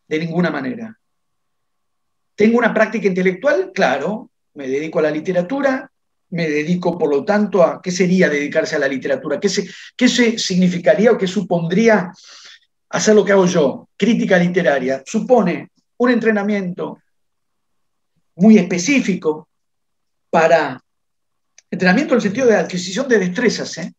de 0.09 0.19
ninguna 0.19 0.51
manera. 0.51 0.99
¿Tengo 2.35 2.59
una 2.59 2.75
práctica 2.75 3.07
intelectual? 3.07 3.71
Claro, 3.73 4.31
me 4.55 4.67
dedico 4.67 4.99
a 4.99 5.03
la 5.03 5.11
literatura, 5.11 5.90
me 6.31 6.49
dedico, 6.49 6.97
por 6.97 7.11
lo 7.11 7.25
tanto, 7.25 7.63
a 7.63 7.81
qué 7.83 7.91
sería 7.91 8.29
dedicarse 8.29 8.77
a 8.77 8.79
la 8.79 8.89
literatura, 8.89 9.41
qué, 9.41 9.49
se, 9.49 9.69
qué 9.97 10.09
se 10.09 10.39
significaría 10.39 11.13
o 11.13 11.19
qué 11.19 11.27
supondría 11.27 12.13
hacer 12.91 13.15
lo 13.15 13.25
que 13.25 13.33
hago 13.33 13.47
yo, 13.47 13.89
crítica 13.97 14.39
literaria. 14.39 15.03
Supone 15.05 15.71
un 15.99 16.11
entrenamiento 16.11 16.99
muy 18.37 18.59
específico 18.59 19.49
para, 20.31 20.81
entrenamiento 21.71 22.15
en 22.15 22.19
el 22.19 22.23
sentido 22.23 22.47
de 22.47 22.57
adquisición 22.57 23.09
de 23.09 23.19
destrezas, 23.19 23.79
¿eh? 23.79 23.93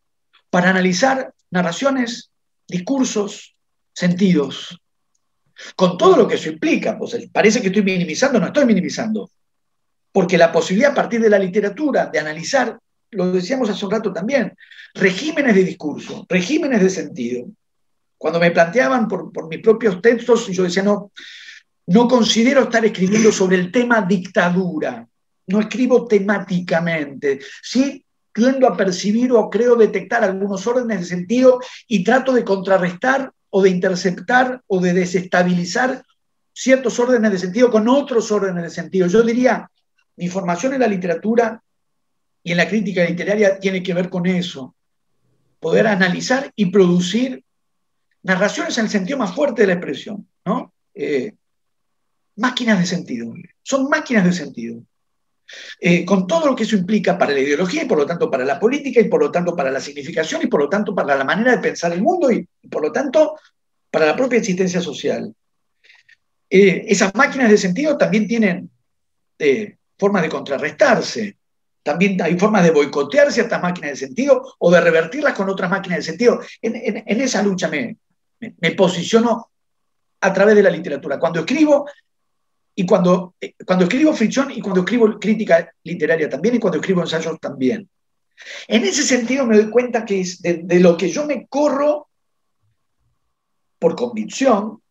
para 0.50 0.70
analizar 0.70 1.34
narraciones, 1.50 2.32
discursos, 2.68 3.56
sentidos, 3.94 4.80
con 5.76 5.98
todo 5.98 6.18
lo 6.18 6.28
que 6.28 6.36
eso 6.36 6.50
implica. 6.50 6.98
Pues 6.98 7.18
parece 7.32 7.62
que 7.62 7.68
estoy 7.68 7.84
minimizando, 7.84 8.40
no 8.40 8.48
estoy 8.48 8.66
minimizando 8.66 9.30
porque 10.12 10.38
la 10.38 10.52
posibilidad 10.52 10.92
a 10.92 10.96
partir 10.96 11.22
de 11.22 11.30
la 11.30 11.40
literatura 11.40 12.08
de 12.08 12.20
analizar, 12.20 12.78
lo 13.12 13.32
decíamos 13.32 13.70
hace 13.70 13.86
un 13.86 13.92
rato 13.92 14.12
también, 14.12 14.54
regímenes 14.94 15.56
de 15.56 15.64
discurso, 15.64 16.26
regímenes 16.28 16.82
de 16.82 16.90
sentido. 16.90 17.48
Cuando 18.18 18.40
me 18.40 18.52
planteaban 18.52 19.08
por, 19.08 19.48
mis 19.48 19.62
propios 19.62 20.02
textos, 20.02 20.48
yo 20.48 20.64
decía, 20.64 20.84
no, 20.84 21.12
no 21.88 22.08
considero 22.08 22.64
estar 22.64 22.86
escribiendo 22.86 23.32
sobre 23.32 23.58
el 23.58 23.72
tema 23.72 24.02
dictadura, 24.02 25.08
no 25.48 25.60
escribo 25.60 26.08
temáticamente, 26.08 27.40
sí 27.62 28.06
tiendo 28.34 28.68
a 28.68 28.78
percibir 28.78 29.32
o 29.34 29.50
creo 29.50 29.76
detectar 29.76 30.24
algunos 30.24 30.66
órdenes 30.66 31.02
de 31.02 31.06
sentido 31.06 31.60
y 31.88 32.04
trato 32.04 32.32
de 32.32 32.46
contrarrestar 32.46 33.32
o 33.50 33.62
de 33.62 33.70
interceptar 33.70 34.62
o 34.68 34.80
de 34.80 34.94
desestabilizar 34.94 36.04
ciertos 36.54 36.98
órdenes 37.00 37.32
de 37.32 37.40
sentido 37.40 37.70
con 37.70 37.88
otros 37.90 38.32
órdenes 38.32 38.64
de 38.64 38.70
sentido. 38.70 39.08
Yo 39.08 39.22
diría, 39.24 39.70
mi 40.18 40.28
formación 40.28 40.74
en 40.74 40.82
la 40.82 40.88
literatura 40.88 41.64
y 42.44 42.52
en 42.52 42.58
la 42.58 42.68
crítica 42.68 43.04
literaria 43.04 43.60
tiene 43.60 43.84
que 43.84 43.94
ver 43.94 44.10
con 44.10 44.26
eso. 44.26 44.76
Poder 45.60 45.88
analizar 45.88 46.52
y 46.56 46.68
producir 46.68 47.44
narraciones 48.24 48.78
en 48.78 48.86
el 48.86 48.92
sentido 48.92 49.18
más 49.18 49.34
fuerte 49.34 49.62
de 49.62 49.68
la 49.68 49.74
expresión, 49.74 50.28
¿no? 50.46 50.74
Eh, 50.94 51.34
máquinas 52.36 52.80
de 52.80 52.86
sentido. 52.86 53.34
Son 53.62 53.90
máquinas 53.90 54.26
de 54.26 54.34
sentido. 54.34 54.84
Eh, 55.80 56.06
con 56.06 56.28
todo 56.28 56.48
lo 56.48 56.56
que 56.56 56.64
eso 56.64 56.78
implica 56.78 57.18
para 57.18 57.34
la 57.34 57.40
ideología 57.40 57.84
y 57.84 57.88
por 57.88 57.98
lo 57.98 58.06
tanto 58.06 58.32
para 58.32 58.46
la 58.46 58.60
política 58.60 59.02
y 59.02 59.10
por 59.10 59.20
lo 59.20 59.32
tanto 59.32 59.56
para 59.56 59.70
la 59.70 59.82
significación 59.82 60.42
y 60.44 60.48
por 60.48 60.62
lo 60.62 60.70
tanto 60.70 60.96
para 60.96 61.16
la 61.16 61.26
manera 61.26 61.52
de 61.52 61.62
pensar 61.62 61.92
el 61.92 62.02
mundo 62.02 62.32
y, 62.32 62.48
por 62.70 62.82
lo 62.82 62.92
tanto 62.92 63.38
para 63.90 64.06
la 64.06 64.16
propia 64.16 64.40
existencia 64.40 64.80
social. 64.80 65.34
Eh, 66.50 66.86
esas 66.88 67.14
máquinas 67.16 67.50
de 67.50 67.58
sentido 67.58 67.98
también 67.98 68.28
tienen 68.28 68.70
formas 70.02 70.24
de 70.24 70.30
contrarrestarse. 70.30 71.38
También 71.84 72.20
hay 72.24 72.36
formas 72.38 72.64
de 72.64 72.72
boicotear 72.72 73.32
ciertas 73.32 73.62
máquinas 73.62 73.92
de 73.92 74.08
sentido 74.08 74.56
o 74.58 74.72
de 74.72 74.82
revertirlas 74.82 75.36
con 75.36 75.48
otras 75.48 75.70
máquinas 75.70 76.00
de 76.00 76.04
sentido. 76.04 76.42
En, 76.60 77.22
esa 77.22 77.44
lucha 77.44 77.68
me, 77.68 77.98
me, 78.40 78.72
posiciono 78.72 79.52
a 80.20 80.34
través 80.34 80.56
de 80.56 80.64
la 80.64 80.72
literatura. 80.72 81.20
Cuando 81.20 81.42
escribo, 81.42 81.88
y 82.74 82.84
cuando, 82.84 83.36
eh, 83.40 83.54
cuando 83.64 83.86
escribo 83.86 84.12
ficción 84.14 84.50
y 84.50 84.60
cuando 84.60 84.80
escribo 84.82 85.20
crítica 85.20 85.72
literaria 85.84 86.28
también 86.28 86.56
y 86.56 86.60
cuando 86.60 86.80
escribo 86.80 87.02
ensayos 87.02 87.40
también. 87.40 87.88
En 88.68 88.84
ese 88.84 89.04
sentido 89.04 89.46
me 89.46 89.56
doy 89.56 89.70
cuenta 89.70 90.04
que 90.04 90.22
es 90.22 90.42
de, 90.42 90.62
de 90.64 90.80
lo 90.80 90.98
que 90.98 91.10
yo 91.10 91.28
me 91.28 91.46
corro 91.46 92.08
por 93.78 93.96
convicción, 93.96 94.82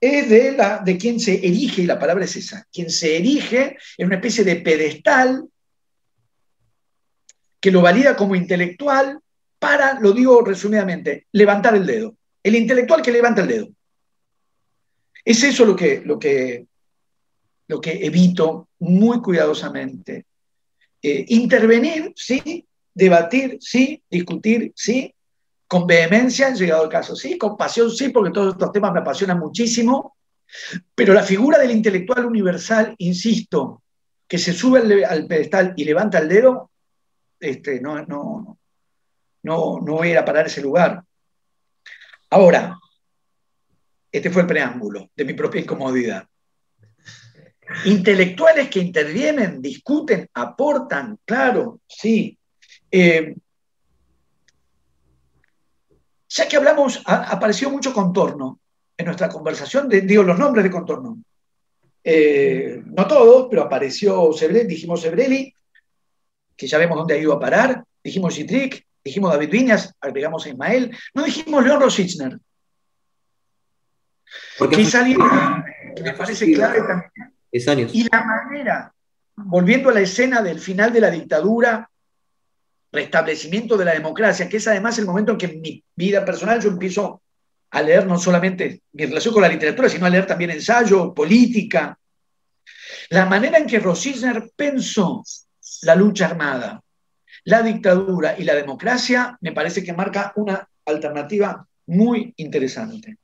es 0.00 0.30
de, 0.30 0.52
la, 0.52 0.78
de 0.78 0.96
quien 0.96 1.20
se 1.20 1.34
erige, 1.34 1.82
y 1.82 1.86
la 1.86 1.98
palabra 1.98 2.24
es 2.24 2.34
esa, 2.36 2.66
quien 2.72 2.90
se 2.90 3.16
erige 3.16 3.76
en 3.98 4.06
una 4.06 4.16
especie 4.16 4.44
de 4.44 4.56
pedestal 4.56 5.46
que 7.60 7.70
lo 7.70 7.82
valida 7.82 8.16
como 8.16 8.34
intelectual 8.34 9.20
para, 9.58 10.00
lo 10.00 10.12
digo 10.12 10.42
resumidamente, 10.42 11.26
levantar 11.32 11.74
el 11.74 11.86
dedo. 11.86 12.16
El 12.42 12.56
intelectual 12.56 13.02
que 13.02 13.12
levanta 13.12 13.42
el 13.42 13.48
dedo. 13.48 13.68
Es 15.22 15.42
eso 15.42 15.66
lo 15.66 15.76
que, 15.76 16.00
lo 16.02 16.18
que, 16.18 16.66
lo 17.68 17.78
que 17.78 18.06
evito 18.06 18.70
muy 18.78 19.20
cuidadosamente. 19.20 20.24
Eh, 21.02 21.26
intervenir, 21.28 22.12
sí, 22.16 22.66
debatir, 22.94 23.58
sí, 23.60 24.02
discutir, 24.08 24.72
sí, 24.74 25.14
con 25.70 25.86
vehemencia, 25.86 26.52
llegado 26.52 26.82
el 26.82 26.90
caso, 26.90 27.14
sí, 27.14 27.38
con 27.38 27.56
pasión, 27.56 27.92
sí, 27.92 28.08
porque 28.08 28.32
todos 28.32 28.54
estos 28.54 28.72
temas 28.72 28.92
me 28.92 28.98
apasionan 28.98 29.38
muchísimo, 29.38 30.16
pero 30.96 31.14
la 31.14 31.22
figura 31.22 31.58
del 31.58 31.70
intelectual 31.70 32.26
universal, 32.26 32.92
insisto, 32.98 33.84
que 34.26 34.36
se 34.36 34.52
sube 34.52 35.04
al, 35.04 35.28
pedestal 35.28 35.72
y 35.76 35.84
levanta 35.84 36.18
el 36.18 36.28
dedo, 36.28 36.72
este, 37.38 37.80
no, 37.80 38.04
no, 38.04 38.58
no, 39.44 39.78
no 39.80 39.92
voy 39.92 40.08
a 40.08 40.10
ir 40.10 40.18
a 40.18 40.24
parar 40.24 40.48
ese 40.48 40.60
lugar. 40.60 41.04
Ahora, 42.30 42.76
este 44.10 44.28
fue 44.28 44.42
el 44.42 44.48
preámbulo 44.48 45.08
de 45.14 45.24
mi 45.24 45.34
propia 45.34 45.60
incomodidad. 45.60 46.26
Intelectuales 47.84 48.68
que 48.68 48.80
intervienen, 48.80 49.62
discuten, 49.62 50.28
aportan, 50.34 51.16
claro, 51.24 51.78
sí. 51.86 52.36
Eh, 52.90 53.36
ya 56.30 56.48
que 56.48 56.56
hablamos, 56.56 57.02
apareció 57.04 57.70
mucho 57.70 57.92
contorno 57.92 58.60
en 58.96 59.06
nuestra 59.06 59.28
conversación, 59.28 59.88
digo 59.88 60.22
los 60.22 60.38
nombres 60.38 60.64
de 60.64 60.70
contorno. 60.70 61.18
Eh, 62.02 62.82
no 62.86 63.06
todos, 63.06 63.48
pero 63.50 63.62
apareció 63.62 64.32
Sebrelli, 64.32 64.68
dijimos 64.68 65.02
Sebrelli, 65.02 65.52
que 66.56 66.66
ya 66.66 66.78
vemos 66.78 66.96
dónde 66.96 67.14
ha 67.14 67.18
ido 67.18 67.32
a 67.32 67.40
parar, 67.40 67.84
dijimos 68.02 68.34
Citric, 68.34 68.86
dijimos 69.02 69.32
David 69.32 69.50
Viñas, 69.50 69.94
agregamos 70.00 70.46
a 70.46 70.50
Ismael, 70.50 70.96
no 71.14 71.24
dijimos 71.24 71.64
León 71.64 71.80
Rosichner. 71.80 72.38
Porque 74.56 74.82
es 74.82 74.94
alguien 74.94 75.18
que 75.96 76.02
me 76.02 76.12
parece 76.12 76.52
clave 76.52 76.78
también. 76.78 77.34
Es 77.50 77.66
años. 77.66 77.90
Y 77.92 78.08
la 78.08 78.24
manera, 78.24 78.94
volviendo 79.34 79.88
a 79.88 79.94
la 79.94 80.00
escena 80.00 80.42
del 80.42 80.60
final 80.60 80.92
de 80.92 81.00
la 81.00 81.10
dictadura, 81.10 81.90
restablecimiento 82.92 83.76
de 83.76 83.84
la 83.84 83.94
democracia, 83.94 84.48
que 84.48 84.56
es 84.56 84.66
además 84.68 84.98
el 84.98 85.06
momento 85.06 85.32
en 85.32 85.38
que 85.38 85.46
en 85.46 85.60
mi 85.60 85.84
vida 85.94 86.24
personal 86.24 86.60
yo 86.60 86.70
empiezo 86.70 87.22
a 87.70 87.82
leer 87.82 88.06
no 88.06 88.18
solamente 88.18 88.82
mi 88.92 89.06
relación 89.06 89.32
con 89.32 89.42
la 89.42 89.48
literatura, 89.48 89.88
sino 89.88 90.06
a 90.06 90.10
leer 90.10 90.26
también 90.26 90.50
ensayo, 90.50 91.14
política. 91.14 91.96
La 93.10 93.26
manera 93.26 93.58
en 93.58 93.66
que 93.66 93.78
Rosisner 93.78 94.50
pensó 94.56 95.22
la 95.82 95.94
lucha 95.94 96.26
armada, 96.26 96.82
la 97.44 97.62
dictadura 97.62 98.34
y 98.38 98.44
la 98.44 98.54
democracia 98.54 99.38
me 99.40 99.52
parece 99.52 99.84
que 99.84 99.92
marca 99.92 100.32
una 100.36 100.68
alternativa 100.84 101.66
muy 101.86 102.34
interesante. 102.36 103.18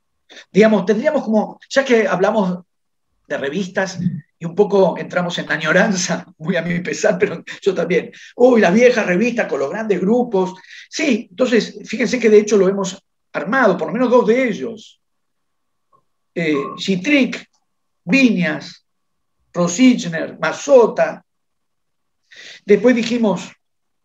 Digamos, 0.51 0.85
tendríamos 0.85 1.23
como, 1.23 1.59
ya 1.69 1.83
que 1.83 2.07
hablamos 2.07 2.59
de 3.27 3.37
revistas 3.37 3.99
y 4.39 4.45
un 4.45 4.55
poco 4.55 4.97
entramos 4.97 5.37
en 5.39 5.51
añoranza, 5.51 6.25
muy 6.37 6.55
a 6.55 6.61
mi 6.61 6.79
pesar, 6.79 7.17
pero 7.19 7.43
yo 7.61 7.73
también. 7.73 8.11
Uy, 8.35 8.61
las 8.61 8.73
viejas 8.73 9.05
revistas 9.05 9.47
con 9.47 9.59
los 9.59 9.69
grandes 9.69 9.99
grupos. 9.99 10.53
Sí, 10.89 11.27
entonces, 11.29 11.79
fíjense 11.85 12.19
que 12.19 12.29
de 12.29 12.39
hecho 12.39 12.57
lo 12.57 12.67
hemos 12.67 13.01
armado, 13.33 13.77
por 13.77 13.87
lo 13.87 13.93
menos 13.93 14.09
dos 14.09 14.27
de 14.27 14.47
ellos. 14.47 14.99
Eh, 16.33 16.55
Viñas, 18.03 18.85
Rosichner, 19.51 20.37
Mazota. 20.39 21.25
Después 22.63 22.95
dijimos, 22.95 23.51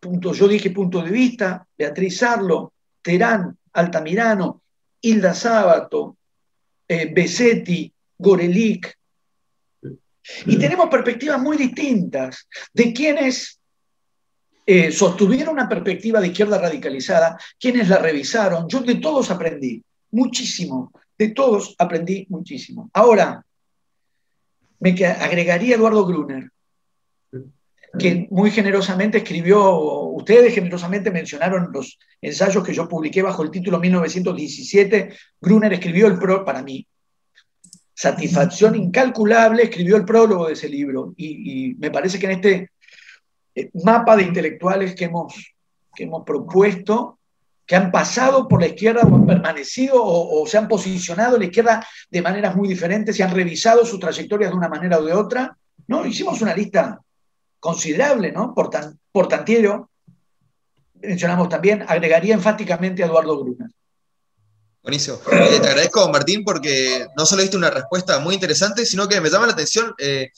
punto, 0.00 0.32
yo 0.32 0.48
dije 0.48 0.70
punto 0.70 1.02
de 1.02 1.10
vista, 1.10 1.66
Beatriz 1.78 2.22
Arlo, 2.22 2.72
Terán, 3.00 3.56
Altamirano, 3.74 4.62
Hilda 5.00 5.34
Sábato, 5.34 6.16
eh, 6.88 7.12
Besetti, 7.14 7.92
Gorelic. 8.18 8.98
Y 10.47 10.59
tenemos 10.59 10.89
perspectivas 10.89 11.40
muy 11.40 11.57
distintas 11.57 12.49
de 12.73 12.93
quienes 12.93 13.61
eh, 14.65 14.93
sostuvieron 14.93 15.55
una 15.55 15.69
perspectiva 15.69 16.20
de 16.20 16.28
izquierda 16.28 16.59
radicalizada, 16.59 17.39
quienes 17.59 17.89
la 17.89 17.99
revisaron. 17.99 18.69
Yo 18.69 18.81
de 18.81 18.97
todos 18.97 19.31
aprendí 19.31 19.82
muchísimo, 20.12 20.93
de 21.19 21.31
todos 21.31 21.74
aprendí 21.78 22.27
muchísimo. 22.28 22.89
Ahora, 22.93 23.44
me 24.78 24.90
agregaría 25.05 25.77
Eduardo 25.77 26.07
Gruner, 26.07 26.51
que 27.99 28.27
muy 28.31 28.51
generosamente 28.51 29.19
escribió, 29.19 29.77
ustedes 30.11 30.55
generosamente 30.55 31.11
mencionaron 31.11 31.70
los 31.73 31.99
ensayos 32.20 32.65
que 32.65 32.74
yo 32.74 32.89
publiqué 32.89 33.23
bajo 33.23 33.43
el 33.43 33.51
título 33.51 33.78
1917, 33.78 35.15
Gruner 35.40 35.73
escribió 35.73 36.07
el 36.07 36.19
pro 36.19 36.44
para 36.44 36.62
mí. 36.62 36.86
Satisfacción 38.02 38.74
incalculable, 38.74 39.62
escribió 39.62 39.96
el 39.96 40.04
prólogo 40.04 40.48
de 40.48 40.54
ese 40.54 40.68
libro 40.68 41.14
y, 41.16 41.76
me 41.78 41.88
parece 41.88 42.18
que 42.18 42.26
en 42.26 42.32
este 42.32 42.70
eh, 43.54 43.70
mapa 43.84 44.16
de 44.16 44.24
intelectuales 44.24 44.96
que 44.96 45.04
hemos, 45.04 45.54
que 45.94 46.02
hemos 46.02 46.24
propuesto, 46.24 47.20
que 47.64 47.76
han 47.76 47.92
pasado 47.92 48.48
por 48.48 48.60
la 48.60 48.66
izquierda 48.66 49.02
o 49.02 49.14
han 49.14 49.24
permanecido 49.24 50.02
o, 50.04 50.44
se 50.48 50.58
han 50.58 50.66
posicionado 50.66 51.36
en 51.36 51.42
la 51.42 51.46
izquierda 51.46 51.86
de 52.10 52.22
maneras 52.22 52.56
muy 52.56 52.68
diferentes 52.68 53.16
y 53.20 53.22
han 53.22 53.32
revisado 53.32 53.86
sus 53.86 54.00
trayectorias 54.00 54.50
de 54.50 54.56
una 54.56 54.68
manera 54.68 54.98
o 54.98 55.04
de 55.04 55.12
otra, 55.12 55.56
¿no? 55.86 56.04
Hicimos 56.04 56.42
una 56.42 56.56
lista 56.56 57.00
considerable, 57.60 58.32
¿no? 58.32 58.52
Por, 58.52 58.68
tan, 58.68 58.98
por 59.12 59.28
tantiero, 59.28 59.90
mencionamos 61.00 61.48
también, 61.48 61.84
agregaría 61.86 62.34
enfáticamente 62.34 63.04
a 63.04 63.06
Eduardo 63.06 63.38
Gruner. 63.38 63.70
Buenísimo. 64.82 65.20
Eh, 65.30 65.60
te 65.60 65.68
agradezco, 65.68 66.09
Martín, 66.09 66.42
porque 66.44 67.06
no 67.16 67.24
solo 67.24 67.42
diste 67.42 67.56
una 67.56 67.70
respuesta 67.70 68.18
muy 68.18 68.34
interesante, 68.34 68.84
sino 68.84 69.09
que 69.09 69.20
me 69.20 69.30
llama 69.30 69.46
la 69.46 69.52
atención, 69.52 69.94
eh, 69.98 70.30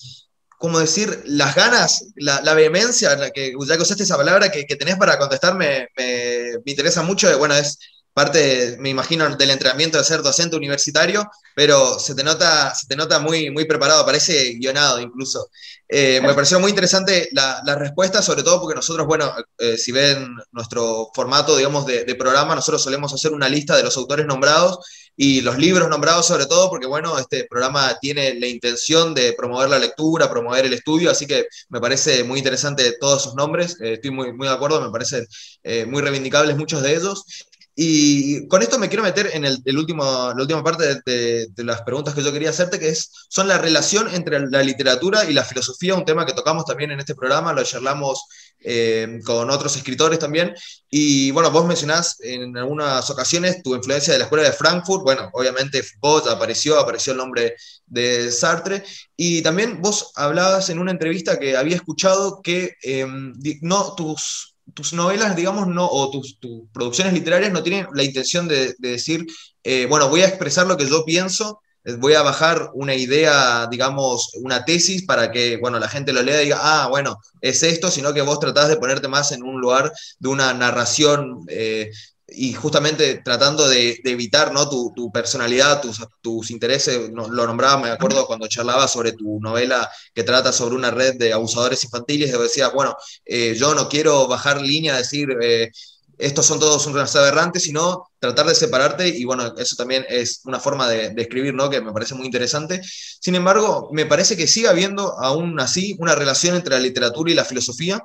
como 0.58 0.78
decir, 0.78 1.22
las 1.24 1.54
ganas, 1.54 2.12
la, 2.16 2.54
vehemencia, 2.54 3.16
que, 3.32 3.54
ya 3.66 3.76
que 3.76 3.82
usaste 3.82 4.02
esa 4.02 4.18
palabra 4.18 4.50
que, 4.50 4.64
tenés 4.76 4.96
para 4.96 5.18
contestarme, 5.18 5.88
me, 5.96 6.58
me, 6.64 6.70
interesa 6.70 7.02
mucho. 7.02 7.36
Bueno, 7.38 7.54
es 7.54 7.78
parte, 8.14 8.76
me 8.78 8.90
imagino, 8.90 9.28
del 9.36 9.50
entrenamiento 9.50 9.98
de 9.98 10.04
ser 10.04 10.22
docente 10.22 10.56
universitario, 10.56 11.28
pero 11.54 11.98
se 11.98 12.14
te 12.14 12.22
nota, 12.22 12.74
se 12.74 12.86
te 12.86 12.96
nota 12.96 13.18
muy, 13.18 13.50
muy 13.50 13.64
preparado, 13.64 14.06
parece 14.06 14.54
guionado 14.54 15.00
incluso. 15.00 15.50
Eh, 15.88 16.20
me 16.22 16.32
pareció 16.32 16.58
muy 16.58 16.70
interesante 16.70 17.28
la, 17.32 17.62
respuesta, 17.76 18.22
sobre 18.22 18.42
todo 18.42 18.60
porque 18.60 18.74
nosotros, 18.74 19.06
bueno, 19.06 19.32
eh, 19.58 19.76
si 19.76 19.92
ven 19.92 20.28
nuestro 20.52 21.10
formato, 21.14 21.56
digamos, 21.56 21.86
de, 21.86 22.14
programa, 22.14 22.54
nosotros 22.54 22.82
solemos 22.82 23.12
hacer 23.12 23.32
una 23.32 23.48
lista 23.48 23.76
de 23.76 23.82
los 23.82 23.96
autores 23.96 24.26
nombrados 24.26 24.78
y 25.16 25.40
los 25.42 25.58
libros 25.58 25.88
nombrados 25.88 26.26
sobre 26.26 26.46
todo, 26.46 26.70
porque 26.70 26.86
bueno, 26.86 27.18
este 27.18 27.46
programa 27.50 27.96
tiene 28.00 28.34
la 28.34 28.46
intención 28.46 29.14
de 29.14 29.32
promover 29.34 29.68
la 29.68 29.78
lectura, 29.78 30.30
promover 30.30 30.64
el 30.64 30.72
estudio, 30.72 31.10
así 31.10 31.26
que 31.26 31.46
me 31.68 31.80
parece 31.80 32.24
muy 32.24 32.38
interesante 32.38 32.96
todos 32.98 33.22
sus 33.22 33.34
nombres, 33.34 33.76
eh, 33.80 33.94
estoy 33.94 34.10
muy, 34.10 34.32
muy 34.32 34.48
de 34.48 34.54
acuerdo, 34.54 34.80
me 34.80 34.90
parecen 34.90 35.26
muy 35.86 36.02
reivindicables 36.02 36.56
muchos 36.56 36.82
de 36.82 36.94
ellos. 36.96 37.24
Y 37.76 38.46
con 38.46 38.62
esto 38.62 38.78
me 38.78 38.88
quiero 38.88 39.02
meter 39.02 39.30
en 39.32 39.44
el, 39.44 39.78
último, 39.78 40.05
la 40.05 40.40
última 40.40 40.62
parte 40.62 41.02
de, 41.05 41.64
las 41.64 41.82
preguntas 41.82 42.14
que 42.14 42.22
yo 42.22 42.32
quería 42.32 42.51
hacerte, 42.51 42.78
que 42.78 42.88
es, 42.88 43.10
son 43.28 43.48
la 43.48 43.59
relación 43.59 44.14
entre 44.14 44.46
la 44.48 44.62
literatura 44.62 45.24
y 45.24 45.32
la 45.32 45.42
filosofía, 45.42 45.96
un 45.96 46.05
tema 46.05 46.24
que 46.24 46.34
tocamos 46.34 46.64
también 46.64 46.92
en 46.92 47.01
este 47.01 47.16
programa, 47.16 47.52
lo 47.52 47.64
charlamos 47.64 48.26
eh, 48.60 49.20
con 49.24 49.51
otros 49.51 49.76
escritores 49.76 50.20
también. 50.20 50.55
Y 50.88 51.32
bueno, 51.32 51.51
vos 51.51 51.66
mencionás 51.66 52.16
en 52.20 52.56
algunas 52.56 53.10
ocasiones 53.10 53.60
tu 53.62 53.74
influencia 53.74 54.12
de 54.12 54.20
la 54.20 54.26
escuela 54.26 54.44
de 54.44 54.52
Frankfurt, 54.52 55.02
bueno, 55.02 55.30
obviamente 55.32 55.82
Foucault 55.82 56.28
apareció, 56.28 56.78
apareció 56.78 57.12
el 57.12 57.18
nombre 57.18 57.56
de 57.86 58.30
Sartre, 58.30 58.84
y 59.16 59.42
también 59.42 59.82
vos 59.82 60.12
hablabas 60.14 60.70
en 60.70 60.78
una 60.78 60.92
entrevista 60.92 61.40
que 61.40 61.56
había 61.56 61.74
escuchado 61.74 62.40
que 62.40 62.76
eh, 62.84 63.05
no, 63.62 63.94
tus 63.96 64.53
tus 64.72 64.92
novelas, 64.92 65.36
digamos, 65.36 65.66
no, 65.66 65.86
o 65.86 66.10
tus, 66.10 66.38
producciones 66.72 67.12
literarias 67.12 67.52
no 67.52 67.62
tienen 67.62 67.86
la 67.92 68.02
intención 68.02 68.48
de, 68.48 68.74
decir, 68.78 69.26
eh, 69.62 69.86
bueno, 69.88 70.08
voy 70.08 70.22
a 70.22 70.28
expresar 70.28 70.66
lo 70.66 70.76
que 70.76 70.86
yo 70.86 71.04
pienso, 71.04 71.60
eh, 71.84 71.94
voy 71.98 72.14
a 72.14 72.22
bajar 72.22 72.70
una 72.74 72.94
idea, 72.94 73.66
digamos, 73.70 74.32
una 74.40 74.64
tesis 74.64 75.04
para 75.04 75.30
que, 75.30 75.58
bueno, 75.58 75.78
la 75.78 75.88
gente 75.88 76.12
lo 76.12 76.22
lea 76.22 76.40
y 76.40 76.46
diga, 76.46 76.60
ah, 76.60 76.88
bueno, 76.88 77.18
es 77.40 77.62
esto, 77.62 77.90
sino 77.90 78.14
que 78.14 78.22
vos 78.22 78.40
tratás 78.40 78.68
de 78.68 78.76
ponerte 78.76 79.08
más 79.08 79.32
en 79.32 79.42
un 79.42 79.60
lugar 79.60 79.92
de 80.18 80.28
una 80.28 80.54
narración 80.54 81.44
eh, 81.48 81.90
y 82.36 82.52
justamente 82.52 83.20
tratando 83.24 83.69
de, 83.69 84.01
evitar 84.05 84.52
¿no? 84.52 84.69
tu, 84.69 85.11
personalidad, 85.12 85.82
tus, 86.20 86.51
intereses, 86.51 87.11
lo 87.11 87.47
nombraba, 87.47 87.81
me 87.81 87.90
acuerdo 87.90 88.27
cuando 88.27 88.48
charlaba 88.48 88.89
sobre 88.89 89.12
tu 89.12 89.40
novela 89.40 89.90
que 90.15 90.23
trata 90.24 90.52
sobre 90.52 90.74
una 90.74 90.90
red 90.90 91.16
de 91.16 91.32
abusadores 91.32 91.82
infantiles, 91.85 92.31
y 92.31 92.39
decía, 92.39 92.69
bueno, 92.69 92.97
eh, 93.24 93.55
yo 93.56 93.74
no 93.74 93.89
quiero 93.89 94.27
bajar 94.27 94.61
línea, 94.61 94.97
decir, 94.97 95.28
eh, 95.40 95.70
estos 96.19 96.47
son 96.47 96.61
todos 96.61 96.86
unos 96.86 97.16
aberrantes, 97.16 97.65
sino 97.65 98.09
tratar 98.19 98.47
de 98.47 98.55
separarte, 98.55 99.09
y 99.09 99.24
bueno, 99.24 99.55
eso 99.56 99.77
también 99.77 100.06
es 100.09 100.40
una 100.44 100.61
forma 100.61 100.89
de, 100.89 101.11
de, 101.11 101.23
escribir, 101.23 101.55
¿no? 101.55 101.69
Que 101.69 101.81
me 101.81 101.93
parece 101.93 102.15
muy 102.15 102.27
interesante. 102.27 102.81
Sin 102.85 103.35
embargo, 103.35 103.89
me 103.93 104.06
parece 104.06 104.36
que 104.36 104.47
sigue 104.47 104.69
habiendo 104.69 105.19
aún 105.19 105.59
así 105.59 105.97
una 105.98 106.15
relación 106.15 106.55
entre 106.55 106.74
la 106.74 106.81
literatura 106.81 107.32
y 107.32 107.35
la 107.35 107.44
filosofía. 107.44 108.01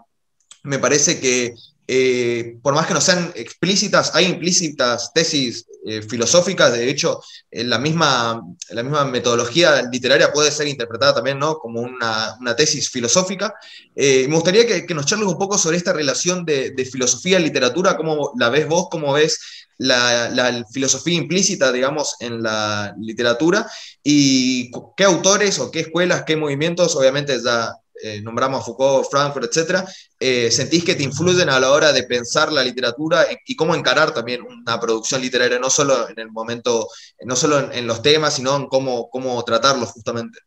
Me 0.63 0.79
parece 0.79 1.19
que 1.19 1.53
eh, 1.91 2.59
por 2.61 2.75
más 2.75 2.85
que 2.85 2.93
no 2.93 3.01
sean 3.01 3.31
explícitas, 3.33 4.11
hay 4.13 4.25
implícitas 4.25 5.11
tesis 5.11 5.65
eh, 5.83 6.03
filosóficas, 6.03 6.71
de 6.71 6.87
hecho, 6.87 7.19
la, 7.49 7.79
misma, 7.79 8.43
la 8.69 8.83
misma 8.83 9.05
metodología 9.05 9.81
literaria 9.91 10.31
puede 10.31 10.51
ser 10.51 10.67
interpretada 10.67 11.15
también 11.15 11.39
¿no? 11.39 11.57
como 11.57 11.81
una, 11.81 12.55
tesis 12.55 12.91
filosófica. 12.91 13.55
Eh, 13.95 14.27
me 14.29 14.35
gustaría 14.35 14.67
que, 14.67 14.93
nos 14.93 15.07
charles 15.07 15.27
un 15.27 15.39
poco 15.39 15.57
sobre 15.57 15.77
esta 15.77 15.91
relación 15.91 16.45
de, 16.45 16.87
filosofía 16.91 17.39
y 17.39 17.43
literatura, 17.45 17.97
cómo 17.97 18.33
la 18.37 18.49
ves 18.49 18.67
vos, 18.67 18.87
cómo 18.91 19.13
ves 19.13 19.39
la, 19.79 20.29
la, 20.29 20.63
filosofía 20.71 21.15
implícita, 21.15 21.71
digamos, 21.71 22.17
en 22.19 22.43
la 22.43 22.93
literatura 22.99 23.65
y 24.03 24.69
qué 24.95 25.05
autores 25.05 25.57
o 25.57 25.71
qué 25.71 25.79
escuelas, 25.79 26.21
qué 26.27 26.37
movimientos, 26.37 26.95
obviamente 26.95 27.35
ya 27.43 27.73
eh, 28.01 28.21
nombramos 28.21 28.61
a 28.61 28.63
Foucault, 28.63 29.09
Frankfurt, 29.09 29.45
etcétera, 29.45 29.85
eh, 30.19 30.49
sentís 30.51 30.83
que 30.83 30.95
te 30.95 31.03
influyen 31.03 31.49
a 31.49 31.59
la 31.59 31.71
hora 31.71 31.91
de 31.91 32.03
pensar 32.03 32.51
la 32.51 32.63
literatura 32.63 33.25
y 33.45 33.55
cómo 33.55 33.75
encarar 33.75 34.13
también 34.13 34.41
una 34.41 34.79
producción 34.79 35.21
literaria, 35.21 35.59
no 35.59 35.69
solo 35.69 36.09
en 36.09 36.19
el 36.19 36.31
momento, 36.31 36.87
no 37.25 37.35
solo 37.35 37.71
en, 37.71 37.87
los 37.87 38.01
temas, 38.01 38.35
sino 38.35 38.55
en 38.55 38.67
cómo, 38.67 39.09
cómo 39.09 39.43
tratarlos 39.43 39.89
justamente? 39.89 40.39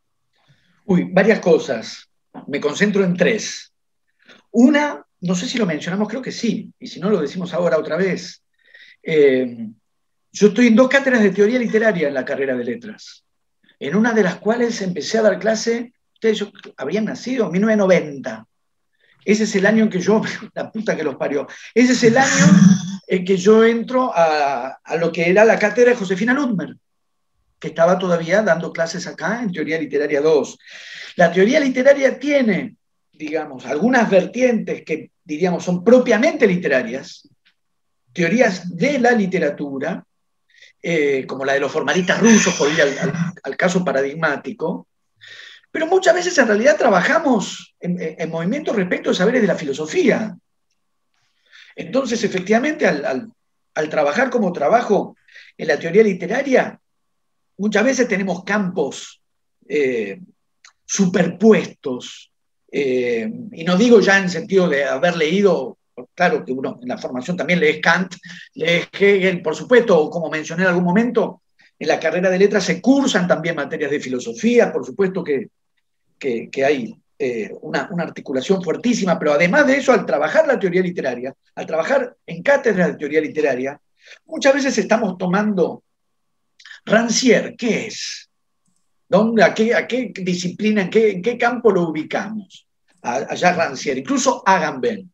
Uy, 0.87 1.09
varias 1.13 1.41
cosas. 1.41 2.09
Me 2.47 2.61
concentro 2.61 3.05
en 3.05 3.17
tres. 3.17 3.73
Una, 4.51 5.05
no 5.21 5.35
sé 5.35 5.47
si 5.47 5.59
lo 5.59 5.67
mencionamos, 5.67 6.09
creo 6.09 6.23
que 6.23 6.33
sí, 6.33 6.73
y 6.79 6.87
si 6.87 7.01
no 7.01 7.11
lo 7.11 7.21
decimos 7.21 7.53
ahora 7.53 7.79
otra 7.79 7.97
vez. 7.97 8.43
Eh, 9.03 9.69
yo 10.33 10.49
estoy 10.49 10.69
en 10.69 10.77
dos 10.77 10.89
cátedras 10.89 11.23
de 11.23 11.31
teoría 11.31 11.59
literaria 11.59 12.09
en 12.09 12.15
la 12.15 12.25
carrera 12.25 12.57
de 12.57 12.65
letras, 12.65 13.25
en 13.79 13.95
una 13.95 14.13
de 14.13 14.23
las 14.23 14.37
cuales 14.37 14.81
empecé 14.81 15.19
a 15.19 15.23
dar 15.23 15.39
clase 15.39 15.93
ustedes 16.23 16.53
habrían 16.77 17.07
nacido 17.07 17.47
en 17.47 17.53
1990. 17.53 18.47
Ese 19.25 19.45
es 19.45 19.57
el 19.57 19.67
año 19.67 19.85
en 19.85 19.91
que 19.91 20.01
yo, 20.01 20.23
la 20.55 20.71
puta 20.71 20.97
que 20.97 21.05
los 21.05 21.17
parió, 21.17 21.49
ese 21.75 21.93
es 21.93 22.05
el 22.05 22.17
año 22.17 22.47
en 23.07 23.25
que 23.25 23.37
yo 23.37 23.65
entro 23.65 24.13
a, 24.15 24.79
lo 24.99 25.11
que 25.11 25.29
era 25.29 25.45
la 25.45 25.59
cátedra 25.59 25.91
de 25.91 25.97
Josefina 25.97 26.33
Ludmer, 26.33 26.77
que 27.59 27.69
estaba 27.69 27.99
todavía 27.99 28.43
dando 28.43 28.73
clases 28.73 29.07
acá 29.07 29.43
en 29.43 29.53
Teoría 29.53 29.79
Literaria 29.79 30.21
2. 30.21 30.59
La 31.17 31.31
teoría 31.33 31.61
literaria 31.61 32.19
tiene, 32.19 32.77
digamos, 33.13 33.67
algunas 33.67 34.09
vertientes 34.09 34.83
que, 34.85 35.11
diríamos, 35.23 35.65
son 35.65 35.85
propiamente 35.85 36.47
literarias, 36.47 37.29
teorías 38.13 38.77
de 38.77 38.99
la 38.99 39.13
literatura, 39.13 40.05
eh, 40.83 41.25
como 41.27 41.45
la 41.45 41.53
de 41.53 41.61
los 41.61 41.71
formalistas 41.71 42.21
rusos, 42.21 42.55
por 42.55 42.71
ir 42.73 42.81
al 42.81 43.57
caso 43.57 43.85
paradigmático, 43.85 44.89
pero 45.73 45.87
muchas 45.87 46.15
veces 46.15 46.37
en 46.37 46.47
realidad 46.47 46.77
trabajamos 46.77 47.75
en, 47.81 48.31
movimiento 48.31 48.75
respecto 48.75 49.11
a 49.11 49.15
saberes 49.15 49.41
de 49.41 49.49
la 49.49 49.57
filosofía. 49.57 50.37
Entonces, 51.75 52.23
efectivamente, 52.23 52.87
al, 52.87 53.33
trabajar 53.89 54.29
como 54.29 54.53
trabajo 54.53 55.17
en 55.57 55.69
la 55.69 55.79
teoría 55.79 56.03
literaria, 56.03 56.79
muchas 57.57 57.85
veces 57.85 58.07
tenemos 58.07 58.45
campos 58.45 59.23
eh, 59.67 60.21
superpuestos, 60.85 62.31
eh, 62.71 63.31
y 63.53 63.65
no 63.65 63.77
digo 63.77 64.01
ya 64.01 64.19
en 64.19 64.29
sentido 64.29 64.69
de 64.69 64.85
haber 64.85 65.17
leído, 65.17 65.79
claro 66.15 66.45
que 66.45 66.53
uno 66.53 66.79
en 66.83 66.89
la 66.89 66.99
formación 66.99 67.35
también 67.35 67.61
lee 67.61 67.81
Kant, 67.81 68.17
lee 68.55 68.85
Hegel, 68.93 69.41
por 69.41 69.57
supuesto, 69.57 70.11
como 70.11 70.29
mencioné 70.29 70.65
en 70.65 70.69
algún 70.69 70.85
momento, 70.85 71.43
en 71.79 71.89
la 71.89 71.99
carrera 71.99 72.29
de 72.29 72.39
letras 72.39 72.65
se 72.65 72.83
cursan 72.83 73.27
también 73.27 73.57
materias 73.57 73.91
de 73.91 74.01
filosofía, 74.01 74.71
por 74.71 74.85
supuesto 74.85 75.25
que, 75.25 75.49
que, 76.23 76.65
hay 76.65 76.95
eh, 77.19 77.51
una, 77.63 77.89
una, 77.91 78.05
articulación 78.05 78.63
fuertísima, 78.63 79.19
pero 79.19 79.33
además 79.33 79.67
de 79.67 79.77
eso, 79.77 79.93
al 79.93 80.07
trabajar 80.07 80.47
la 80.47 80.59
teoría 80.59 80.83
literaria, 80.83 81.35
al 81.55 81.67
trabajar 81.67 82.17
en 82.27 82.43
cátedras 82.43 82.89
de 82.89 82.99
teoría 82.99 83.21
literaria, 83.21 83.81
muchas 84.27 84.55
veces 84.55 84.79
estamos 84.79 85.19
tomando 85.19 85.83
Rancière, 86.85 87.57
¿qué 87.57 87.87
es? 87.87 88.29
¿Dónde, 89.09 89.43
a, 89.43 89.53
qué, 89.53 89.75
¿A 89.75 89.87
qué 89.87 90.13
disciplina, 90.15 90.83
en 90.83 90.91
qué, 90.91 91.21
qué 91.21 91.37
campo 91.37 91.71
lo 91.71 91.89
ubicamos? 91.91 92.67
Allá 93.03 93.53
Rancière, 93.53 93.99
incluso 93.99 94.43
Agamben. 94.47 95.11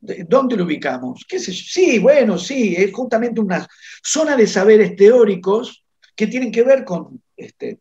¿Dónde 0.00 0.56
lo 0.56 0.64
ubicamos? 0.64 1.24
¿Qué 1.28 1.40
Sí, 1.40 1.98
bueno, 1.98 2.38
sí, 2.38 2.74
es 2.76 2.92
justamente 2.92 3.40
una 3.40 3.66
zona 4.02 4.36
de 4.36 4.46
saberes 4.46 4.94
teóricos 4.94 5.84
que 6.14 6.28
tienen 6.28 6.52
que 6.52 6.62
ver 6.62 6.84
con 6.84 7.20
este, 7.36 7.80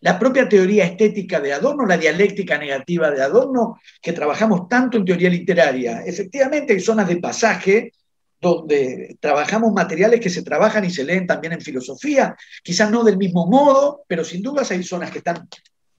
la 0.00 0.18
propia 0.18 0.48
teoría 0.48 0.84
estética 0.84 1.40
de 1.40 1.52
Adorno, 1.52 1.86
la 1.86 1.98
dialéctica 1.98 2.58
negativa 2.58 3.10
de 3.10 3.22
Adorno, 3.22 3.78
que 4.00 4.12
trabajamos 4.12 4.68
tanto 4.68 4.96
en 4.96 5.04
teoría 5.04 5.30
literaria. 5.30 6.02
Efectivamente, 6.04 6.72
hay 6.72 6.80
zonas 6.80 7.08
de 7.08 7.16
pasaje 7.16 7.92
donde 8.40 9.16
trabajamos 9.20 9.72
materiales 9.72 10.20
que 10.20 10.30
se 10.30 10.42
trabajan 10.42 10.84
y 10.84 10.90
se 10.90 11.04
leen 11.04 11.26
también 11.26 11.52
en 11.52 11.60
filosofía, 11.60 12.34
quizás 12.62 12.90
no 12.90 13.04
del 13.04 13.18
mismo 13.18 13.46
modo, 13.46 14.02
pero 14.06 14.24
sin 14.24 14.42
dudas 14.42 14.70
hay 14.70 14.82
zonas 14.82 15.10
que 15.10 15.18
están 15.18 15.46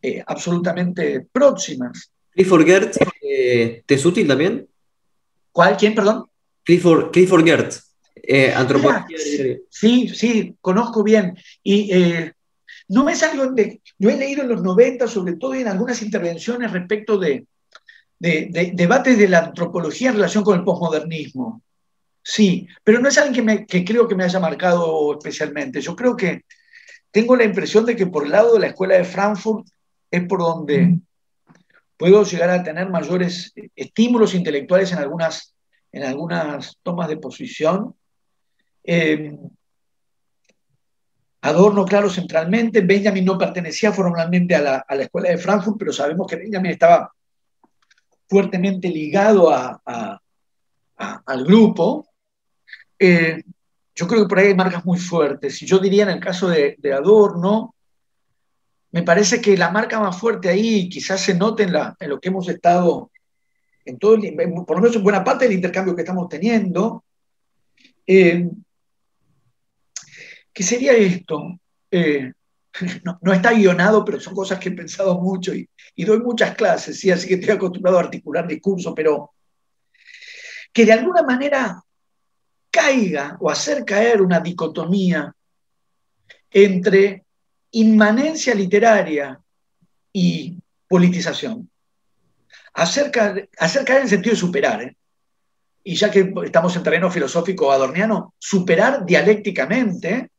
eh, 0.02 0.24
absolutamente 0.26 1.28
próximas. 1.32 2.12
Clifford 2.32 2.66
Gertz, 2.66 2.98
eh, 3.22 3.84
¿te 3.86 3.94
es 3.94 4.06
útil 4.06 4.28
también? 4.28 4.68
¿Cuál? 5.52 5.78
¿Quién, 5.78 5.94
perdón? 5.94 6.26
Clifford, 6.64 7.12
Clifford 7.12 7.46
Gertz, 7.46 7.94
eh, 8.16 8.52
antropología. 8.52 9.18
sí, 9.70 10.08
sí, 10.10 10.56
conozco 10.62 11.04
bien. 11.04 11.38
Y 11.62 11.92
no 12.92 13.10
es 13.10 13.24
algo 13.24 13.56
que 13.56 13.82
yo 13.98 14.10
he 14.10 14.18
leído 14.18 14.44
en 14.44 14.50
los 14.50 14.62
90, 14.62 15.08
sobre 15.08 15.36
todo 15.38 15.56
en 15.56 15.68
algunas 15.68 16.02
intervenciones 16.02 16.72
respecto 16.72 17.18
de, 17.18 17.46
de 18.20 18.72
debates 18.74 19.18
de 19.18 19.28
la 19.28 19.40
antropología 19.40 20.10
en 20.10 20.16
relación 20.16 20.44
con 20.44 20.60
el 20.60 20.66
posmodernismo. 20.66 21.62
Sí, 22.24 22.68
pero 22.84 23.00
no 23.00 23.08
es 23.08 23.18
alguien 23.18 23.66
que, 23.66 23.84
creo 23.84 24.08
que 24.08 24.16
me 24.16 24.24
haya 24.24 24.40
marcado 24.40 25.14
especialmente. 25.14 25.82
Yo 25.82 25.96
creo 25.96 26.16
que 26.16 26.42
tengo 27.12 27.36
la 27.36 27.46
impresión 27.46 27.86
de 27.86 27.96
que 27.96 28.08
por 28.08 28.26
el 28.26 28.32
lado 28.32 28.54
de 28.54 28.60
la 28.60 28.68
escuela 28.68 28.96
de 28.96 29.06
Frankfurt 29.06 29.68
es 30.12 30.28
por 30.28 30.40
donde 30.40 31.00
puedo 31.98 32.24
llegar 32.24 32.50
a 32.50 32.64
tener 32.64 32.90
mayores 32.90 33.54
estímulos 33.76 34.36
intelectuales 34.36 34.92
en 34.92 35.00
algunas, 35.00 35.56
en 35.92 36.04
algunas 36.04 36.78
tomas 36.84 37.08
de 37.08 37.18
posición. 37.18 37.96
Eh, 38.84 39.36
Adorno, 41.42 41.86
claro, 41.86 42.10
centralmente. 42.10 42.82
Benjamin 42.82 43.26
no 43.26 43.38
pertenecía 43.38 43.92
formalmente 43.92 44.56
a 44.56 44.62
la, 44.62 45.02
escuela 45.02 45.30
de 45.30 45.38
Frankfurt, 45.38 45.78
pero 45.78 45.92
sabemos 45.92 46.28
que 46.28 46.36
Benjamin 46.36 46.72
estaba 46.72 47.12
fuertemente 48.28 48.88
ligado 48.90 49.50
al 49.50 51.46
grupo. 51.46 52.08
Eh, 52.98 53.42
yo 53.96 54.08
creo 54.08 54.22
que 54.22 54.30
por 54.30 54.40
ahí 54.40 54.48
hay 54.48 54.56
marcas 54.56 54.86
muy 54.86 55.00
fuertes. 55.00 55.62
Y 55.62 55.66
yo 55.66 55.80
diría 55.80 56.04
en 56.04 56.10
el 56.10 56.20
caso 56.20 56.48
de, 56.48 56.78
Adorno, 56.94 57.76
me 58.92 59.02
parece 59.02 59.42
que 59.42 59.58
la 59.58 59.72
marca 59.72 60.00
más 60.00 60.20
fuerte 60.20 60.50
ahí, 60.50 60.90
quizás 60.90 61.22
se 61.22 61.34
note 61.34 61.64
en, 61.64 61.74
lo 62.10 62.20
que 62.20 62.30
hemos 62.30 62.48
estado, 62.50 63.10
en 63.86 63.98
todo 63.98 64.18
por 64.66 64.76
lo 64.76 64.82
menos 64.82 64.96
en 64.96 65.04
buena 65.04 65.24
parte 65.24 65.46
del 65.46 65.56
intercambio 65.56 65.96
que 65.96 66.02
estamos 66.02 66.30
teniendo, 66.30 67.04
eh, 68.06 68.48
que 70.54 70.64
sería 70.64 70.94
esto. 70.94 71.60
Eh, 71.90 72.32
no, 73.22 73.34
está 73.34 73.52
guionado, 73.52 74.04
pero 74.06 74.20
son 74.20 74.34
cosas 74.34 74.60
que 74.60 74.70
he 74.70 74.74
pensado 74.74 75.20
mucho 75.20 75.54
y, 75.54 75.68
doy 75.98 76.20
muchas 76.20 76.56
clases, 76.56 77.00
¿sí? 77.00 77.12
así 77.12 77.28
que 77.28 77.36
estoy 77.36 77.52
acostumbrado 77.52 77.98
a 77.98 78.02
articular 78.02 78.48
discursos, 78.48 78.94
pero 78.96 79.32
que 80.74 80.86
de 80.86 80.94
alguna 80.94 81.22
manera 81.22 81.84
caiga 82.70 83.38
o 83.40 83.50
hacer 83.50 83.84
caer 83.84 84.22
una 84.22 84.40
dicotomía 84.40 85.34
entre 86.50 87.26
inmanencia 87.72 88.56
literaria 88.56 89.40
y 90.14 90.58
politización. 90.88 91.70
Hacer 92.74 93.12
caer, 93.12 93.50
en 93.60 94.02
el 94.04 94.10
sentido 94.10 94.34
de 94.34 94.40
superar, 94.40 94.82
¿eh? 94.82 94.96
y 95.84 95.96
ya 95.96 96.10
que 96.10 96.34
estamos 96.46 96.76
en 96.76 96.84
terreno 96.84 97.12
filosófico 97.12 97.72
adorniano, 97.72 98.34
superar 98.40 99.06
dialécticamente 99.06 100.32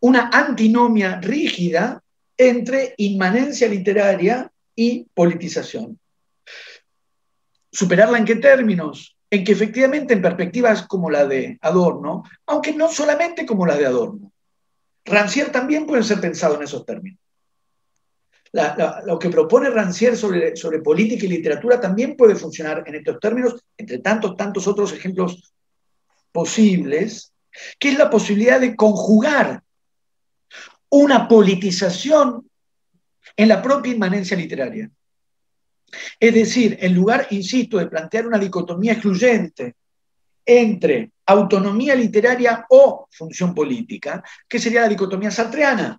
una 0.00 0.30
antinomia 0.32 1.20
rígida 1.20 2.02
entre 2.36 2.94
inmanencia 2.98 3.68
literaria 3.68 4.50
y 4.74 5.06
politización. 5.14 5.98
¿Superarla 7.70 8.18
en 8.18 8.24
qué 8.24 8.36
términos? 8.36 9.14
en 9.34 9.44
que 9.44 9.52
efectivamente 9.52 10.14
en 10.14 10.22
perspectivas 10.22 10.86
como 10.86 11.10
la 11.10 11.26
de 11.26 11.58
Adorno, 11.60 12.22
aunque 12.46 12.72
no 12.72 12.88
solamente 12.88 13.44
como 13.44 13.66
la 13.66 13.76
de 13.76 13.86
Adorno, 13.86 14.32
Rancière 15.04 15.50
también 15.50 15.86
puede 15.86 16.04
ser 16.04 16.20
pensado 16.20 16.54
en 16.54 16.62
esos 16.62 16.86
términos. 16.86 17.18
lo 19.06 19.18
que 19.18 19.28
propone 19.28 19.70
Rancière 19.70 20.14
sobre, 20.14 20.54
sobre 20.56 20.78
política 20.78 21.26
y 21.26 21.28
literatura 21.28 21.80
también 21.80 22.16
puede 22.16 22.36
funcionar 22.36 22.84
en 22.86 22.94
estos 22.94 23.18
términos, 23.18 23.60
entre 23.76 23.98
tantos, 23.98 24.36
tantos 24.36 24.68
otros 24.68 24.92
ejemplos 24.92 25.52
posibles, 26.30 27.32
que 27.80 27.88
es 27.88 27.98
la 27.98 28.08
posibilidad 28.08 28.60
de 28.60 28.76
conjugar 28.76 29.63
una 30.90 31.26
politización 31.26 32.48
en 33.36 33.48
la 33.48 33.60
propia 33.62 33.92
inmanencia 33.92 34.36
literaria. 34.36 34.90
Es 36.18 36.34
decir, 36.34 36.78
en 36.80 36.94
lugar, 36.94 37.26
insisto, 37.30 37.78
de 37.78 37.86
plantear 37.86 38.26
una 38.26 38.38
dicotomía 38.38 38.92
excluyente 38.92 39.76
entre 40.44 41.10
autonomía 41.26 41.94
literaria 41.94 42.66
o 42.68 43.06
función 43.10 43.54
política, 43.54 44.22
que 44.48 44.58
sería 44.58 44.82
la 44.82 44.88
dicotomía 44.88 45.30
sartreana. 45.30 45.98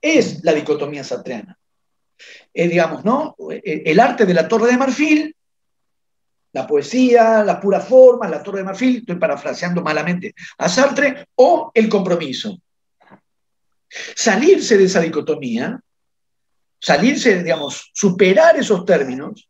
Es 0.00 0.42
la 0.44 0.52
dicotomía 0.52 1.04
sartreana. 1.04 1.58
Eh, 2.52 2.68
digamos, 2.68 3.04
¿no? 3.04 3.36
Eh, 3.50 3.82
el 3.86 4.00
arte 4.00 4.26
de 4.26 4.34
la 4.34 4.46
Torre 4.46 4.70
de 4.70 4.76
Marfil, 4.76 5.36
la 6.52 6.66
poesía, 6.66 7.44
la 7.44 7.60
pura 7.60 7.80
forma, 7.80 8.28
la 8.28 8.42
Torre 8.42 8.58
de 8.58 8.64
Marfil, 8.64 8.98
estoy 8.98 9.16
parafraseando 9.16 9.82
malamente 9.82 10.34
a 10.58 10.68
Sartre, 10.68 11.28
o 11.36 11.70
el 11.74 11.88
compromiso. 11.88 12.58
Salirse 14.14 14.78
de 14.78 14.84
esa 14.84 15.00
dicotomía 15.00 15.80
salirse, 16.80 17.42
digamos, 17.42 17.90
superar 17.92 18.56
esos 18.56 18.84
términos 18.84 19.48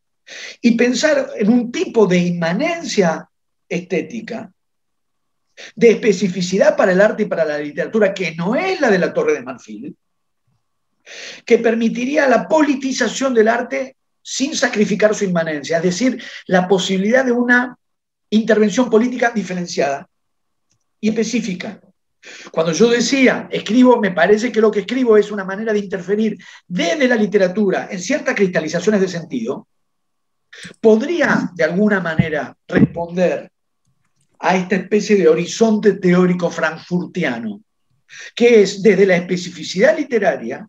y 0.60 0.72
pensar 0.72 1.30
en 1.36 1.48
un 1.48 1.72
tipo 1.72 2.06
de 2.06 2.18
inmanencia 2.18 3.28
estética, 3.68 4.52
de 5.74 5.90
especificidad 5.90 6.76
para 6.76 6.92
el 6.92 7.00
arte 7.00 7.24
y 7.24 7.26
para 7.26 7.44
la 7.44 7.58
literatura, 7.58 8.12
que 8.12 8.34
no 8.34 8.56
es 8.56 8.80
la 8.80 8.90
de 8.90 8.98
la 8.98 9.12
Torre 9.12 9.34
de 9.34 9.42
Marfil, 9.42 9.96
que 11.44 11.58
permitiría 11.58 12.28
la 12.28 12.48
politización 12.48 13.34
del 13.34 13.48
arte 13.48 13.96
sin 14.22 14.54
sacrificar 14.54 15.14
su 15.14 15.24
inmanencia, 15.24 15.78
es 15.78 15.82
decir, 15.82 16.22
la 16.46 16.68
posibilidad 16.68 17.24
de 17.24 17.32
una 17.32 17.76
intervención 18.30 18.90
política 18.90 19.30
diferenciada 19.30 20.08
y 21.00 21.08
específica. 21.08 21.80
Cuando 22.52 22.72
yo 22.72 22.88
decía, 22.88 23.48
escribo, 23.50 23.98
me 23.98 24.10
parece 24.10 24.52
que 24.52 24.60
lo 24.60 24.70
que 24.70 24.80
escribo 24.80 25.16
es 25.16 25.30
una 25.30 25.44
manera 25.44 25.72
de 25.72 25.78
interferir 25.78 26.38
desde 26.66 27.08
la 27.08 27.16
literatura 27.16 27.88
en 27.90 28.00
ciertas 28.00 28.34
cristalizaciones 28.34 29.00
de 29.00 29.08
sentido, 29.08 29.68
podría 30.80 31.50
de 31.54 31.64
alguna 31.64 32.00
manera 32.00 32.54
responder 32.68 33.50
a 34.38 34.56
esta 34.56 34.76
especie 34.76 35.16
de 35.16 35.28
horizonte 35.28 35.94
teórico 35.94 36.50
frankfurtiano, 36.50 37.62
que 38.34 38.62
es 38.62 38.82
desde 38.82 39.06
la 39.06 39.16
especificidad 39.16 39.96
literaria, 39.96 40.66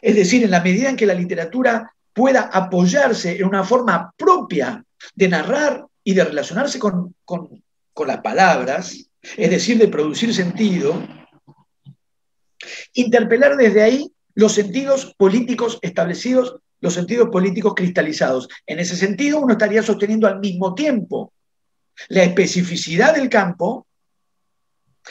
es 0.00 0.14
decir, 0.14 0.44
en 0.44 0.50
la 0.50 0.62
medida 0.62 0.88
en 0.88 0.96
que 0.96 1.06
la 1.06 1.14
literatura 1.14 1.92
pueda 2.12 2.50
apoyarse 2.52 3.36
en 3.36 3.44
una 3.44 3.64
forma 3.64 4.12
propia 4.16 4.82
de 5.14 5.28
narrar 5.28 5.84
y 6.04 6.14
de 6.14 6.24
relacionarse 6.24 6.78
con, 6.78 7.14
con 7.24 8.06
las 8.06 8.20
palabras, 8.20 9.07
es 9.22 9.50
decir, 9.50 9.78
de 9.78 9.88
producir 9.88 10.34
sentido, 10.34 11.06
interpelar 12.94 13.56
desde 13.56 13.82
ahí 13.82 14.12
los 14.34 14.52
sentidos 14.52 15.14
políticos 15.16 15.78
establecidos, 15.82 16.56
los 16.80 16.94
sentidos 16.94 17.28
políticos 17.30 17.74
cristalizados. 17.74 18.48
En 18.66 18.78
ese 18.78 18.96
sentido, 18.96 19.40
uno 19.40 19.52
estaría 19.52 19.82
sosteniendo 19.82 20.26
al 20.26 20.38
mismo 20.38 20.74
tiempo 20.74 21.32
la 22.08 22.22
especificidad 22.22 23.14
del 23.14 23.28
campo 23.28 23.86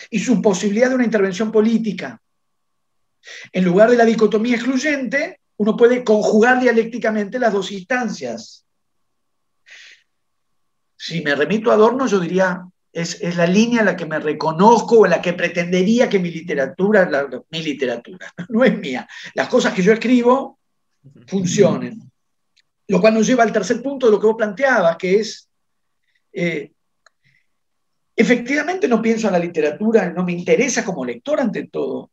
y 0.09 0.19
su 0.19 0.41
posibilidad 0.41 0.89
de 0.89 0.95
una 0.95 1.05
intervención 1.05 1.51
política. 1.51 2.21
En 3.51 3.65
lugar 3.65 3.89
de 3.89 3.97
la 3.97 4.05
dicotomía 4.05 4.55
excluyente, 4.55 5.41
uno 5.57 5.75
puede 5.75 6.03
conjugar 6.03 6.61
dialécticamente 6.61 7.39
las 7.39 7.51
dos 7.51 7.71
instancias. 7.71 8.65
Si 10.95 11.21
me 11.21 11.35
remito 11.35 11.71
a 11.71 11.73
Adorno, 11.73 12.07
yo 12.07 12.19
diría, 12.19 12.61
es, 12.91 13.35
la 13.35 13.45
línea 13.45 13.81
en 13.81 13.85
la 13.85 13.95
que 13.95 14.05
me 14.05 14.19
reconozco 14.19 14.99
o 14.99 15.05
en 15.05 15.11
la 15.11 15.22
que 15.22 15.34
pretendería 15.34 16.09
que 16.09 16.19
mi 16.19 16.31
literatura, 16.31 17.09
mi 17.49 17.61
literatura, 17.61 18.34
no 18.49 18.64
es 18.64 18.77
mía, 18.77 19.07
las 19.34 19.47
cosas 19.47 19.73
que 19.73 19.84
yo 19.84 19.93
escribo 19.93 20.59
funcionen. 21.27 22.01
Lo 22.89 23.01
cual 23.01 23.15
nos 23.15 23.27
lleva 23.27 23.43
al 23.43 23.51
tercer 23.51 23.81
punto 23.81 24.05
de 24.05 24.14
lo 24.14 24.19
que 24.19 24.27
vos 24.27 24.38
planteabas, 24.38 24.95
que 24.97 25.19
es, 25.19 25.49
eh, 26.31 26.72
efectivamente 28.15 28.88
no 28.88 29.01
pienso 29.01 29.27
en 29.27 29.34
la 29.34 29.39
literatura, 29.39 30.09
no 30.09 30.23
me 30.23 30.31
interesa 30.31 30.85
como 30.85 31.03
lector 31.03 31.39
ante 31.39 31.68
todo, 31.68 32.11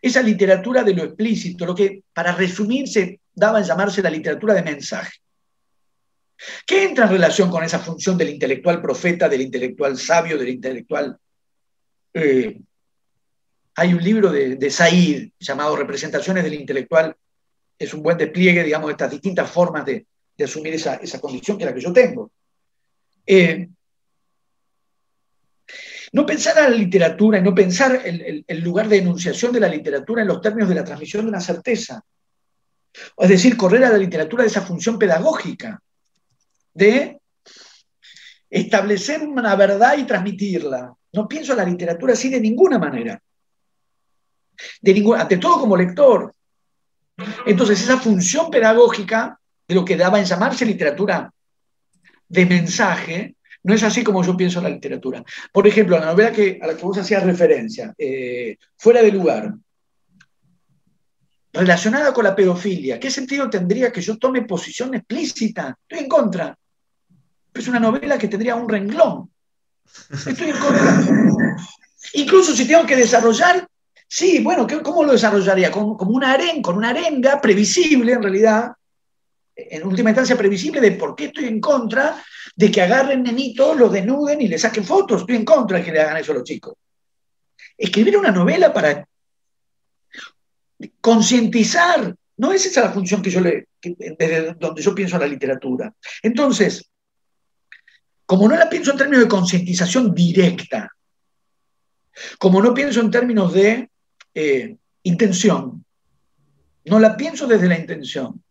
esa 0.00 0.22
literatura 0.22 0.82
de 0.82 0.94
lo 0.94 1.04
explícito, 1.04 1.66
lo 1.66 1.74
que 1.74 2.02
para 2.12 2.32
resumirse 2.32 3.20
daba 3.34 3.58
en 3.58 3.66
llamarse 3.66 4.02
la 4.02 4.10
literatura 4.10 4.54
de 4.54 4.62
mensaje. 4.62 5.18
¿Qué 6.66 6.84
entra 6.84 7.04
en 7.04 7.12
relación 7.12 7.50
con 7.50 7.64
esa 7.64 7.78
función 7.78 8.18
del 8.18 8.30
intelectual 8.30 8.82
profeta, 8.82 9.28
del 9.28 9.42
intelectual 9.42 9.96
sabio, 9.96 10.38
del 10.38 10.48
intelectual... 10.48 11.16
Eh, 12.12 12.60
hay 13.78 13.92
un 13.92 14.02
libro 14.02 14.32
de, 14.32 14.56
de 14.56 14.70
Said 14.70 15.30
llamado 15.38 15.76
Representaciones 15.76 16.42
del 16.42 16.54
Intelectual, 16.54 17.14
es 17.78 17.92
un 17.92 18.02
buen 18.02 18.16
despliegue, 18.16 18.64
digamos, 18.64 18.88
de 18.88 18.92
estas 18.92 19.10
distintas 19.10 19.50
formas 19.50 19.84
de, 19.84 20.06
asumir 20.42 20.74
esa, 20.74 20.98
condición 21.20 21.56
que 21.56 21.64
es 21.64 21.70
la 21.70 21.74
que 21.74 21.80
yo 21.80 21.92
tengo. 21.92 22.30
Eh, 23.26 23.68
no 26.12 26.24
pensar 26.24 26.58
a 26.58 26.70
la 26.70 26.76
literatura 26.76 27.38
y 27.38 27.42
no 27.42 27.54
pensar 27.54 28.00
el, 28.04 28.44
el, 28.46 28.60
lugar 28.60 28.88
de 28.88 28.98
enunciación 28.98 29.52
de 29.52 29.60
la 29.60 29.68
literatura 29.68 30.22
en 30.22 30.28
los 30.28 30.40
términos 30.40 30.68
de 30.68 30.74
la 30.74 30.84
transmisión 30.84 31.24
de 31.24 31.28
una 31.28 31.40
certeza. 31.40 32.02
Es 33.18 33.28
decir, 33.28 33.56
correr 33.56 33.84
a 33.84 33.90
la 33.90 33.98
literatura 33.98 34.42
de 34.42 34.48
esa 34.48 34.62
función 34.62 34.98
pedagógica, 34.98 35.82
de 36.76 37.18
establecer 38.50 39.22
una 39.22 39.56
verdad 39.56 39.96
y 39.98 40.04
transmitirla. 40.04 40.94
No 41.12 41.26
pienso 41.26 41.54
la 41.54 41.64
literatura 41.64 42.12
así 42.12 42.28
de 42.28 42.40
ninguna 42.40 42.78
manera. 42.78 43.20
De 44.80 45.14
ante 45.16 45.38
todo 45.38 45.60
como 45.60 45.76
lector. 45.76 46.32
Entonces, 47.46 47.80
esa 47.80 47.98
función 47.98 48.50
pedagógica 48.50 49.38
de 49.66 49.74
lo 49.74 49.84
que 49.84 49.96
daba 49.96 50.18
en 50.18 50.26
llamarse 50.26 50.66
literatura 50.66 51.30
de 52.28 52.46
mensaje, 52.46 53.36
no 53.62 53.74
es 53.74 53.82
así 53.82 54.04
como 54.04 54.22
yo 54.22 54.36
pienso 54.36 54.58
en 54.58 54.64
la 54.64 54.70
literatura. 54.70 55.24
Por 55.52 55.66
ejemplo, 55.66 55.98
la 55.98 56.06
novela 56.06 56.30
que, 56.30 56.58
a 56.60 56.66
la 56.66 56.76
que 56.76 56.82
vos 56.82 56.98
hacías 56.98 57.22
referencia, 57.22 57.94
eh, 57.96 58.56
Fuera 58.76 59.02
de 59.02 59.12
lugar, 59.12 59.54
relacionada 61.52 62.12
con 62.12 62.24
la 62.24 62.36
pedofilia, 62.36 63.00
¿qué 63.00 63.10
sentido 63.10 63.48
tendría 63.48 63.90
que 63.90 64.02
yo 64.02 64.18
tome 64.18 64.42
posición 64.42 64.94
explícita? 64.94 65.76
Estoy 65.82 66.04
en 66.04 66.08
contra. 66.08 66.56
Es 67.56 67.68
una 67.68 67.80
novela 67.80 68.18
que 68.18 68.28
tendría 68.28 68.54
un 68.54 68.68
renglón. 68.68 69.30
Estoy 70.10 70.50
en 70.50 70.58
contra. 70.58 71.56
Incluso 72.14 72.54
si 72.54 72.66
tengo 72.66 72.86
que 72.86 72.96
desarrollar, 72.96 73.66
sí, 74.06 74.40
bueno, 74.42 74.66
¿cómo 74.82 75.04
lo 75.04 75.12
desarrollaría? 75.12 75.70
Como, 75.70 75.94
una 75.94 76.32
arenga, 76.32 76.62
con 76.62 76.76
una 76.76 76.90
arenga 76.90 77.40
previsible 77.40 78.12
en 78.12 78.22
realidad, 78.22 78.72
en 79.54 79.86
última 79.86 80.10
instancia 80.10 80.36
previsible 80.36 80.80
de 80.80 80.92
por 80.92 81.14
qué 81.14 81.26
estoy 81.26 81.46
en 81.46 81.60
contra 81.60 82.22
de 82.54 82.70
que 82.70 82.82
agarren 82.82 83.22
nenitos, 83.22 83.76
los 83.76 83.92
denuden 83.92 84.40
y 84.40 84.48
le 84.48 84.58
saquen 84.58 84.84
fotos. 84.84 85.22
Estoy 85.22 85.36
en 85.36 85.44
contra 85.44 85.78
de 85.78 85.84
que 85.84 85.92
le 85.92 86.00
hagan 86.00 86.16
eso 86.18 86.32
a 86.32 86.36
los 86.36 86.44
chicos. 86.44 86.74
Escribir 87.76 88.16
una 88.16 88.30
novela 88.30 88.72
para 88.72 89.06
concientizar, 91.00 92.14
no 92.38 92.52
es 92.52 92.66
esa 92.66 92.82
la 92.82 92.92
función 92.92 93.22
que 93.22 93.30
yo 93.30 93.40
le, 93.40 93.68
desde 93.82 94.54
donde 94.54 94.82
yo 94.82 94.94
pienso 94.94 95.16
en 95.16 95.22
la 95.22 95.28
literatura. 95.28 95.92
Entonces, 96.22 96.90
como 98.26 98.48
no 98.48 98.56
la 98.56 98.68
pienso 98.68 98.90
en 98.90 98.98
términos 98.98 99.24
de 99.24 99.30
concientización 99.30 100.12
directa, 100.12 100.92
como 102.38 102.60
no 102.60 102.74
pienso 102.74 103.00
en 103.00 103.10
términos 103.10 103.52
de 103.52 103.88
eh, 104.34 104.76
intención, 105.04 105.84
no 106.84 106.98
la 106.98 107.16
pienso 107.16 107.46
desde 107.46 107.68
la 107.68 107.78
intención, 107.78 108.42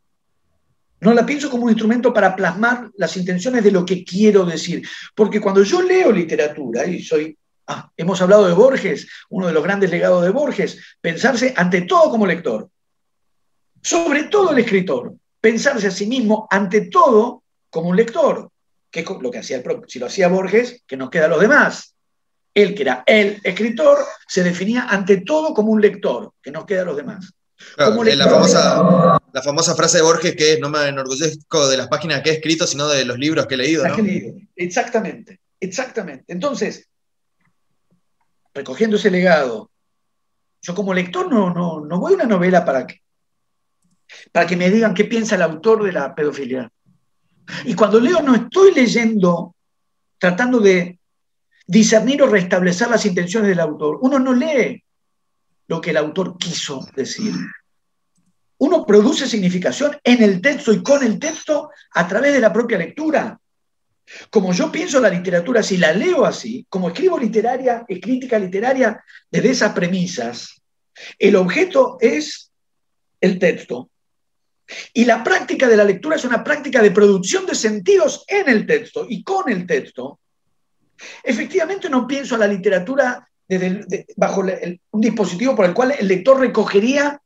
no 1.01 1.13
la 1.13 1.25
pienso 1.25 1.49
como 1.49 1.65
un 1.65 1.71
instrumento 1.71 2.13
para 2.13 2.35
plasmar 2.35 2.89
las 2.95 3.15
intenciones 3.17 3.63
de 3.63 3.71
lo 3.71 3.85
que 3.85 4.03
quiero 4.03 4.45
decir. 4.45 4.87
Porque 5.13 5.41
cuando 5.41 5.61
yo 5.61 5.81
leo 5.81 6.11
literatura, 6.11 6.85
y 6.85 7.03
soy, 7.03 7.37
ah, 7.67 7.91
hemos 7.97 8.21
hablado 8.21 8.47
de 8.47 8.53
Borges, 8.53 9.07
uno 9.29 9.47
de 9.47 9.53
los 9.53 9.63
grandes 9.63 9.91
legados 9.91 10.23
de 10.23 10.31
Borges, 10.31 10.79
pensarse 11.01 11.53
ante 11.55 11.81
todo 11.81 12.09
como 12.09 12.25
lector, 12.25 12.69
sobre 13.81 14.23
todo 14.23 14.51
el 14.51 14.59
escritor, 14.59 15.13
pensarse 15.39 15.87
a 15.87 15.91
sí 15.91 16.07
mismo 16.07 16.47
ante 16.49 16.89
todo 16.89 17.43
como 17.69 17.89
un 17.89 17.97
lector, 17.97 18.49
que 18.95 19.01
es 19.01 19.21
lo 19.21 19.29
que 19.29 19.39
hacía 19.39 19.57
el 19.57 19.81
si 19.87 19.99
lo 19.99 20.05
hacía 20.05 20.29
Borges, 20.29 20.83
que 20.87 20.95
nos 20.95 21.09
queda 21.09 21.25
a 21.25 21.27
los 21.27 21.41
demás. 21.41 21.95
Él, 22.53 22.73
que 22.73 22.83
era 22.83 23.03
el 23.05 23.41
escritor, 23.43 23.97
se 24.25 24.41
definía 24.41 24.87
ante 24.87 25.17
todo 25.17 25.53
como 25.53 25.73
un 25.73 25.81
lector, 25.81 26.31
que 26.41 26.51
nos 26.51 26.65
queda 26.65 26.83
a 26.83 26.85
los 26.85 26.95
demás. 26.95 27.33
la, 27.75 28.29
famosa, 28.29 29.19
la 29.33 29.41
famosa 29.41 29.75
frase 29.75 29.97
de 29.97 30.03
Borges 30.03 30.35
que 30.37 30.53
es, 30.53 30.59
no 30.61 30.69
me 30.69 30.87
enorgullezco 30.87 31.67
de 31.67 31.75
las 31.75 31.89
páginas 31.89 32.21
que 32.21 32.29
he 32.29 32.33
escrito, 32.35 32.65
sino 32.65 32.87
de 32.87 33.03
los 33.03 33.19
libros 33.19 33.45
que 33.47 33.55
he 33.55 33.57
leído. 33.57 33.83
Exactamente, 34.55 35.41
exactamente. 35.59 36.23
Entonces, 36.29 36.87
recogiendo 38.53 38.95
ese 38.95 39.11
legado, 39.11 39.69
yo 40.61 40.73
como 40.73 40.93
lector 40.93 41.29
no, 41.29 41.53
no, 41.53 41.81
no 41.81 41.99
voy 41.99 42.13
a 42.13 42.15
una 42.15 42.25
novela 42.25 42.63
para 42.63 42.87
que, 42.87 43.01
para 44.31 44.47
que 44.47 44.55
me 44.55 44.69
digan 44.69 44.93
qué 44.93 45.03
piensa 45.03 45.35
el 45.35 45.41
autor 45.41 45.83
de 45.83 45.91
la 45.91 46.15
pedofilia. 46.15 46.71
Y 47.65 47.73
cuando 47.75 47.99
leo 47.99 48.21
no 48.21 48.35
estoy 48.35 48.73
leyendo 48.73 49.55
tratando 50.17 50.59
de 50.59 50.99
discernir 51.67 52.21
o 52.23 52.27
restablecer 52.27 52.89
las 52.89 53.05
intenciones 53.05 53.49
del 53.49 53.59
autor. 53.59 53.99
Uno 54.01 54.19
no 54.19 54.33
lee 54.33 54.83
lo 55.67 55.81
que 55.81 55.89
el 55.91 55.97
autor 55.97 56.37
quiso 56.37 56.87
decir. 56.95 57.33
Uno 58.57 58.85
produce 58.85 59.27
significación 59.27 59.97
en 60.03 60.23
el 60.23 60.41
texto 60.41 60.71
y 60.71 60.81
con 60.81 61.03
el 61.03 61.19
texto 61.19 61.69
a 61.91 62.07
través 62.07 62.33
de 62.33 62.39
la 62.39 62.53
propia 62.53 62.77
lectura. 62.77 63.39
Como 64.29 64.53
yo 64.53 64.71
pienso 64.71 64.99
la 64.99 65.09
literatura, 65.09 65.63
si 65.63 65.77
la 65.77 65.91
leo 65.91 66.25
así, 66.25 66.65
como 66.69 66.89
escribo 66.89 67.17
literaria, 67.17 67.83
y 67.87 67.99
crítica 67.99 68.37
literaria 68.37 69.03
desde 69.29 69.49
esas 69.49 69.73
premisas, 69.73 70.61
el 71.17 71.35
objeto 71.35 71.97
es 71.99 72.51
el 73.19 73.39
texto. 73.39 73.89
Y 74.93 75.05
la 75.05 75.23
práctica 75.23 75.67
de 75.67 75.77
la 75.77 75.83
lectura 75.83 76.15
es 76.15 76.25
una 76.25 76.43
práctica 76.43 76.81
de 76.81 76.91
producción 76.91 77.45
de 77.45 77.55
sentidos 77.55 78.23
en 78.27 78.49
el 78.49 78.65
texto 78.65 79.05
y 79.07 79.23
con 79.23 79.49
el 79.51 79.65
texto. 79.65 80.19
Efectivamente 81.23 81.89
no 81.89 82.07
pienso 82.07 82.35
a 82.35 82.39
la 82.39 82.47
literatura 82.47 83.27
bajo 84.15 84.43
un 84.91 85.01
dispositivo 85.01 85.55
por 85.55 85.65
el 85.65 85.73
cual 85.73 85.93
el 85.99 86.07
lector 86.07 86.39
recogería 86.39 87.21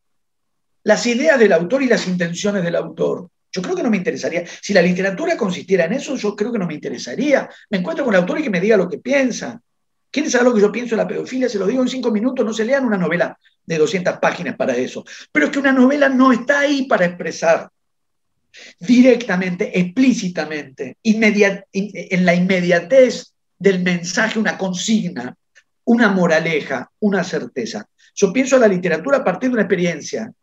las 0.84 1.06
ideas 1.06 1.40
del 1.40 1.54
autor 1.54 1.84
y 1.84 1.88
las 1.88 2.08
intenciones 2.08 2.64
del 2.64 2.76
autor. 2.76 3.30
Yo 3.52 3.62
creo 3.62 3.76
que 3.76 3.84
no 3.84 3.90
me 3.90 3.98
interesaría. 3.98 4.44
Si 4.62 4.74
la 4.74 4.82
literatura 4.82 5.36
consistiera 5.38 5.86
en 5.86 5.94
eso, 5.94 6.16
yo 6.16 6.36
creo 6.36 6.52
que 6.52 6.60
no 6.60 6.68
me 6.68 6.76
interesaría. 6.76 7.50
Me 7.70 7.80
encuentro 7.80 8.06
con 8.06 8.14
el 8.14 8.20
autor 8.20 8.40
y 8.40 8.44
que 8.44 8.50
me 8.50 8.62
diga 8.62 8.78
lo 8.78 8.90
que 8.90 9.00
piensa. 9.00 9.62
¿Quieren 10.12 10.32
saber 10.32 10.48
lo 10.48 10.54
que 10.56 10.62
yo 10.62 10.72
pienso 10.72 10.96
de 10.96 11.04
la 11.04 11.08
pedofilia? 11.08 11.50
Se 11.50 11.60
lo 11.60 11.68
digo 11.68 11.82
en 11.82 11.88
cinco 11.88 12.12
minutos, 12.12 12.46
no 12.46 12.54
se 12.54 12.66
lean 12.66 12.86
una 12.86 12.98
novela 12.98 13.38
de 13.70 13.78
200 13.78 14.18
páginas 14.18 14.56
para 14.56 14.76
eso. 14.76 15.06
Pero 15.32 15.46
es 15.46 15.52
que 15.52 15.60
una 15.60 15.72
novela 15.72 16.10
no 16.10 16.32
está 16.32 16.62
ahí 16.62 16.88
para 16.88 17.06
expresar 17.06 17.70
directamente, 18.80 19.80
explícitamente, 19.80 20.98
en 21.04 22.26
la 22.26 22.34
inmediatez 22.34 23.32
del 23.60 23.84
mensaje, 23.84 24.40
una 24.40 24.58
consigna, 24.58 25.36
una 25.86 26.08
moraleja, 26.08 26.90
una 27.00 27.24
certeza. 27.24 27.88
Yo 28.16 28.34
pienso 28.34 28.56
en 28.56 28.62
la 28.62 28.68
literatura 28.68 29.18
a 29.18 29.24
partir 29.24 29.50
de 29.50 29.54
una 29.54 29.62
experiencia, 29.62 30.34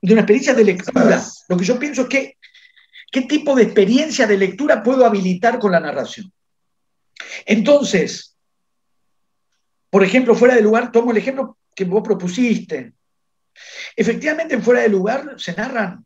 de 0.00 0.12
una 0.12 0.22
experiencia 0.22 0.54
de 0.54 0.64
lectura. 0.64 1.22
Lo 1.46 1.56
que 1.58 1.64
yo 1.64 1.78
pienso 1.78 2.02
es 2.02 2.08
que, 2.08 2.36
qué 3.12 3.22
tipo 3.22 3.54
de 3.54 3.64
experiencia 3.64 4.26
de 4.26 4.38
lectura 4.38 4.82
puedo 4.82 5.04
habilitar 5.04 5.58
con 5.58 5.72
la 5.72 5.80
narración. 5.80 6.32
Entonces, 7.44 8.34
por 9.90 10.02
ejemplo, 10.02 10.34
fuera 10.34 10.54
de 10.54 10.62
lugar, 10.62 10.90
tomo 10.90 11.10
el 11.10 11.18
ejemplo 11.18 11.57
que 11.78 11.84
vos 11.84 12.02
propusiste. 12.02 12.92
Efectivamente, 13.94 14.56
en 14.56 14.62
fuera 14.64 14.80
de 14.80 14.88
lugar 14.88 15.34
se 15.36 15.54
narran, 15.54 16.04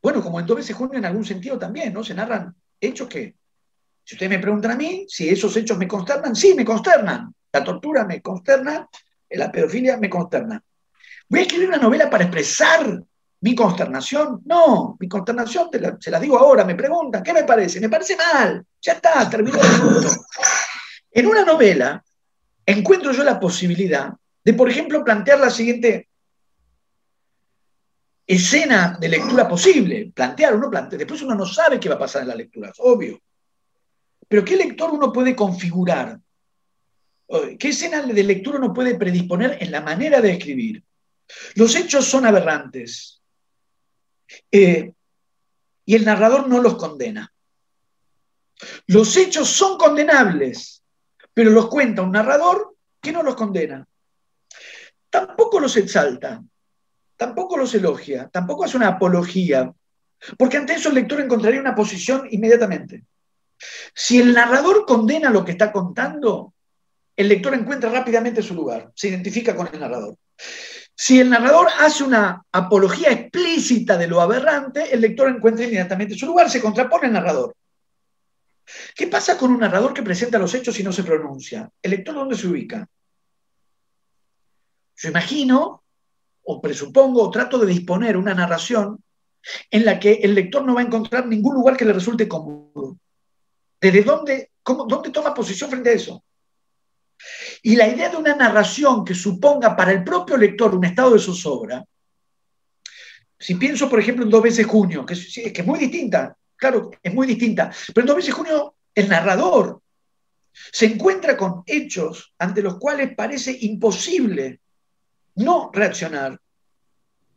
bueno, 0.00 0.22
como 0.22 0.40
en 0.40 0.46
dos 0.46 0.56
veces 0.56 0.74
junio 0.74 0.98
en 0.98 1.04
algún 1.04 1.26
sentido 1.26 1.58
también, 1.58 1.92
¿no? 1.92 2.02
Se 2.02 2.14
narran 2.14 2.54
hechos 2.80 3.06
que, 3.06 3.34
si 4.02 4.14
ustedes 4.14 4.30
me 4.30 4.38
preguntan 4.38 4.70
a 4.70 4.76
mí, 4.76 5.04
si 5.06 5.28
esos 5.28 5.54
hechos 5.58 5.76
me 5.76 5.86
consternan, 5.86 6.34
sí, 6.34 6.54
me 6.54 6.64
consternan. 6.64 7.34
La 7.52 7.62
tortura 7.62 8.06
me 8.06 8.22
consterna, 8.22 8.88
la 9.28 9.52
pedofilia 9.52 9.98
me 9.98 10.08
consterna. 10.08 10.64
¿Voy 11.28 11.40
a 11.40 11.42
escribir 11.42 11.68
una 11.68 11.76
novela 11.76 12.08
para 12.08 12.24
expresar 12.24 13.02
mi 13.42 13.54
consternación? 13.54 14.40
No, 14.46 14.96
mi 14.98 15.08
consternación 15.08 15.68
se 16.00 16.10
la 16.10 16.18
digo 16.18 16.38
ahora, 16.38 16.64
me 16.64 16.74
preguntan, 16.74 17.22
¿qué 17.22 17.34
me 17.34 17.44
parece? 17.44 17.80
Me 17.80 17.90
parece 17.90 18.16
mal, 18.16 18.64
ya 18.80 18.92
está, 18.94 19.28
terminó 19.28 19.58
el 19.60 19.80
punto. 19.82 20.08
En 21.10 21.26
una 21.26 21.44
novela 21.44 22.02
encuentro 22.64 23.12
yo 23.12 23.22
la 23.24 23.38
posibilidad 23.38 24.10
de, 24.44 24.54
por 24.54 24.68
ejemplo, 24.68 25.02
plantear 25.02 25.40
la 25.40 25.50
siguiente 25.50 26.08
escena 28.26 28.96
de 29.00 29.08
lectura 29.08 29.48
posible. 29.48 30.12
Plantear, 30.14 30.54
uno 30.54 30.70
plantea, 30.70 30.98
después 30.98 31.22
uno 31.22 31.34
no 31.34 31.46
sabe 31.46 31.80
qué 31.80 31.88
va 31.88 31.94
a 31.96 32.00
pasar 32.00 32.22
en 32.22 32.28
la 32.28 32.34
lectura, 32.34 32.70
es 32.70 32.76
obvio. 32.78 33.20
Pero 34.28 34.44
¿qué 34.44 34.56
lector 34.56 34.90
uno 34.90 35.12
puede 35.12 35.34
configurar? 35.34 36.18
¿Qué 37.58 37.68
escena 37.68 38.02
de 38.02 38.22
lectura 38.22 38.58
uno 38.58 38.72
puede 38.72 38.96
predisponer 38.96 39.58
en 39.60 39.70
la 39.70 39.80
manera 39.80 40.20
de 40.20 40.32
escribir? 40.32 40.84
Los 41.54 41.74
hechos 41.74 42.04
son 42.04 42.26
aberrantes 42.26 43.22
eh, 44.50 44.92
y 45.86 45.94
el 45.94 46.04
narrador 46.04 46.48
no 46.48 46.60
los 46.60 46.76
condena. 46.76 47.32
Los 48.86 49.16
hechos 49.16 49.48
son 49.48 49.78
condenables, 49.78 50.82
pero 51.32 51.50
los 51.50 51.68
cuenta 51.68 52.02
un 52.02 52.12
narrador 52.12 52.76
que 53.00 53.12
no 53.12 53.22
los 53.22 53.34
condena. 53.34 53.86
Tampoco 55.14 55.60
los 55.60 55.76
exalta, 55.76 56.42
tampoco 57.16 57.56
los 57.56 57.72
elogia, 57.72 58.28
tampoco 58.32 58.64
hace 58.64 58.76
una 58.76 58.88
apología, 58.88 59.72
porque 60.36 60.56
ante 60.56 60.72
eso 60.72 60.88
el 60.88 60.96
lector 60.96 61.20
encontraría 61.20 61.60
una 61.60 61.76
posición 61.76 62.26
inmediatamente. 62.32 63.04
Si 63.94 64.20
el 64.20 64.34
narrador 64.34 64.84
condena 64.84 65.30
lo 65.30 65.44
que 65.44 65.52
está 65.52 65.70
contando, 65.70 66.52
el 67.14 67.28
lector 67.28 67.54
encuentra 67.54 67.90
rápidamente 67.90 68.42
su 68.42 68.56
lugar, 68.56 68.90
se 68.96 69.06
identifica 69.06 69.54
con 69.54 69.68
el 69.72 69.78
narrador. 69.78 70.16
Si 70.96 71.20
el 71.20 71.30
narrador 71.30 71.68
hace 71.78 72.02
una 72.02 72.42
apología 72.50 73.12
explícita 73.12 73.96
de 73.96 74.08
lo 74.08 74.20
aberrante, 74.20 74.92
el 74.92 75.00
lector 75.00 75.28
encuentra 75.28 75.64
inmediatamente 75.64 76.16
su 76.16 76.26
lugar, 76.26 76.50
se 76.50 76.60
contrapone 76.60 77.06
al 77.06 77.12
narrador. 77.12 77.54
¿Qué 78.96 79.06
pasa 79.06 79.38
con 79.38 79.52
un 79.52 79.60
narrador 79.60 79.94
que 79.94 80.02
presenta 80.02 80.40
los 80.40 80.52
hechos 80.56 80.80
y 80.80 80.82
no 80.82 80.90
se 80.90 81.04
pronuncia? 81.04 81.70
¿El 81.80 81.92
lector 81.92 82.16
dónde 82.16 82.34
se 82.34 82.48
ubica? 82.48 82.88
Yo 84.96 85.08
imagino, 85.08 85.82
o 86.44 86.60
presupongo, 86.60 87.22
o 87.22 87.30
trato 87.30 87.58
de 87.58 87.66
disponer 87.66 88.16
una 88.16 88.34
narración 88.34 89.02
en 89.70 89.84
la 89.84 89.98
que 89.98 90.14
el 90.14 90.34
lector 90.34 90.64
no 90.64 90.74
va 90.74 90.80
a 90.80 90.84
encontrar 90.84 91.26
ningún 91.26 91.54
lugar 91.54 91.76
que 91.76 91.84
le 91.84 91.92
resulte 91.92 92.28
cómodo. 92.28 92.96
¿Desde 93.80 94.02
dónde, 94.02 94.50
cómo, 94.62 94.86
dónde 94.86 95.10
toma 95.10 95.34
posición 95.34 95.70
frente 95.70 95.90
a 95.90 95.94
eso? 95.94 96.24
Y 97.62 97.76
la 97.76 97.88
idea 97.88 98.08
de 98.08 98.16
una 98.16 98.34
narración 98.34 99.04
que 99.04 99.14
suponga 99.14 99.76
para 99.76 99.92
el 99.92 100.02
propio 100.04 100.36
lector 100.36 100.74
un 100.74 100.84
estado 100.84 101.12
de 101.12 101.20
zozobra, 101.20 101.84
si 103.38 103.56
pienso, 103.56 103.90
por 103.90 104.00
ejemplo, 104.00 104.24
en 104.24 104.30
Dos 104.30 104.42
veces 104.42 104.66
junio, 104.66 105.04
que 105.04 105.14
es, 105.14 105.34
que 105.34 105.60
es 105.60 105.66
muy 105.66 105.78
distinta, 105.78 106.36
claro, 106.56 106.90
es 107.02 107.12
muy 107.12 107.26
distinta, 107.26 107.70
pero 107.92 108.02
en 108.02 108.06
Dos 108.06 108.16
veces 108.16 108.34
junio 108.34 108.76
el 108.94 109.08
narrador 109.08 109.80
se 110.72 110.86
encuentra 110.86 111.36
con 111.36 111.62
hechos 111.66 112.32
ante 112.38 112.62
los 112.62 112.78
cuales 112.78 113.14
parece 113.14 113.56
imposible 113.60 114.60
no 115.36 115.70
reaccionar. 115.72 116.38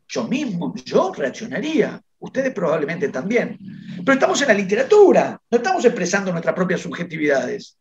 Yo 0.08 0.24
mismo, 0.24 0.74
yo 0.84 1.12
reaccionaría, 1.12 2.00
ustedes 2.18 2.52
probablemente 2.52 3.08
también. 3.08 3.58
Pero 3.98 4.12
estamos 4.12 4.40
en 4.40 4.48
la 4.48 4.54
literatura, 4.54 5.40
no 5.50 5.58
estamos 5.58 5.84
expresando 5.84 6.32
nuestras 6.32 6.54
propias 6.54 6.80
subjetividades. 6.80 7.78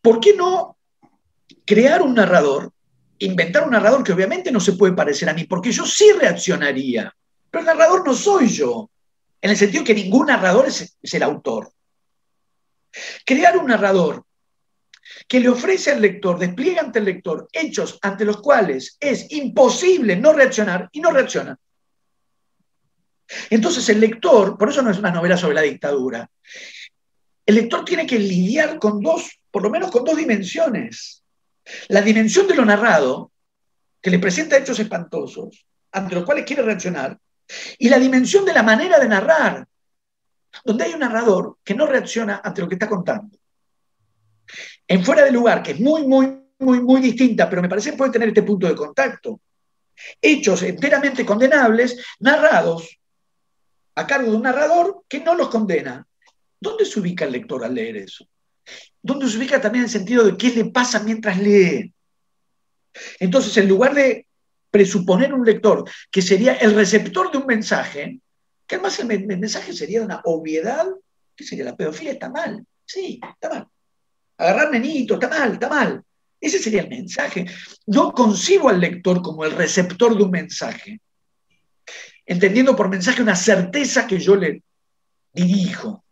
¿Por 0.00 0.20
qué 0.20 0.34
no 0.34 0.76
crear 1.64 2.02
un 2.02 2.14
narrador, 2.14 2.72
inventar 3.18 3.64
un 3.64 3.70
narrador 3.70 4.04
que 4.04 4.12
obviamente 4.12 4.52
no 4.52 4.60
se 4.60 4.74
puede 4.74 4.92
parecer 4.92 5.28
a 5.28 5.34
mí, 5.34 5.44
porque 5.44 5.72
yo 5.72 5.84
sí 5.84 6.12
reaccionaría, 6.12 7.12
pero 7.50 7.60
el 7.60 7.66
narrador 7.66 8.06
no 8.06 8.14
soy 8.14 8.48
yo, 8.48 8.90
en 9.40 9.50
el 9.50 9.56
sentido 9.56 9.84
que 9.84 9.94
ningún 9.94 10.26
narrador 10.26 10.66
es, 10.66 10.96
el 11.02 11.22
autor. 11.22 11.70
Crear 13.24 13.56
un 13.58 13.66
narrador 13.66 14.23
que 15.26 15.40
le 15.40 15.48
ofrece 15.48 15.90
al 15.90 16.02
lector, 16.02 16.38
despliega 16.38 16.82
ante 16.82 16.98
el 16.98 17.06
lector 17.06 17.48
hechos 17.52 17.98
ante 18.02 18.24
los 18.24 18.40
cuales 18.40 18.96
es 19.00 19.30
imposible 19.32 20.16
no 20.16 20.32
reaccionar 20.32 20.88
y 20.92 21.00
no 21.00 21.10
reacciona. 21.10 21.58
Entonces 23.50 23.88
el 23.88 24.00
lector, 24.00 24.58
por 24.58 24.68
eso 24.68 24.82
no 24.82 24.90
es 24.90 24.98
una 24.98 25.10
novela 25.10 25.36
sobre 25.36 25.54
la 25.54 25.62
dictadura, 25.62 26.30
el 27.46 27.54
lector 27.54 27.84
tiene 27.84 28.06
que 28.06 28.18
lidiar 28.18 28.78
con 28.78 29.00
dos, 29.00 29.40
por 29.50 29.62
lo 29.62 29.70
menos 29.70 29.90
con 29.90 30.04
dos 30.04 30.16
dimensiones. 30.16 31.22
La 31.88 32.02
dimensión 32.02 32.46
de 32.46 32.54
lo 32.54 32.64
narrado, 32.64 33.32
que 34.00 34.10
le 34.10 34.18
presenta 34.18 34.56
hechos 34.56 34.78
espantosos, 34.78 35.66
ante 35.92 36.14
los 36.14 36.24
cuales 36.24 36.44
quiere 36.44 36.62
reaccionar, 36.62 37.18
y 37.78 37.88
la 37.88 37.98
dimensión 37.98 38.44
de 38.44 38.54
la 38.54 38.62
manera 38.62 38.98
de 38.98 39.08
narrar, 39.08 39.66
donde 40.64 40.84
hay 40.84 40.94
un 40.94 41.00
narrador 41.00 41.58
que 41.64 41.74
no 41.74 41.86
reacciona 41.86 42.40
ante 42.42 42.60
lo 42.60 42.68
que 42.68 42.74
está 42.74 42.88
contando. 42.88 43.36
En 44.86 45.04
fuera 45.04 45.24
de 45.24 45.32
lugar, 45.32 45.62
que 45.62 45.72
es 45.72 45.80
muy, 45.80 46.06
muy, 46.06 46.40
muy, 46.58 46.80
muy 46.80 47.00
distinta, 47.00 47.48
pero 47.48 47.62
me 47.62 47.68
parece 47.68 47.90
que 47.90 47.96
puede 47.96 48.12
tener 48.12 48.28
este 48.28 48.42
punto 48.42 48.66
de 48.66 48.74
contacto. 48.74 49.40
Hechos 50.20 50.62
enteramente 50.62 51.24
condenables, 51.24 52.04
narrados 52.20 52.98
a 53.94 54.06
cargo 54.06 54.30
de 54.30 54.36
un 54.36 54.42
narrador 54.42 55.04
que 55.08 55.20
no 55.20 55.34
los 55.34 55.48
condena. 55.48 56.06
¿Dónde 56.60 56.84
se 56.84 57.00
ubica 57.00 57.24
el 57.24 57.32
lector 57.32 57.64
al 57.64 57.74
leer 57.74 57.96
eso? 57.96 58.26
¿Dónde 59.02 59.28
se 59.28 59.38
ubica 59.38 59.60
también 59.60 59.84
el 59.84 59.90
sentido 59.90 60.24
de 60.24 60.36
qué 60.36 60.50
le 60.50 60.66
pasa 60.66 61.00
mientras 61.00 61.38
lee? 61.38 61.92
Entonces, 63.20 63.56
en 63.56 63.68
lugar 63.68 63.94
de 63.94 64.26
presuponer 64.70 65.32
un 65.32 65.44
lector 65.44 65.88
que 66.10 66.22
sería 66.22 66.54
el 66.54 66.74
receptor 66.74 67.30
de 67.30 67.38
un 67.38 67.46
mensaje, 67.46 68.20
que 68.66 68.76
además 68.76 68.98
el, 68.98 69.26
mensaje 69.26 69.72
sería 69.72 70.02
una 70.02 70.20
obviedad, 70.24 70.86
que 71.36 71.44
sería 71.44 71.64
la 71.64 71.76
pedofilia 71.76 72.12
está 72.12 72.30
mal, 72.30 72.64
sí, 72.84 73.20
está 73.22 73.48
mal. 73.50 73.68
Agarrar 74.36 74.70
nenito, 74.70 75.14
está 75.14 75.28
mal, 75.28 75.52
está 75.52 75.68
mal. 75.68 76.02
Ese 76.40 76.58
sería 76.58 76.82
el 76.82 76.88
mensaje. 76.88 77.46
No 77.86 78.12
concibo 78.12 78.68
al 78.68 78.80
lector 78.80 79.22
como 79.22 79.44
el 79.44 79.52
receptor 79.52 80.16
de 80.16 80.24
un 80.24 80.30
mensaje, 80.30 81.00
entendiendo 82.26 82.76
por 82.76 82.88
mensaje 82.88 83.22
una 83.22 83.36
certeza 83.36 84.06
que 84.06 84.18
yo 84.18 84.36
le 84.36 84.62
dirijo 85.32 86.04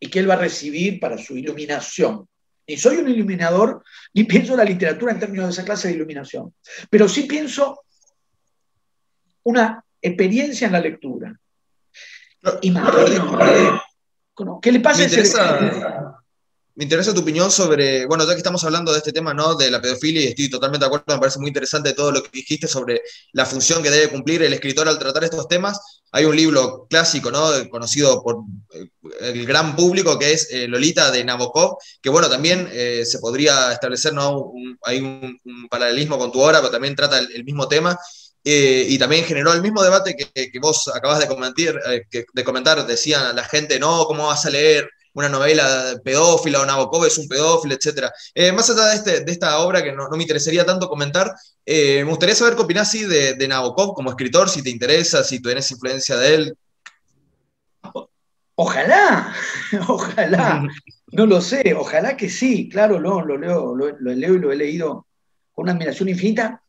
y 0.00 0.08
que 0.08 0.18
él 0.18 0.28
va 0.28 0.34
a 0.34 0.38
recibir 0.38 0.98
para 0.98 1.16
su 1.16 1.36
iluminación. 1.36 2.26
Ni 2.66 2.76
soy 2.76 2.96
un 2.96 3.08
iluminador, 3.08 3.84
ni 4.14 4.24
pienso 4.24 4.56
la 4.56 4.64
literatura 4.64 5.12
en 5.12 5.20
términos 5.20 5.46
de 5.46 5.52
esa 5.52 5.64
clase 5.64 5.88
de 5.88 5.94
iluminación, 5.94 6.54
pero 6.90 7.08
sí 7.08 7.22
pienso 7.22 7.82
una 9.44 9.84
experiencia 10.00 10.66
en 10.66 10.72
la 10.72 10.80
lectura. 10.80 11.38
Imagino, 12.62 13.40
¿qué 14.60 14.72
le 14.72 14.80
pasa 14.80 15.02
a 15.02 15.06
ese 15.06 15.24
me 16.74 16.84
interesa 16.84 17.12
tu 17.12 17.20
opinión 17.20 17.50
sobre, 17.50 18.06
bueno, 18.06 18.24
ya 18.26 18.32
que 18.32 18.38
estamos 18.38 18.64
hablando 18.64 18.92
de 18.92 18.98
este 18.98 19.12
tema, 19.12 19.34
¿no? 19.34 19.54
De 19.54 19.70
la 19.70 19.80
pedofilia 19.80 20.22
y 20.22 20.26
estoy 20.28 20.48
totalmente 20.48 20.84
de 20.84 20.86
acuerdo, 20.86 21.04
me 21.08 21.18
parece 21.18 21.38
muy 21.38 21.48
interesante 21.48 21.92
todo 21.92 22.10
lo 22.10 22.22
que 22.22 22.30
dijiste 22.32 22.66
sobre 22.66 23.02
la 23.32 23.44
función 23.44 23.82
que 23.82 23.90
debe 23.90 24.08
cumplir 24.08 24.42
el 24.42 24.52
escritor 24.54 24.88
al 24.88 24.98
tratar 24.98 25.24
estos 25.24 25.48
temas. 25.48 25.78
Hay 26.12 26.24
un 26.24 26.34
libro 26.34 26.86
clásico, 26.88 27.30
¿no? 27.30 27.50
Conocido 27.70 28.22
por 28.22 28.38
eh, 28.74 28.88
el 29.20 29.46
gran 29.46 29.76
público 29.76 30.18
que 30.18 30.32
es 30.32 30.48
eh, 30.50 30.66
Lolita 30.66 31.10
de 31.10 31.24
Nabokov, 31.24 31.76
que 32.00 32.08
bueno, 32.08 32.30
también 32.30 32.68
eh, 32.72 33.04
se 33.04 33.18
podría 33.18 33.72
establecer, 33.72 34.14
¿no? 34.14 34.52
hay 34.82 35.00
un, 35.00 35.38
paralelismo 35.70 36.18
con 36.18 36.32
tu 36.32 36.40
obra, 36.40 36.60
pero 36.60 36.70
también 36.70 36.96
trata 36.96 37.18
el, 37.18 37.44
mismo 37.44 37.68
tema. 37.68 37.98
y 38.44 38.98
también 38.98 39.24
generó 39.24 39.52
el 39.52 39.62
mismo 39.62 39.82
debate 39.82 40.16
que, 40.16 40.50
que 40.50 40.58
vos 40.58 40.88
acabas 40.88 41.20
de 41.20 41.28
comentar, 41.28 41.74
de 42.10 42.44
comentar, 42.44 42.86
decían 42.86 43.36
la 43.36 43.44
gente, 43.44 43.78
no, 43.78 44.04
¿cómo 44.06 44.26
vas 44.26 44.44
a 44.46 44.50
leer 44.50 44.88
una 45.14 45.28
novela 45.28 46.00
pedófila 46.02 46.60
o 46.60 46.66
Nabokov 46.66 47.04
es 47.04 47.18
un 47.18 47.28
pedófilo, 47.28 47.74
etc. 47.74 48.10
Eh, 48.34 48.52
más 48.52 48.70
allá 48.70 48.86
de, 48.86 48.94
este, 48.96 49.20
de, 49.24 49.32
esta 49.32 49.58
obra 49.58 49.82
que 49.82 49.92
no, 49.92 50.08
me 50.10 50.22
interesaría 50.22 50.64
tanto 50.64 50.88
comentar, 50.88 51.34
eh, 51.64 52.02
me 52.04 52.10
gustaría 52.10 52.34
saber 52.34 52.54
qué 52.54 52.62
opinás 52.62 52.92
de, 52.92 53.34
de, 53.34 53.48
Nabokov 53.48 53.94
como 53.94 54.10
escritor, 54.10 54.48
si 54.48 54.62
te 54.62 54.70
interesa, 54.70 55.22
si 55.22 55.40
tú 55.40 55.48
tienes 55.48 55.70
influencia 55.70 56.16
de 56.16 56.34
él. 56.34 56.58
Ojalá, 58.54 59.34
ojalá, 59.88 60.62
no 61.12 61.26
lo 61.26 61.40
sé, 61.40 61.74
ojalá 61.74 62.16
que 62.16 62.28
sí, 62.28 62.68
claro, 62.68 62.98
lo, 62.98 63.24
lo, 63.24 63.36
leo, 63.36 63.74
lo, 63.74 64.12
y 64.12 64.38
lo 64.38 64.52
he 64.52 64.56
leído 64.56 65.06
con 65.52 65.64
una 65.64 65.72
admiración 65.72 66.08
infinita, 66.08 66.62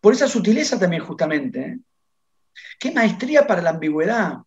por 0.00 0.12
esa 0.12 0.28
sutileza 0.28 0.78
también 0.78 1.04
justamente. 1.04 1.60
¿eh? 1.60 1.78
Qué 2.78 2.90
maestría 2.90 3.46
para 3.46 3.62
la 3.62 3.70
ambigüedad. 3.70 4.38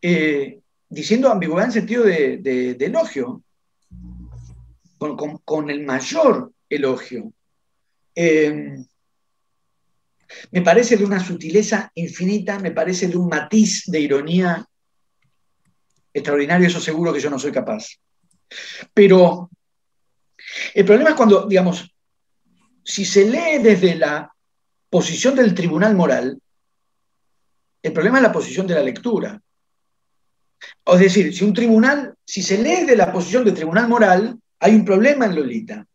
Eh, 0.00 0.60
diciendo 0.88 1.30
ambigüedad 1.30 1.66
en 1.66 1.72
sentido 1.72 2.04
de, 2.04 2.76
elogio, 2.80 3.42
con, 4.98 5.70
el 5.70 5.84
mayor 5.84 6.52
elogio. 6.68 7.32
Eh, 8.14 8.76
me 10.50 10.62
parece 10.62 10.96
de 10.96 11.04
una 11.04 11.20
sutileza 11.20 11.90
infinita, 11.94 12.58
me 12.58 12.72
parece 12.72 13.08
de 13.08 13.16
un 13.16 13.28
matiz 13.28 13.84
de 13.86 14.00
ironía 14.00 14.66
extraordinario, 16.12 16.66
eso 16.66 16.80
seguro 16.80 17.12
que 17.12 17.20
yo 17.20 17.30
no 17.30 17.38
soy 17.38 17.52
capaz. 17.52 17.88
Pero 18.94 19.50
el 20.74 20.84
problema 20.84 21.10
es 21.10 21.16
cuando, 21.16 21.46
digamos, 21.46 21.94
si 22.82 23.04
se 23.04 23.28
lee 23.28 23.62
desde 23.62 23.96
la 23.96 24.32
posición 24.88 25.34
del 25.34 25.54
tribunal 25.54 25.94
moral, 25.94 26.40
el 27.82 27.92
problema 27.92 28.18
es 28.18 28.22
la 28.22 28.32
posición 28.32 28.66
de 28.66 28.74
la 28.74 28.82
lectura. 28.82 29.40
Es 30.86 31.00
decir, 31.00 31.34
si 31.34 31.44
un 31.44 31.52
tribunal, 31.52 32.14
si 32.24 32.42
se 32.42 32.58
lee 32.58 32.84
de 32.84 32.96
la 32.96 33.12
posición 33.12 33.44
de 33.44 33.52
tribunal 33.52 33.88
moral, 33.88 34.38
hay 34.60 34.74
un 34.74 34.84
problema 34.84 35.26
en 35.26 35.34
Lolita. 35.34 35.86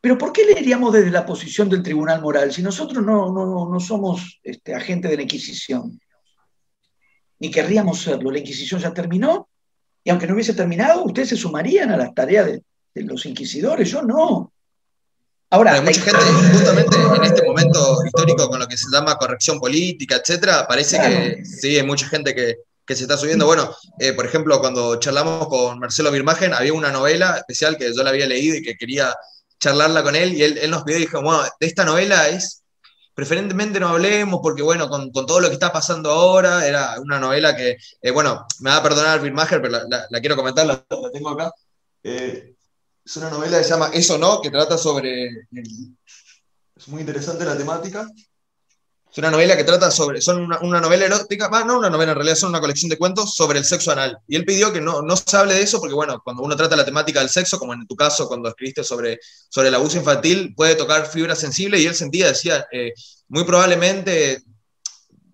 Pero 0.00 0.16
¿por 0.16 0.32
qué 0.32 0.44
leeríamos 0.44 0.92
desde 0.92 1.10
la 1.10 1.26
posición 1.26 1.68
del 1.68 1.82
tribunal 1.82 2.20
moral 2.20 2.52
si 2.52 2.62
nosotros 2.62 3.04
no, 3.04 3.32
no, 3.32 3.80
somos 3.80 4.40
este, 4.42 4.74
agentes 4.74 5.10
de 5.10 5.16
la 5.16 5.22
Inquisición? 5.22 6.00
Ni 7.40 7.50
querríamos 7.50 8.00
serlo. 8.00 8.30
La 8.30 8.38
Inquisición 8.38 8.80
ya 8.80 8.94
terminó 8.94 9.48
y 10.02 10.10
aunque 10.10 10.26
no 10.26 10.34
hubiese 10.34 10.54
terminado, 10.54 11.04
ustedes 11.04 11.30
se 11.30 11.36
sumarían 11.36 11.90
a 11.90 11.96
las 11.96 12.14
tareas 12.14 12.46
de, 12.46 12.62
los 13.02 13.26
inquisidores. 13.26 13.90
Yo 13.90 14.02
no. 14.02 14.52
Ahora, 15.50 15.80
mucha 15.80 16.00
gente, 16.00 16.20
justamente 16.52 16.96
en 16.96 17.24
este 17.24 17.42
momento 17.42 17.98
histórico 18.04 18.48
con 18.48 18.60
lo 18.60 18.68
que 18.68 18.76
se 18.76 18.86
llama 18.92 19.16
corrección 19.16 19.58
política, 19.58 20.16
etcétera, 20.16 20.66
parece 20.68 20.98
que 20.98 21.44
sí, 21.44 21.76
hay 21.76 21.84
mucha 21.84 22.06
gente 22.06 22.34
que, 22.34 22.56
se 22.88 23.02
está 23.02 23.16
subiendo. 23.16 23.46
Bueno, 23.46 23.74
eh, 23.98 24.12
por 24.12 24.26
ejemplo, 24.26 24.60
cuando 24.60 24.96
charlamos 24.96 25.48
con 25.48 25.78
Marcelo 25.78 26.10
Birmagen, 26.10 26.52
había 26.52 26.72
una 26.72 26.90
novela 26.90 27.36
especial 27.38 27.76
que 27.76 27.94
yo 27.94 28.02
la 28.02 28.10
había 28.10 28.26
leído 28.26 28.56
y 28.56 28.62
que 28.62 28.76
quería 28.76 29.14
charlarla 29.58 30.02
con 30.02 30.14
él, 30.14 30.34
y 30.34 30.42
él, 30.42 30.70
nos 30.70 30.82
pidió 30.82 30.98
y 30.98 31.02
dijo, 31.02 31.22
bueno, 31.22 31.42
de 31.58 31.66
esta 31.66 31.84
novela 31.84 32.28
es 32.28 32.62
preferentemente 33.14 33.78
no 33.80 33.88
hablemos 33.88 34.40
porque, 34.42 34.62
bueno, 34.62 34.88
con, 34.88 35.12
todo 35.12 35.40
lo 35.40 35.48
que 35.48 35.54
está 35.54 35.72
pasando 35.72 36.10
ahora, 36.10 36.66
era 36.66 37.00
una 37.00 37.18
novela 37.20 37.56
que, 37.56 37.76
eh, 38.02 38.10
bueno, 38.10 38.44
me 38.60 38.70
va 38.70 38.76
a 38.78 38.82
perdonar 38.82 39.22
Bill 39.22 39.32
Maher, 39.32 39.62
pero 39.62 39.86
la, 39.88 40.20
quiero 40.20 40.36
comentar, 40.36 40.66
la, 40.66 40.84
tengo 41.12 41.30
acá. 41.30 41.52
Eh, 42.02 42.54
es 43.04 43.16
una 43.16 43.30
novela 43.30 43.58
que 43.58 43.64
se 43.64 43.70
llama 43.70 43.90
Eso 43.92 44.18
No, 44.18 44.40
que 44.40 44.50
trata 44.50 44.76
sobre... 44.76 45.28
es 46.76 46.88
muy 46.88 47.00
interesante 47.00 47.44
la 47.44 47.56
temática. 47.56 48.08
Es 49.14 49.18
una 49.18 49.30
novela 49.30 49.56
que 49.56 49.62
trata 49.62 49.92
sobre, 49.92 50.20
son 50.20 50.52
una, 50.60 50.80
novela 50.80 51.04
erótica, 51.04 51.48
no 51.64 51.78
una 51.78 51.88
novela 51.88 52.10
en 52.10 52.16
realidad, 52.16 52.34
son 52.34 52.48
una 52.48 52.58
colección 52.58 52.88
de 52.88 52.98
cuentos 52.98 53.36
sobre 53.36 53.60
el 53.60 53.64
sexo 53.64 53.92
anal. 53.92 54.18
Y 54.26 54.34
él 54.34 54.44
pidió 54.44 54.72
que 54.72 54.80
no, 54.80 55.02
no 55.02 55.16
se 55.16 55.36
hable 55.36 55.54
de 55.54 55.62
eso 55.62 55.78
porque, 55.78 55.94
bueno, 55.94 56.20
cuando 56.24 56.42
uno 56.42 56.56
trata 56.56 56.74
la 56.74 56.84
temática 56.84 57.20
del 57.20 57.28
sexo, 57.28 57.56
como 57.60 57.74
en 57.74 57.86
tu 57.86 57.94
caso, 57.94 58.26
cuando 58.26 58.48
escribiste 58.48 58.82
sobre, 58.82 59.20
sobre 59.48 59.68
el 59.68 59.74
abuso 59.76 59.98
infantil, 59.98 60.52
puede 60.56 60.74
tocar 60.74 61.06
fibras 61.06 61.38
sensibles 61.38 61.80
y 61.80 61.86
él 61.86 61.94
sentía, 61.94 62.26
decía, 62.26 62.66
eh, 62.72 62.92
muy 63.28 63.44
probablemente 63.44 64.42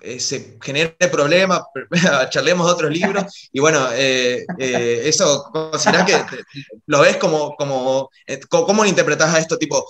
eh, 0.02 0.20
se 0.20 0.58
genere 0.60 0.94
problema, 1.10 1.66
charlemos 2.28 2.66
de 2.66 2.72
otros 2.74 2.90
libros, 2.90 3.48
y 3.50 3.60
bueno, 3.60 3.88
eh, 3.94 4.44
eso, 4.58 5.48
¿considerás 5.50 6.04
que 6.04 6.42
lo 6.84 7.00
ves 7.00 7.16
como, 7.16 7.56
como, 7.56 8.10
cómo 8.50 8.84
interpretás 8.84 9.34
a 9.34 9.38
esto 9.38 9.56
tipo? 9.56 9.86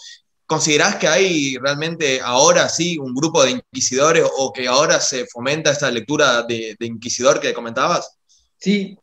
¿Considerás 0.51 0.97
que 0.97 1.07
hay 1.07 1.57
realmente 1.59 2.21
ahora 2.21 2.69
sí 2.69 2.99
un 2.99 3.15
grupo 3.15 3.45
de 3.45 3.53
inquisidores 3.53 4.25
o 4.37 4.53
que 4.53 4.67
ahora 4.67 4.99
se 4.99 5.25
fomenta 5.27 5.71
esta 5.71 5.89
lectura 5.93 6.43
de, 6.43 6.77
inquisidor 6.81 7.39
que 7.39 7.55
comentabas? 7.55 8.19
Sí, 8.59 8.99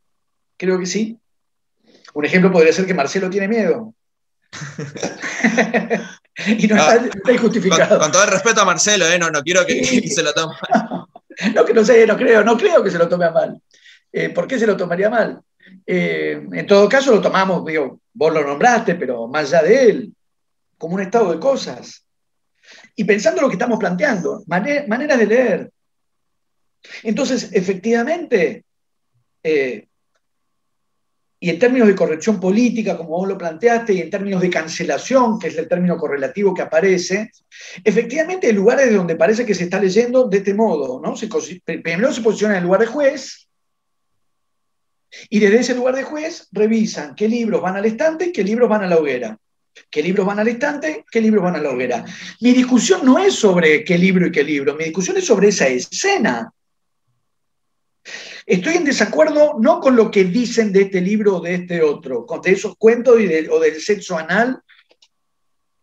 creo 0.57 0.78
que 0.78 0.86
sí. 0.86 1.18
Un 2.14 2.26
ejemplo 2.26 2.52
podría 2.52 2.74
ser 2.74 2.86
que 2.86 2.94
Marcelo 2.94 3.30
tiene 3.30 3.48
miedo. 3.48 3.94
y 6.60 6.68
no 6.68 6.76
está, 6.76 7.10
ah, 7.26 7.32
injustificado. 7.32 7.98
Con, 7.98 8.11
todo 8.11 8.26
el 8.26 8.32
respeto 8.32 8.60
a 8.60 8.65
Marcelo, 8.65 9.07
¿eh? 9.07 9.18
no, 9.18 9.32
no 9.32 9.41
quiero 9.41 9.65
que, 9.65 10.10
se 10.10 10.24
lo 10.24 10.34
tome 10.34 10.53
mal. 10.69 11.06
No, 11.56 11.64
que 11.64 11.74
no 11.74 11.86
sé, 11.86 12.06
no 12.06 12.18
creo, 12.18 12.44
no 12.44 12.57
creo 12.57 12.84
que 12.84 12.91
se 12.91 12.98
lo 12.98 13.07
tome 13.07 13.24
a 13.24 13.32
mal. 13.32 13.61
Eh, 14.11 14.32
¿Por 14.32 14.48
qué 14.48 14.60
se 14.60 14.68
lo 14.68 14.76
tomaría 14.76 15.10
mal? 15.10 15.40
Eh, 15.86 16.45
en 16.52 16.68
todo 16.68 16.90
caso 16.90 17.15
lo 17.15 17.22
tomamos, 17.22 17.65
digo, 17.65 18.02
vos 18.11 18.34
lo 18.34 18.44
nombraste, 18.44 18.95
pero 18.95 19.30
más 19.30 19.53
allá 19.53 19.64
de 19.64 19.90
él, 19.90 20.14
como 20.78 20.95
un 20.95 21.02
estado 21.02 21.32
de 21.32 21.40
cosas. 21.40 22.06
Y 22.95 23.04
pensando 23.04 23.41
lo 23.41 23.48
que 23.48 23.56
estamos 23.56 23.80
planteando, 23.80 24.44
manera, 24.48 25.18
de 25.18 25.26
leer. 25.26 25.72
Entonces, 27.04 27.49
efectivamente, 27.54 28.64
eh, 29.44 29.88
y 31.40 31.49
en 31.49 31.60
términos 31.60 31.88
de 31.88 31.95
corrección 31.95 32.40
política, 32.40 32.98
como 32.98 33.10
vos 33.10 33.28
lo 33.28 33.38
planteaste, 33.38 33.94
y 33.94 34.02
en 34.02 34.10
términos 34.10 34.41
de 34.41 34.49
cancelación, 34.49 35.38
que 35.38 35.48
es 35.48 35.58
el 35.58 35.68
término 35.68 35.98
correlativo 35.98 36.54
que 36.54 36.64
aparece, 36.64 37.32
efectivamente 37.84 38.48
hay 38.48 38.54
lugares 38.54 38.94
donde 38.94 39.16
parece 39.16 39.45
que 39.45 39.54
se 39.54 39.66
está 39.66 39.80
leyendo 39.80 40.28
de 40.28 40.38
este 40.38 40.54
modo, 40.54 40.99
¿no? 40.99 41.16
Se, 41.16 41.28
primero 41.64 42.12
se 42.12 42.22
posiciona 42.22 42.56
en 42.56 42.60
el 42.60 42.66
lugar 42.66 42.82
de 42.82 42.88
juez, 42.88 43.48
y 45.30 45.40
desde 45.40 45.60
ese 45.60 45.76
lugar 45.76 45.95
de 45.95 46.04
juez 46.04 46.48
revisan 46.52 47.16
qué 47.16 47.28
libros 47.28 47.62
van 47.62 47.78
al 47.78 47.86
estante 47.86 48.26
y 48.26 48.32
qué 48.32 48.44
libros 48.44 48.70
van 48.70 48.84
a 48.84 48.88
la 48.88 48.98
hoguera. 48.98 49.38
¿Qué 49.90 50.02
libros 50.02 50.26
van 50.26 50.40
al 50.40 50.48
estante? 50.48 51.06
¿Qué 51.10 51.22
libros 51.22 51.44
van 51.44 51.56
a 51.56 51.62
la 51.62 51.70
hoguera? 51.70 52.06
Mi 52.41 52.54
discusión 52.54 53.02
no 53.04 53.18
es 53.20 53.34
sobre 53.34 53.84
qué 53.84 53.98
libro 53.98 54.28
y 54.28 54.32
qué 54.32 54.44
libro, 54.44 54.76
mi 54.76 54.86
discusión 54.86 55.18
es 55.18 55.26
sobre 55.26 55.49
esa 55.49 55.68
escena. 55.68 56.52
Estoy 58.45 58.76
en 58.78 58.86
desacuerdo 58.86 59.56
no 59.60 59.80
con 59.80 59.95
lo 59.95 60.10
que 60.10 60.24
dicen 60.24 60.72
de 60.72 60.84
este 60.84 61.02
libro 61.02 61.38
o 61.38 61.41
de 61.41 61.56
este 61.56 61.82
otro, 61.82 62.26
con 62.26 62.41
esos 62.45 62.76
cuentos 62.78 63.16
o 63.16 63.60
del 63.60 63.82
sexo 63.82 64.18
anal. 64.18 64.62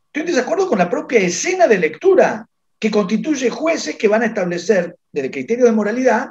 Estoy 0.07 0.21
en 0.21 0.27
desacuerdo 0.27 0.69
con 0.69 0.79
la 0.79 0.89
propia 0.89 1.21
escena 1.21 1.67
de 1.67 1.79
lectura 1.79 2.49
que 2.79 2.91
constituye 2.91 3.51
jueces 3.51 3.97
que 3.97 4.09
van 4.09 4.23
a 4.23 4.27
establecer 4.27 4.97
desde 5.13 5.31
criterio 5.31 5.65
de 5.65 5.73
moralidad 5.73 6.31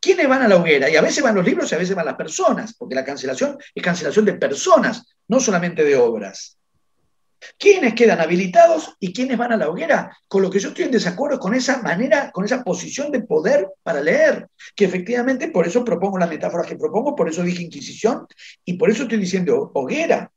quiénes 0.00 0.28
van 0.28 0.42
a 0.42 0.48
la 0.48 0.56
hoguera. 0.56 0.88
Y 0.90 0.96
a 0.96 1.02
veces 1.02 1.22
van 1.22 1.34
los 1.34 1.44
libros 1.44 1.70
y 1.70 1.74
a 1.74 1.78
veces 1.78 1.96
van 1.96 2.06
las 2.06 2.16
personas, 2.16 2.74
porque 2.74 2.94
la 2.94 3.04
cancelación 3.04 3.58
es 3.74 3.82
cancelación 3.82 4.24
de 4.24 4.34
personas, 4.34 5.14
no 5.26 5.40
solamente 5.40 5.84
de 5.84 5.96
obras. 5.96 6.57
¿Quiénes 7.56 7.94
quedan 7.94 8.20
habilitados 8.20 8.96
y 8.98 9.12
quiénes 9.12 9.38
van 9.38 9.52
a 9.52 9.56
la 9.56 9.68
hoguera? 9.68 10.16
Con 10.26 10.42
lo 10.42 10.50
que 10.50 10.58
yo 10.58 10.68
estoy 10.68 10.86
en 10.86 10.90
desacuerdo 10.90 11.38
con 11.38 11.54
esa 11.54 11.82
manera, 11.82 12.30
con 12.32 12.44
esa 12.44 12.64
posición 12.64 13.12
de 13.12 13.22
poder 13.22 13.68
para 13.82 14.00
leer, 14.00 14.48
que 14.74 14.84
efectivamente 14.84 15.48
por 15.48 15.66
eso 15.66 15.84
propongo 15.84 16.18
la 16.18 16.26
metáfora 16.26 16.66
que 16.66 16.76
propongo, 16.76 17.14
por 17.14 17.28
eso 17.28 17.42
dije 17.42 17.62
Inquisición 17.62 18.26
y 18.64 18.74
por 18.74 18.90
eso 18.90 19.04
estoy 19.04 19.18
diciendo 19.18 19.70
hoguera. 19.74 20.32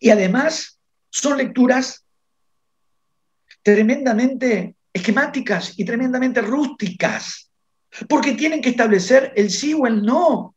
Y 0.00 0.10
además 0.10 0.78
son 1.10 1.38
lecturas 1.38 2.04
tremendamente 3.62 4.74
esquemáticas 4.92 5.78
y 5.78 5.84
tremendamente 5.84 6.40
rústicas, 6.40 7.50
porque 8.08 8.32
tienen 8.32 8.60
que 8.60 8.70
establecer 8.70 9.32
el 9.36 9.50
sí 9.50 9.74
o 9.74 9.86
el 9.86 10.02
no. 10.02 10.54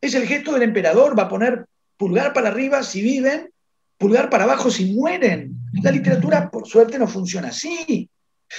Es 0.00 0.14
el 0.14 0.26
gesto 0.26 0.52
del 0.52 0.62
emperador, 0.62 1.18
va 1.18 1.24
a 1.24 1.28
poner 1.28 1.66
pulgar 1.96 2.32
para 2.32 2.48
arriba 2.48 2.82
si 2.82 3.02
viven 3.02 3.50
pulgar 3.98 4.30
para 4.30 4.44
abajo 4.44 4.70
si 4.70 4.94
mueren. 4.94 5.56
La 5.82 5.90
literatura, 5.90 6.50
por 6.50 6.66
suerte, 6.66 6.98
no 6.98 7.06
funciona 7.06 7.48
así. 7.48 8.08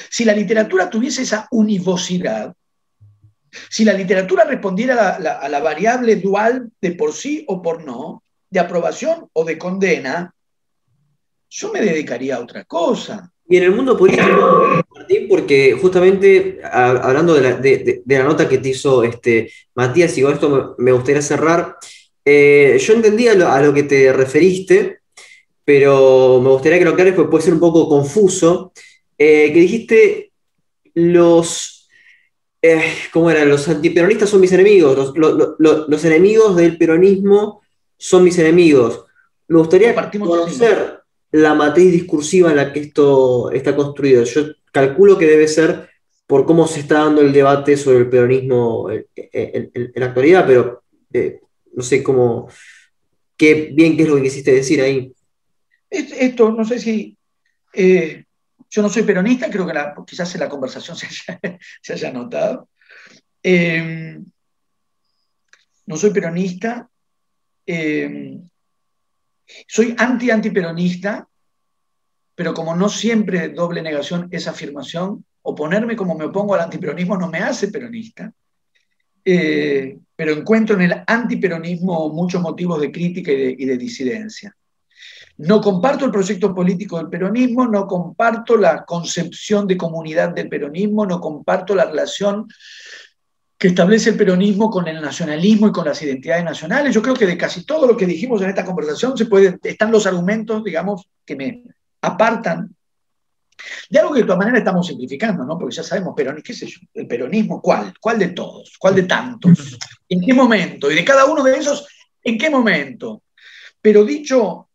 Si 0.09 0.25
la 0.25 0.33
literatura 0.33 0.89
tuviese 0.89 1.21
esa 1.21 1.47
univocidad, 1.51 2.53
si 3.69 3.85
la 3.85 3.93
literatura 3.93 4.43
respondiera 4.43 5.15
a 5.15 5.49
la, 5.49 5.59
variable 5.59 6.17
dual 6.17 6.69
de 6.81 6.91
por 6.91 7.13
sí 7.13 7.45
o 7.47 7.61
por 7.61 7.83
no, 7.83 8.23
de 8.49 8.59
aprobación 8.59 9.29
o 9.33 9.43
de 9.43 9.57
condena, 9.57 10.33
yo 11.49 11.71
me 11.71 11.81
dedicaría 11.81 12.35
a 12.35 12.41
otra 12.41 12.65
cosa. 12.65 13.31
Y 13.49 13.57
en 13.57 13.63
el 13.63 13.71
mundo 13.71 13.97
político, 13.97 14.83
Martín, 14.93 15.27
porque 15.29 15.77
justamente 15.81 16.59
hablando 16.63 17.33
de 17.33 18.03
la, 18.05 18.23
nota 18.23 18.49
que 18.49 18.57
te 18.57 18.69
hizo 18.69 19.03
este, 19.03 19.51
Matías, 19.73 20.17
y 20.17 20.21
con 20.21 20.33
esto 20.33 20.75
me, 20.77 20.91
gustaría 20.91 21.21
cerrar, 21.21 21.77
eh, 22.25 22.77
yo 22.79 22.93
entendía 22.93 23.31
a 23.31 23.61
lo 23.61 23.73
que 23.73 23.83
te 23.83 24.11
referiste, 24.11 24.99
pero 25.67 26.39
me 26.41 26.47
gustaría 26.47 26.79
que 26.79 26.85
lo 26.85 26.91
aclares 26.91 27.13
porque 27.13 27.29
puede 27.29 27.43
ser 27.43 27.53
un 27.53 27.59
poco 27.59 27.89
confuso, 27.89 28.71
eh, 29.17 29.51
que 29.51 29.59
dijiste 29.59 30.31
los, 30.93 31.89
eh, 32.61 32.93
¿cómo 33.11 33.29
era? 33.29 33.43
Los 33.43 33.67
antiperonistas 33.67 34.29
son 34.29 34.39
mis 34.39 34.53
enemigos, 34.53 35.13
los, 35.17 36.05
enemigos 36.05 36.55
del 36.55 36.77
peronismo 36.77 37.63
son 37.97 38.23
mis 38.23 38.39
enemigos. 38.39 39.03
Me 39.49 39.57
gustaría 39.57 39.93
conocer 39.93 41.01
la 41.31 41.53
matriz 41.53 41.91
discursiva 41.91 42.49
en 42.49 42.55
la 42.55 42.71
que 42.71 42.79
esto 42.79 43.51
está 43.51 43.75
construido. 43.75 44.23
Yo 44.23 44.43
calculo 44.71 45.17
que 45.17 45.25
debe 45.25 45.49
ser 45.49 45.89
por 46.27 46.45
cómo 46.45 46.65
se 46.65 46.79
está 46.79 46.99
dando 46.99 47.19
el 47.19 47.33
debate 47.33 47.75
sobre 47.75 47.97
el 47.97 48.09
peronismo 48.09 48.89
en, 48.89 49.91
la 49.95 50.05
actualidad, 50.05 50.45
pero 50.47 50.83
eh, 51.11 51.41
no 51.73 51.83
sé 51.83 52.01
cómo, 52.01 52.47
qué 53.35 53.69
bien 53.73 53.97
qué 53.97 54.03
es 54.03 54.07
lo 54.07 54.15
que 54.15 54.23
quisiste 54.23 54.53
decir 54.53 54.81
ahí. 54.81 55.11
Esto, 55.89 56.51
no 56.51 56.65
sé 56.65 56.79
si. 56.79 57.17
Eh, 57.73 58.25
yo 58.69 58.81
no 58.81 58.89
soy 58.89 59.03
peronista, 59.03 59.49
creo 59.49 59.65
que 59.65 59.73
quizás 60.05 60.33
en 60.35 60.41
la 60.41 60.49
conversación 60.49 60.97
se 61.81 61.93
haya, 61.93 62.11
notado. 62.11 62.69
Eh, 63.41 64.19
no 65.85 65.95
soy 65.95 66.11
peronista. 66.11 66.89
Eh, 67.65 68.39
soy 69.67 69.95
anti-antiperonista, 69.97 71.27
pero 72.35 72.53
como 72.53 72.75
no 72.75 72.89
siempre 72.89 73.49
doble 73.49 73.81
negación 73.81 74.27
esa 74.31 74.51
afirmación, 74.51 75.23
oponerme 75.43 75.95
como 75.95 76.15
me 76.15 76.25
opongo 76.25 76.55
al 76.55 76.61
antiperonismo 76.61 77.17
no 77.17 77.29
me 77.29 77.39
hace 77.39 77.69
peronista. 77.69 78.33
pero 79.23 80.31
encuentro 80.33 80.75
en 80.75 80.81
el 80.81 81.03
antiperonismo 81.05 82.09
muchos 82.09 82.41
motivos 82.41 82.81
de 82.81 82.91
crítica 82.91 83.31
y 83.31 83.65
de 83.65 83.77
disidencia. 83.77 84.56
No 85.37 85.61
comparto 85.61 86.05
el 86.05 86.11
proyecto 86.11 86.53
político 86.53 86.97
del 86.97 87.09
peronismo, 87.09 87.67
no 87.67 87.85
comparto 87.85 88.57
la 88.57 88.83
concepción 88.85 89.67
de 89.67 89.77
comunidad 89.77 90.29
del 90.29 90.49
peronismo, 90.49 91.05
no 91.05 91.21
comparto 91.21 91.75
la 91.75 91.85
relación 91.85 92.47
que 93.57 93.69
establece 93.69 94.11
el 94.11 94.17
peronismo 94.17 94.69
con 94.69 94.87
el 94.87 95.01
nacionalismo 95.01 95.67
y 95.67 95.71
con 95.71 95.85
las 95.85 96.01
identidades 96.01 96.43
nacionales. 96.43 96.93
Yo 96.93 97.01
creo 97.01 97.15
que 97.15 97.25
de 97.25 97.37
casi 97.37 97.65
todo 97.65 97.87
lo 97.87 97.97
que 97.97 98.05
dijimos 98.05 98.41
en 98.41 98.49
esta 98.49 98.65
conversación 98.65 99.17
se 99.17 99.25
puede, 99.25 99.57
están 99.63 99.91
los 99.91 100.05
argumentos, 100.05 100.63
digamos, 100.63 101.07
que 101.25 101.35
me 101.35 101.63
apartan 102.01 102.75
de 103.89 103.99
algo 103.99 104.13
que 104.13 104.19
de 104.19 104.25
todas 104.25 104.39
maneras 104.39 104.59
estamos 104.59 104.85
simplificando, 104.85 105.43
¿no? 105.43 105.57
Porque 105.57 105.75
ya 105.75 105.83
sabemos, 105.83 106.13
peronismo, 106.15 106.43
¿qué 106.43 106.53
sé 106.53 106.67
yo? 106.67 106.79
El 106.93 107.07
peronismo, 107.07 107.61
¿cuál? 107.61 107.93
¿Cuál 107.99 108.19
de 108.19 108.29
todos? 108.29 108.75
¿Cuál 108.77 108.95
de 108.95 109.03
tantos? 109.03 109.77
¿En 110.07 110.21
qué 110.21 110.33
momento? 110.33 110.91
Y 110.91 110.95
de 110.95 111.05
cada 111.05 111.25
uno 111.25 111.43
de 111.43 111.57
esos, 111.57 111.87
¿en 112.23 112.37
qué 112.37 112.49
momento? 112.49 113.23
Pero 113.81 114.03
dicho 114.03 114.66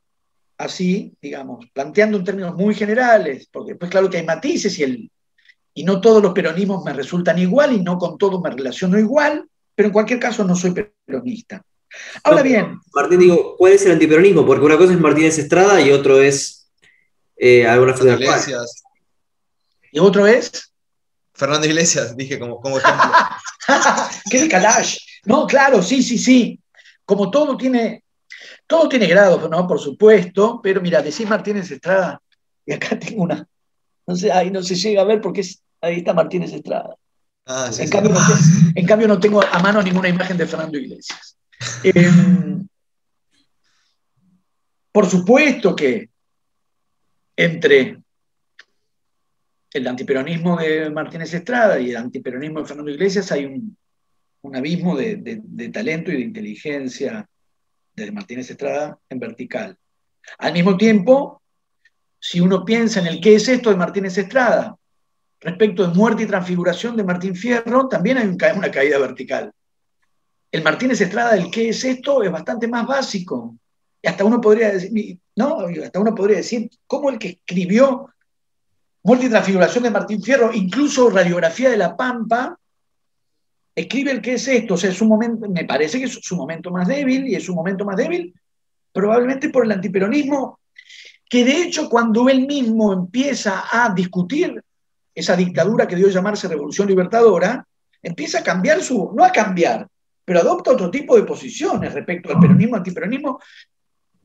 así, 0.62 1.12
digamos, 1.20 1.66
planteando 1.72 2.18
en 2.18 2.24
términos 2.24 2.54
muy 2.54 2.74
generales, 2.74 3.48
porque 3.52 3.72
después 3.72 3.90
claro 3.90 4.08
que 4.08 4.18
hay 4.18 4.24
matices 4.24 4.78
y, 4.78 4.82
el, 4.82 5.10
y 5.74 5.84
no 5.84 6.00
todos 6.00 6.22
los 6.22 6.32
peronismos 6.32 6.84
me 6.84 6.92
resultan 6.92 7.38
igual 7.38 7.72
y 7.72 7.82
no 7.82 7.98
con 7.98 8.18
todos 8.18 8.40
me 8.40 8.50
relaciono 8.50 8.98
igual, 8.98 9.48
pero 9.74 9.88
en 9.88 9.92
cualquier 9.92 10.20
caso 10.20 10.44
no 10.44 10.54
soy 10.54 10.74
peronista. 11.06 11.62
Ahora 12.24 12.42
bien. 12.42 12.78
Martín, 12.94 13.20
digo, 13.20 13.56
¿cuál 13.56 13.72
es 13.72 13.84
el 13.84 13.92
antiperonismo? 13.92 14.46
Porque 14.46 14.64
una 14.64 14.78
cosa 14.78 14.92
es 14.92 15.00
Martínez 15.00 15.38
Estrada 15.38 15.80
y 15.80 15.90
otro 15.90 16.20
es 16.20 16.70
eh, 17.36 17.66
alguna 17.66 17.92
Iglesias. 17.92 18.82
¿Y 19.90 19.98
otro 19.98 20.26
es? 20.26 20.72
Fernando 21.34 21.66
Iglesias, 21.66 22.16
dije 22.16 22.38
como, 22.38 22.60
como 22.60 22.78
ejemplo. 22.78 23.10
¡Qué 24.30 24.40
decalaje! 24.40 24.98
No, 25.24 25.46
claro, 25.46 25.82
sí, 25.82 26.02
sí, 26.02 26.18
sí. 26.18 26.60
Como 27.04 27.30
todo 27.30 27.56
tiene, 27.56 28.04
todo 28.72 28.88
tiene 28.88 29.06
grados, 29.06 29.50
¿no? 29.50 29.66
Por 29.68 29.78
supuesto, 29.78 30.58
pero 30.62 30.80
mira, 30.80 31.02
decís 31.02 31.28
Martínez 31.28 31.70
Estrada, 31.70 32.22
y 32.64 32.72
acá 32.72 32.98
tengo 32.98 33.22
una, 33.22 33.46
no 34.06 34.16
sé, 34.16 34.32
ahí 34.32 34.50
no 34.50 34.62
se 34.62 34.76
llega 34.76 35.02
a 35.02 35.04
ver 35.04 35.20
porque 35.20 35.46
ahí 35.82 35.98
está 35.98 36.14
Martínez 36.14 36.54
Estrada. 36.54 36.96
Ah, 37.44 37.70
en, 37.78 37.90
cambio, 37.90 38.12
No 38.12 38.18
en, 38.74 38.86
cambio, 38.86 39.08
no 39.08 39.20
tengo 39.20 39.42
a 39.42 39.58
mano 39.58 39.82
ninguna 39.82 40.08
imagen 40.08 40.38
de 40.38 40.46
Fernando 40.46 40.78
Iglesias. 40.78 41.36
Em, 41.84 42.66
por 44.90 45.06
supuesto 45.06 45.76
que 45.76 46.08
entre 47.36 48.00
el 49.74 49.86
antiperonismo 49.86 50.56
de 50.56 50.88
Martínez 50.88 51.34
Estrada 51.34 51.78
y 51.78 51.90
el 51.90 51.96
antiperonismo 51.98 52.60
de 52.60 52.66
Fernando 52.66 52.90
Iglesias 52.90 53.30
hay 53.32 53.44
un, 53.44 53.76
abismo 54.54 54.96
de, 54.96 55.70
talento 55.70 56.10
y 56.10 56.16
de 56.16 56.22
inteligencia 56.22 57.28
de 57.94 58.12
Martínez 58.12 58.50
Estrada 58.50 58.98
en 59.08 59.18
vertical. 59.18 59.76
Al 60.38 60.52
mismo 60.52 60.76
tiempo, 60.76 61.42
si 62.18 62.40
uno 62.40 62.64
piensa 62.64 63.00
en 63.00 63.06
el 63.06 63.20
qué 63.20 63.34
es 63.34 63.48
esto 63.48 63.70
de 63.70 63.76
Martínez 63.76 64.16
Estrada, 64.18 64.76
respecto 65.40 65.86
de 65.86 65.94
muerte 65.94 66.22
y 66.22 66.26
transfiguración 66.26 66.96
de 66.96 67.04
Martín 67.04 67.34
Fierro, 67.34 67.88
también 67.88 68.18
hay 68.18 68.26
una 68.56 68.70
caída 68.70 68.98
vertical. 68.98 69.52
El 70.50 70.62
Martínez 70.62 71.00
Estrada 71.00 71.34
del 71.34 71.50
qué 71.50 71.70
es 71.70 71.84
esto 71.84 72.22
es 72.22 72.30
bastante 72.30 72.68
más 72.68 72.86
básico. 72.86 73.56
Y 74.00 74.08
hasta 74.08 74.24
uno 74.24 74.40
podría 74.40 74.72
decir, 74.72 75.18
no, 75.36 75.60
hasta 75.82 76.00
uno 76.00 76.14
podría 76.14 76.38
decir, 76.38 76.70
¿cómo 76.86 77.10
el 77.10 77.18
que 77.18 77.28
escribió 77.28 78.12
Muerte 79.04 79.26
y 79.26 79.30
transfiguración 79.30 79.82
de 79.82 79.90
Martín 79.90 80.22
Fierro, 80.22 80.52
incluso 80.52 81.10
radiografía 81.10 81.70
de 81.70 81.76
la 81.76 81.96
Pampa, 81.96 82.56
escribe 83.74 84.10
el 84.10 84.20
que 84.20 84.34
es 84.34 84.46
esto, 84.48 84.74
o 84.74 84.76
sea, 84.76 84.90
es 84.90 85.00
un 85.00 85.08
momento, 85.08 85.48
me 85.48 85.64
parece 85.64 85.98
que 85.98 86.04
es 86.04 86.12
su 86.12 86.36
momento 86.36 86.70
más 86.70 86.86
débil, 86.86 87.26
y 87.26 87.34
es 87.34 87.48
un 87.48 87.56
momento 87.56 87.84
más 87.84 87.96
débil 87.96 88.34
probablemente 88.92 89.48
por 89.48 89.64
el 89.64 89.72
antiperonismo, 89.72 90.60
que 91.28 91.44
de 91.44 91.62
hecho 91.62 91.88
cuando 91.88 92.28
él 92.28 92.46
mismo 92.46 92.92
empieza 92.92 93.64
a 93.70 93.92
discutir 93.94 94.62
esa 95.14 95.34
dictadura 95.34 95.86
que 95.86 95.96
dio 95.96 96.08
llamarse 96.08 96.48
Revolución 96.48 96.88
Libertadora, 96.88 97.66
empieza 98.02 98.40
a 98.40 98.42
cambiar 98.42 98.82
su, 98.82 99.12
no 99.14 99.24
a 99.24 99.32
cambiar, 99.32 99.86
pero 100.24 100.40
adopta 100.40 100.72
otro 100.72 100.90
tipo 100.90 101.16
de 101.16 101.24
posiciones 101.24 101.92
respecto 101.92 102.30
al 102.30 102.38
peronismo, 102.38 102.76
antiperonismo, 102.76 103.40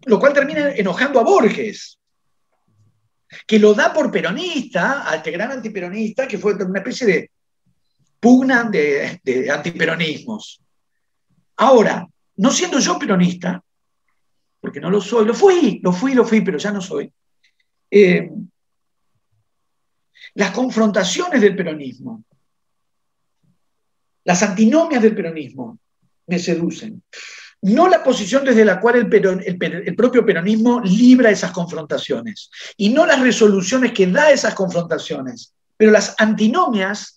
lo 0.06 0.20
cual 0.20 0.34
termina 0.34 0.72
enojando 0.72 1.20
a 1.20 1.24
Borges, 1.24 1.98
que 3.46 3.60
lo 3.60 3.74
da 3.74 3.94
por 3.94 4.12
peronista, 4.12 5.10
a 5.10 5.16
este 5.16 5.32
gran 5.32 5.52
antiperonista, 5.52 6.28
que 6.28 6.38
fue 6.38 6.54
una 6.56 6.80
especie 6.80 7.08
de 7.08 7.32
pugna 8.20 8.64
de, 8.64 9.50
antiperonismos. 9.52 10.62
Ahora, 11.58 12.08
no 12.38 12.52
siendo 12.52 12.80
yo 12.80 13.00
peronista, 13.00 13.62
porque 14.60 14.80
no 14.80 14.90
lo 14.90 15.02
soy, 15.02 15.26
lo 15.26 15.34
fui, 15.34 15.80
lo 15.82 15.92
fui, 15.92 16.14
lo 16.14 16.26
fui, 16.26 16.42
pero 16.42 16.58
ya 16.58 16.72
no 16.72 16.82
soy. 16.82 17.12
Eh, 17.90 18.30
las 20.36 20.52
confrontaciones 20.52 21.42
del 21.42 21.56
peronismo, 21.56 22.24
las 24.24 24.44
antinomias 24.44 25.02
del 25.02 25.16
peronismo 25.16 25.80
me 26.28 26.38
seducen 26.38 27.02
no 27.62 27.88
la 27.88 28.04
posición 28.04 28.46
desde 28.46 28.66
la 28.66 28.80
cual 28.80 28.96
el, 28.98 29.96
propio 29.96 30.26
peronismo 30.26 30.80
libra 30.82 31.32
esas 31.32 31.52
confrontaciones, 31.52 32.50
y 32.78 32.90
no 32.90 33.06
las 33.06 33.20
resoluciones 33.20 33.94
que 33.94 34.08
da 34.08 34.32
esas 34.32 34.54
confrontaciones, 34.54 35.54
pero 35.76 35.92
las 35.92 36.16
antinomias, 36.20 37.17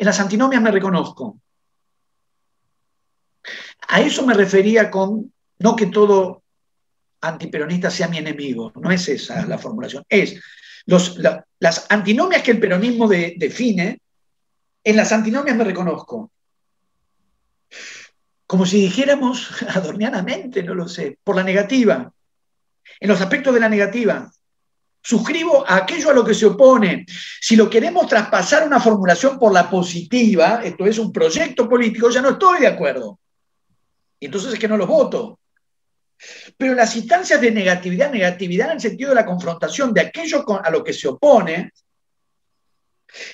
en 0.00 0.06
las 0.06 0.18
antinomias 0.18 0.62
me 0.62 0.70
reconozco. 0.70 1.38
A 3.86 4.00
eso 4.00 4.24
me 4.24 4.32
refería 4.32 4.90
con, 4.90 5.30
no 5.58 5.76
que 5.76 5.86
todo 5.86 6.42
antiperonista 7.20 7.90
sea 7.90 8.08
mi 8.08 8.16
enemigo, 8.16 8.72
no 8.76 8.90
es 8.90 9.06
esa 9.10 9.44
la 9.46 9.58
formulación, 9.58 10.02
es 10.08 10.40
las 10.86 11.86
antinomias 11.90 12.42
que 12.42 12.52
el 12.52 12.60
peronismo 12.60 13.06
define, 13.08 14.00
en 14.82 14.96
las 14.96 15.12
antinomias 15.12 15.54
me 15.54 15.64
reconozco 15.64 16.32
como 18.46 18.64
si 18.64 18.80
dijéramos 18.80 19.62
adornianamente, 19.68 20.62
no 20.62 20.74
lo 20.74 20.88
sé, 20.88 21.18
por 21.22 21.36
la 21.36 21.44
negativa, 21.44 22.10
en 22.98 23.08
los 23.08 23.20
aspectos 23.20 23.52
de 23.52 23.60
la 23.60 23.68
negativa. 23.68 24.32
Suscribo 25.02 25.64
a 25.66 25.76
aquello 25.76 26.10
a 26.10 26.14
lo 26.14 26.24
que 26.24 26.34
se 26.34 26.46
opone. 26.46 27.06
Si 27.40 27.56
lo 27.56 27.70
queremos 27.70 28.06
traspasar 28.06 28.66
una 28.66 28.80
formulación 28.80 29.38
por 29.38 29.52
la 29.52 29.68
positiva, 29.70 30.60
esto 30.62 30.86
es 30.86 30.98
un 30.98 31.12
proyecto 31.12 31.68
político, 31.68 32.10
ya 32.10 32.20
no 32.20 32.30
estoy 32.30 32.60
de 32.60 32.66
acuerdo. 32.66 33.18
Entonces 34.20 34.52
es 34.52 34.58
que 34.58 34.68
no 34.68 34.76
los 34.76 34.88
voto. 34.88 35.38
Pero 36.56 36.74
las 36.74 36.94
instancias 36.96 37.40
de 37.40 37.50
negatividad, 37.50 38.12
negatividad 38.12 38.68
en 38.68 38.74
el 38.74 38.80
sentido 38.80 39.10
de 39.10 39.16
la 39.16 39.24
confrontación 39.24 39.94
de 39.94 40.02
aquello 40.02 40.44
a 40.62 40.70
lo 40.70 40.84
que 40.84 40.92
se 40.92 41.08
opone, 41.08 41.72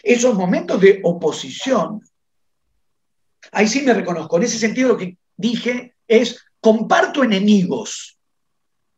esos 0.03 0.35
momentos 0.35 0.81
de 0.81 1.01
oposición 1.03 2.01
ahí 3.53 3.69
sí 3.69 3.83
me 3.83 3.95
reconozco. 3.95 4.37
En 4.37 4.45
ese 4.45 4.59
sentido 4.59 4.89
lo 4.89 4.97
que 4.97 5.17
dije 5.37 5.95
es, 6.07 6.45
comparto 6.61 7.23
enemigos. 7.23 8.16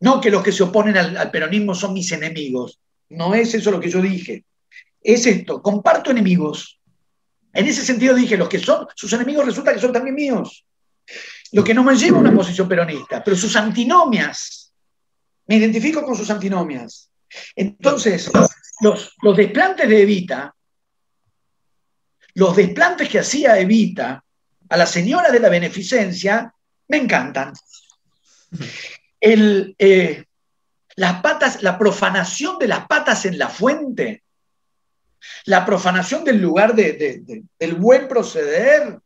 No 0.00 0.20
que 0.20 0.30
los 0.30 0.42
que 0.42 0.52
se 0.52 0.62
oponen 0.62 0.96
al, 0.96 1.30
peronismo 1.30 1.74
son 1.74 1.92
mis 1.92 2.10
enemigos. 2.12 2.78
No 3.10 3.34
es 3.34 3.54
eso 3.54 3.70
lo 3.70 3.80
que 3.80 3.90
yo 3.90 4.00
dije. 4.00 4.44
Es 5.02 5.26
esto, 5.26 5.62
comparto 5.62 6.10
enemigos. 6.10 6.80
En 7.52 7.66
ese 7.66 7.84
sentido 7.84 8.14
dije, 8.14 8.36
los 8.36 8.48
que 8.48 8.58
son 8.58 8.86
sus 8.94 9.12
enemigos 9.12 9.46
resulta 9.46 9.72
que 9.72 9.80
son 9.80 9.92
también 9.92 10.14
míos. 10.14 10.64
Lo 11.52 11.64
que 11.64 11.74
no 11.74 11.82
me 11.82 11.96
lleva 11.96 12.18
a 12.18 12.20
una 12.20 12.34
posición 12.34 12.68
peronista, 12.68 13.24
pero 13.24 13.36
sus 13.36 13.56
antinomias. 13.56 14.72
Me 15.46 15.56
identifico 15.56 16.04
con 16.04 16.14
sus 16.14 16.30
antinomias. 16.30 17.10
Entonces, 17.56 18.30
los, 18.80 19.36
desplantes 19.36 19.88
de 19.88 20.02
Evita, 20.02 20.54
los 22.34 22.54
desplantes 22.54 23.08
que 23.08 23.18
hacía 23.18 23.58
Evita, 23.58 24.22
a 24.68 24.76
la 24.76 24.86
señora 24.86 25.30
de 25.30 25.40
la 25.40 25.48
beneficencia, 25.48 26.52
me 26.88 26.98
encantan. 26.98 27.52
Eh, 29.20 30.24
las 30.96 31.22
patas, 31.22 31.62
la 31.62 31.78
profanación 31.78 32.58
de 32.58 32.68
las 32.68 32.86
patas 32.86 33.24
en 33.24 33.38
la 33.38 33.48
fuente, 33.48 34.22
la 35.44 35.64
profanación 35.64 36.24
del 36.24 36.40
lugar 36.40 36.74
del 36.74 37.74
buen 37.76 38.08
proceder, 38.08 38.98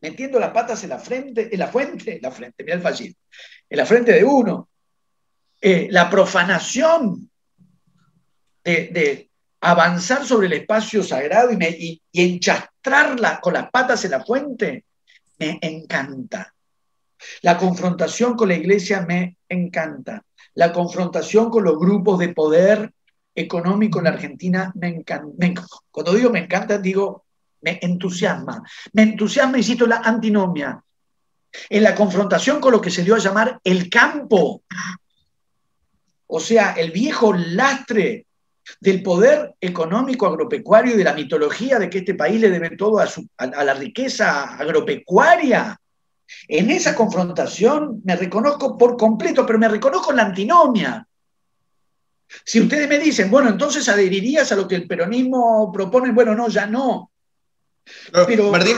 metiendo 0.00 0.38
las 0.38 0.50
patas 0.50 0.82
en 0.84 0.90
la 0.90 0.98
frente, 0.98 1.48
en 1.52 1.58
la 1.58 1.68
fuente, 1.68 2.16
en 2.16 2.22
la 2.22 2.30
frente, 2.30 2.64
mira 2.64 2.76
el 2.76 2.82
fascismo, 2.82 3.20
en 3.68 3.76
la 3.76 3.86
frente 3.86 4.12
de 4.12 4.24
uno, 4.24 4.68
eh, 5.60 5.88
la 5.90 6.10
profanación 6.10 7.30
de, 8.64 9.28
avanzar 9.60 10.26
sobre 10.26 10.48
el 10.48 10.54
espacio 10.54 11.04
sagrado 11.04 11.50
y, 11.52 12.02
y 12.10 12.34
enchastrarla 12.34 13.40
con 13.40 13.54
las 13.54 13.70
patas 13.70 14.04
en 14.04 14.10
la 14.10 14.24
fuente, 14.24 14.84
me 15.38 15.58
encanta. 15.62 16.52
La 17.42 17.56
confrontación 17.58 18.34
con 18.34 18.48
la 18.48 18.54
iglesia 18.54 19.02
me 19.02 19.36
encanta. 19.48 20.24
La 20.54 20.72
confrontación 20.72 21.50
con 21.50 21.64
los 21.64 21.78
grupos 21.78 22.18
de 22.18 22.30
poder 22.30 22.92
económico 23.34 23.98
en 23.98 24.04
la 24.04 24.10
Argentina 24.10 24.72
me 24.74 24.88
encanta. 24.88 25.66
Cuando 25.90 26.14
digo 26.14 26.30
me 26.30 26.40
encanta, 26.40 26.78
digo 26.78 27.24
me 27.62 27.78
entusiasma. 27.80 28.62
Me 28.92 29.02
entusiasma, 29.02 29.56
insisto, 29.56 29.86
la 29.86 29.98
antinomia. 29.98 30.82
En 31.68 31.82
la 31.82 31.94
confrontación 31.94 32.60
con 32.60 32.72
lo 32.72 32.80
que 32.80 32.90
se 32.90 33.04
dio 33.04 33.14
a 33.14 33.18
llamar 33.18 33.60
el 33.64 33.88
campo. 33.88 34.62
O 36.26 36.40
sea, 36.40 36.72
el 36.72 36.90
viejo 36.90 37.32
lastre 37.32 38.26
del 38.80 39.02
poder 39.02 39.54
económico 39.60 40.26
agropecuario 40.26 40.94
y 40.94 40.96
de 40.96 41.04
la 41.04 41.14
mitología 41.14 41.78
de 41.78 41.90
que 41.90 41.98
este 41.98 42.14
país 42.14 42.40
le 42.40 42.50
debe 42.50 42.76
todo 42.76 43.00
a, 43.00 43.08
a 43.38 43.64
la 43.64 43.74
riqueza 43.74 44.56
agropecuaria. 44.56 45.78
En 46.48 46.70
esa 46.70 46.94
confrontación 46.94 48.00
me 48.04 48.16
reconozco 48.16 48.76
por 48.76 48.96
completo, 48.96 49.46
pero 49.46 49.58
me 49.58 49.68
reconozco 49.68 50.10
en 50.10 50.16
la 50.16 50.24
antinomia. 50.24 51.06
Si 52.44 52.60
ustedes 52.60 52.88
me 52.88 52.98
dicen, 52.98 53.30
bueno, 53.30 53.50
entonces 53.50 53.88
adherirías 53.88 54.50
a 54.52 54.56
lo 54.56 54.66
que 54.66 54.76
el 54.76 54.86
peronismo 54.86 55.70
propone, 55.72 56.12
bueno, 56.12 56.34
no, 56.34 56.48
ya 56.48 56.66
no. 56.66 57.10
Pero... 58.26 58.50
Martín, 58.50 58.76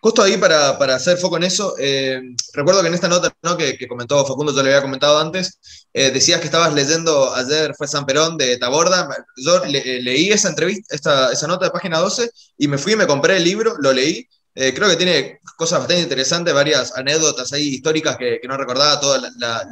justo 0.00 0.22
ahí 0.22 0.36
para, 0.36 0.70
hacer 0.94 1.18
foco 1.18 1.36
en 1.36 1.44
eso, 1.44 1.74
eh, 1.78 2.20
recuerdo 2.52 2.82
que 2.82 2.88
en 2.88 2.94
esta 2.94 3.08
nota 3.08 3.32
que, 3.58 3.88
comentó 3.88 4.24
Facundo, 4.24 4.54
yo 4.54 4.62
le 4.62 4.70
había 4.70 4.82
comentado 4.82 5.18
antes, 5.18 5.58
eh, 5.92 6.10
decías 6.10 6.40
que 6.40 6.46
estabas 6.46 6.72
leyendo 6.72 7.34
ayer 7.34 7.74
fue 7.76 7.88
San 7.88 8.06
Perón 8.06 8.36
de 8.36 8.56
Taborda. 8.58 9.08
Yo 9.36 9.64
eh, 9.64 10.00
leí 10.02 10.30
esa 10.30 10.48
entrevista, 10.48 10.94
esta, 10.94 11.32
esa 11.32 11.46
nota 11.46 11.66
de 11.66 11.72
página 11.72 11.98
12 11.98 12.30
y 12.58 12.68
me 12.68 12.78
fui 12.78 12.92
y 12.92 12.96
me 12.96 13.06
compré 13.06 13.36
el 13.36 13.44
libro, 13.44 13.74
lo 13.78 13.92
leí 13.92 14.28
eh, 14.56 14.72
creo 14.72 14.88
que 14.88 14.96
tiene 14.96 15.40
cosas 15.56 15.80
bastante 15.80 16.02
interesantes, 16.02 16.54
varias 16.54 16.96
anécdotas 16.96 17.52
ahí 17.52 17.74
históricas 17.74 18.16
que, 18.16 18.40
no 18.46 18.56
recordaba, 18.56 19.00
todo 19.00 19.20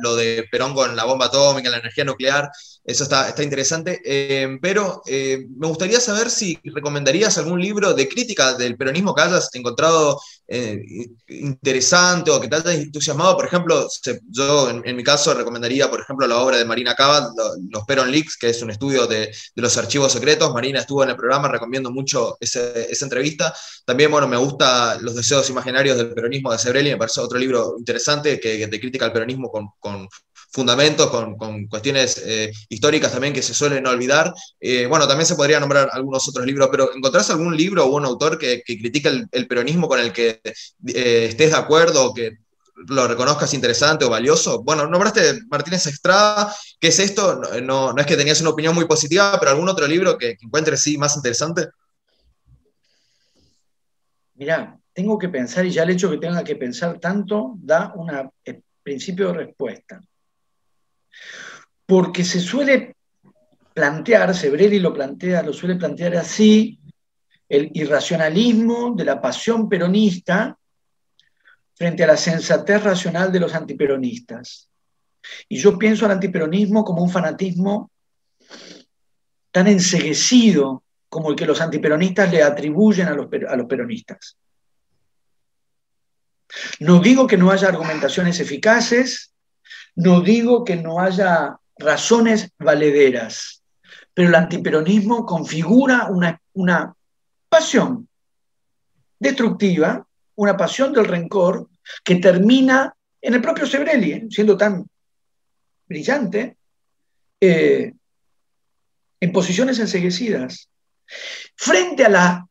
lo 0.03 0.17
de 0.17 0.45
Perón 0.51 0.75
con 0.75 0.97
la 0.97 1.05
bomba 1.05 1.27
atómica, 1.27 1.71
la 1.71 1.79
energía 1.79 2.05
nuclear, 2.05 2.51
eso 2.85 3.05
está, 3.05 3.29
está 3.29 3.45
interesante. 3.45 4.01
Eh, 4.05 4.59
pero 4.61 5.03
eh, 5.07 5.47
me 5.57 5.69
gustaría 5.69 6.01
saber 6.01 6.31
si 6.31 6.59
recomendarías 6.65 7.39
algún 7.39 7.61
libro 7.61 7.95
de 7.95 8.09
crítica 8.09 8.55
del 8.55 8.77
peronismo 8.77 9.15
que 9.15 9.23
hayas 9.23 9.51
encontrado 9.55 10.21
interesante 11.29 12.31
o 12.31 12.39
que 12.39 12.49
te 12.49 12.57
haya 12.57 12.75
entusiasmado. 12.75 13.37
Por 13.37 13.47
ejemplo, 13.47 13.89
yo 14.29 14.69
en, 14.69 14.97
mi 14.97 15.03
caso 15.03 15.33
recomendaría, 15.33 15.89
por 15.89 16.01
ejemplo, 16.01 16.27
la 16.27 16.41
obra 16.41 16.59
de 16.59 16.67
Marina 16.67 16.95
Cava, 16.95 17.31
Los 17.71 17.85
Peron 17.85 18.11
Leaks, 18.11 18.37
que 18.37 18.51
es 18.51 18.61
un 18.61 18.71
estudio 18.71 19.07
de, 19.07 19.33
los 19.55 19.79
archivos 19.79 20.13
secretos. 20.13 20.53
Marina 20.53 20.81
estuvo 20.81 21.05
en 21.05 21.11
el 21.11 21.17
programa, 21.17 21.49
recomiendo 21.49 21.91
mucho 21.91 22.37
esa 22.39 22.61
entrevista. 23.01 23.55
También, 23.87 24.11
bueno, 24.11 24.29
me 24.29 24.37
gusta 24.37 24.72
los 25.01 25.15
deseos 25.15 25.49
imaginarios 25.51 25.97
del 25.97 26.13
peronismo 26.13 26.53
de 26.53 26.59
Sebrelli, 26.59 26.91
me 26.91 26.97
parece 26.97 27.21
otro 27.21 27.39
libro 27.39 27.75
interesante 27.79 28.39
que, 28.39 28.67
te 28.67 28.81
critica 28.81 29.05
al 29.05 29.13
peronismo 29.13 29.51
con, 29.51 30.09
fundamentos, 30.53 31.11
con, 31.11 31.67
cuestiones 31.67 32.23
eh, 32.25 32.53
históricas 32.69 33.13
también 33.13 33.33
que 33.33 33.43
se 33.43 33.55
suelen 33.55 33.87
olvidar. 33.87 34.33
Eh, 34.61 34.87
bueno, 34.87 35.09
también 35.09 35.27
se 35.27 35.35
podría 35.35 35.61
nombrar 35.61 35.91
algunos 35.93 36.29
otros 36.29 36.47
libros, 36.47 36.69
pero 36.71 36.95
¿encontrás 36.95 37.31
algún 37.31 37.57
libro 37.57 37.85
o 37.85 37.97
un 37.97 38.05
autor 38.05 38.39
que, 38.39 38.63
que 38.65 38.79
critica 38.79 39.11
el, 39.31 39.47
peronismo 39.47 39.89
con 39.89 40.01
el 40.01 40.13
que 40.13 40.41
eh, 40.87 41.27
estés 41.29 41.51
de 41.51 41.57
acuerdo 41.57 42.07
o 42.07 42.15
que 42.15 42.39
lo 42.89 43.07
reconozcas 43.09 43.55
interesante 43.55 44.05
o 44.05 44.11
valioso? 44.11 44.63
Bueno, 44.63 44.87
nombraste 44.87 45.41
Martínez 45.49 45.87
Estrada, 45.87 46.55
¿qué 46.79 46.89
es 46.89 46.99
esto? 46.99 47.41
No, 47.63 47.93
no, 47.93 48.01
es 48.01 48.07
que 48.07 48.17
tenías 48.17 48.41
una 48.41 48.51
opinión 48.51 48.75
muy 48.75 48.85
positiva, 48.87 49.39
pero 49.39 49.53
algún 49.53 49.69
otro 49.69 49.87
libro 49.87 50.19
que, 50.19 50.37
que 50.37 50.47
encuentres 50.47 50.83
sí 50.83 50.99
más 50.99 51.17
interesante 51.17 51.69
mirá, 54.43 54.77
tengo 54.93 55.17
que 55.17 55.29
pensar 55.29 55.65
y 55.65 55.71
ya 55.71 55.85
el 55.85 55.91
hecho 55.91 56.11
que 56.11 56.19
tenga 56.19 56.43
que 56.43 56.57
pensar 56.57 56.99
tanto 56.99 57.55
da 57.59 57.93
un 57.95 58.11
eh, 58.45 58.61
principio 58.83 59.29
de 59.29 59.35
respuesta. 59.45 60.01
Porque 61.87 62.25
se 62.25 62.41
suele 62.41 62.97
plantear, 63.73 64.35
Sebrelli 64.35 64.81
lo 64.81 64.93
plantea, 64.93 65.45
lo 65.45 65.53
suele 65.53 65.77
plantear 65.77 66.17
así, 66.17 66.81
el 67.49 67.71
irracionalismo 67.73 68.95
de 68.97 69.05
la 69.05 69.21
pasión 69.21 69.69
peronista 69.69 70.59
frente 71.75 72.03
a 72.03 72.09
la 72.09 72.17
sensatez 72.17 72.83
racional 72.83 73.31
de 73.31 73.39
los 73.39 73.55
antiperonistas. 73.55 74.69
Y 75.49 75.59
yo 75.59 75.79
pienso 75.79 76.05
al 76.05 76.13
antiperonismo 76.13 76.83
como 76.85 77.01
un 77.05 77.11
fanatismo 77.11 77.93
tan 79.53 79.69
enseguecido 79.69 80.83
como 81.13 81.29
el 81.29 81.37
que 81.37 81.45
los 81.45 81.61
antiperonistas 81.61 82.33
le 82.33 82.43
atribuyen 82.43 83.07
a 83.07 83.13
los, 83.13 83.29
peronistas. 83.29 84.39
No 86.81 87.01
digo 87.01 87.27
que 87.27 87.37
no 87.37 87.51
haya 87.51 87.69
argumentaciones 87.69 88.41
eficaces, 88.41 89.35
no 89.95 90.23
digo 90.23 90.65
que 90.65 90.77
no 90.77 91.01
haya 91.01 91.59
razones 91.77 92.51
valederas, 92.59 93.63
pero 94.15 94.31
el 94.31 94.35
antiperonismo 94.35 95.27
configura 95.27 96.07
una, 96.09 96.41
una 96.55 96.95
pasión 97.47 98.09
destructiva, 99.19 100.07
una 100.37 100.57
pasión 100.57 100.95
del 100.95 101.05
rencor 101.05 101.69
que 102.03 102.17
termina 102.17 102.97
en 103.21 103.35
el 103.35 103.43
propio 103.43 103.67
Sebrelli, 103.67 104.13
¿eh? 104.13 104.27
siendo 104.31 104.57
tan 104.57 104.87
brillante, 105.87 106.57
eh, 107.39 107.93
en 109.21 109.33
posiciones 109.33 109.79
enseguecidas. 109.79 110.71
Frente 111.57 112.05
a 112.05 112.09
la, 112.09 112.49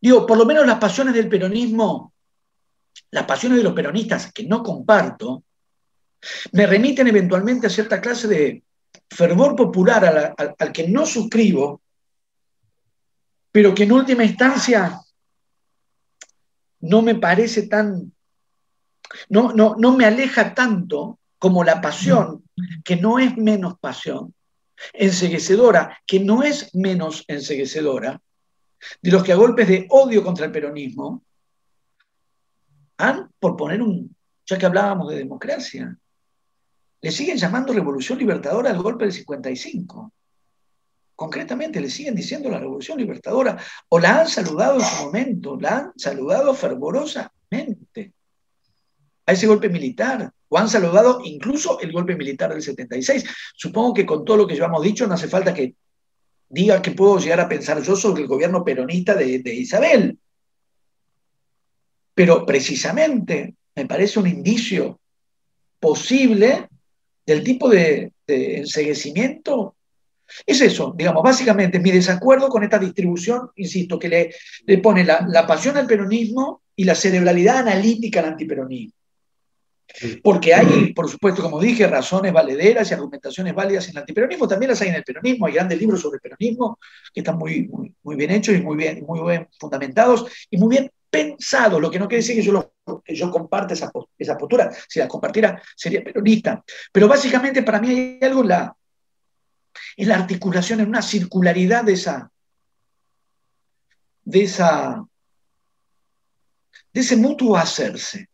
digo, 0.00 0.26
por 0.26 0.36
lo 0.36 0.44
menos 0.44 0.66
las 0.66 0.78
pasiones 0.78 1.14
del 1.14 1.28
peronismo, 1.28 2.12
las 3.10 3.24
pasiones 3.24 3.58
de 3.58 3.64
los 3.64 3.74
peronistas 3.74 4.32
que 4.32 4.44
no 4.44 4.62
comparto, 4.62 5.44
me 6.52 6.66
remiten 6.66 7.08
eventualmente 7.08 7.66
a 7.66 7.70
cierta 7.70 8.00
clase 8.00 8.28
de 8.28 8.62
fervor 9.10 9.56
popular 9.56 10.34
al, 10.58 10.72
que 10.72 10.88
no 10.88 11.04
suscribo, 11.06 11.82
pero 13.50 13.74
que 13.74 13.84
en 13.84 13.92
última 13.92 14.24
instancia 14.24 15.00
no 16.80 17.02
me 17.02 17.14
parece 17.16 17.68
tan, 17.68 18.12
no, 19.28 19.52
no, 19.52 19.76
no 19.78 19.96
me 19.96 20.04
aleja 20.04 20.54
tanto 20.54 21.18
como 21.38 21.64
la 21.64 21.80
pasión, 21.80 22.44
que 22.84 22.96
no 22.96 23.18
es 23.18 23.36
menos 23.36 23.78
pasión, 23.78 24.34
enseguecedora, 24.92 25.98
que 26.06 26.20
no 26.20 26.42
es 26.42 26.74
menos 26.74 27.24
enseguecedora, 27.28 28.20
de 29.00 29.10
los 29.10 29.22
que 29.22 29.32
a 29.32 29.36
golpes 29.36 29.68
de 29.68 29.86
odio 29.90 30.22
contra 30.24 30.46
el 30.46 30.52
peronismo 30.52 31.22
han, 32.98 33.30
por 33.38 33.56
poner 33.56 33.82
un, 33.82 34.14
ya 34.46 34.58
que 34.58 34.66
hablábamos 34.66 35.08
de 35.10 35.18
democracia, 35.18 35.96
le 37.00 37.10
siguen 37.10 37.36
llamando 37.36 37.72
revolución 37.72 38.18
libertadora 38.18 38.70
al 38.70 38.80
golpe 38.80 39.04
del 39.04 39.12
55. 39.12 40.12
Concretamente 41.14 41.80
le 41.80 41.90
siguen 41.90 42.14
diciendo 42.14 42.48
la 42.48 42.58
revolución 42.58 42.98
libertadora 42.98 43.58
o 43.88 43.98
la 43.98 44.20
han 44.20 44.28
saludado 44.28 44.78
en 44.78 44.84
su 44.84 45.04
momento, 45.04 45.58
la 45.60 45.78
han 45.78 45.92
saludado 45.96 46.54
fervorosamente 46.54 48.12
a 49.26 49.32
ese 49.32 49.46
golpe 49.46 49.68
militar 49.68 50.32
o 50.52 50.58
han 50.58 50.68
saludado 50.68 51.22
incluso 51.24 51.80
el 51.80 51.90
golpe 51.92 52.14
militar 52.14 52.52
del 52.52 52.60
76. 52.60 53.24
Supongo 53.56 53.94
que 53.94 54.04
con 54.04 54.22
todo 54.22 54.36
lo 54.36 54.46
que 54.46 54.54
llevamos 54.54 54.82
dicho 54.82 55.06
no 55.06 55.14
hace 55.14 55.26
falta 55.26 55.54
que 55.54 55.76
diga 56.46 56.82
que 56.82 56.90
puedo 56.90 57.18
llegar 57.18 57.40
a 57.40 57.48
pensar 57.48 57.82
yo 57.82 57.96
sobre 57.96 58.20
el 58.20 58.28
gobierno 58.28 58.62
peronista 58.62 59.14
de, 59.14 59.40
Isabel. 59.46 60.18
Pero 62.14 62.44
precisamente 62.44 63.54
me 63.74 63.86
parece 63.86 64.18
un 64.20 64.26
indicio 64.26 65.00
posible 65.80 66.68
del 67.24 67.42
tipo 67.42 67.70
de, 67.70 68.12
enseguecimiento. 68.26 69.74
Es 70.44 70.60
eso, 70.60 70.92
digamos, 70.94 71.22
básicamente 71.22 71.80
mi 71.80 71.92
desacuerdo 71.92 72.50
con 72.50 72.62
esta 72.62 72.78
distribución, 72.78 73.48
insisto, 73.56 73.98
que 73.98 74.34
le, 74.66 74.78
pone 74.82 75.02
la 75.02 75.46
pasión 75.46 75.78
al 75.78 75.86
peronismo 75.86 76.60
y 76.76 76.84
la 76.84 76.94
cerebralidad 76.94 77.56
analítica 77.56 78.20
al 78.20 78.26
antiperonismo. 78.26 79.01
Porque 80.22 80.54
hay, 80.54 80.92
por 80.92 81.08
supuesto, 81.08 81.42
como 81.42 81.60
dije, 81.60 81.86
razones 81.86 82.32
valederas 82.32 82.90
y 82.90 82.94
argumentaciones 82.94 83.54
válidas 83.54 83.84
en 83.86 83.92
el 83.92 83.98
antiperonismo, 83.98 84.48
también 84.48 84.70
las 84.70 84.80
hay 84.80 84.88
en 84.88 84.96
el 84.96 85.04
peronismo, 85.04 85.46
hay 85.46 85.54
grandes 85.54 85.78
libros 85.78 86.00
sobre 86.00 86.18
peronismo 86.18 86.78
que 87.12 87.20
están 87.20 87.36
muy, 87.36 87.68
muy, 88.02 88.16
bien 88.16 88.30
hechos 88.30 88.56
y 88.56 88.62
muy 88.62 88.76
bien, 88.76 89.04
muy 89.06 89.20
bien 89.20 89.48
fundamentados 89.58 90.26
y 90.50 90.56
muy 90.56 90.76
bien 90.76 90.90
pensados, 91.10 91.80
lo 91.80 91.90
que 91.90 91.98
no 91.98 92.08
quiere 92.08 92.22
decir 92.22 92.36
que 92.36 92.42
yo, 92.42 92.72
que 93.04 93.14
yo 93.14 93.30
comparte 93.30 93.74
esa, 93.74 93.90
esa 94.16 94.38
postura, 94.38 94.70
si 94.88 94.98
la 94.98 95.08
compartiera 95.08 95.60
sería 95.76 96.02
peronista, 96.02 96.64
pero 96.90 97.06
básicamente 97.06 97.62
para 97.62 97.80
mí 97.80 97.90
hay 97.90 98.18
algo 98.22 98.40
en 98.40 98.48
la, 98.48 98.76
en 99.96 100.08
la 100.08 100.16
articulación, 100.16 100.80
en 100.80 100.88
una 100.88 101.02
circularidad 101.02 101.84
de 101.84 101.92
esa, 101.92 102.30
de 104.24 104.42
esa, 104.42 105.04
de 106.94 107.00
ese 107.00 107.16
mutuo 107.16 107.58
hacerse 107.58 108.31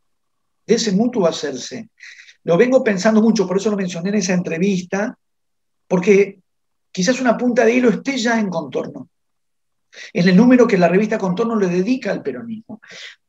de 0.69 0.75
ese 0.75 0.93
mutuo 0.93 1.27
hacerse. 1.27 1.89
Lo 2.45 2.59
vengo 2.59 2.85
pensando 2.85 3.23
mucho, 3.23 3.49
por 3.49 3.57
eso 3.57 3.71
lo 3.71 3.77
mencioné 3.77 4.11
en 4.11 4.17
esa 4.17 4.35
entrevista, 4.35 5.19
porque 5.89 6.41
quizás 6.93 7.21
una 7.21 7.37
punta 7.39 7.65
de 7.65 7.73
hilo 7.73 7.89
esté 7.89 8.19
ya 8.19 8.39
en 8.39 8.51
contorno, 8.51 9.09
en 10.13 10.29
el 10.29 10.37
número 10.37 10.67
que 10.67 10.77
la 10.77 10.89
revista 10.89 11.17
Contorno 11.17 11.57
le 11.57 11.69
dedica 11.69 12.11
al 12.11 12.23
peronismo. 12.23 12.81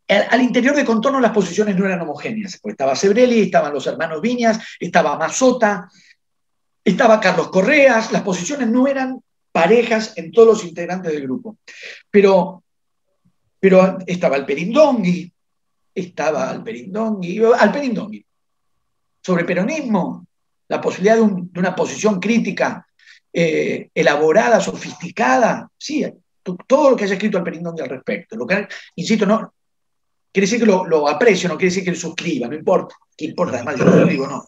Al, 0.08 0.42
interior 0.42 0.76
de 0.76 0.84
Contorno 0.84 1.20
las 1.22 1.32
posiciones 1.32 1.78
no 1.78 1.86
eran 1.86 2.02
homogéneas, 2.02 2.60
porque 2.60 2.74
estaba 2.74 2.96
Sebrelli, 2.96 3.44
estaban 3.44 3.74
los 3.74 3.88
hermanos 3.88 4.20
Viñas, 4.20 4.60
estaba 4.78 5.18
Mazota, 5.18 5.88
estaba 6.84 7.22
Carlos 7.22 7.50
Correas, 7.50 8.12
las 8.12 8.24
posiciones 8.24 8.68
no 8.68 8.86
eran 8.88 9.22
parejas 9.52 10.14
en 10.18 10.32
todos 10.32 10.48
los 10.48 10.66
integrantes 10.66 11.14
del 11.14 11.24
grupo. 11.24 11.58
Pero, 12.12 12.64
pero 13.60 14.00
estaba 14.06 14.36
el 14.36 14.46
Perindongui, 14.46 15.32
estaba 15.94 16.50
Alperindongui, 16.50 17.42
Alperindongui. 17.58 18.26
Sobre 19.22 19.44
peronismo, 19.44 20.26
la 20.68 20.80
posibilidad 20.80 21.18
de, 21.18 21.22
una 21.22 21.76
posición 21.76 22.20
crítica 22.20 22.86
eh, 23.34 23.90
elaborada, 23.94 24.60
sofisticada, 24.60 25.70
sí, 25.78 26.06
todo 26.68 26.92
lo 26.92 26.96
que 26.96 27.04
haya 27.04 27.14
escrito 27.14 27.38
Alperindón 27.38 27.80
al 27.82 27.90
respecto. 27.90 28.36
Lo 28.36 28.48
que, 28.48 28.68
insisto, 28.96 29.26
no, 29.26 29.54
quiere 30.32 30.46
decir 30.46 30.60
que 30.60 30.66
lo, 30.66 31.08
aprecio, 31.08 31.50
no 31.50 31.58
quiere 31.58 31.70
decir 31.70 31.84
que 31.84 31.92
lo 31.92 31.98
suscriba, 31.98 32.48
no 32.48 32.56
importa, 32.56 32.96
¿qué 33.16 33.26
importa? 33.26 33.58
Además, 33.58 33.78
yo 33.78 33.86
lo 33.86 34.06
digo, 34.06 34.28
no. 34.28 34.46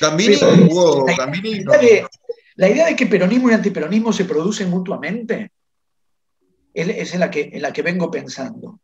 Gambini, 0.00 1.64
la, 2.56 2.68
idea 2.68 2.86
de, 2.86 2.96
que 2.96 3.06
peronismo 3.06 3.50
y 3.50 3.54
antiperonismo 3.54 4.12
se 4.12 4.24
producen 4.24 4.70
mutuamente 4.70 5.50
es, 6.72 7.14
en, 7.14 7.20
la 7.20 7.30
que, 7.30 7.50
en 7.52 7.62
la 7.62 7.72
que 7.72 7.82
vengo 7.82 8.10
pensando. 8.10 8.80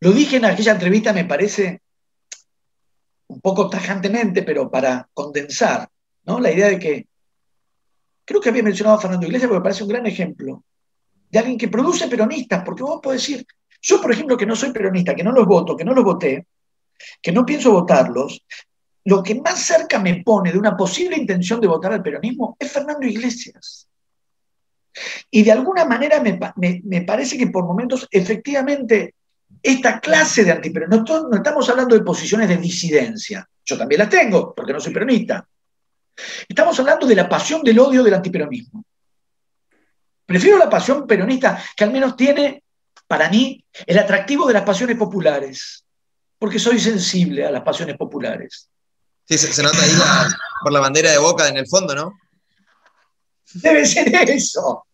Lo 0.00 0.12
dije 0.12 0.36
en 0.36 0.44
aquella 0.44 0.72
entrevista, 0.72 1.12
me 1.12 1.24
parece 1.24 1.80
un 3.28 3.40
poco 3.40 3.68
tajantemente, 3.68 4.42
pero 4.42 4.70
para 4.70 5.08
condensar, 5.12 5.88
¿no? 6.24 6.38
La 6.38 6.52
idea 6.52 6.68
de 6.68 6.78
que, 6.78 7.06
creo 8.24 8.40
que 8.40 8.50
había 8.50 8.62
mencionado 8.62 8.98
a 8.98 9.00
Fernando 9.00 9.26
Iglesias 9.26 9.48
porque 9.48 9.60
me 9.60 9.64
parece 9.64 9.82
un 9.82 9.88
gran 9.88 10.06
ejemplo, 10.06 10.64
de 11.30 11.38
alguien 11.38 11.58
que 11.58 11.68
produce 11.68 12.08
peronistas, 12.08 12.62
porque 12.64 12.82
vos 12.82 13.00
podés 13.02 13.22
decir, 13.22 13.46
yo 13.82 14.00
por 14.00 14.12
ejemplo 14.12 14.36
que 14.36 14.46
no 14.46 14.54
soy 14.54 14.72
peronista, 14.72 15.14
que 15.14 15.24
no 15.24 15.32
los 15.32 15.46
voto, 15.46 15.76
que 15.76 15.84
no 15.84 15.94
los 15.94 16.04
voté, 16.04 16.46
que 17.20 17.32
no 17.32 17.44
pienso 17.44 17.72
votarlos, 17.72 18.44
lo 19.04 19.22
que 19.22 19.36
más 19.36 19.60
cerca 19.60 19.98
me 19.98 20.22
pone 20.22 20.52
de 20.52 20.58
una 20.58 20.76
posible 20.76 21.16
intención 21.16 21.60
de 21.60 21.68
votar 21.68 21.92
al 21.92 22.02
peronismo 22.02 22.56
es 22.58 22.72
Fernando 22.72 23.06
Iglesias. 23.06 23.88
Y 25.30 25.42
de 25.42 25.52
alguna 25.52 25.84
manera 25.84 26.20
me, 26.20 26.38
me 26.84 27.02
parece 27.02 27.38
que 27.38 27.48
por 27.48 27.64
momentos 27.64 28.08
efectivamente 28.10 29.14
esta 29.66 30.00
clase 30.00 30.44
de 30.44 30.52
antiperonismo, 30.52 31.28
no, 31.28 31.36
estamos 31.36 31.68
hablando 31.68 31.96
de 31.96 32.02
posiciones 32.02 32.48
de 32.48 32.56
disidencia, 32.56 33.48
yo 33.64 33.76
también 33.76 33.98
las 33.98 34.08
tengo, 34.08 34.54
porque 34.54 34.72
no 34.72 34.80
soy 34.80 34.92
peronista. 34.92 35.46
Estamos 36.48 36.78
hablando 36.78 37.06
de 37.06 37.14
la 37.14 37.28
pasión 37.28 37.62
del 37.62 37.78
odio 37.78 38.02
del 38.02 38.14
antiperonismo. 38.14 38.84
Prefiero 40.24 40.58
la 40.58 40.70
pasión 40.70 41.06
peronista 41.06 41.62
que 41.76 41.84
al 41.84 41.92
menos 41.92 42.16
tiene, 42.16 42.62
para 43.06 43.28
mí, 43.28 43.64
el 43.86 43.98
atractivo 43.98 44.46
de 44.46 44.54
las 44.54 44.62
pasiones 44.62 44.96
populares, 44.96 45.84
porque 46.38 46.58
soy 46.58 46.78
sensible 46.78 47.44
a 47.44 47.50
las 47.50 47.62
pasiones 47.62 47.96
populares. 47.96 48.68
Sí, 49.24 49.36
se, 49.36 49.62
nota 49.62 49.82
ahí 49.82 49.92
por 50.62 50.72
la 50.72 50.80
bandera 50.80 51.10
de 51.10 51.18
Boca 51.18 51.48
en 51.48 51.56
el 51.56 51.66
fondo, 51.66 51.94
¿no? 51.94 52.12
Debe 53.54 53.84
ser 53.84 54.14
eso. 54.30 54.86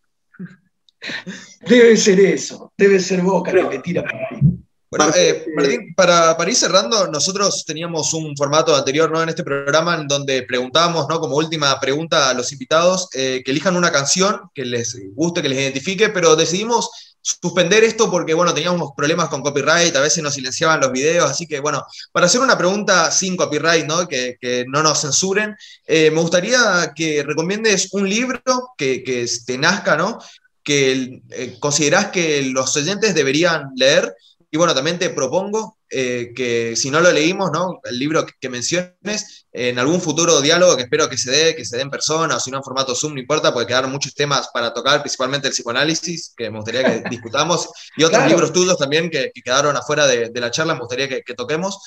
Debe 1.61 1.97
ser 1.97 2.19
eso. 2.19 2.73
Debe 2.77 2.99
ser 2.99 3.21
Boca 3.21 3.51
que 3.51 3.63
me 3.63 3.79
tira 3.79 4.01
por 4.01 4.15
ahí. 4.15 4.52
Bueno, 4.95 5.11
eh, 5.15 5.47
Martín, 5.55 5.95
para, 5.95 6.37
para, 6.37 6.51
ir 6.51 6.55
cerrando, 6.55 7.07
nosotros 7.07 7.65
teníamos 7.65 8.13
un 8.13 8.37
formato 8.37 8.75
anterior 8.75 9.09
¿no? 9.11 9.23
en 9.23 9.29
este 9.29 9.43
programa 9.43 9.95
en 9.95 10.07
donde 10.07 10.43
preguntábamos, 10.43 11.07
¿no? 11.09 11.19
como 11.19 11.35
última 11.35 11.79
pregunta 11.79 12.29
a 12.29 12.33
los 12.35 12.51
invitados, 12.51 13.09
eh, 13.13 13.41
que 13.43 13.49
elijan 13.49 13.75
una 13.75 13.91
canción 13.91 14.51
que 14.53 14.65
les 14.65 14.95
guste, 15.15 15.41
que 15.41 15.49
les 15.49 15.57
identifique, 15.57 16.09
pero 16.09 16.35
decidimos 16.35 16.91
suspender 17.19 17.83
esto 17.83 18.11
porque, 18.11 18.35
bueno, 18.35 18.53
teníamos 18.53 18.91
problemas 18.95 19.29
con 19.29 19.41
copyright, 19.41 19.95
a 19.95 20.01
veces 20.01 20.21
nos 20.21 20.35
silenciaban 20.35 20.79
los 20.79 20.91
videos, 20.91 21.27
así 21.27 21.47
que, 21.47 21.59
bueno, 21.59 21.83
para 22.11 22.27
hacer 22.27 22.41
una 22.41 22.57
pregunta 22.57 23.09
sin 23.09 23.35
copyright, 23.35 23.87
¿no? 23.87 24.07
Que, 24.07 24.37
que 24.39 24.65
no 24.67 24.83
nos 24.83 25.01
censuren, 25.01 25.55
eh, 25.87 26.11
me 26.11 26.21
gustaría 26.21 26.91
que 26.93 27.23
recomiendes 27.23 27.91
un 27.93 28.07
libro 28.07 28.41
que, 28.77 29.03
que 29.03 29.25
te 29.43 29.57
nazca, 29.57 29.97
¿no? 29.97 30.19
Que 30.61 31.21
considerás 31.59 32.07
que 32.07 32.43
los 32.43 32.75
oyentes 32.77 33.15
deberían 33.15 33.71
leer 33.75 34.13
y 34.53 34.57
bueno, 34.57 34.75
también 34.75 34.99
te 34.99 35.09
propongo 35.09 35.79
eh, 35.89 36.31
que 36.35 36.75
si 36.75 36.91
no 36.91 37.01
lo 37.01 37.11
leímos, 37.11 37.49
¿no? 37.51 37.79
el 37.85 37.97
libro 37.97 38.23
que, 38.39 38.49
menciones, 38.49 39.47
en 39.51 39.79
algún 39.79 39.99
futuro 39.99 40.41
diálogo 40.41 40.77
que 40.77 40.83
espero 40.83 41.09
que 41.09 41.17
se 41.17 41.31
dé, 41.31 41.55
que 41.55 41.65
se 41.65 41.75
dé 41.75 41.81
en 41.81 41.89
persona 41.89 42.35
o 42.35 42.39
si 42.39 42.51
no 42.51 42.57
en 42.57 42.63
formato 42.63 42.93
Zoom, 42.93 43.15
no 43.15 43.19
importa, 43.19 43.51
porque 43.51 43.69
quedaron 43.69 43.91
muchos 43.91 44.13
temas 44.13 44.49
para 44.53 44.71
tocar, 44.71 45.01
principalmente 45.01 45.47
el 45.47 45.53
psicoanálisis, 45.53 46.35
que 46.37 46.51
me 46.51 46.57
gustaría 46.57 46.83
que 46.83 47.03
discutamos, 47.09 47.67
y 47.97 48.03
otros 48.03 48.27
libros 48.27 48.53
tuyos 48.53 48.77
también 48.77 49.09
que, 49.09 49.31
quedaron 49.43 49.75
afuera 49.75 50.05
de, 50.05 50.29
la 50.35 50.51
charla, 50.51 50.75
me 50.75 50.81
gustaría 50.81 51.09
que, 51.09 51.33
toquemos. 51.33 51.79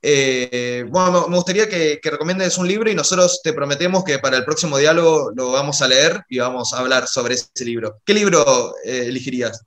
Eh, 0.00 0.86
bueno, 0.88 1.28
me 1.28 1.36
gustaría 1.36 1.68
que, 1.68 2.00
recomiendes 2.02 2.56
un 2.56 2.66
libro 2.66 2.90
y 2.90 2.94
nosotros 2.94 3.42
te 3.44 3.52
prometemos 3.52 4.02
que 4.02 4.18
para 4.18 4.38
el 4.38 4.46
próximo 4.46 4.78
diálogo 4.78 5.30
lo 5.36 5.52
vamos 5.52 5.82
a 5.82 5.88
leer 5.88 6.22
y 6.30 6.38
vamos 6.38 6.72
a 6.72 6.78
hablar 6.78 7.06
sobre 7.06 7.34
ese 7.34 7.66
libro. 7.66 8.00
¿Qué 8.02 8.14
libro 8.14 8.76
eh, 8.82 9.08
elegirías? 9.08 9.60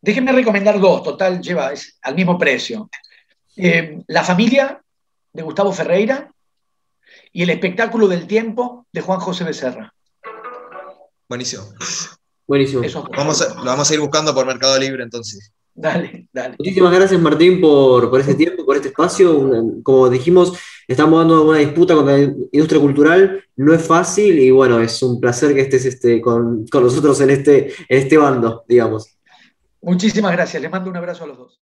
Déjenme 0.00 0.32
recomendar 0.32 0.80
dos, 0.80 1.02
total, 1.02 1.40
lleva 1.40 1.72
al 2.02 2.14
mismo 2.14 2.38
precio. 2.38 2.88
Eh, 3.56 4.02
la 4.06 4.24
familia 4.24 4.82
de 5.32 5.42
Gustavo 5.42 5.72
Ferreira 5.72 6.32
y 7.32 7.42
el 7.42 7.50
espectáculo 7.50 8.08
del 8.08 8.26
tiempo 8.26 8.86
de 8.92 9.00
Juan 9.02 9.20
José 9.20 9.44
Becerra. 9.44 9.92
Buenísimo. 11.28 11.64
Buenísimo. 12.46 12.82
Vamos 13.16 13.40
lo 13.56 13.64
vamos 13.64 13.90
a 13.90 13.94
ir 13.94 14.00
buscando 14.00 14.34
por 14.34 14.46
Mercado 14.46 14.78
Libre 14.78 15.02
entonces. 15.02 15.52
Dale, 15.74 16.26
dale. 16.32 16.56
Muchísimas 16.58 16.92
gracias 16.92 17.20
Martín 17.20 17.60
por, 17.60 18.10
por 18.10 18.20
ese 18.20 18.34
tiempo, 18.34 18.66
por 18.66 18.76
este 18.76 18.88
espacio. 18.88 19.50
Como 19.82 20.08
dijimos, 20.10 20.54
estamos 20.88 21.20
dando 21.20 21.44
una 21.44 21.58
disputa 21.58 21.94
contra 21.94 22.16
la 22.16 22.34
industria 22.52 22.80
cultural, 22.80 23.44
no 23.56 23.72
es 23.72 23.86
fácil 23.86 24.38
y 24.38 24.50
bueno, 24.50 24.80
es 24.80 25.00
un 25.02 25.20
placer 25.20 25.54
que 25.54 25.60
estés 25.60 25.84
este, 25.84 26.20
con, 26.20 26.66
nosotros 26.72 27.20
en 27.20 27.30
este, 27.30 27.68
en 27.88 27.98
este 27.98 28.16
bando, 28.16 28.64
digamos. 28.66 29.19
Muchísimas 29.82 30.32
gracias. 30.32 30.62
Les 30.62 30.70
mando 30.70 30.88
un 30.90 30.96
abrazo 30.96 31.24
a 31.24 31.26
los 31.26 31.36
dos. 31.38 31.58